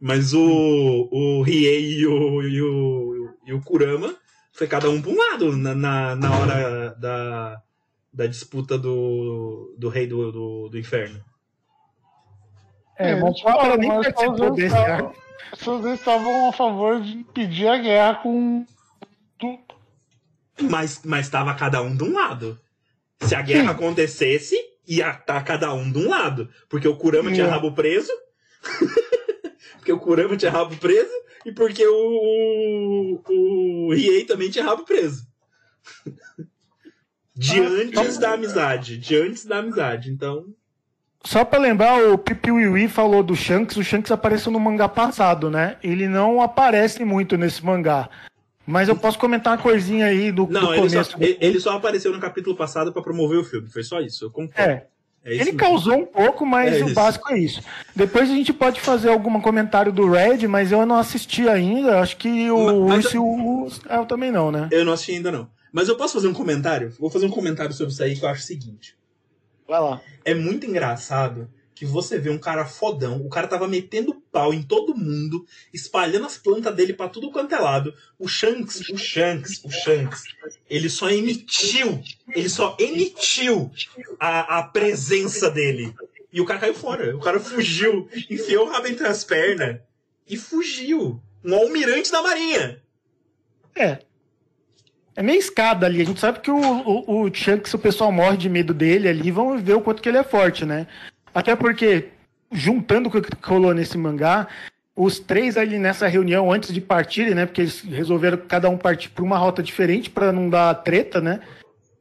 Mas 0.00 0.34
o, 0.34 1.08
o 1.10 1.42
Riei 1.42 2.00
e 2.00 2.06
o, 2.06 2.42
e, 2.42 2.62
o, 2.62 3.34
e 3.46 3.52
o 3.52 3.60
Kurama 3.62 4.14
foi 4.54 4.66
cada 4.66 4.88
um 4.88 5.02
pra 5.02 5.10
um 5.10 5.16
lado 5.16 5.56
na, 5.56 5.74
na, 5.74 6.16
na 6.16 6.38
hora 6.38 6.90
da, 6.98 7.60
da 8.12 8.26
disputa 8.26 8.78
do, 8.78 9.74
do 9.76 9.88
rei 9.88 10.06
do, 10.06 10.30
do, 10.32 10.68
do 10.70 10.78
inferno. 10.78 11.20
é, 12.96 13.14
mas 13.16 13.22
o 13.22 13.26
eles 13.26 13.42
cara 13.42 13.76
nem 13.76 13.88
mas 13.88 14.06
participou 14.12 14.50
desse 14.54 14.66
estavam- 14.68 14.94
arco. 15.06 15.14
todos 15.64 15.86
eles 15.86 15.98
estavam 15.98 16.48
a 16.48 16.52
favor 16.52 17.00
de 17.02 17.12
impedir 17.12 17.66
a 17.68 17.76
guerra 17.78 18.14
com. 18.22 18.64
Mas, 20.60 21.00
mas 21.04 21.28
tava 21.28 21.52
cada 21.54 21.82
um 21.82 21.94
de 21.96 22.04
um 22.04 22.12
lado. 22.12 22.58
Se 23.20 23.34
a 23.34 23.42
guerra 23.42 23.72
acontecesse, 23.72 24.54
ia 24.86 25.10
estar 25.10 25.42
cada 25.42 25.72
um 25.74 25.90
de 25.90 25.98
um 25.98 26.08
lado. 26.08 26.48
Porque 26.68 26.86
o 26.86 26.96
Kurama 26.96 27.32
tinha 27.32 27.46
É. 27.46 27.50
rabo 27.50 27.72
preso. 27.72 28.12
porque 29.78 29.92
o 29.92 29.98
Kurama 29.98 30.36
tinha 30.36 30.52
rabo 30.52 30.76
preso. 30.76 31.10
E 31.44 31.52
porque 31.52 31.86
o, 31.86 33.20
o, 33.28 33.86
o 33.88 33.92
Riei 33.94 34.24
também 34.24 34.50
tinha 34.50 34.64
rabo 34.64 34.84
preso. 34.84 35.26
De 37.36 37.60
Ah, 37.60 37.64
antes 37.98 38.16
da 38.18 38.32
amizade. 38.34 38.96
De 38.96 39.16
antes 39.16 39.44
da 39.44 39.58
amizade. 39.58 40.10
Então. 40.10 40.46
Só 41.24 41.44
pra 41.44 41.58
lembrar, 41.58 42.00
o 42.10 42.16
Pipi 42.18 42.50
Wiwi 42.52 42.86
falou 42.88 43.22
do 43.22 43.34
Shanks. 43.34 43.76
O 43.76 43.82
Shanks 43.82 44.12
apareceu 44.12 44.52
no 44.52 44.60
mangá 44.60 44.88
passado, 44.88 45.50
né? 45.50 45.76
Ele 45.82 46.06
não 46.06 46.40
aparece 46.40 47.04
muito 47.04 47.36
nesse 47.36 47.64
mangá. 47.64 48.08
Mas 48.66 48.88
eu 48.88 48.96
posso 48.96 49.18
comentar 49.18 49.54
uma 49.56 49.62
coisinha 49.62 50.06
aí 50.06 50.30
do, 50.30 50.46
Não, 50.46 50.60
do 50.68 50.74
ele 50.74 50.82
começo. 50.88 51.10
só, 51.10 51.18
ele- 51.18 51.36
ele 51.40 51.60
só 51.60 51.72
apareceu 51.72 52.12
no 52.12 52.20
capítulo 52.20 52.56
passado 52.56 52.92
pra 52.92 53.02
promover 53.02 53.38
o 53.38 53.44
filme. 53.44 53.68
Foi 53.68 53.82
só 53.82 54.00
isso, 54.00 54.24
eu 54.26 54.30
concordo. 54.30 54.70
É, 54.70 54.86
É 55.24 55.32
ele 55.32 55.44
mesmo. 55.44 55.58
causou 55.58 55.94
um 55.96 56.04
pouco, 56.06 56.44
mas 56.44 56.74
É 56.76 56.82
o 56.82 56.86
isso. 56.86 56.94
básico 56.94 57.32
é 57.32 57.38
isso. 57.38 57.62
Depois 57.96 58.30
a 58.30 58.34
gente 58.34 58.52
pode 58.52 58.80
fazer 58.80 59.08
algum 59.08 59.40
comentário 59.40 59.90
do 59.90 60.10
Red, 60.10 60.46
mas 60.46 60.70
eu 60.70 60.84
não 60.84 60.96
assisti 60.98 61.48
ainda. 61.48 62.00
Acho 62.00 62.16
que 62.18 62.50
o 62.50 62.86
Mas- 62.86 63.04
Urso 63.06 63.16
e 63.16 63.18
o. 63.18 63.68
Ah, 63.88 63.96
eu 63.96 64.06
também 64.06 64.30
não, 64.30 64.52
né? 64.52 64.68
Eu 64.70 64.84
não 64.84 64.92
assisti 64.92 65.12
ainda 65.12 65.32
não. 65.32 65.48
Mas 65.72 65.88
eu 65.88 65.96
posso 65.96 66.12
fazer 66.14 66.28
um 66.28 66.34
comentário? 66.34 66.92
Vou 67.00 67.08
fazer 67.10 67.26
um 67.26 67.30
comentário 67.30 67.72
sobre 67.72 67.92
isso 67.92 68.02
aí 68.02 68.14
que 68.16 68.24
eu 68.24 68.28
acho 68.28 68.42
o 68.42 68.46
seguinte. 68.46 68.96
Vai 69.66 69.80
lá. 69.80 70.00
É 70.24 70.34
muito 70.34 70.66
engraçado 70.66 71.48
que 71.84 71.90
você 71.90 72.18
vê 72.18 72.30
um 72.30 72.38
cara 72.38 72.64
fodão, 72.64 73.20
o 73.24 73.28
cara 73.28 73.46
tava 73.46 73.68
metendo 73.68 74.14
pau 74.32 74.54
em 74.54 74.62
todo 74.62 74.96
mundo, 74.96 75.44
espalhando 75.72 76.26
as 76.26 76.38
plantas 76.38 76.74
dele 76.74 76.94
pra 76.94 77.08
tudo 77.08 77.30
quanto 77.30 77.54
é 77.54 77.58
lado. 77.58 77.94
O 78.18 78.26
Shanks, 78.26 78.88
o 78.88 78.96
Shanks, 78.96 79.62
o 79.62 79.70
Shanks, 79.70 80.22
ele 80.68 80.88
só 80.88 81.10
emitiu, 81.10 82.02
ele 82.34 82.48
só 82.48 82.74
emitiu 82.80 83.70
a, 84.18 84.60
a 84.60 84.62
presença 84.62 85.50
dele. 85.50 85.94
E 86.32 86.40
o 86.40 86.46
cara 86.46 86.60
caiu 86.60 86.74
fora, 86.74 87.14
o 87.14 87.20
cara 87.20 87.38
fugiu, 87.38 88.08
enfiou 88.30 88.66
o 88.66 88.70
rabo 88.70 88.88
entre 88.88 89.06
as 89.06 89.22
pernas 89.22 89.78
e 90.26 90.36
fugiu. 90.36 91.20
Um 91.44 91.54
almirante 91.54 92.10
da 92.10 92.22
marinha. 92.22 92.80
É. 93.76 93.98
É 95.14 95.22
meio 95.22 95.38
escada 95.38 95.86
ali. 95.86 96.00
A 96.00 96.04
gente 96.04 96.18
sabe 96.18 96.40
que 96.40 96.50
o, 96.50 96.56
o, 96.56 97.22
o 97.22 97.34
Shanks, 97.34 97.74
o 97.74 97.78
pessoal 97.78 98.10
morre 98.10 98.38
de 98.38 98.48
medo 98.48 98.72
dele 98.72 99.06
ali, 99.06 99.30
vão 99.30 99.58
ver 99.58 99.74
o 99.74 99.80
quanto 99.82 100.02
que 100.02 100.08
ele 100.08 100.18
é 100.18 100.24
forte, 100.24 100.64
né? 100.64 100.86
Até 101.34 101.56
porque, 101.56 102.10
juntando 102.52 103.10
com 103.10 103.18
o 103.18 103.22
que 103.22 103.30
rolou 103.42 103.74
nesse 103.74 103.98
mangá, 103.98 104.46
os 104.96 105.18
três 105.18 105.56
ali 105.56 105.78
nessa 105.78 106.06
reunião, 106.06 106.52
antes 106.52 106.72
de 106.72 106.80
partirem, 106.80 107.34
né? 107.34 107.44
Porque 107.44 107.62
eles 107.62 107.80
resolveram 107.80 108.38
cada 108.38 108.70
um 108.70 108.78
partir 108.78 109.10
por 109.10 109.24
uma 109.24 109.36
rota 109.36 109.62
diferente 109.62 110.08
pra 110.08 110.32
não 110.32 110.48
dar 110.48 110.72
treta, 110.76 111.20
né? 111.20 111.40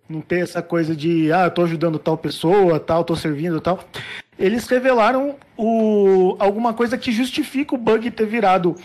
Não 0.07 0.21
ter 0.21 0.41
essa 0.41 0.61
coisa 0.61 0.95
de, 0.95 1.31
ah, 1.31 1.45
eu 1.45 1.51
tô 1.51 1.63
ajudando 1.63 1.97
tal 1.97 2.15
pessoa, 2.17 2.79
tal, 2.79 3.03
tô 3.03 3.15
servindo 3.15 3.59
tal. 3.59 3.83
Eles 4.37 4.67
revelaram 4.67 5.35
o, 5.57 6.35
alguma 6.37 6.73
coisa 6.73 6.97
que 6.97 7.11
justifica 7.11 7.73
o 7.73 7.77
Bug 7.77 8.11
ter 8.11 8.27
virado 8.27 8.75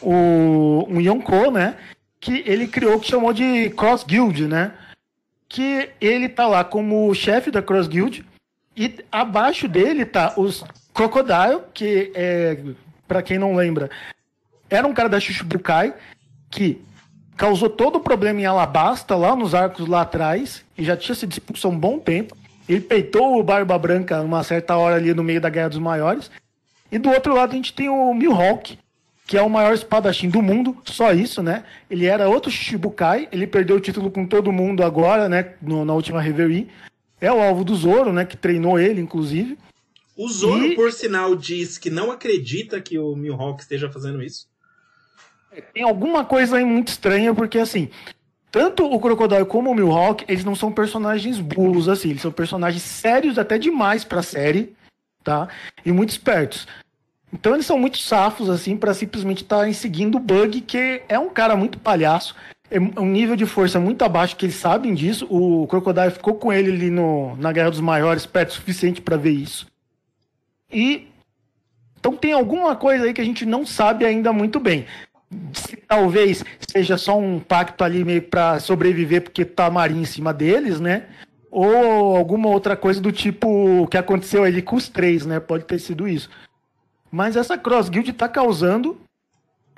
o, 0.00 0.86
um 0.88 1.00
Yonko, 1.00 1.50
né? 1.50 1.76
Que 2.20 2.44
ele 2.46 2.68
criou, 2.68 3.00
que 3.00 3.08
chamou 3.08 3.32
de 3.32 3.70
Cross 3.70 4.04
Guild, 4.04 4.46
né? 4.46 4.72
Que 5.48 5.90
ele 6.00 6.28
tá 6.28 6.46
lá 6.46 6.62
como 6.62 7.12
chefe 7.14 7.50
da 7.50 7.62
Cross 7.62 7.88
Guild 7.88 8.24
e 8.76 8.94
abaixo 9.10 9.66
dele 9.66 10.04
tá 10.04 10.34
os 10.36 10.64
Crocodile, 10.92 11.60
que 11.74 12.10
é, 12.14 12.58
para 13.06 13.22
quem 13.22 13.38
não 13.38 13.54
lembra, 13.54 13.90
era 14.68 14.86
um 14.86 14.94
cara 14.94 15.08
da 15.08 15.20
Shichibukai 15.20 15.94
que 16.50 16.80
causou 17.36 17.68
todo 17.68 17.96
o 17.96 18.00
problema 18.00 18.40
em 18.40 18.46
Alabasta, 18.46 19.14
lá 19.14 19.36
nos 19.36 19.54
arcos 19.54 19.86
lá 19.86 20.02
atrás, 20.02 20.64
e 20.76 20.82
já 20.84 20.96
tinha 20.96 21.14
sido 21.14 21.32
expulso 21.32 21.66
há 21.66 21.70
um 21.70 21.78
bom 21.78 21.98
tempo. 21.98 22.36
Ele 22.68 22.80
peitou 22.80 23.38
o 23.38 23.42
Barba 23.42 23.78
Branca 23.78 24.20
uma 24.22 24.42
certa 24.42 24.76
hora 24.76 24.96
ali 24.96 25.12
no 25.14 25.22
meio 25.22 25.40
da 25.40 25.48
Guerra 25.50 25.68
dos 25.68 25.78
Maiores. 25.78 26.30
E 26.90 26.98
do 26.98 27.10
outro 27.10 27.34
lado 27.34 27.52
a 27.52 27.56
gente 27.56 27.72
tem 27.72 27.88
o 27.88 28.12
Mihawk, 28.14 28.78
que 29.26 29.36
é 29.36 29.42
o 29.42 29.50
maior 29.50 29.74
espadachim 29.74 30.28
do 30.30 30.40
mundo, 30.40 30.76
só 30.84 31.12
isso, 31.12 31.42
né? 31.42 31.64
Ele 31.90 32.06
era 32.06 32.28
outro 32.28 32.50
Shichibukai, 32.50 33.28
ele 33.30 33.46
perdeu 33.46 33.76
o 33.76 33.80
título 33.80 34.10
com 34.10 34.24
todo 34.26 34.50
mundo 34.52 34.82
agora, 34.82 35.28
né? 35.28 35.54
No- 35.60 35.84
na 35.84 35.92
última 35.92 36.20
Reverie. 36.20 36.68
É 37.20 37.32
o 37.32 37.40
alvo 37.40 37.64
do 37.64 37.74
Zoro, 37.74 38.12
né? 38.12 38.24
Que 38.24 38.36
treinou 38.36 38.78
ele, 38.78 39.00
inclusive. 39.00 39.58
O 40.16 40.28
Zoro, 40.28 40.64
E- 40.66 40.74
por 40.74 40.92
sinal, 40.92 41.34
diz 41.36 41.78
que 41.78 41.90
não 41.90 42.10
acredita 42.10 42.80
que 42.80 42.98
o 42.98 43.14
Mihawk 43.14 43.60
esteja 43.62 43.90
fazendo 43.90 44.22
isso. 44.22 44.46
Tem 45.72 45.82
alguma 45.82 46.24
coisa 46.24 46.56
aí 46.58 46.64
muito 46.64 46.88
estranha, 46.88 47.34
porque 47.34 47.58
assim, 47.58 47.88
tanto 48.50 48.84
o 48.84 49.00
Crocodile 49.00 49.46
como 49.46 49.70
o 49.70 49.74
Mihawk, 49.74 50.24
eles 50.28 50.44
não 50.44 50.54
são 50.54 50.70
personagens 50.70 51.38
burros, 51.40 51.88
assim, 51.88 52.10
eles 52.10 52.22
são 52.22 52.30
personagens 52.32 52.82
sérios 52.82 53.38
até 53.38 53.56
demais 53.58 54.04
pra 54.04 54.22
série, 54.22 54.74
tá? 55.24 55.48
E 55.84 55.92
muito 55.92 56.10
espertos. 56.10 56.66
Então 57.32 57.54
eles 57.54 57.66
são 57.66 57.78
muito 57.78 57.98
safos, 57.98 58.48
assim, 58.50 58.76
pra 58.76 58.92
simplesmente 58.94 59.42
estarem 59.42 59.72
seguindo 59.72 60.16
o 60.16 60.20
Bug, 60.20 60.60
que 60.60 61.02
é 61.08 61.18
um 61.18 61.28
cara 61.30 61.56
muito 61.56 61.78
palhaço, 61.78 62.34
é 62.70 63.00
um 63.00 63.06
nível 63.06 63.36
de 63.36 63.46
força 63.46 63.78
muito 63.78 64.02
abaixo, 64.02 64.36
que 64.36 64.46
eles 64.46 64.56
sabem 64.56 64.94
disso. 64.94 65.26
O 65.30 65.66
Crocodile 65.66 66.10
ficou 66.10 66.34
com 66.34 66.52
ele 66.52 66.72
ali 66.72 66.90
no, 66.90 67.36
na 67.36 67.52
Guerra 67.52 67.70
dos 67.70 67.80
Maiores, 67.80 68.26
perto 68.26 68.50
o 68.50 68.54
suficiente 68.54 69.00
pra 69.00 69.16
ver 69.16 69.30
isso. 69.30 69.66
E 70.70 71.08
então 71.98 72.16
tem 72.16 72.32
alguma 72.32 72.76
coisa 72.76 73.04
aí 73.04 73.14
que 73.14 73.20
a 73.20 73.24
gente 73.24 73.44
não 73.44 73.66
sabe 73.66 74.04
ainda 74.04 74.32
muito 74.32 74.60
bem 74.60 74.86
talvez 75.88 76.44
seja 76.68 76.96
só 76.96 77.18
um 77.18 77.38
pacto 77.38 77.82
ali 77.84 78.04
meio 78.04 78.22
para 78.22 78.60
sobreviver 78.60 79.22
porque 79.22 79.44
tá 79.44 79.66
a 79.66 79.70
marinha 79.70 80.02
em 80.02 80.06
cima 80.06 80.32
deles, 80.32 80.80
né? 80.80 81.04
Ou 81.50 82.16
alguma 82.16 82.48
outra 82.48 82.76
coisa 82.76 83.00
do 83.00 83.10
tipo 83.10 83.86
que 83.88 83.96
aconteceu 83.96 84.44
ali 84.44 84.62
com 84.62 84.76
os 84.76 84.88
três, 84.88 85.24
né? 85.24 85.40
Pode 85.40 85.64
ter 85.64 85.78
sido 85.78 86.06
isso. 86.06 86.28
Mas 87.10 87.36
essa 87.36 87.56
Cross 87.56 87.88
Guild 87.88 88.12
tá 88.12 88.28
causando, 88.28 88.98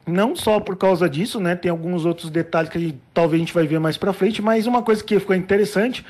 não 0.09 0.35
só 0.35 0.59
por 0.59 0.76
causa 0.76 1.09
disso, 1.09 1.39
né? 1.40 1.55
Tem 1.55 1.70
alguns 1.70 2.05
outros 2.05 2.30
detalhes 2.30 2.70
que 2.70 2.94
talvez 3.12 3.40
a 3.40 3.44
gente 3.44 3.55
vai 3.55 3.66
ver 3.66 3.78
mais 3.78 3.97
pra 3.97 4.12
frente, 4.12 4.43
mas 4.43 4.66
uma 4.66 4.82
coisa 4.82 5.02
que 5.05 5.18
ficou 5.20 5.36
interessante 5.36 6.05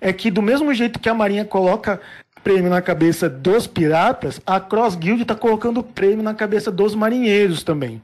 é 0.00 0.12
que 0.12 0.30
do 0.30 0.42
mesmo 0.42 0.72
jeito 0.74 0.98
que 0.98 1.08
a 1.08 1.14
Marinha 1.14 1.44
coloca 1.44 2.00
prêmio 2.42 2.70
na 2.70 2.82
cabeça 2.82 3.28
dos 3.28 3.66
piratas, 3.66 4.40
a 4.46 4.60
Cross 4.60 4.96
Guild 4.96 5.24
tá 5.24 5.34
colocando 5.34 5.82
prêmio 5.82 6.22
na 6.22 6.34
cabeça 6.34 6.70
dos 6.70 6.94
marinheiros 6.94 7.62
também. 7.62 8.02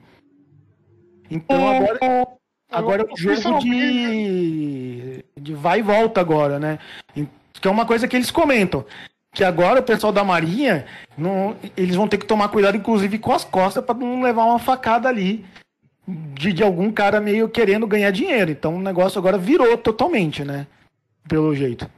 Então 1.31 1.69
agora, 1.69 2.29
agora 2.71 3.03
é 3.03 3.13
um 3.13 3.17
jogo 3.17 3.59
de, 3.61 5.25
de 5.39 5.55
vai 5.55 5.81
e 5.81 5.83
volta 5.83 6.21
agora, 6.21 6.59
né? 6.59 6.79
Que 7.53 7.69
é 7.69 7.71
uma 7.71 7.85
coisa 7.85 8.09
que 8.09 8.17
eles 8.17 8.31
comentam. 8.31 8.85
Que 9.33 9.45
agora 9.45 9.81
o 9.81 9.83
pessoal 9.83 10.13
da 10.13 10.25
Marinha, 10.25 10.87
não, 11.17 11.57
eles 11.77 11.95
vão 11.95 12.09
ter 12.09 12.19
que 12.19 12.27
tomar 12.27 12.49
cuidado, 12.49 12.77
inclusive, 12.77 13.19
com 13.19 13.33
as 13.33 13.45
costas, 13.45 13.85
para 13.85 13.95
não 13.95 14.23
levar 14.23 14.45
uma 14.45 14.59
facada 14.59 15.09
ali 15.09 15.45
de, 16.07 16.53
de 16.53 16.63
algum 16.63 16.91
cara 16.91 17.21
meio 17.21 17.49
querendo 17.49 17.87
ganhar 17.87 18.11
dinheiro. 18.11 18.51
Então 18.51 18.77
o 18.77 18.83
negócio 18.83 19.19
agora 19.19 19.39
virou 19.39 19.77
totalmente, 19.79 20.45
né? 20.45 20.67
Pelo 21.29 21.55
jeito. 21.55 21.89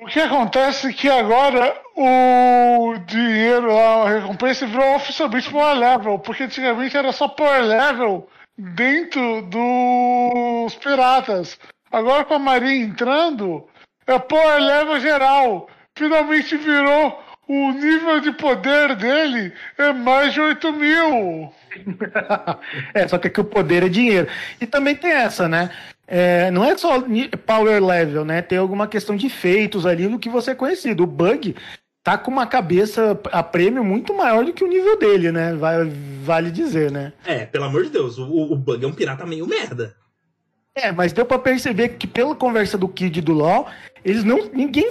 O 0.00 0.06
que 0.06 0.18
acontece 0.18 0.88
é 0.88 0.92
que 0.92 1.10
agora 1.10 1.78
o 1.94 2.94
dinheiro, 3.06 3.76
a 3.76 4.08
recompensa 4.08 4.66
virou 4.66 4.96
oficialmente 4.96 5.50
power 5.50 5.76
level, 5.76 6.18
porque 6.18 6.44
antigamente 6.44 6.96
era 6.96 7.12
só 7.12 7.28
power 7.28 7.62
level 7.64 8.26
dentro 8.56 9.42
dos 9.42 10.74
piratas. 10.76 11.58
Agora 11.92 12.24
com 12.24 12.34
a 12.34 12.38
Marinha 12.38 12.86
entrando, 12.86 13.68
é 14.06 14.18
power 14.18 14.58
level 14.58 15.00
geral. 15.00 15.68
Finalmente 15.96 16.56
virou 16.56 17.22
o 17.46 17.72
nível 17.72 18.20
de 18.20 18.32
poder 18.32 18.96
dele 18.96 19.52
é 19.78 19.92
mais 19.92 20.32
de 20.32 20.40
8 20.40 20.72
mil. 20.72 21.52
é, 22.94 23.06
só 23.06 23.18
que 23.18 23.28
aqui 23.28 23.40
o 23.40 23.44
poder 23.44 23.84
é 23.84 23.88
dinheiro. 23.88 24.26
E 24.60 24.66
também 24.66 24.96
tem 24.96 25.10
essa, 25.10 25.48
né? 25.48 25.70
É, 26.06 26.50
não 26.50 26.64
é 26.64 26.76
só 26.76 27.02
power 27.46 27.84
level, 27.84 28.24
né? 28.24 28.42
Tem 28.42 28.58
alguma 28.58 28.86
questão 28.86 29.16
de 29.16 29.28
feitos 29.28 29.86
ali 29.86 30.08
do 30.08 30.18
que 30.18 30.28
você 30.28 30.50
é 30.50 30.54
conhecido. 30.54 31.04
O 31.04 31.06
Bug 31.06 31.54
tá 32.02 32.18
com 32.18 32.30
uma 32.30 32.46
cabeça 32.46 33.18
a 33.32 33.42
prêmio 33.42 33.84
muito 33.84 34.14
maior 34.14 34.44
do 34.44 34.52
que 34.52 34.64
o 34.64 34.68
nível 34.68 34.98
dele, 34.98 35.30
né? 35.32 35.54
Vai, 35.54 35.90
vale 36.22 36.50
dizer, 36.50 36.90
né? 36.90 37.12
É, 37.24 37.46
pelo 37.46 37.64
amor 37.64 37.84
de 37.84 37.90
Deus, 37.90 38.18
o, 38.18 38.52
o 38.52 38.56
Bug 38.56 38.84
é 38.84 38.88
um 38.88 38.92
pirata 38.92 39.24
meio 39.24 39.46
merda. 39.46 39.94
É, 40.76 40.90
mas 40.90 41.12
deu 41.12 41.24
pra 41.24 41.38
perceber 41.38 41.90
que 41.90 42.06
pela 42.06 42.34
conversa 42.34 42.76
do 42.76 42.88
Kid 42.88 43.18
e 43.18 43.22
do 43.22 43.32
LoL, 43.32 43.68
eles 44.04 44.24
não. 44.24 44.50
Ninguém. 44.52 44.90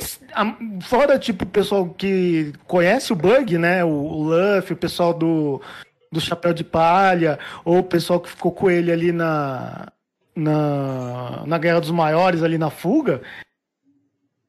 Fora, 0.81 1.19
tipo, 1.19 1.43
o 1.43 1.47
pessoal 1.47 1.89
que 1.89 2.53
conhece 2.65 3.11
o 3.11 3.15
Bug, 3.15 3.57
né? 3.57 3.83
O, 3.83 3.89
o 3.89 4.23
Luffy, 4.23 4.73
o 4.73 4.77
pessoal 4.77 5.13
do, 5.13 5.61
do 6.09 6.21
Chapéu 6.21 6.53
de 6.53 6.63
Palha, 6.63 7.37
ou 7.65 7.79
o 7.79 7.83
pessoal 7.83 8.21
que 8.21 8.29
ficou 8.29 8.51
com 8.51 8.69
ele 8.69 8.91
ali 8.91 9.11
na. 9.11 9.87
Na, 10.35 11.43
na 11.45 11.59
Guerra 11.59 11.79
dos 11.79 11.91
Maiores, 11.91 12.41
ali 12.41 12.57
na 12.57 12.71
fuga. 12.71 13.21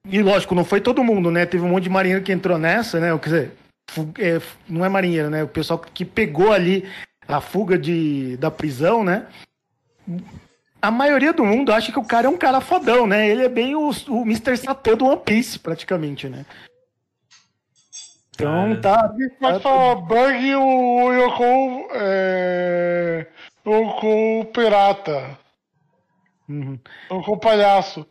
E 0.08 0.22
lógico, 0.22 0.54
não 0.54 0.64
foi 0.64 0.80
todo 0.80 1.04
mundo, 1.04 1.30
né? 1.30 1.44
Teve 1.44 1.62
um 1.62 1.68
monte 1.68 1.84
de 1.84 1.90
marinheiro 1.90 2.24
que 2.24 2.32
entrou 2.32 2.56
nessa, 2.56 2.98
né? 2.98 3.18
Quer 3.18 3.24
dizer, 3.24 3.52
é, 4.18 4.40
não 4.66 4.82
é 4.82 4.88
marinheiro, 4.88 5.28
né? 5.28 5.42
O 5.42 5.48
pessoal 5.48 5.78
que 5.78 6.04
pegou 6.04 6.52
ali 6.52 6.88
a 7.28 7.38
fuga 7.38 7.76
de, 7.76 8.38
da 8.38 8.50
prisão, 8.50 9.04
né? 9.04 9.26
A 10.84 10.90
maioria 10.90 11.32
do 11.32 11.44
mundo 11.44 11.72
acha 11.72 11.90
que 11.90 11.98
o 11.98 12.04
cara 12.04 12.26
é 12.26 12.30
um 12.30 12.36
cara 12.36 12.60
fodão, 12.60 13.06
né? 13.06 13.28
Ele 13.28 13.44
é 13.44 13.48
bem 13.48 13.74
o, 13.74 13.90
o 14.08 14.22
Mr. 14.22 14.56
Satã 14.56 14.94
do 14.94 15.06
One 15.06 15.20
Piece, 15.24 15.58
praticamente, 15.58 16.28
né? 16.28 16.44
Então 18.34 18.80
tá. 18.80 19.14
Mas 19.40 19.62
falar 19.62 19.94
Bug 19.96 20.46
e 20.46 20.54
o 20.54 21.12
Yoko 21.12 21.88
é. 21.92 23.26
Yoko 23.66 24.44
Pirata. 24.52 25.38
Uhum. 26.48 26.78
Yoko 27.10 27.38
Palhaço. 27.38 28.06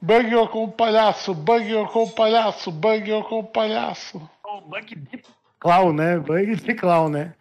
Buggy 0.00 0.48
com 0.52 0.64
o 0.64 0.70
palhaço, 0.70 1.34
Buggy 1.34 1.74
com 1.92 2.04
o 2.04 2.10
palhaço, 2.10 2.70
Buggy 2.70 3.20
com 3.28 3.40
o 3.40 3.44
palhaço. 3.44 4.30
O 4.44 4.60
Bug 4.60 4.94
de 4.94 5.22
Clown, 5.58 5.92
né? 5.92 6.18
Bug 6.18 6.54
de 6.54 6.74
Clown, 6.74 7.08
né? 7.08 7.34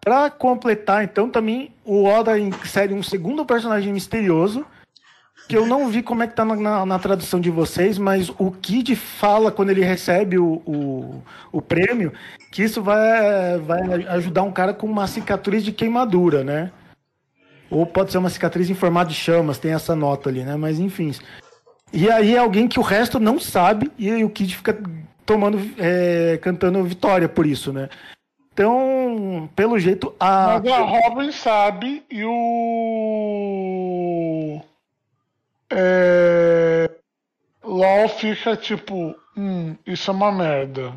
Pra 0.00 0.30
completar, 0.30 1.04
então, 1.04 1.28
também 1.28 1.72
o 1.84 2.04
Oda 2.04 2.38
insere 2.38 2.94
um 2.94 3.02
segundo 3.02 3.44
personagem 3.44 3.92
misterioso, 3.92 4.64
que 5.46 5.56
eu 5.56 5.66
não 5.66 5.88
vi 5.88 6.02
como 6.02 6.22
é 6.22 6.26
que 6.26 6.34
tá 6.34 6.44
na, 6.44 6.56
na, 6.56 6.86
na 6.86 6.98
tradução 6.98 7.40
de 7.40 7.50
vocês, 7.50 7.98
mas 7.98 8.30
o 8.38 8.50
Kid 8.50 8.94
fala 8.94 9.50
quando 9.50 9.70
ele 9.70 9.84
recebe 9.84 10.38
o, 10.38 10.62
o, 10.64 11.22
o 11.50 11.60
prêmio 11.60 12.12
que 12.52 12.62
isso 12.62 12.82
vai, 12.82 13.58
vai 13.58 13.82
ajudar 14.08 14.42
um 14.42 14.52
cara 14.52 14.72
com 14.72 14.86
uma 14.86 15.06
cicatriz 15.06 15.64
de 15.64 15.72
queimadura, 15.72 16.44
né? 16.44 16.70
Ou 17.68 17.84
pode 17.84 18.10
ser 18.10 18.18
uma 18.18 18.30
cicatriz 18.30 18.70
em 18.70 18.74
formato 18.74 19.10
de 19.10 19.16
chamas, 19.16 19.58
tem 19.58 19.72
essa 19.72 19.94
nota 19.94 20.28
ali, 20.28 20.44
né? 20.44 20.56
Mas 20.56 20.78
enfim. 20.78 21.12
E 21.92 22.08
aí 22.08 22.34
é 22.34 22.38
alguém 22.38 22.68
que 22.68 22.78
o 22.78 22.84
resto 22.84 23.18
não 23.18 23.38
sabe, 23.38 23.90
e 23.98 24.24
o 24.24 24.30
Kid 24.30 24.56
fica 24.56 24.78
tomando, 25.26 25.60
é, 25.78 26.38
cantando 26.40 26.82
vitória 26.84 27.28
por 27.28 27.44
isso, 27.44 27.72
né? 27.72 27.88
Então, 28.52 29.48
pelo 29.54 29.78
jeito, 29.78 30.14
a. 30.18 30.60
Mas 30.60 30.72
a 30.72 30.80
Robin 30.80 31.30
sabe 31.32 32.02
e 32.10 32.24
o. 32.24 32.30
É... 35.70 36.90
LOL 37.62 38.08
fica 38.08 38.56
tipo, 38.56 39.14
hum, 39.36 39.76
isso 39.86 40.10
é 40.10 40.14
uma 40.14 40.32
merda. 40.32 40.92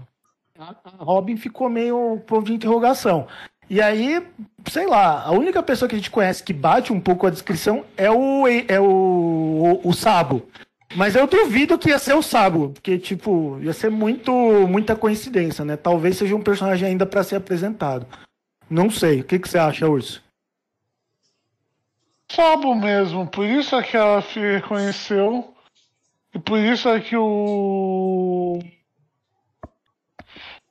a 0.58 0.76
Robin 0.98 1.38
ficou 1.38 1.70
meio 1.70 2.20
ponto 2.26 2.48
de 2.48 2.54
interrogação. 2.54 3.28
E 3.70 3.82
aí, 3.82 4.26
sei 4.70 4.86
lá, 4.88 5.24
a 5.24 5.32
única 5.32 5.64
pessoa 5.64 5.88
que 5.88 5.96
a 5.96 5.98
gente 5.98 6.12
conhece 6.12 6.44
que 6.44 6.54
bate 6.54 6.92
um 6.92 7.00
pouco 7.00 7.26
a 7.26 7.30
descrição 7.30 7.86
é 7.96 8.10
o, 8.12 8.48
é 8.48 8.80
o, 8.80 9.80
o, 9.84 9.90
o 9.90 9.94
Sabo. 9.94 10.48
Mas 10.96 11.16
eu 11.16 11.26
duvido 11.26 11.78
que 11.78 11.90
ia 11.90 11.98
ser 11.98 12.14
o 12.14 12.22
Sabo, 12.22 12.70
porque, 12.70 12.98
tipo, 13.00 13.60
ia 13.62 13.74
ser 13.74 13.90
muito, 13.90 14.32
muita 14.68 14.96
coincidência, 14.96 15.66
né? 15.66 15.76
Talvez 15.76 16.18
seja 16.18 16.36
um 16.36 16.42
personagem 16.42 16.88
ainda 16.88 17.06
para 17.06 17.24
ser 17.24 17.36
apresentado. 17.36 18.06
Não 18.70 18.90
sei. 18.90 19.22
O 19.22 19.24
que, 19.24 19.40
que 19.40 19.50
você 19.50 19.58
acha, 19.58 19.88
Urso? 19.88 20.24
Sabo 22.32 22.74
mesmo, 22.74 23.28
por 23.28 23.46
isso 23.46 23.76
é 23.76 23.84
que 23.84 23.96
ela 23.96 24.22
se 24.22 24.40
reconheceu. 24.40 25.54
E 26.34 26.40
por 26.40 26.58
isso 26.58 26.90
é 26.90 27.00
que 27.00 27.16
o. 27.16 28.60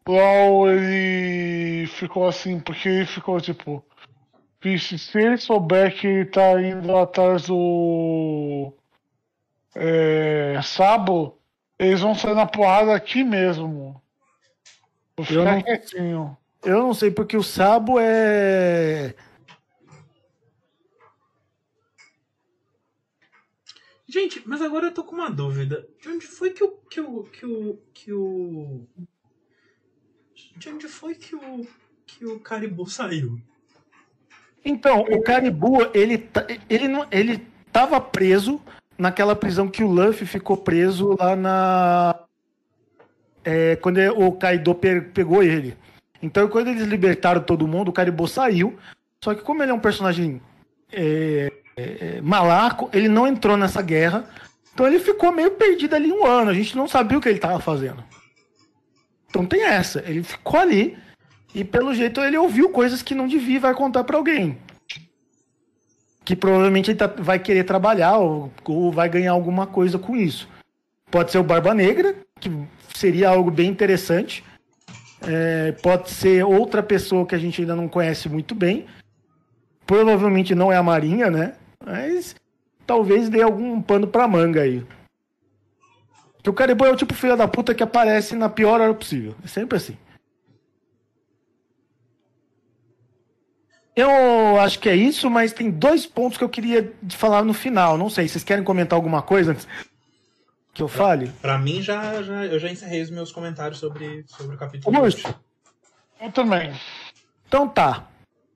LOL 0.09 0.69
ele 0.69 1.87
ficou 1.87 2.27
assim, 2.27 2.59
porque 2.59 2.89
ele 2.89 3.07
ficou 3.07 3.41
tipo. 3.41 3.85
Vixe, 4.61 4.99
se 4.99 5.19
ele 5.19 5.37
souber 5.37 5.97
que 5.97 6.07
ele 6.07 6.25
tá 6.27 6.61
indo 6.61 6.97
atrás 6.97 7.47
do. 7.47 8.73
É, 9.75 10.61
Sabo, 10.63 11.39
eles 11.79 12.01
vão 12.01 12.15
sair 12.15 12.35
na 12.35 12.47
porrada 12.47 12.95
aqui 12.95 13.25
mesmo. 13.25 14.01
Vou 15.17 15.19
Eu 15.19 15.25
ficar 15.25 15.45
não- 15.57 15.63
quietinho. 15.63 16.37
Eu 16.65 16.79
não 16.79 16.95
sei, 16.95 17.11
porque 17.11 17.37
o 17.37 17.43
Sabo 17.43 17.99
é. 17.99 19.15
Gente, 24.07 24.43
mas 24.47 24.61
agora 24.61 24.87
eu 24.87 24.95
tô 24.95 25.05
com 25.05 25.15
uma 25.17 25.31
dúvida. 25.31 25.89
De 26.01 26.09
onde 26.09 26.27
foi 26.27 26.51
que 26.51 26.63
o. 26.63 26.71
que 26.71 27.01
o. 27.01 27.25
que 27.25 27.47
o. 27.47 27.79
que 27.95 28.13
o. 28.13 28.87
De 30.57 30.69
onde 30.69 30.87
foi 30.89 31.15
que 31.15 31.35
o. 31.35 31.67
que 32.07 32.27
o 32.27 32.39
Caribou 32.41 32.87
saiu? 32.87 33.41
Então, 34.65 35.01
o 35.01 35.23
Caribou, 35.23 35.91
ele, 35.95 36.19
tá- 36.19 36.47
ele, 36.69 36.87
não, 36.87 37.07
ele 37.11 37.39
tava 37.73 38.01
preso 38.01 38.61
naquela 39.03 39.35
prisão 39.37 39.69
que 39.69 39.83
o 39.83 39.91
Luffy 39.91 40.27
ficou 40.27 40.57
preso 40.57 41.17
lá 41.19 41.35
na. 41.37 42.15
é, 43.45 43.77
quando 43.77 43.99
é- 43.99 44.11
o 44.11 44.31
Kaido 44.33 44.75
pe- 44.75 45.01
pegou 45.01 45.43
ele. 45.43 45.77
Então, 46.23 46.47
quando 46.49 46.69
eles 46.69 46.85
libertaram 46.87 47.43
todo 47.43 47.67
mundo, 47.67 47.89
o 47.89 47.93
Caribou 47.93 48.29
saiu. 48.29 48.79
Só 49.23 49.35
que, 49.35 49.43
como 49.43 49.63
ele 49.63 49.73
é 49.73 49.75
um 49.75 49.81
personagem 49.81 50.41
é, 50.93 51.53
é, 51.77 52.21
malaco, 52.21 52.89
ele 52.93 53.09
não 53.09 53.27
entrou 53.27 53.57
nessa 53.57 53.83
guerra. 53.83 54.25
Então, 54.73 54.87
ele 54.87 55.01
ficou 55.01 55.33
meio 55.33 55.51
perdido 55.53 55.95
ali 55.97 56.13
um 56.13 56.25
ano. 56.25 56.51
A 56.51 56.55
gente 56.55 56.77
não 56.77 56.87
sabia 56.87 57.19
o 57.19 57.21
que 57.21 57.29
ele 57.29 57.39
tava 57.41 57.59
fazendo. 57.59 58.05
Então, 59.29 59.45
tem 59.45 59.65
essa. 59.65 60.01
Ele 60.07 60.23
ficou 60.23 60.61
ali. 60.61 60.97
E 61.55 61.65
pelo 61.65 61.93
jeito 61.93 62.21
ele 62.21 62.39
ouviu 62.39 62.71
coisas 62.71 63.03
que 63.03 63.15
não 63.15 63.27
devia 63.27 63.59
vai 63.61 63.75
contar 63.75 64.05
pra 64.05 64.17
alguém. 64.17 64.57
Que 66.25 66.37
provavelmente 66.37 66.91
ele 66.91 66.99
tá- 66.99 67.13
vai 67.19 67.39
querer 67.39 67.65
trabalhar 67.65 68.19
ou, 68.19 68.53
ou 68.65 68.93
vai 68.93 69.09
ganhar 69.09 69.33
alguma 69.33 69.67
coisa 69.67 69.99
com 69.99 70.17
isso. 70.17 70.49
Pode 71.11 71.31
ser 71.31 71.39
o 71.39 71.43
Barba 71.43 71.75
Negra, 71.75 72.15
que 72.41 72.51
seria 72.95 73.29
algo 73.29 73.51
bem 73.51 73.69
interessante. 73.69 74.45
É, 75.21 75.73
pode 75.83 76.11
ser 76.11 76.45
outra 76.45 76.83
pessoa 76.83 77.27
que 77.27 77.35
a 77.35 77.39
gente 77.39 77.61
ainda 77.61 77.77
não 77.77 77.89
conhece 77.89 78.29
muito 78.29 78.55
bem. 78.55 78.87
Provavelmente 79.87 80.55
não 80.55 80.73
é 80.73 80.77
a 80.77 80.83
Marinha, 80.83 81.31
né? 81.31 81.55
Mas 81.85 82.35
talvez 82.87 83.29
dê 83.29 83.43
algum 83.43 83.81
pano 83.83 84.07
pra 84.07 84.29
manga 84.29 84.63
aí. 84.63 84.85
Que 86.43 86.51
o 86.51 86.53
Caribou 86.53 86.87
é 86.89 86.91
o 86.91 86.97
tipo 86.97 87.15
filho 87.15 87.37
da 87.37 87.47
puta 87.47 87.75
que 87.75 87.83
aparece 87.83 88.35
na 88.35 88.49
pior 88.49 88.81
hora 88.81 88.95
possível. 88.95 89.35
É 89.45 89.49
sempre 89.49 89.77
assim. 89.77 89.97
Eu 93.95 94.59
acho 94.59 94.79
que 94.79 94.89
é 94.89 94.97
isso, 94.97 95.29
mas 95.29 95.53
tem 95.53 95.71
dois 95.71 96.07
pontos 96.07 96.39
que 96.39 96.45
eu 96.45 96.49
queria 96.49 96.93
falar 97.11 97.45
no 97.45 97.53
final. 97.53 97.99
Não 97.99 98.09
sei, 98.09 98.27
vocês 98.27 98.43
querem 98.43 98.65
comentar 98.65 98.97
alguma 98.97 99.21
coisa 99.21 99.53
antes 99.53 99.69
que 100.73 100.83
eu 100.83 100.89
fale? 100.89 101.31
Pra 101.41 101.59
mim, 101.59 101.83
já, 101.83 102.23
já, 102.23 102.47
eu 102.47 102.59
já 102.59 102.71
encerrei 102.71 103.03
os 103.03 103.11
meus 103.11 103.31
comentários 103.31 103.79
sobre, 103.79 104.25
sobre 104.27 104.57
o 104.57 104.59
capítulo. 104.59 104.99
Urso. 104.99 105.35
Eu 106.21 106.33
também. 106.33 106.73
Então 107.47 107.69
tá. 107.69 108.09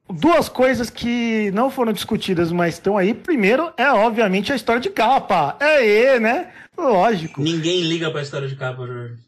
Duas 0.09 0.49
coisas 0.49 0.89
que 0.89 1.51
não 1.51 1.69
foram 1.69 1.93
discutidas, 1.93 2.53
mas 2.53 2.75
estão 2.75 2.97
aí. 2.97 3.13
Primeiro 3.13 3.73
é, 3.77 3.91
obviamente, 3.91 4.53
a 4.53 4.57
história 4.57 4.81
de 4.81 4.89
capa. 4.89 5.57
É, 5.61 6.19
né? 6.19 6.53
Lógico. 6.79 7.43
Ninguém 7.43 7.83
liga 7.83 8.11
pra 8.11 8.23
história 8.23 8.49
de 8.49 8.57
capa, 8.57 8.87
Jorge. 8.87 9.26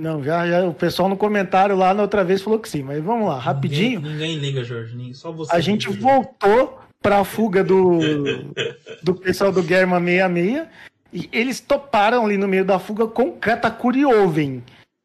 Não, 0.00 0.22
já, 0.24 0.46
já 0.48 0.64
o 0.66 0.72
pessoal 0.72 1.08
no 1.08 1.16
comentário 1.16 1.76
lá 1.76 1.92
na 1.92 2.02
outra 2.02 2.24
vez 2.24 2.40
falou 2.40 2.58
que 2.58 2.68
sim, 2.68 2.82
mas 2.82 3.02
vamos 3.04 3.28
lá, 3.28 3.38
rapidinho. 3.38 4.00
Ninguém, 4.00 4.12
ninguém 4.12 4.36
liga, 4.38 4.64
Jorge. 4.64 4.96
nem- 4.96 5.12
Só 5.12 5.30
você. 5.30 5.54
A 5.54 5.60
gente 5.60 5.88
liga. 5.90 6.00
voltou 6.00 6.80
pra 7.02 7.22
fuga 7.24 7.62
do, 7.62 7.98
do 9.02 9.14
pessoal 9.14 9.52
do 9.52 9.62
Germa 9.62 10.00
66 10.00 10.66
e 11.12 11.28
eles 11.32 11.60
toparam 11.60 12.24
ali 12.24 12.36
no 12.38 12.48
meio 12.48 12.64
da 12.64 12.78
fuga 12.78 13.06
com 13.06 13.32
Katakuri 13.32 14.04
Oven. 14.06 14.62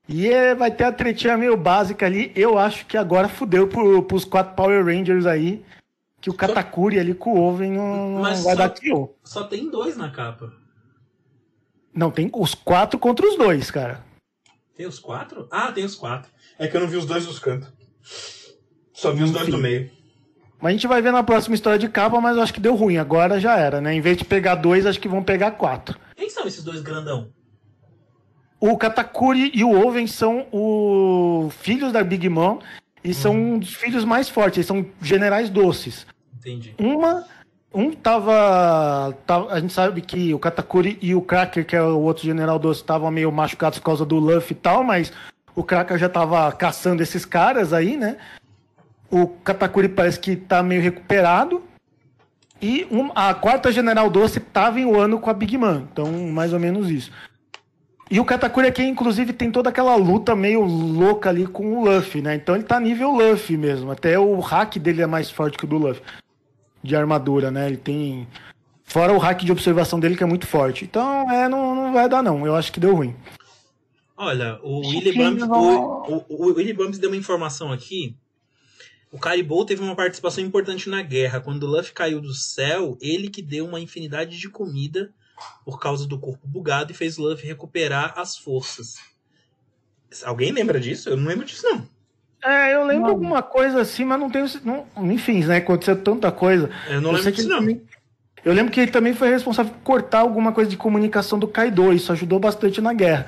E 0.07 0.27
é, 0.29 0.53
vai 0.55 0.69
ter 0.71 0.83
a 0.83 0.91
tretinha 0.91 1.35
meio 1.37 1.57
básica 1.57 2.05
ali. 2.05 2.31
Eu 2.35 2.57
acho 2.59 2.85
que 2.85 2.95
agora 2.95 3.27
fudeu 3.27 3.67
pro, 3.67 4.03
pros 4.03 4.23
quatro 4.23 4.55
Power 4.55 4.85
Rangers 4.85 5.25
aí. 5.25 5.63
Que 6.21 6.29
o 6.29 6.33
Katakuri 6.33 6.99
ali 6.99 7.13
com 7.13 7.33
o 7.33 7.41
Oven 7.43 7.71
não, 7.73 8.11
não 8.11 8.21
Mas 8.21 8.43
vai 8.43 8.55
só- 8.55 8.61
dar 8.61 8.69
KO. 8.69 9.13
Só 9.23 9.43
tem 9.43 9.69
dois 9.69 9.97
na 9.97 10.09
capa. 10.09 10.53
Não, 11.93 12.11
tem 12.11 12.29
os 12.33 12.53
quatro 12.53 12.99
contra 12.99 13.27
os 13.27 13.37
dois, 13.37 13.71
cara. 13.71 14.01
Tem 14.75 14.85
os 14.85 14.99
quatro? 14.99 15.47
Ah, 15.51 15.71
tem 15.71 15.85
os 15.85 15.95
quatro. 15.95 16.29
É 16.59 16.67
que 16.67 16.75
eu 16.75 16.81
não 16.81 16.87
vi 16.87 16.97
os 16.97 17.05
dois 17.05 17.25
dos 17.25 17.39
cantos. 17.39 17.71
Só 18.93 19.11
vi 19.11 19.23
os 19.23 19.31
dois 19.31 19.47
do 19.47 19.57
meio. 19.57 19.89
Mas 20.59 20.69
a 20.69 20.73
gente 20.73 20.87
vai 20.87 21.01
ver 21.01 21.11
na 21.11 21.23
próxima 21.23 21.55
história 21.55 21.79
de 21.79 21.87
capa, 21.89 22.19
mas 22.19 22.35
eu 22.35 22.43
acho 22.43 22.53
que 22.53 22.59
deu 22.59 22.75
ruim. 22.75 22.97
Agora 22.97 23.39
já 23.39 23.57
era, 23.57 23.79
né? 23.79 23.93
Em 23.93 24.01
vez 24.01 24.17
de 24.17 24.25
pegar 24.25 24.55
dois, 24.55 24.85
acho 24.85 24.99
que 24.99 25.07
vão 25.07 25.23
pegar 25.23 25.51
quatro. 25.51 25.97
Quem 26.15 26.29
são 26.29 26.45
esses 26.45 26.63
dois 26.63 26.81
grandão? 26.81 27.29
O 28.59 28.77
Katakuri 28.77 29.51
e 29.53 29.63
o 29.63 29.85
Oven 29.85 30.07
são 30.07 30.47
os 30.51 31.53
filhos 31.55 31.91
da 31.91 32.03
Big 32.03 32.27
Mom 32.29 32.59
e 33.03 33.13
são 33.13 33.35
um 33.35 33.59
dos 33.59 33.73
filhos 33.75 34.03
mais 34.03 34.27
fortes, 34.27 34.57
eles 34.57 34.67
são 34.67 34.85
generais 35.01 35.49
doces. 35.49 36.07
Entendi. 36.39 36.73
Uma, 36.79 37.25
um 37.75 37.91
tava, 37.91 39.15
tava- 39.25 39.51
A 39.53 39.59
gente 39.59 39.73
sabe 39.73 40.01
que 40.01 40.33
o 40.33 40.39
Katakuri 40.39 40.97
e 41.01 41.13
o 41.13 41.21
Cracker, 41.21 41.65
que 41.65 41.75
é 41.75 41.81
o 41.81 41.99
outro 41.99 42.23
general 42.23 42.57
doce, 42.57 42.81
estavam 42.81 43.11
meio 43.11 43.31
machucados 43.31 43.77
por 43.79 43.85
causa 43.85 44.05
do 44.05 44.15
Luffy 44.17 44.53
e 44.53 44.59
tal, 44.59 44.83
mas 44.83 45.11
o 45.55 45.63
Cracker 45.63 45.97
já 45.97 46.09
tava 46.09 46.51
caçando 46.51 47.03
esses 47.03 47.25
caras 47.25 47.73
aí, 47.73 47.97
né? 47.97 48.17
O 49.11 49.27
Katakuri 49.27 49.89
parece 49.89 50.19
que 50.19 50.35
tá 50.35 50.63
meio 50.63 50.81
recuperado. 50.81 51.61
E 52.61 52.87
um- 52.89 53.11
a 53.13 53.33
quarta 53.33 53.71
General 53.71 54.09
Doce 54.09 54.39
tava 54.39 54.79
em 54.79 54.85
Wano 54.85 55.19
com 55.19 55.29
a 55.29 55.33
Big 55.33 55.57
Man. 55.57 55.83
Então, 55.91 56.11
mais 56.29 56.53
ou 56.53 56.59
menos 56.59 56.89
isso. 56.89 57.11
E 58.09 58.19
o 58.19 58.25
Katakuri 58.25 58.67
aqui, 58.67 58.83
inclusive, 58.83 59.33
tem 59.33 59.51
toda 59.51 59.69
aquela 59.69 59.95
luta 59.95 60.35
meio 60.35 60.63
louca 60.63 61.29
ali 61.29 61.45
com 61.47 61.77
o 61.77 61.85
Luffy, 61.85 62.21
né? 62.21 62.35
Então 62.35 62.55
ele 62.55 62.63
tá 62.63 62.79
nível 62.79 63.11
Luffy 63.11 63.57
mesmo. 63.57 63.91
Até 63.91 64.17
o 64.17 64.39
hack 64.39 64.77
dele 64.77 65.01
é 65.01 65.07
mais 65.07 65.29
forte 65.29 65.57
que 65.57 65.65
o 65.65 65.67
do 65.67 65.77
Luffy. 65.77 66.01
De 66.85 66.95
armadura, 66.95 67.51
né? 67.51 67.67
Ele 67.67 67.77
tem. 67.77 68.27
Fora 68.83 69.11
o 69.11 69.17
hack 69.17 69.43
de 69.43 69.51
observação 69.51 69.99
dele, 69.99 70.15
que 70.15 70.23
é 70.23 70.27
muito 70.27 70.45
forte. 70.45 70.85
Então, 70.85 71.29
é, 71.31 71.49
não, 71.49 71.75
não 71.75 71.91
vai 71.91 72.07
dar, 72.07 72.21
não. 72.21 72.45
Eu 72.45 72.55
acho 72.55 72.71
que 72.71 72.79
deu 72.79 72.95
ruim. 72.95 73.15
Olha, 74.15 74.59
o 74.63 74.79
Willy 74.79 75.11
o, 75.19 76.05
o, 76.07 76.25
o 76.29 76.53
Willy 76.53 76.73
Bumps 76.73 76.99
deu 76.99 77.09
uma 77.09 77.17
informação 77.17 77.71
aqui. 77.71 78.15
O 79.11 79.19
Caribou 79.19 79.65
teve 79.65 79.81
uma 79.81 79.95
participação 79.95 80.43
importante 80.43 80.89
na 80.89 81.01
guerra. 81.01 81.41
Quando 81.41 81.63
o 81.63 81.67
Luffy 81.67 81.93
caiu 81.93 82.21
do 82.21 82.33
céu, 82.33 82.97
ele 83.01 83.29
que 83.29 83.41
deu 83.41 83.65
uma 83.65 83.79
infinidade 83.79 84.37
de 84.37 84.49
comida 84.49 85.13
por 85.63 85.79
causa 85.79 86.07
do 86.07 86.19
corpo 86.19 86.47
bugado 86.47 86.91
e 86.91 86.95
fez 86.95 87.17
Luffy 87.17 87.47
recuperar 87.47 88.13
as 88.17 88.37
forças. 88.37 88.95
Alguém 90.23 90.51
lembra 90.51 90.79
disso? 90.79 91.09
Eu 91.09 91.17
não 91.17 91.27
lembro 91.27 91.45
disso, 91.45 91.63
não. 91.63 91.87
É, 92.45 92.75
eu 92.75 92.85
lembro 92.85 93.09
alguma 93.09 93.41
coisa 93.41 93.81
assim, 93.81 94.05
mas 94.05 94.19
não 94.19 94.29
tenho. 94.29 94.45
Não, 94.63 94.85
enfim, 95.11 95.43
né? 95.43 95.57
Aconteceu 95.57 96.01
tanta 96.01 96.31
coisa. 96.31 96.69
Eu 96.87 97.01
não 97.01 97.11
Eu 97.11 97.15
lembro 97.17 97.31
disso, 97.31 97.49
não. 97.49 97.59
também- 97.59 97.81
Eu 98.43 98.53
lembro 98.53 98.71
que 98.71 98.79
ele 98.79 98.91
também 98.91 99.13
foi 99.13 99.29
responsável 99.29 99.71
por 99.73 99.79
cortar 99.81 100.19
alguma 100.19 100.51
coisa 100.51 100.69
de 100.69 100.77
comunicação 100.77 101.39
do 101.39 101.47
Kaido. 101.47 101.91
Isso 101.91 102.11
ajudou 102.11 102.39
bastante 102.39 102.79
na 102.79 102.93
guerra. 102.93 103.25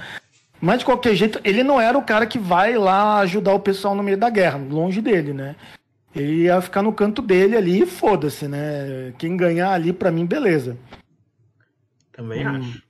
Mas 0.62 0.80
de 0.80 0.86
qualquer 0.86 1.16
jeito, 1.16 1.40
ele 1.44 1.64
não 1.64 1.82
era 1.82 1.98
o 1.98 2.04
cara 2.04 2.26
que 2.28 2.38
vai 2.38 2.78
lá 2.78 3.20
ajudar 3.20 3.54
o 3.54 3.60
pessoal 3.60 3.96
no 3.96 4.04
meio 4.04 4.18
da 4.18 4.30
guerra, 4.30 4.58
longe 4.70 5.02
dele, 5.02 5.34
né? 5.34 5.56
Ele 6.16 6.44
ia 6.44 6.62
ficar 6.62 6.82
no 6.84 6.94
canto 6.94 7.22
dele 7.22 7.56
ali 7.58 7.82
e 7.82 7.86
foda-se, 7.86 8.48
né? 8.48 9.14
Quem 9.18 9.36
ganhar 9.38 9.72
ali, 9.72 9.92
pra 9.94 10.12
mim, 10.12 10.26
beleza. 10.26 10.78
Também 12.12 12.48
Hum. 12.48 12.58
acho. 12.58 12.82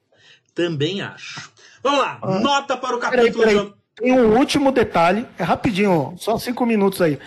Também 0.56 1.02
acho. 1.02 1.52
Vamos 1.84 2.00
lá. 2.00 2.20
Ah. 2.22 2.40
Nota 2.40 2.76
para 2.78 2.96
o 2.96 3.00
Peraí, 3.00 3.18
capítulo 3.32 3.44
peraí. 3.44 3.66
de. 3.66 3.74
Tem 3.98 4.14
um 4.14 4.38
último 4.38 4.72
detalhe, 4.72 5.26
é 5.40 5.44
rapidinho, 5.44 6.14
só 6.18 6.38
cinco 6.38 6.66
minutos 6.66 7.02
aí. 7.02 7.18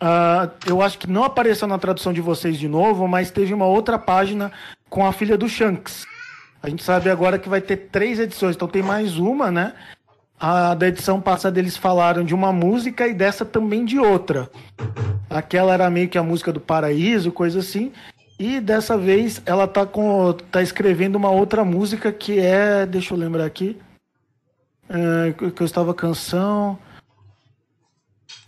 Ah, 0.00 0.50
eu 0.66 0.80
acho 0.80 0.98
que 0.98 1.10
não 1.10 1.24
apareceu 1.24 1.66
na 1.66 1.78
tradução 1.78 2.12
de 2.12 2.20
vocês 2.20 2.58
de 2.58 2.68
novo, 2.68 3.08
mas 3.08 3.30
teve 3.30 3.52
uma 3.52 3.66
outra 3.66 3.98
página 3.98 4.52
com 4.88 5.04
a 5.04 5.12
filha 5.12 5.36
do 5.36 5.48
Shanks. 5.48 6.06
A 6.62 6.68
gente 6.68 6.84
sabe 6.84 7.10
agora 7.10 7.38
que 7.38 7.48
vai 7.48 7.60
ter 7.60 7.76
três 7.90 8.20
edições, 8.20 8.54
então 8.54 8.68
tem 8.68 8.82
mais 8.82 9.16
uma, 9.16 9.50
né? 9.50 9.72
A 10.38 10.74
da 10.74 10.86
edição 10.86 11.20
passada 11.20 11.58
eles 11.58 11.76
falaram 11.76 12.22
de 12.22 12.34
uma 12.34 12.52
música 12.52 13.08
e 13.08 13.14
dessa 13.14 13.44
também 13.44 13.84
de 13.84 13.98
outra. 13.98 14.50
Aquela 15.28 15.72
era 15.74 15.90
meio 15.90 16.08
que 16.08 16.18
a 16.18 16.22
música 16.22 16.52
do 16.52 16.60
paraíso, 16.60 17.32
coisa 17.32 17.60
assim. 17.60 17.90
E 18.38 18.60
dessa 18.60 18.98
vez 18.98 19.40
ela 19.46 19.66
tá 19.66 19.86
com 19.86 20.34
tá 20.52 20.62
escrevendo 20.62 21.16
uma 21.16 21.30
outra 21.30 21.64
música 21.64 22.12
que 22.12 22.38
é, 22.38 22.84
deixa 22.84 23.14
eu 23.14 23.18
lembrar 23.18 23.46
aqui. 23.46 23.78
É, 24.88 25.32
que 25.50 25.62
eu 25.62 25.66
estava 25.66 25.92
canção. 25.94 26.78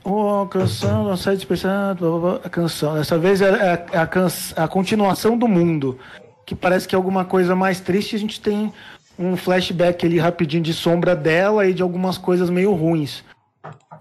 Oh, 0.05 0.47
canção, 0.47 1.05
não 1.05 1.16
blá, 1.94 2.19
blá, 2.19 2.40
a 2.44 2.48
canção. 2.48 2.94
Dessa 2.94 3.19
vez 3.19 3.40
é 3.43 3.48
é 3.48 3.70
a, 3.73 3.86
é 3.93 3.98
a, 3.98 4.06
can- 4.06 4.28
a 4.56 4.69
continuação 4.69 5.36
do 5.36 5.48
mundo. 5.48 5.98
Que 6.47 6.55
parece 6.55 6.89
que 6.89 6.94
é 6.94 6.97
alguma 6.97 7.24
coisa 7.24 7.55
mais 7.55 7.81
triste. 7.81 8.16
A 8.16 8.19
gente 8.19 8.40
tem 8.40 8.73
um 9.19 9.36
flashback 9.36 10.06
ali 10.06 10.19
rapidinho 10.19 10.62
de 10.62 10.73
sombra 10.73 11.15
dela 11.15 11.66
e 11.66 11.74
de 11.74 11.82
algumas 11.82 12.16
coisas 12.16 12.48
meio 12.48 12.73
ruins. 12.73 13.23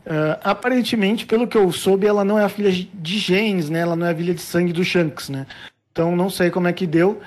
É, 0.06 0.40
aparentemente, 0.44 1.26
pelo 1.26 1.48
que 1.48 1.58
eu 1.58 1.70
soube, 1.72 2.08
ela 2.08 2.24
não 2.24 2.40
é 2.40 2.46
a 2.46 2.50
filha 2.50 2.72
de 2.72 3.18
genes, 3.18 3.70
né? 3.70 3.80
Ela 3.80 3.96
não 3.96 4.06
é 4.06 4.12
a 4.12 4.16
filha 4.16 4.34
de 4.34 4.42
sangue 4.42 4.72
do 4.72 4.84
Shanks, 4.86 5.28
né? 5.28 5.46
Então 5.92 6.16
não 6.16 6.30
sei 6.30 6.50
como 6.50 6.68
é 6.68 6.74
que 6.74 6.88
deu. 6.88 7.20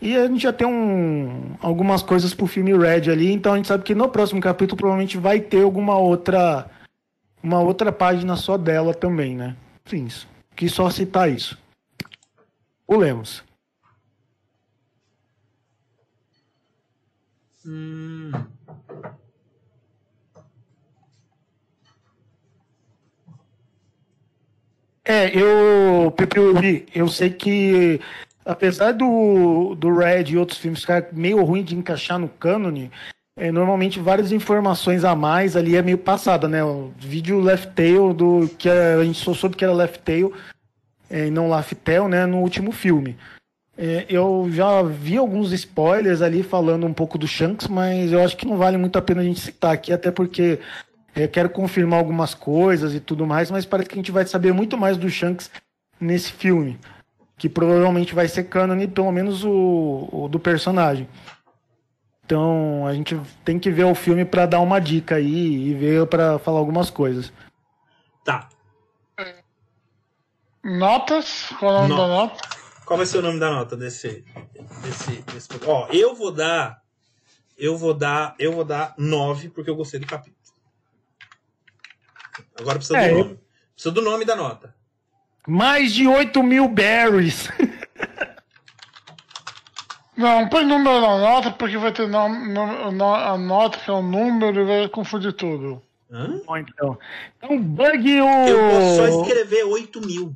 E 0.00 0.16
a 0.16 0.26
gente 0.26 0.42
já 0.42 0.52
tem 0.52 0.66
um, 0.66 1.56
algumas 1.60 2.02
coisas 2.02 2.32
pro 2.32 2.46
filme 2.46 2.76
Red 2.76 3.10
ali, 3.10 3.32
então 3.32 3.52
a 3.52 3.56
gente 3.56 3.68
sabe 3.68 3.82
que 3.82 3.94
no 3.94 4.08
próximo 4.08 4.40
capítulo 4.40 4.76
provavelmente 4.76 5.18
vai 5.18 5.40
ter 5.40 5.62
alguma 5.62 5.96
outra 5.98 6.70
uma 7.42 7.60
outra 7.60 7.92
página 7.92 8.36
só 8.36 8.56
dela 8.56 8.94
também, 8.94 9.34
né? 9.34 9.56
Sim, 9.84 10.06
isso. 10.06 10.28
Quis 10.54 10.72
só 10.72 10.90
citar 10.90 11.30
isso. 11.30 11.58
O 12.86 12.96
Lemos. 12.96 13.44
Hum, 17.64 18.32
É, 25.10 25.30
eu, 25.34 26.10
Pepe 26.10 26.38
Uri, 26.38 26.86
eu 26.94 27.08
sei 27.08 27.30
que 27.30 27.98
apesar 28.48 28.92
do, 28.92 29.74
do 29.74 29.94
Red 29.94 30.24
e 30.30 30.38
outros 30.38 30.58
filmes 30.58 30.80
ficar 30.80 31.08
meio 31.12 31.44
ruim 31.44 31.62
de 31.62 31.76
encaixar 31.76 32.18
no 32.18 32.28
cânone, 32.28 32.90
é, 33.36 33.52
normalmente 33.52 34.00
várias 34.00 34.32
informações 34.32 35.04
a 35.04 35.14
mais 35.14 35.54
ali 35.54 35.76
é 35.76 35.82
meio 35.82 35.98
passada, 35.98 36.48
né? 36.48 36.64
O 36.64 36.90
vídeo 36.98 37.40
Left 37.40 37.74
Tail 37.74 38.14
do 38.14 38.48
que 38.58 38.68
a 38.68 39.04
gente 39.04 39.18
só 39.18 39.34
soube 39.34 39.54
que 39.54 39.64
era 39.64 39.72
Left 39.72 40.00
Tail 40.00 40.32
é, 41.10 41.26
e 41.26 41.30
não 41.30 41.48
Laftel, 41.48 42.08
né? 42.08 42.24
No 42.24 42.38
último 42.38 42.72
filme. 42.72 43.16
É, 43.76 44.06
eu 44.08 44.48
já 44.50 44.82
vi 44.82 45.18
alguns 45.18 45.52
spoilers 45.52 46.22
ali 46.22 46.42
falando 46.42 46.86
um 46.86 46.92
pouco 46.92 47.18
do 47.18 47.28
Shanks, 47.28 47.68
mas 47.68 48.10
eu 48.10 48.24
acho 48.24 48.36
que 48.36 48.46
não 48.46 48.56
vale 48.56 48.76
muito 48.76 48.98
a 48.98 49.02
pena 49.02 49.20
a 49.20 49.24
gente 49.24 49.40
citar 49.40 49.72
aqui, 49.72 49.92
até 49.92 50.10
porque 50.10 50.58
é, 51.14 51.28
quero 51.28 51.50
confirmar 51.50 51.98
algumas 51.98 52.34
coisas 52.34 52.94
e 52.94 52.98
tudo 52.98 53.26
mais, 53.26 53.50
mas 53.50 53.64
parece 53.64 53.88
que 53.88 53.94
a 53.94 53.98
gente 53.98 54.10
vai 54.10 54.26
saber 54.26 54.52
muito 54.52 54.76
mais 54.76 54.96
do 54.96 55.08
Shanks 55.08 55.48
nesse 56.00 56.32
filme, 56.32 56.76
que 57.38 57.48
provavelmente 57.48 58.14
vai 58.14 58.26
ser 58.28 58.44
canon, 58.44 58.86
pelo 58.88 59.12
menos 59.12 59.44
o, 59.44 60.08
o 60.12 60.28
do 60.28 60.38
personagem. 60.40 61.08
Então 62.24 62.86
a 62.86 62.92
gente 62.92 63.18
tem 63.44 63.58
que 63.58 63.70
ver 63.70 63.84
o 63.84 63.94
filme 63.94 64.24
para 64.24 64.44
dar 64.44 64.60
uma 64.60 64.78
dica 64.80 65.14
aí 65.14 65.68
e 65.68 65.74
ver 65.74 66.06
para 66.06 66.38
falar 66.38 66.58
algumas 66.58 66.90
coisas. 66.90 67.32
tá. 68.24 68.48
Notas? 70.64 71.50
Qual 71.58 71.72
é 71.72 71.78
o 71.78 71.88
nome 71.88 71.94
Nota. 71.94 72.02
da 72.02 72.08
nota? 72.08 72.48
Qual 72.84 72.96
vai 72.96 73.06
ser 73.06 73.18
o 73.18 73.22
nome 73.22 73.38
da 73.38 73.50
nota 73.50 73.76
desse. 73.76 74.24
desse, 74.82 75.22
desse... 75.22 75.48
Ó, 75.66 75.86
eu 75.90 76.14
vou 76.14 76.30
dar. 76.32 76.82
Eu 77.56 77.76
vou 77.76 77.94
dar. 77.94 78.34
Eu 78.38 78.52
vou 78.52 78.64
dar 78.64 78.94
9 78.98 79.50
porque 79.50 79.70
eu 79.70 79.76
gostei 79.76 80.00
do 80.00 80.06
capítulo. 80.06 80.36
Agora 82.58 82.76
precisa 82.78 82.98
É, 82.98 83.08
do 83.08 83.14
eu- 83.18 83.24
nome. 83.24 83.40
Precisa 83.74 83.94
do 83.94 84.02
nome 84.02 84.24
da 84.24 84.34
nota. 84.34 84.74
Mais 85.48 85.92
de 85.94 86.06
8 86.06 86.42
mil 86.42 86.68
berries! 86.68 87.48
Não, 90.16 90.48
põe 90.48 90.64
número 90.64 91.00
na 91.00 91.16
nota, 91.18 91.50
porque 91.52 91.78
vai 91.78 91.92
ter 91.92 92.08
nome, 92.08 92.52
nome- 92.52 92.90
no- 92.96 93.14
a 93.14 93.38
nota 93.38 93.78
que 93.78 93.88
é 93.88 93.92
um 93.94 94.02
número 94.02 94.60
e 94.60 94.64
vai 94.64 94.88
confundir 94.88 95.32
tudo. 95.32 95.80
Hã? 96.10 96.40
Bom, 96.44 96.56
então. 96.56 96.98
Então, 97.36 97.56
bug 97.62 98.20
o. 98.20 98.48
Eu 98.48 98.58
posso 98.70 98.96
só 98.96 99.22
escrever 99.22 99.62
8 99.64 100.00
mil. 100.04 100.34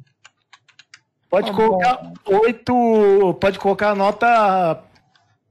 Pode 1.28 1.48
Tá 1.51 1.55
colocar 1.56 2.12
oito. 2.26 3.34
Pode 3.40 3.59
colocar 3.59 3.90
a 3.90 3.94
nota. 3.94 4.82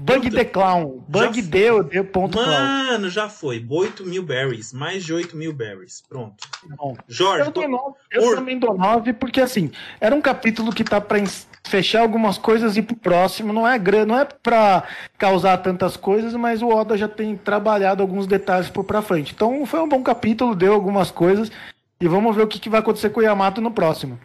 Bug 0.02 0.22
Puta. 0.30 0.36
the 0.36 0.45
Clown. 0.45 1.03
Bug 1.07 1.41
deu, 1.44 1.84
deu 1.84 2.03
ponto 2.03 2.38
clown. 2.38 2.48
Mano, 2.49 3.10
já 3.10 3.30
foi. 3.30 3.64
8 3.69 4.03
mil 4.06 4.23
berries. 4.23 4.73
Mais 4.73 5.03
de 5.03 5.14
8 5.14 5.38
mil 5.38 5.53
berries. 5.53 6.02
Pronto. 6.10 6.48
Bom, 6.76 6.98
Jorge, 7.07 7.45
Eu, 7.48 7.52
dou 7.52 7.68
nove, 7.69 7.95
eu 8.11 8.23
Ur- 8.23 8.36
também 8.36 8.57
dou 8.57 8.76
nove, 8.78 9.14
porque 9.14 9.40
assim, 9.40 9.72
era 9.99 10.15
um 10.15 10.22
capítulo 10.22 10.73
que 10.73 10.84
tá 10.84 10.99
pra 10.99 11.19
fechar 11.68 12.02
algumas 12.02 12.38
coisas 12.40 12.76
e 12.76 12.80
ir 12.80 12.84
pro 12.84 12.95
próximo. 12.95 13.53
Não 13.53 13.68
é 13.68 13.78
grande, 13.78 14.07
não 14.07 14.19
é 14.19 14.26
pra 14.26 14.84
causar 15.18 15.57
tantas 15.60 15.95
coisas, 15.95 16.34
mas 16.34 16.61
o 16.64 16.68
Oda 16.69 16.98
já 16.98 17.07
tem 17.07 17.38
trabalhado 17.38 18.02
alguns 18.02 18.26
detalhes 18.26 18.69
por 18.69 18.84
pra 18.84 19.02
frente. 19.03 19.34
Então 19.34 19.65
foi 19.68 19.80
um 19.82 19.88
bom 19.88 20.02
capítulo, 20.02 20.56
deu 20.56 20.73
algumas 20.73 21.11
coisas. 21.11 21.52
E 21.99 22.07
vamos 22.07 22.36
ver 22.36 22.41
o 22.44 22.48
que, 22.48 22.60
que 22.60 22.69
vai 22.69 22.80
acontecer 22.80 23.11
com 23.11 23.19
o 23.19 23.23
Yamato 23.23 23.61
no 23.61 23.69
próximo. 23.72 24.19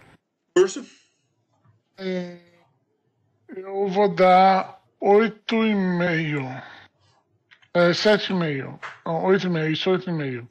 Urso. 0.58 0.82
Eu 3.48 3.88
vou 3.88 4.08
dar 4.08 4.75
8,5. 5.06 6.62
É, 7.74 7.90
7,5. 7.90 8.78
Não, 9.04 9.22
8,5, 9.22 9.70
isso 9.70 9.90
8,5. 9.90 10.48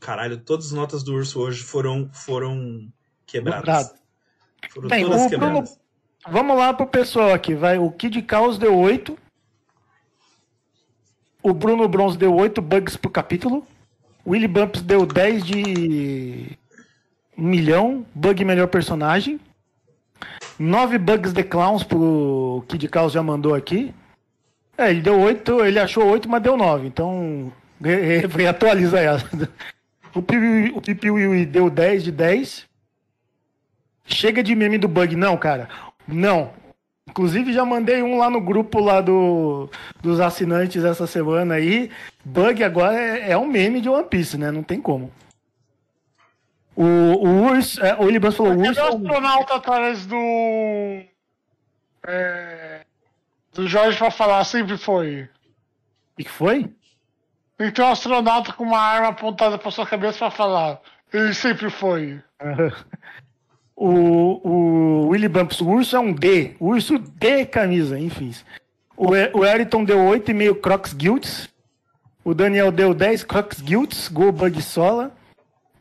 Caralho, 0.00 0.38
todas 0.38 0.66
as 0.66 0.72
notas 0.72 1.04
do 1.04 1.14
urso 1.14 1.40
hoje 1.40 1.62
foram, 1.62 2.10
foram 2.12 2.92
quebradas. 3.24 3.94
Foram 4.70 4.88
Bem, 4.88 5.04
todas 5.04 5.26
quebradas. 5.28 5.78
Vamos 6.28 6.56
lá 6.56 6.74
pro 6.74 6.86
pessoal 6.86 7.32
aqui, 7.32 7.54
vai. 7.54 7.78
O 7.78 7.90
Kid 7.92 8.20
Caos 8.22 8.58
deu 8.58 8.76
8. 8.76 9.16
O 11.40 11.52
Bruno 11.52 11.88
Bronze 11.88 12.18
deu 12.18 12.34
8 12.34 12.60
bugs 12.60 12.96
pro 12.96 13.10
capítulo. 13.10 13.66
O 14.24 14.30
Willy 14.30 14.48
Bumps 14.48 14.82
deu 14.82 15.06
10 15.06 15.44
de 15.44 16.58
1 17.36 17.42
milhão. 17.42 18.06
Bug 18.14 18.44
melhor 18.44 18.68
personagem. 18.68 19.40
9 20.62 20.98
bugs 20.98 21.32
de 21.32 21.42
clowns 21.42 21.82
pro 21.82 22.64
Kid 22.68 22.86
Caos 22.88 23.12
já 23.12 23.22
mandou 23.22 23.54
aqui. 23.54 23.92
É, 24.78 24.90
ele 24.90 25.00
deu 25.02 25.18
8, 25.20 25.64
ele 25.64 25.78
achou 25.78 26.04
8, 26.06 26.28
mas 26.28 26.42
deu 26.42 26.56
9. 26.56 26.86
Então, 26.86 27.52
re- 27.82 28.18
re- 28.20 28.26
reatualiza 28.26 29.00
ela. 29.00 29.22
O 30.14 30.20
Pipi- 30.20 30.72
o 30.76 30.80
Pipi 30.82 31.10
Willy 31.10 31.46
deu 31.46 31.70
10 31.70 32.04
de 32.04 32.12
10. 32.12 32.66
Chega 34.04 34.42
de 34.42 34.54
meme 34.54 34.76
do 34.76 34.86
bug, 34.86 35.16
não, 35.16 35.38
cara. 35.38 35.70
Não. 36.06 36.50
Inclusive 37.08 37.50
já 37.50 37.64
mandei 37.64 38.02
um 38.02 38.18
lá 38.18 38.28
no 38.28 38.38
grupo 38.38 38.78
lá 38.78 39.00
do, 39.00 39.70
dos 40.02 40.20
assinantes 40.20 40.84
essa 40.84 41.06
semana 41.06 41.54
aí. 41.54 41.90
Bug 42.22 42.62
agora 42.62 42.94
é, 42.94 43.30
é 43.30 43.38
um 43.38 43.46
meme 43.46 43.80
de 43.80 43.88
One 43.88 44.04
Piece, 44.04 44.36
né? 44.36 44.50
Não 44.50 44.62
tem 44.62 44.82
como. 44.82 45.10
O, 46.74 46.84
o 46.84 47.42
Urso, 47.50 47.84
é, 47.84 47.94
o 48.00 48.08
Ilibans 48.08 48.36
falou, 48.36 48.54
o 48.54 48.62
Cadê 48.62 48.80
o 48.80 48.82
é 48.82 48.88
astronauta 48.88 49.54
atrás 49.56 50.06
do. 50.06 50.16
É, 52.06 52.80
do 53.52 53.68
Jorge 53.68 53.98
pra 53.98 54.10
falar, 54.10 54.42
sempre 54.44 54.76
foi. 54.78 55.28
O 56.18 56.22
que 56.22 56.28
foi? 56.28 56.70
Tem 57.58 57.68
que 57.68 57.72
ter 57.72 57.82
um 57.82 57.88
astronauta 57.88 58.52
com 58.52 58.64
uma 58.64 58.78
arma 58.80 59.08
apontada 59.08 59.58
pra 59.58 59.70
sua 59.70 59.86
cabeça 59.86 60.18
pra 60.18 60.30
falar. 60.30 60.80
Ele 61.12 61.34
sempre 61.34 61.70
foi. 61.70 62.20
O, 63.74 64.48
o 64.48 65.08
Willy 65.08 65.28
Bumps, 65.28 65.60
o 65.60 65.68
urso 65.68 65.96
é 65.96 65.98
um 65.98 66.12
D. 66.12 66.54
Urso 66.60 66.98
D 66.98 67.44
camisa, 67.46 67.98
enfim. 67.98 68.32
O, 68.96 69.16
E- 69.16 69.30
o 69.34 69.44
Eriton 69.44 69.82
deu 69.82 69.98
8,5 69.98 70.60
Crocs 70.60 70.92
Guilds. 70.92 71.48
O 72.22 72.32
Daniel 72.34 72.70
deu 72.70 72.94
10 72.94 73.24
Crocs 73.24 73.60
Guilds, 73.60 74.06
Gol 74.08 74.30
Bug 74.30 74.60
Sola. 74.62 75.10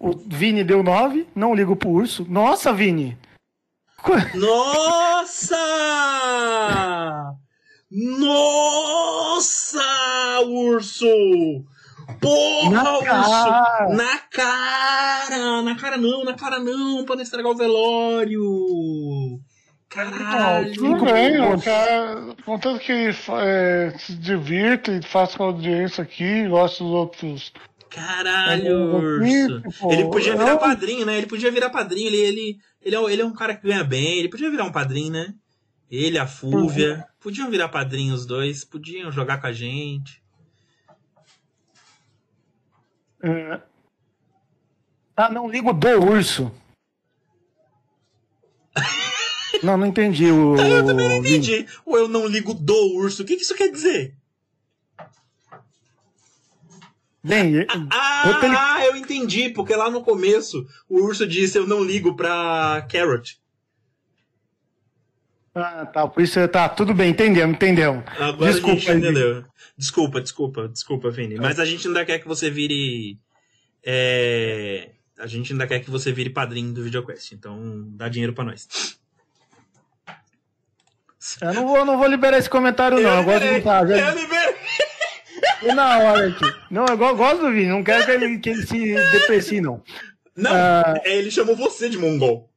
O 0.04 0.18
Vini 0.18 0.64
deu 0.64 0.82
9, 0.82 1.28
não 1.36 1.54
ligo 1.54 1.76
pro 1.76 1.90
urso. 1.90 2.26
Nossa, 2.28 2.74
Vini! 2.74 3.16
Nossa! 4.34 5.56
Nossa, 9.32 9.80
urso! 10.48 11.06
Porra, 12.20 12.72
Na 12.72 12.98
urso! 12.98 13.06
cara! 13.06 13.90
Na 13.90 14.18
cara! 14.32 15.62
Na 15.62 15.76
cara 15.76 15.98
não, 15.98 16.26
na 16.26 16.34
cara 16.34 16.58
não, 16.60 17.06
pra 17.06 17.16
não 17.16 17.22
estragar 17.22 17.52
o 17.52 17.56
velório! 17.56 18.42
Caralho! 19.88 20.74
Tudo 20.74 21.06
bem, 21.06 21.60
cara, 21.60 22.36
contanto 22.44 22.80
que 22.80 23.12
é, 23.38 23.94
se 24.00 24.16
divirta 24.16 24.94
e 24.94 25.04
faça 25.04 25.38
com 25.38 25.44
a 25.44 25.48
audiência 25.48 26.02
aqui, 26.02 26.48
gosta 26.48 26.84
dos 26.84 26.92
outros. 26.92 27.54
Caralho, 27.92 28.68
É, 28.68 28.74
urso! 28.74 29.62
Ele 29.92 30.06
podia 30.10 30.36
virar 30.36 30.58
padrinho, 30.58 31.06
né? 31.06 31.18
Ele 31.18 31.28
podia 31.28 31.52
virar 31.52 31.70
padrinho, 31.70 32.08
ele, 32.08 32.18
ele, 32.18 32.58
ele, 32.82 32.96
é, 32.96 33.00
um- 33.00 33.10
ele 33.10 33.22
é 33.22 33.26
um 33.26 33.34
cara 33.34 33.54
que 33.56 33.68
ganha 33.68 33.84
bem, 33.84 34.18
ele 34.18 34.30
podia 34.30 34.50
virar 34.50 34.64
um 34.64 34.72
padrinho, 34.72 35.12
né? 35.12 35.34
Ele, 35.90 36.18
a 36.18 36.26
Fúvia, 36.26 37.06
podiam 37.20 37.50
virar 37.52 37.68
padrinho 37.68 38.14
os 38.14 38.26
dois, 38.26 38.64
podiam 38.64 39.12
jogar 39.12 39.42
com 39.42 39.48
a 39.48 39.52
gente. 39.52 40.22
É. 43.24 43.60
Ah, 45.18 45.30
não 45.30 45.50
ligo 45.50 45.74
do 45.74 45.88
urso. 45.90 46.52
Não, 49.62 49.78
não 49.78 49.86
entendi 49.86 50.26
o. 50.32 50.56
Eu 50.56 50.84
também 50.86 51.08
não 51.08 51.18
entendi. 51.18 51.68
Ou 51.86 51.96
eu 51.96 52.08
não 52.08 52.26
ligo 52.26 52.52
do 52.52 52.74
urso. 52.96 53.22
O 53.22 53.26
que, 53.26 53.36
que 53.36 53.44
isso 53.44 53.54
quer 53.54 53.70
dizer? 53.70 54.16
Bem, 57.24 57.54
eu 57.62 57.66
Ah, 57.92 58.38
tenho- 58.42 58.86
eu 58.90 58.96
entendi, 58.96 59.50
porque 59.50 59.76
lá 59.76 59.90
no 59.90 60.02
começo 60.04 60.66
o 60.90 61.04
urso 61.04 61.28
disse 61.28 61.58
eu 61.58 61.68
não 61.68 61.84
ligo 61.84 62.16
pra 62.16 62.86
Carrot. 62.92 63.40
Ah, 65.54 65.86
tá. 65.86 66.08
Por 66.08 66.24
isso 66.24 66.48
tá, 66.48 66.70
tudo 66.70 66.94
bem, 66.94 67.12
entendemos, 67.12 67.56
entendemos. 67.56 68.04
Agora 68.18 68.50
a 68.50 68.54
Desculpa 68.54 68.76
gente 68.80 68.90
aí, 68.92 68.98
entendeu. 68.98 69.46
Desculpa, 69.78 70.22
desculpa, 70.22 70.68
desculpa, 70.70 71.10
Vini. 71.12 71.36
Mas 71.36 71.60
a 71.60 71.66
gente 71.66 71.88
ainda 71.88 72.06
quer 72.06 72.20
que 72.20 72.28
você 72.28 72.50
vire. 72.50 73.20
é, 73.84 74.92
A 75.20 75.28
gente 75.28 75.52
ainda 75.52 75.68
quer 75.68 75.80
que 75.80 75.92
você 75.92 76.12
vire 76.12 76.30
padrinho 76.30 76.74
do 76.74 76.84
VideoQuest. 76.84 77.34
Então 77.34 77.84
dá 77.90 78.08
dinheiro 78.08 78.34
pra 78.34 78.44
nós. 78.46 78.98
Eu 81.42 81.54
não 81.54 81.68
vou, 81.68 81.86
não 81.86 81.98
vou 81.98 82.08
liberar 82.08 82.38
esse 82.40 82.50
comentário, 82.50 83.00
não. 83.00 83.18
Eu, 83.20 83.24
gosto 83.24 83.42
de. 83.42 83.62
Já... 83.62 83.82
eu 84.10 84.20
liberei. 84.20 84.41
E 85.62 85.72
na 85.74 85.98
hora 86.00 86.28
aqui. 86.30 86.46
Não, 86.70 86.86
eu 86.88 86.98
go- 86.98 87.16
gosto 87.16 87.42
do 87.42 87.52
Vini, 87.52 87.68
não 87.68 87.84
quero 87.84 88.06
que 88.06 88.12
ele, 88.12 88.40
que 88.40 88.50
ele 88.50 88.66
se 88.66 88.96
deprecie, 89.12 89.62
não. 89.62 89.82
Não, 90.36 90.52
Ah. 90.52 91.00
ele 91.06 91.30
chamou 91.30 91.56
você 91.56 91.90
de 91.90 91.98
mongol. 91.98 92.50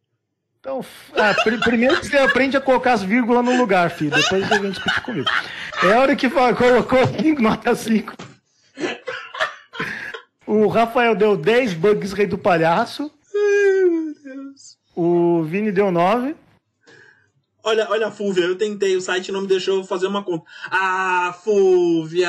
Então, 0.60 0.82
ah, 1.16 1.34
pri- 1.44 1.58
primeiro 1.60 2.00
que 2.00 2.06
você 2.06 2.16
aprende 2.16 2.56
a 2.56 2.60
colocar 2.60 2.94
as 2.94 3.02
vírgulas 3.02 3.44
no 3.44 3.54
lugar, 3.56 3.90
filho. 3.90 4.10
Depois 4.10 4.46
você 4.48 4.58
vem 4.58 4.70
discutir 4.70 5.00
comigo. 5.02 5.28
É 5.82 5.92
a 5.92 6.00
hora 6.00 6.16
que 6.16 6.30
fala, 6.30 6.54
colocou 6.54 7.06
5, 7.06 7.42
nota 7.42 7.74
5. 7.74 8.14
O 10.46 10.66
Rafael 10.68 11.14
deu 11.14 11.36
10 11.36 11.74
bugs 11.74 12.12
rei 12.12 12.26
do 12.26 12.38
palhaço. 12.38 13.10
Ai, 13.34 13.84
meu 13.90 14.14
Deus. 14.22 14.78
O 14.94 15.42
Vini 15.42 15.70
deu 15.72 15.90
9. 15.90 16.34
Olha, 17.66 17.88
olha 17.88 18.10
Fúvia, 18.10 18.44
eu 18.44 18.58
tentei, 18.58 18.94
o 18.94 19.00
site 19.00 19.32
não 19.32 19.40
me 19.40 19.46
deixou 19.48 19.82
fazer 19.84 20.06
uma 20.06 20.22
conta. 20.22 20.44
Ah, 20.70 21.34
Fúvia! 21.42 22.28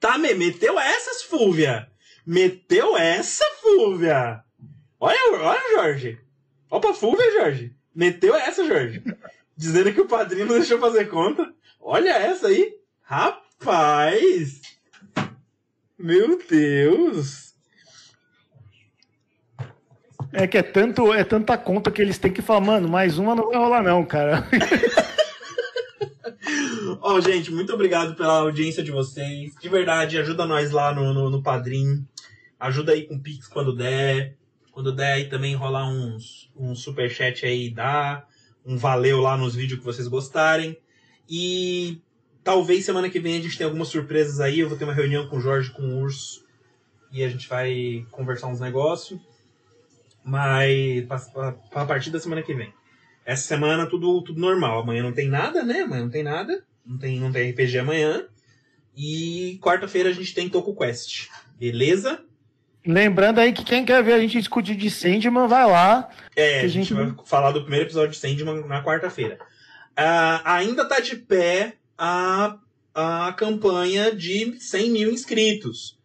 Tá, 0.00 0.16
me 0.16 0.32
meteu 0.32 0.80
essas, 0.80 1.22
Fúvia! 1.24 1.86
Meteu 2.26 2.96
essa, 2.96 3.44
Fúvia! 3.60 4.42
Olha, 4.98 5.18
olha, 5.32 5.60
Jorge! 5.74 6.18
Pra 6.70 6.94
Fúvia, 6.94 7.30
Jorge! 7.32 7.76
Meteu 7.94 8.34
essa, 8.34 8.66
Jorge! 8.66 9.02
Dizendo 9.54 9.92
que 9.92 10.00
o 10.00 10.08
padrinho 10.08 10.46
não 10.46 10.56
deixou 10.56 10.78
fazer 10.78 11.10
conta. 11.10 11.52
Olha 11.78 12.10
essa 12.10 12.48
aí! 12.48 12.74
Rapaz! 13.02 14.62
Meu 15.98 16.38
Deus! 16.48 17.51
É 20.32 20.46
que 20.46 20.56
é, 20.56 20.62
tanto, 20.62 21.12
é 21.12 21.22
tanta 21.24 21.58
conta 21.58 21.90
que 21.90 22.00
eles 22.00 22.18
têm 22.18 22.32
que 22.32 22.40
falar, 22.40 22.60
mano, 22.60 22.88
mais 22.88 23.18
uma 23.18 23.34
não 23.34 23.48
vai 23.48 23.58
rolar, 23.58 23.82
não, 23.82 24.02
cara. 24.04 24.48
Ó, 27.02 27.20
gente, 27.20 27.52
muito 27.52 27.72
obrigado 27.72 28.14
pela 28.14 28.38
audiência 28.38 28.82
de 28.82 28.90
vocês. 28.90 29.54
De 29.60 29.68
verdade, 29.68 30.18
ajuda 30.18 30.46
nós 30.46 30.70
lá 30.70 30.94
no, 30.94 31.12
no, 31.12 31.28
no 31.28 31.42
Padrim. 31.42 32.06
Ajuda 32.58 32.92
aí 32.92 33.06
com 33.06 33.18
Pix 33.18 33.46
quando 33.46 33.76
der. 33.76 34.36
Quando 34.70 34.92
der 34.92 35.12
aí 35.12 35.28
também 35.28 35.54
rolar 35.54 35.86
uns, 35.88 36.50
um 36.56 36.74
superchat 36.74 37.44
aí, 37.44 37.68
dá. 37.70 38.24
Um 38.64 38.78
valeu 38.78 39.20
lá 39.20 39.36
nos 39.36 39.54
vídeos 39.54 39.80
que 39.80 39.84
vocês 39.84 40.08
gostarem. 40.08 40.78
E 41.28 42.00
talvez 42.42 42.84
semana 42.84 43.10
que 43.10 43.20
vem 43.20 43.36
a 43.36 43.42
gente 43.42 43.58
tenha 43.58 43.68
algumas 43.68 43.88
surpresas 43.88 44.40
aí. 44.40 44.60
Eu 44.60 44.68
vou 44.68 44.78
ter 44.78 44.84
uma 44.84 44.94
reunião 44.94 45.28
com 45.28 45.36
o 45.36 45.40
Jorge, 45.40 45.70
com 45.70 45.82
o 45.82 46.00
Urso. 46.02 46.44
E 47.12 47.22
a 47.22 47.28
gente 47.28 47.48
vai 47.48 48.06
conversar 48.10 48.46
uns 48.46 48.60
negócios. 48.60 49.20
Mas 50.24 51.04
pra- 51.32 51.52
pra 51.70 51.84
partir 51.86 52.10
da 52.10 52.20
semana 52.20 52.42
que 52.42 52.54
vem. 52.54 52.72
Essa 53.24 53.42
semana 53.46 53.86
tudo, 53.86 54.22
tudo 54.22 54.40
normal. 54.40 54.80
Amanhã 54.82 55.02
não 55.02 55.12
tem 55.12 55.28
nada, 55.28 55.62
né? 55.62 55.80
Amanhã 55.82 56.02
não 56.02 56.10
tem 56.10 56.22
nada. 56.22 56.64
Não 56.84 56.98
tem, 56.98 57.20
não 57.20 57.32
tem 57.32 57.50
RPG 57.50 57.78
amanhã. 57.78 58.26
E 58.96 59.58
quarta-feira 59.62 60.08
a 60.10 60.12
gente 60.12 60.34
tem 60.34 60.48
Toku 60.48 60.74
Quest. 60.76 61.28
Beleza? 61.58 62.20
Lembrando 62.84 63.38
aí 63.38 63.52
que 63.52 63.64
quem 63.64 63.84
quer 63.84 64.02
ver 64.02 64.14
a 64.14 64.18
gente 64.20 64.38
discutir 64.38 64.74
de 64.74 64.90
Sandman, 64.90 65.46
vai 65.46 65.64
lá. 65.64 66.08
É, 66.34 66.60
a 66.60 66.68
gente 66.68 66.88
gente- 66.88 66.94
vai 66.94 67.14
falar 67.24 67.52
do 67.52 67.60
primeiro 67.62 67.84
episódio 67.86 68.10
de 68.10 68.16
Sandman 68.16 68.66
na 68.66 68.82
quarta-feira. 68.82 69.38
Ah, 69.96 70.56
ainda 70.56 70.84
tá 70.84 70.98
de 70.98 71.14
pé 71.16 71.74
a, 71.96 72.58
a 72.94 73.32
campanha 73.36 74.14
de 74.14 74.58
100 74.60 74.90
mil 74.90 75.10
inscritos. 75.12 75.96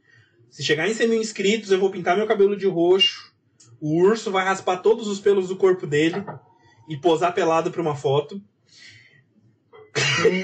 Se 0.51 0.63
chegar 0.63 0.87
em 0.87 0.93
100 0.93 1.07
mil 1.07 1.21
inscritos, 1.21 1.71
eu 1.71 1.79
vou 1.79 1.89
pintar 1.89 2.15
meu 2.15 2.27
cabelo 2.27 2.55
de 2.55 2.67
roxo. 2.67 3.26
O 3.79 4.01
urso 4.01 4.31
vai 4.31 4.43
raspar 4.43 4.77
todos 4.77 5.07
os 5.07 5.19
pelos 5.19 5.47
do 5.49 5.55
corpo 5.55 5.85
dele 5.85 6.23
e 6.89 6.97
posar 6.97 7.33
pelado 7.33 7.71
pra 7.71 7.81
uma 7.81 7.95
foto. 7.95 8.41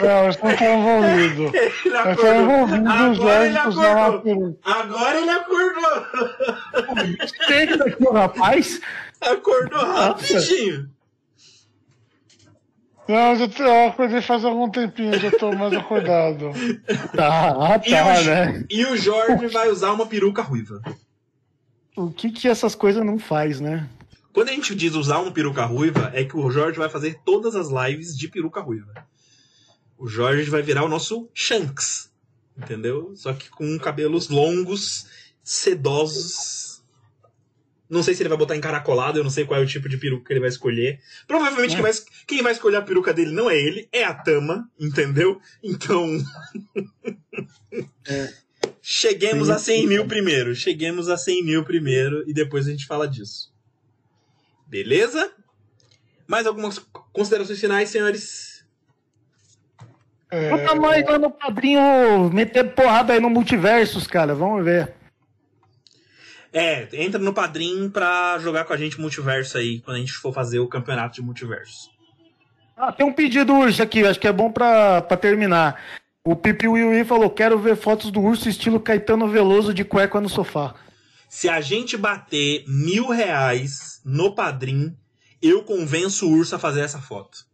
Não, 0.01 0.29
isso 0.29 0.39
não 0.43 0.55
tá 0.55 0.73
envolvido. 0.73 1.51
Ele 1.55 1.91
tá 1.91 2.01
acordou. 2.01 2.35
envolvido 2.35 2.89
Agora 2.89 3.45
ele 3.47 3.57
acordou. 3.57 4.59
Agora 4.63 5.19
ele 5.19 5.29
acordou. 5.29 6.05
Tem 7.47 7.77
daqui 7.77 8.03
o 8.03 8.11
rapaz. 8.11 8.81
Acordou 9.21 9.85
Nossa. 9.85 10.01
rapidinho. 10.07 10.89
Não, 13.07 13.33
eu, 13.33 13.35
já 13.35 13.63
eu 13.65 13.87
acordei 13.89 14.21
faz 14.21 14.45
algum 14.45 14.69
tempinho, 14.69 15.19
já 15.19 15.29
tô 15.31 15.51
mais 15.51 15.73
acordado. 15.73 16.51
Tá, 17.15 17.51
ah, 17.59 17.81
E, 17.85 17.91
tá, 17.91 18.05
o, 18.05 18.23
né? 18.23 18.65
e 18.69 18.85
o 18.85 18.97
Jorge 18.97 19.47
vai 19.47 19.69
usar 19.69 19.91
uma 19.91 20.05
peruca 20.07 20.41
ruiva. 20.41 20.81
O 21.95 22.11
que 22.11 22.31
que 22.31 22.47
essas 22.47 22.73
coisas 22.73 23.05
não 23.05 23.19
faz, 23.19 23.59
né? 23.59 23.89
Quando 24.33 24.49
a 24.49 24.53
gente 24.53 24.73
diz 24.73 24.95
usar 24.95 25.19
uma 25.19 25.31
peruca 25.31 25.63
ruiva, 25.63 26.11
é 26.13 26.23
que 26.23 26.35
o 26.35 26.49
Jorge 26.49 26.77
vai 26.77 26.89
fazer 26.89 27.19
todas 27.23 27.55
as 27.55 27.69
lives 27.69 28.17
de 28.17 28.27
peruca 28.27 28.59
ruiva. 28.59 28.91
O 29.97 30.07
Jorge 30.07 30.49
vai 30.49 30.63
virar 30.63 30.83
o 30.83 30.89
nosso 30.89 31.29
Shanks. 31.33 32.11
Entendeu? 32.57 33.13
Só 33.15 33.31
que 33.33 33.49
com 33.49 33.77
cabelos 33.77 34.29
longos, 34.29 35.05
sedosos. 35.43 36.81
Não 37.87 38.01
sei 38.01 38.15
se 38.15 38.23
ele 38.23 38.29
vai 38.29 38.37
botar 38.37 38.55
encaracolado, 38.55 39.19
eu 39.19 39.23
não 39.23 39.29
sei 39.29 39.45
qual 39.45 39.59
é 39.59 39.63
o 39.63 39.67
tipo 39.67 39.87
de 39.87 39.97
peruca 39.97 40.25
que 40.25 40.33
ele 40.33 40.39
vai 40.39 40.49
escolher. 40.49 40.99
Provavelmente 41.27 41.75
quem, 41.75 41.81
vai, 41.83 41.91
quem 42.25 42.41
vai 42.41 42.53
escolher 42.53 42.77
a 42.77 42.81
peruca 42.81 43.13
dele 43.13 43.31
não 43.31 43.49
é 43.49 43.55
ele, 43.55 43.87
é 43.91 44.03
a 44.03 44.15
Tama, 44.15 44.67
entendeu? 44.79 45.39
Então. 45.61 46.07
Cheguemos 48.85 49.49
a 49.49 49.57
100 49.57 49.87
mil 49.87 50.05
primeiro. 50.05 50.53
Cheguemos 50.53 51.07
a 51.07 51.15
100 51.15 51.45
mil 51.45 51.63
primeiro 51.63 52.29
e 52.29 52.33
depois 52.33 52.67
a 52.67 52.71
gente 52.71 52.85
fala 52.85 53.07
disso. 53.07 53.49
Beleza? 54.67 55.31
Mais 56.27 56.45
algumas 56.45 56.79
considerações 57.13 57.61
finais, 57.61 57.89
senhores? 57.89 58.65
É, 60.29 60.49
Bota 60.49 60.75
mais 60.75 61.05
lá 61.05 61.17
no 61.17 61.31
padrinho, 61.31 62.29
meter 62.33 62.73
porrada 62.73 63.13
aí 63.13 63.21
no 63.21 63.29
multiversos, 63.29 64.05
cara. 64.05 64.35
Vamos 64.35 64.65
ver. 64.65 64.93
É, 66.51 66.87
entra 66.93 67.19
no 67.19 67.33
Padrim 67.33 67.89
pra 67.89 68.37
jogar 68.39 68.65
com 68.65 68.73
a 68.73 68.77
gente 68.77 68.99
multiverso 68.99 69.57
aí, 69.57 69.79
quando 69.79 69.97
a 69.97 69.99
gente 69.99 70.11
for 70.11 70.31
fazer 70.33 70.59
o 70.59 70.67
campeonato 70.67 71.15
de 71.15 71.21
multiverso. 71.21 71.89
Ah, 72.77 72.91
tem 72.91 73.05
um 73.05 73.13
pedido 73.13 73.53
urso 73.53 73.81
aqui, 73.81 74.05
acho 74.05 74.19
que 74.19 74.27
é 74.27 74.31
bom 74.31 74.51
pra, 74.51 75.01
pra 75.01 75.17
terminar. 75.17 75.81
O 76.25 76.37
Pipi 76.37 76.69
Will 76.69 77.05
falou: 77.05 77.29
quero 77.29 77.59
ver 77.59 77.75
fotos 77.75 78.09
do 78.09 78.21
urso 78.21 78.47
estilo 78.47 78.79
Caetano 78.79 79.27
Veloso 79.27 79.73
de 79.73 79.83
cueca 79.83 80.21
no 80.21 80.29
sofá. 80.29 80.73
Se 81.27 81.49
a 81.49 81.59
gente 81.59 81.97
bater 81.97 82.63
mil 82.65 83.09
reais 83.09 83.99
no 84.05 84.33
Padrim, 84.33 84.95
eu 85.41 85.63
convenço 85.63 86.25
o 86.25 86.31
urso 86.31 86.55
a 86.55 86.59
fazer 86.59 86.81
essa 86.81 87.01
foto. 87.01 87.45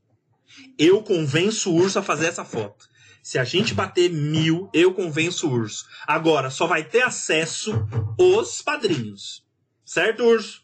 Eu 0.78 1.02
convenço 1.02 1.72
o 1.72 1.76
urso 1.76 1.98
a 1.98 2.04
fazer 2.04 2.28
essa 2.28 2.46
foto. 2.46 2.88
Se 3.24 3.40
a 3.40 3.44
gente 3.44 3.74
bater 3.74 4.12
mil, 4.12 4.70
eu 4.72 4.94
convenço 4.94 5.48
o 5.48 5.52
urso. 5.52 5.88
Agora, 6.06 6.52
só 6.52 6.68
vai 6.68 6.84
ter 6.84 7.02
acesso 7.02 7.88
os 8.20 8.62
padrinhos. 8.62 9.44
Certo, 9.84 10.24
urso? 10.24 10.62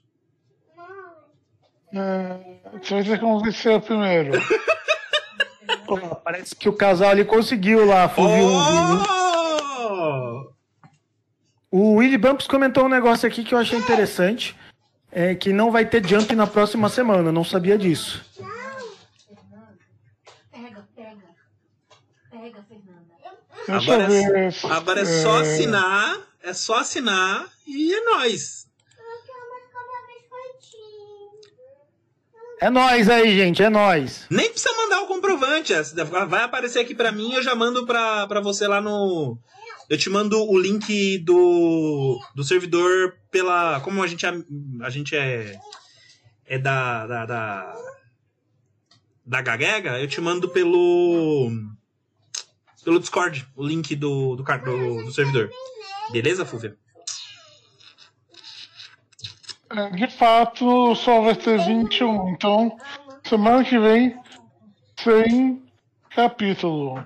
É, 1.91 2.39
você 2.83 2.93
vai 2.93 3.03
ter 3.03 3.17
que 3.17 3.25
convencer 3.25 3.81
primeiro. 3.81 4.33
Pô, 5.85 5.97
parece 6.15 6.55
que 6.55 6.67
o 6.67 6.73
casal 6.73 7.09
ali 7.09 7.23
conseguiu 7.25 7.85
lá. 7.85 8.11
Oh! 8.17 9.25
O 11.71 11.95
Willy 11.95 12.17
Bumps 12.17 12.47
comentou 12.47 12.85
um 12.85 12.89
negócio 12.89 13.27
aqui 13.27 13.43
que 13.43 13.53
eu 13.53 13.59
achei 13.59 13.77
interessante. 13.77 14.55
É 15.11 15.33
que 15.35 15.53
não 15.53 15.71
vai 15.71 15.85
ter 15.85 16.05
jump 16.05 16.35
na 16.35 16.45
próxima 16.45 16.89
semana, 16.89 17.31
não 17.31 17.43
sabia 17.43 17.77
disso. 17.77 18.23
Pega, 20.51 20.87
pega. 20.93 21.23
Pega, 22.31 22.65
Fernanda. 22.67 23.15
Deixa 23.67 23.93
Agora 23.93 24.03
é, 24.03 24.49
ver. 24.49 24.53
agora 24.71 24.99
é 25.01 25.05
só 25.05 25.39
assinar, 25.39 26.17
é 26.43 26.53
só 26.53 26.79
assinar 26.79 27.49
e 27.65 27.93
é 27.93 28.01
nóis. 28.03 28.67
Eu 28.97 29.25
quero 29.25 29.49
mais 29.49 29.65
cada 29.71 30.05
vez 30.05 30.21
feitinho. 30.29 31.31
É 32.61 32.69
nóis 32.69 33.09
aí, 33.09 33.35
gente, 33.35 33.61
é 33.61 33.69
nóis. 33.69 34.25
Nem 34.29 34.49
precisa 34.49 34.73
mandar 34.75 35.01
o 35.01 35.07
comprovante. 35.07 35.73
é, 35.73 35.83
Vai 35.83 36.43
aparecer 36.43 36.79
aqui 36.79 36.95
pra 36.95 37.11
mim, 37.11 37.33
eu 37.33 37.43
já 37.43 37.53
mando 37.55 37.85
pra, 37.85 38.25
pra 38.27 38.39
você 38.41 38.67
lá 38.67 38.79
no. 38.81 39.37
Eu 39.89 39.97
te 39.97 40.09
mando 40.09 40.41
o 40.41 40.57
link 40.57 41.19
do, 41.19 42.19
do 42.33 42.43
servidor 42.43 43.15
pela. 43.29 43.79
Como 43.81 44.01
a 44.01 44.07
gente 44.07 44.25
é. 44.25 44.33
A 44.81 44.89
gente 44.89 45.15
é. 45.15 45.59
É 46.47 46.57
da. 46.57 47.05
Da, 47.05 47.25
da, 47.25 47.75
da 49.25 49.41
Gagega, 49.41 49.99
eu 49.99 50.07
te 50.07 50.21
mando 50.21 50.49
pelo. 50.49 51.51
Pelo 52.83 52.99
Discord, 52.99 53.47
o 53.55 53.65
link 53.65 53.95
do, 53.95 54.35
do, 54.35 54.43
do, 54.43 55.03
do 55.05 55.11
servidor. 55.11 55.49
Beleza, 56.11 56.45
Fúvia? 56.45 56.77
É, 59.69 59.89
De 59.91 60.07
fato, 60.07 60.95
só 60.95 61.21
vai 61.21 61.35
ter 61.35 61.57
21. 61.57 62.29
Então, 62.29 62.77
semana 63.23 63.63
que 63.63 63.77
vem, 63.79 64.17
sem 64.97 65.63
capítulo. 66.09 67.03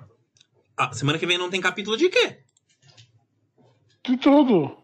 Ah, 0.77 0.91
semana 0.93 1.17
que 1.17 1.25
vem 1.25 1.37
não 1.37 1.49
tem 1.49 1.61
capítulo 1.61 1.97
de 1.97 2.09
quê? 2.09 2.39
De 4.03 4.17
tudo. 4.17 4.77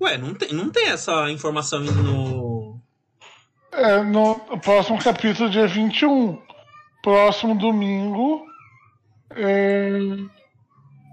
Ué, 0.00 0.18
não 0.18 0.34
tem, 0.34 0.52
não 0.52 0.70
tem 0.70 0.88
essa 0.88 1.30
informação 1.30 1.80
no. 1.80 2.80
É, 3.72 4.02
no 4.02 4.36
próximo 4.60 4.98
capítulo, 4.98 5.50
dia 5.50 5.66
21. 5.66 6.40
Próximo 7.02 7.56
domingo, 7.56 8.44
é, 9.30 9.90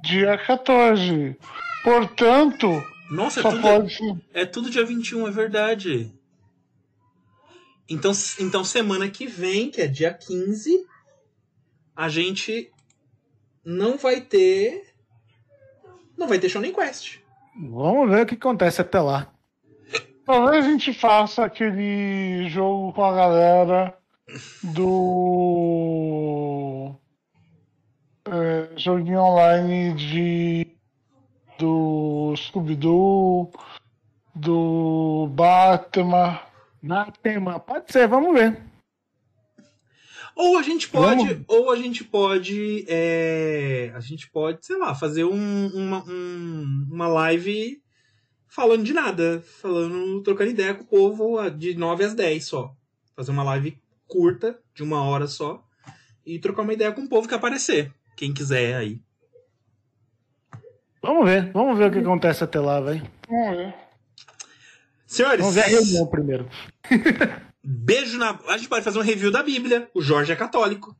dia 0.03 0.37
14. 0.37 1.37
Portanto, 1.83 2.83
Nossa, 3.13 3.41
é 3.41 3.43
tudo. 3.43 4.21
É 4.33 4.45
tudo 4.45 4.69
dia 4.71 4.83
21, 4.83 5.27
é 5.27 5.31
verdade. 5.31 6.11
Então, 7.87 8.11
então 8.39 8.63
semana 8.63 9.07
que 9.07 9.27
vem, 9.27 9.69
que 9.69 9.81
é 9.81 9.87
dia 9.87 10.11
15, 10.11 10.83
a 11.95 12.09
gente 12.09 12.71
não 13.63 13.97
vai 13.97 14.19
ter. 14.19 14.95
Não 16.17 16.27
vai 16.27 16.39
ter 16.39 16.49
Shonen 16.49 16.73
Quest. 16.73 17.19
Vamos 17.55 18.09
ver 18.09 18.23
o 18.23 18.25
que 18.25 18.33
acontece 18.33 18.81
até 18.81 18.99
lá. 18.99 19.31
Talvez 20.25 20.65
a 20.65 20.69
gente 20.69 20.91
faça 20.91 21.45
aquele 21.45 22.49
jogo 22.49 22.93
com 22.93 23.03
a 23.03 23.13
galera 23.13 23.95
do 24.63 26.95
é, 28.25 28.69
joguinho 28.75 29.19
online 29.19 29.93
de 29.93 30.72
do 31.63 32.33
Scooby-Doo, 32.35 33.49
do 34.35 35.27
Batman. 35.31 36.39
Na 36.81 37.09
tema, 37.09 37.57
pode 37.61 37.91
ser, 37.93 38.05
vamos 38.09 38.33
ver. 38.33 38.61
Ou 40.35 40.57
a 40.57 40.61
gente 40.61 40.89
pode. 40.89 41.23
Vamos. 41.25 41.45
Ou 41.47 41.71
a 41.71 41.75
gente 41.77 42.03
pode. 42.03 42.83
é, 42.89 43.91
a 43.95 43.99
gente 44.01 44.29
pode, 44.29 44.65
sei 44.65 44.77
lá, 44.77 44.93
fazer 44.93 45.23
um- 45.23 45.67
uma, 45.67 46.03
um- 46.05 46.87
uma 46.91 47.07
live 47.07 47.81
falando 48.49 48.83
de 48.83 48.91
nada. 48.93 49.41
Falando, 49.61 50.21
trocando 50.23 50.49
ideia 50.51 50.73
com 50.73 50.83
o 50.83 50.87
povo 50.87 51.49
de 51.51 51.75
9 51.75 52.03
às 52.03 52.13
10 52.13 52.45
só. 52.45 52.75
Fazer 53.15 53.31
uma 53.31 53.43
live 53.43 53.77
curta, 54.07 54.59
de 54.75 54.83
uma 54.83 55.01
hora 55.03 55.27
só. 55.27 55.63
E 56.25 56.39
trocar 56.39 56.63
uma 56.63 56.73
ideia 56.73 56.91
com 56.91 57.01
o 57.03 57.09
povo 57.09 57.27
que 57.27 57.33
aparecer. 57.35 57.93
Quem 58.17 58.33
quiser 58.33 58.75
aí. 58.75 58.99
Vamos 61.03 61.25
ver, 61.25 61.51
vamos 61.51 61.77
ver 61.77 61.89
o 61.89 61.91
que 61.91 61.99
acontece 61.99 62.45
até 62.45 62.59
lá, 62.59 62.79
velho. 62.79 63.05
Vamos 63.29 63.57
ver. 63.57 63.73
Senhores, 65.05 65.39
Vamos 65.41 65.53
ver 65.53 65.65
a 65.65 65.67
reunião 65.67 66.07
primeiro. 66.07 66.49
beijo 67.63 68.17
na. 68.17 68.39
A 68.47 68.57
gente 68.57 68.69
pode 68.69 68.83
fazer 68.83 68.99
um 68.99 69.03
review 69.03 69.29
da 69.29 69.43
Bíblia. 69.43 69.89
O 69.93 70.01
Jorge 70.01 70.31
é 70.31 70.35
católico. 70.35 70.95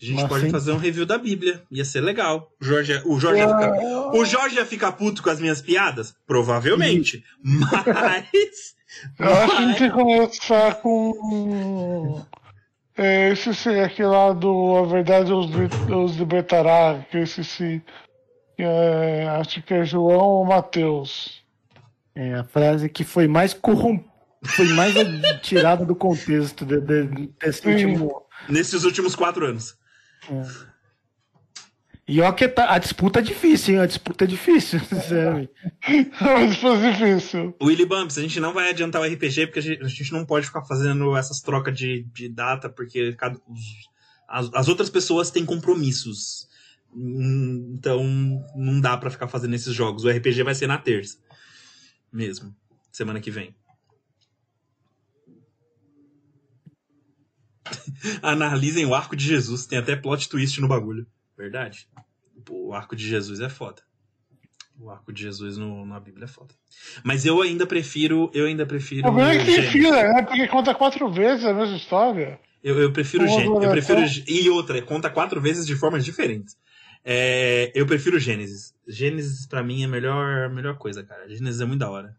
A 0.00 0.04
gente 0.04 0.20
Mas 0.20 0.28
pode 0.28 0.44
sim. 0.44 0.50
fazer 0.50 0.72
um 0.72 0.76
review 0.76 1.06
da 1.06 1.16
Bíblia. 1.16 1.62
Ia 1.70 1.84
ser 1.84 2.02
legal. 2.02 2.52
O 2.60 2.64
Jorge, 2.64 2.92
é, 2.92 3.02
o 3.06 3.18
Jorge 3.18 3.40
ia 3.40 3.48
ficar. 3.48 3.72
O 4.14 4.24
Jorge 4.24 4.56
ia 4.56 4.66
ficar 4.66 4.92
puto 4.92 5.22
com 5.22 5.30
as 5.30 5.40
minhas 5.40 5.62
piadas? 5.62 6.14
Provavelmente. 6.26 7.24
Mas. 7.42 8.74
Eu 9.18 9.32
acho 9.32 9.56
que 9.56 9.62
a 9.62 9.72
gente 9.72 9.90
começar 9.90 10.74
com. 10.76 12.24
É, 12.96 13.30
esse 13.30 13.68
aquele 13.68 14.08
lá 14.08 14.32
do 14.32 14.76
A 14.76 14.86
Verdade 14.86 15.32
os, 15.32 15.50
os 15.90 16.16
Libertará, 16.16 17.04
que 17.10 17.18
eu 17.18 17.22
esqueci. 17.22 17.82
Que 17.84 18.05
é, 18.62 19.26
acho 19.28 19.62
que 19.62 19.74
é 19.74 19.84
João 19.84 20.20
ou 20.20 20.44
Mateus. 20.44 21.44
É 22.14 22.34
a 22.34 22.44
frase 22.44 22.88
que 22.88 23.04
foi 23.04 23.26
mais 23.28 23.52
corrom... 23.52 23.98
foi 24.44 24.68
mais 24.68 24.94
tirada 25.42 25.84
do 25.84 25.94
contexto 25.94 26.64
de, 26.64 26.80
de- 26.80 27.26
desse 27.40 27.66
último. 27.68 28.22
nesses 28.48 28.84
últimos 28.84 29.14
quatro 29.14 29.44
anos. 29.46 29.76
E 32.08 32.20
ó 32.20 32.30
que 32.30 32.46
tá- 32.46 32.72
a 32.72 32.78
disputa 32.78 33.18
é 33.18 33.22
difícil, 33.22 33.74
hein? 33.74 33.80
A 33.80 33.86
disputa 33.86 34.24
é 34.24 34.26
difícil. 34.28 34.78
sério. 34.80 35.48
Mas 36.20 36.56
foi 36.58 36.78
difícil. 36.92 37.54
Willy 37.60 37.84
Bumps, 37.84 38.16
a 38.16 38.22
gente 38.22 38.38
não 38.38 38.54
vai 38.54 38.70
adiantar 38.70 39.02
o 39.02 39.04
RPG 39.04 39.46
porque 39.48 39.58
a 39.58 39.62
gente, 39.62 39.82
a 39.82 39.88
gente 39.88 40.12
não 40.12 40.24
pode 40.24 40.46
ficar 40.46 40.62
fazendo 40.64 41.16
essas 41.16 41.40
trocas 41.40 41.76
de, 41.76 42.04
de 42.14 42.28
data 42.28 42.68
porque 42.68 43.12
cada, 43.14 43.36
as, 44.28 44.48
as 44.54 44.68
outras 44.68 44.88
pessoas 44.88 45.30
têm 45.32 45.44
compromissos. 45.44 46.48
Hum, 46.94 47.74
Então 47.78 48.02
não 48.54 48.80
dá 48.80 48.96
pra 48.96 49.10
ficar 49.10 49.28
fazendo 49.28 49.54
esses 49.54 49.72
jogos. 49.74 50.04
O 50.04 50.10
RPG 50.10 50.42
vai 50.42 50.54
ser 50.54 50.66
na 50.66 50.78
terça. 50.78 51.18
Mesmo. 52.12 52.54
Semana 52.92 53.20
que 53.20 53.30
vem. 53.30 53.54
Analisem 58.22 58.86
o 58.86 58.94
arco 58.94 59.16
de 59.16 59.24
Jesus. 59.24 59.66
Tem 59.66 59.78
até 59.78 59.96
plot 59.96 60.28
twist 60.28 60.60
no 60.60 60.68
bagulho. 60.68 61.06
Verdade. 61.36 61.88
Pô, 62.44 62.68
o 62.68 62.72
arco 62.74 62.94
de 62.96 63.06
Jesus 63.06 63.40
é 63.40 63.48
foda. 63.48 63.82
O 64.78 64.90
arco 64.90 65.12
de 65.12 65.22
Jesus 65.22 65.56
no, 65.56 65.86
na 65.86 65.98
Bíblia 65.98 66.24
é 66.26 66.28
foda. 66.28 66.54
Mas 67.02 67.24
eu 67.24 67.40
ainda 67.40 67.66
prefiro. 67.66 68.30
Eu 68.34 68.46
ainda 68.46 68.64
O 68.64 68.66
prefiro. 68.66 69.02
problema 69.02 69.32
é 69.32 69.38
que 69.38 69.44
tem 69.46 69.62
fila, 69.70 70.02
né? 70.02 70.22
Porque 70.22 70.46
conta 70.48 70.74
quatro 70.74 71.10
vezes 71.10 71.44
a 71.44 71.52
mesma 71.54 71.76
história. 71.76 72.38
Eu, 72.62 72.78
eu 72.80 72.92
prefiro 72.92 73.26
Gênesis. 73.26 73.46
Eu 73.46 73.56
adoração. 73.56 73.96
prefiro, 73.96 74.24
e 74.30 74.50
outra, 74.50 74.82
conta 74.82 75.08
quatro 75.08 75.40
vezes 75.40 75.66
de 75.66 75.74
formas 75.76 76.04
diferentes. 76.04 76.56
É, 77.08 77.70
eu 77.72 77.86
prefiro 77.86 78.18
Gênesis. 78.18 78.74
Gênesis, 78.84 79.46
pra 79.46 79.62
mim, 79.62 79.82
é 79.82 79.84
a 79.84 79.88
melhor, 79.88 80.50
melhor 80.50 80.76
coisa, 80.76 81.04
cara. 81.04 81.28
Gênesis 81.28 81.60
é 81.60 81.64
muito 81.64 81.78
da 81.78 81.88
hora. 81.88 82.16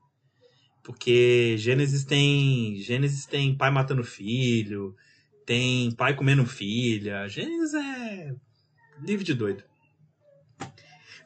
Porque 0.82 1.56
Gênesis 1.58 2.06
tem. 2.06 2.78
Gênesis 2.78 3.26
tem 3.26 3.54
pai 3.54 3.70
matando 3.70 4.02
filho, 4.02 4.96
tem 5.46 5.92
pai 5.92 6.16
comendo 6.16 6.46
filha. 6.46 7.28
Gênesis 7.28 7.74
é. 7.74 8.34
livro 9.02 9.26
de 9.26 9.34
doido. 9.34 9.62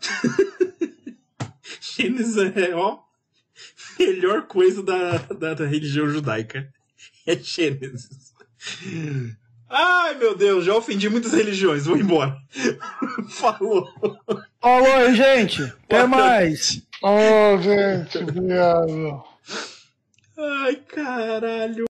Gênesis 1.80 2.38
é, 2.38 2.74
ó. 2.74 2.98
Melhor 4.00 4.48
coisa 4.48 4.82
da, 4.82 5.20
da, 5.20 5.54
da 5.54 5.68
religião 5.68 6.10
judaica. 6.10 6.68
É 7.24 7.38
Gênesis. 7.38 8.34
Ai, 9.74 10.16
meu 10.16 10.36
Deus, 10.36 10.66
já 10.66 10.76
ofendi 10.76 11.10
muitas 11.10 11.32
religiões. 11.32 11.86
Vou 11.86 11.96
embora. 11.96 12.38
Falou. 13.32 13.88
Falou 14.62 15.14
gente. 15.14 15.64
Até 15.64 16.06
Boa 16.06 16.08
mais. 16.08 16.82
Ô, 17.02 17.58
gente, 17.62 18.18
obrigado. 18.18 19.24
Ai, 20.38 20.76
caralho. 20.76 21.76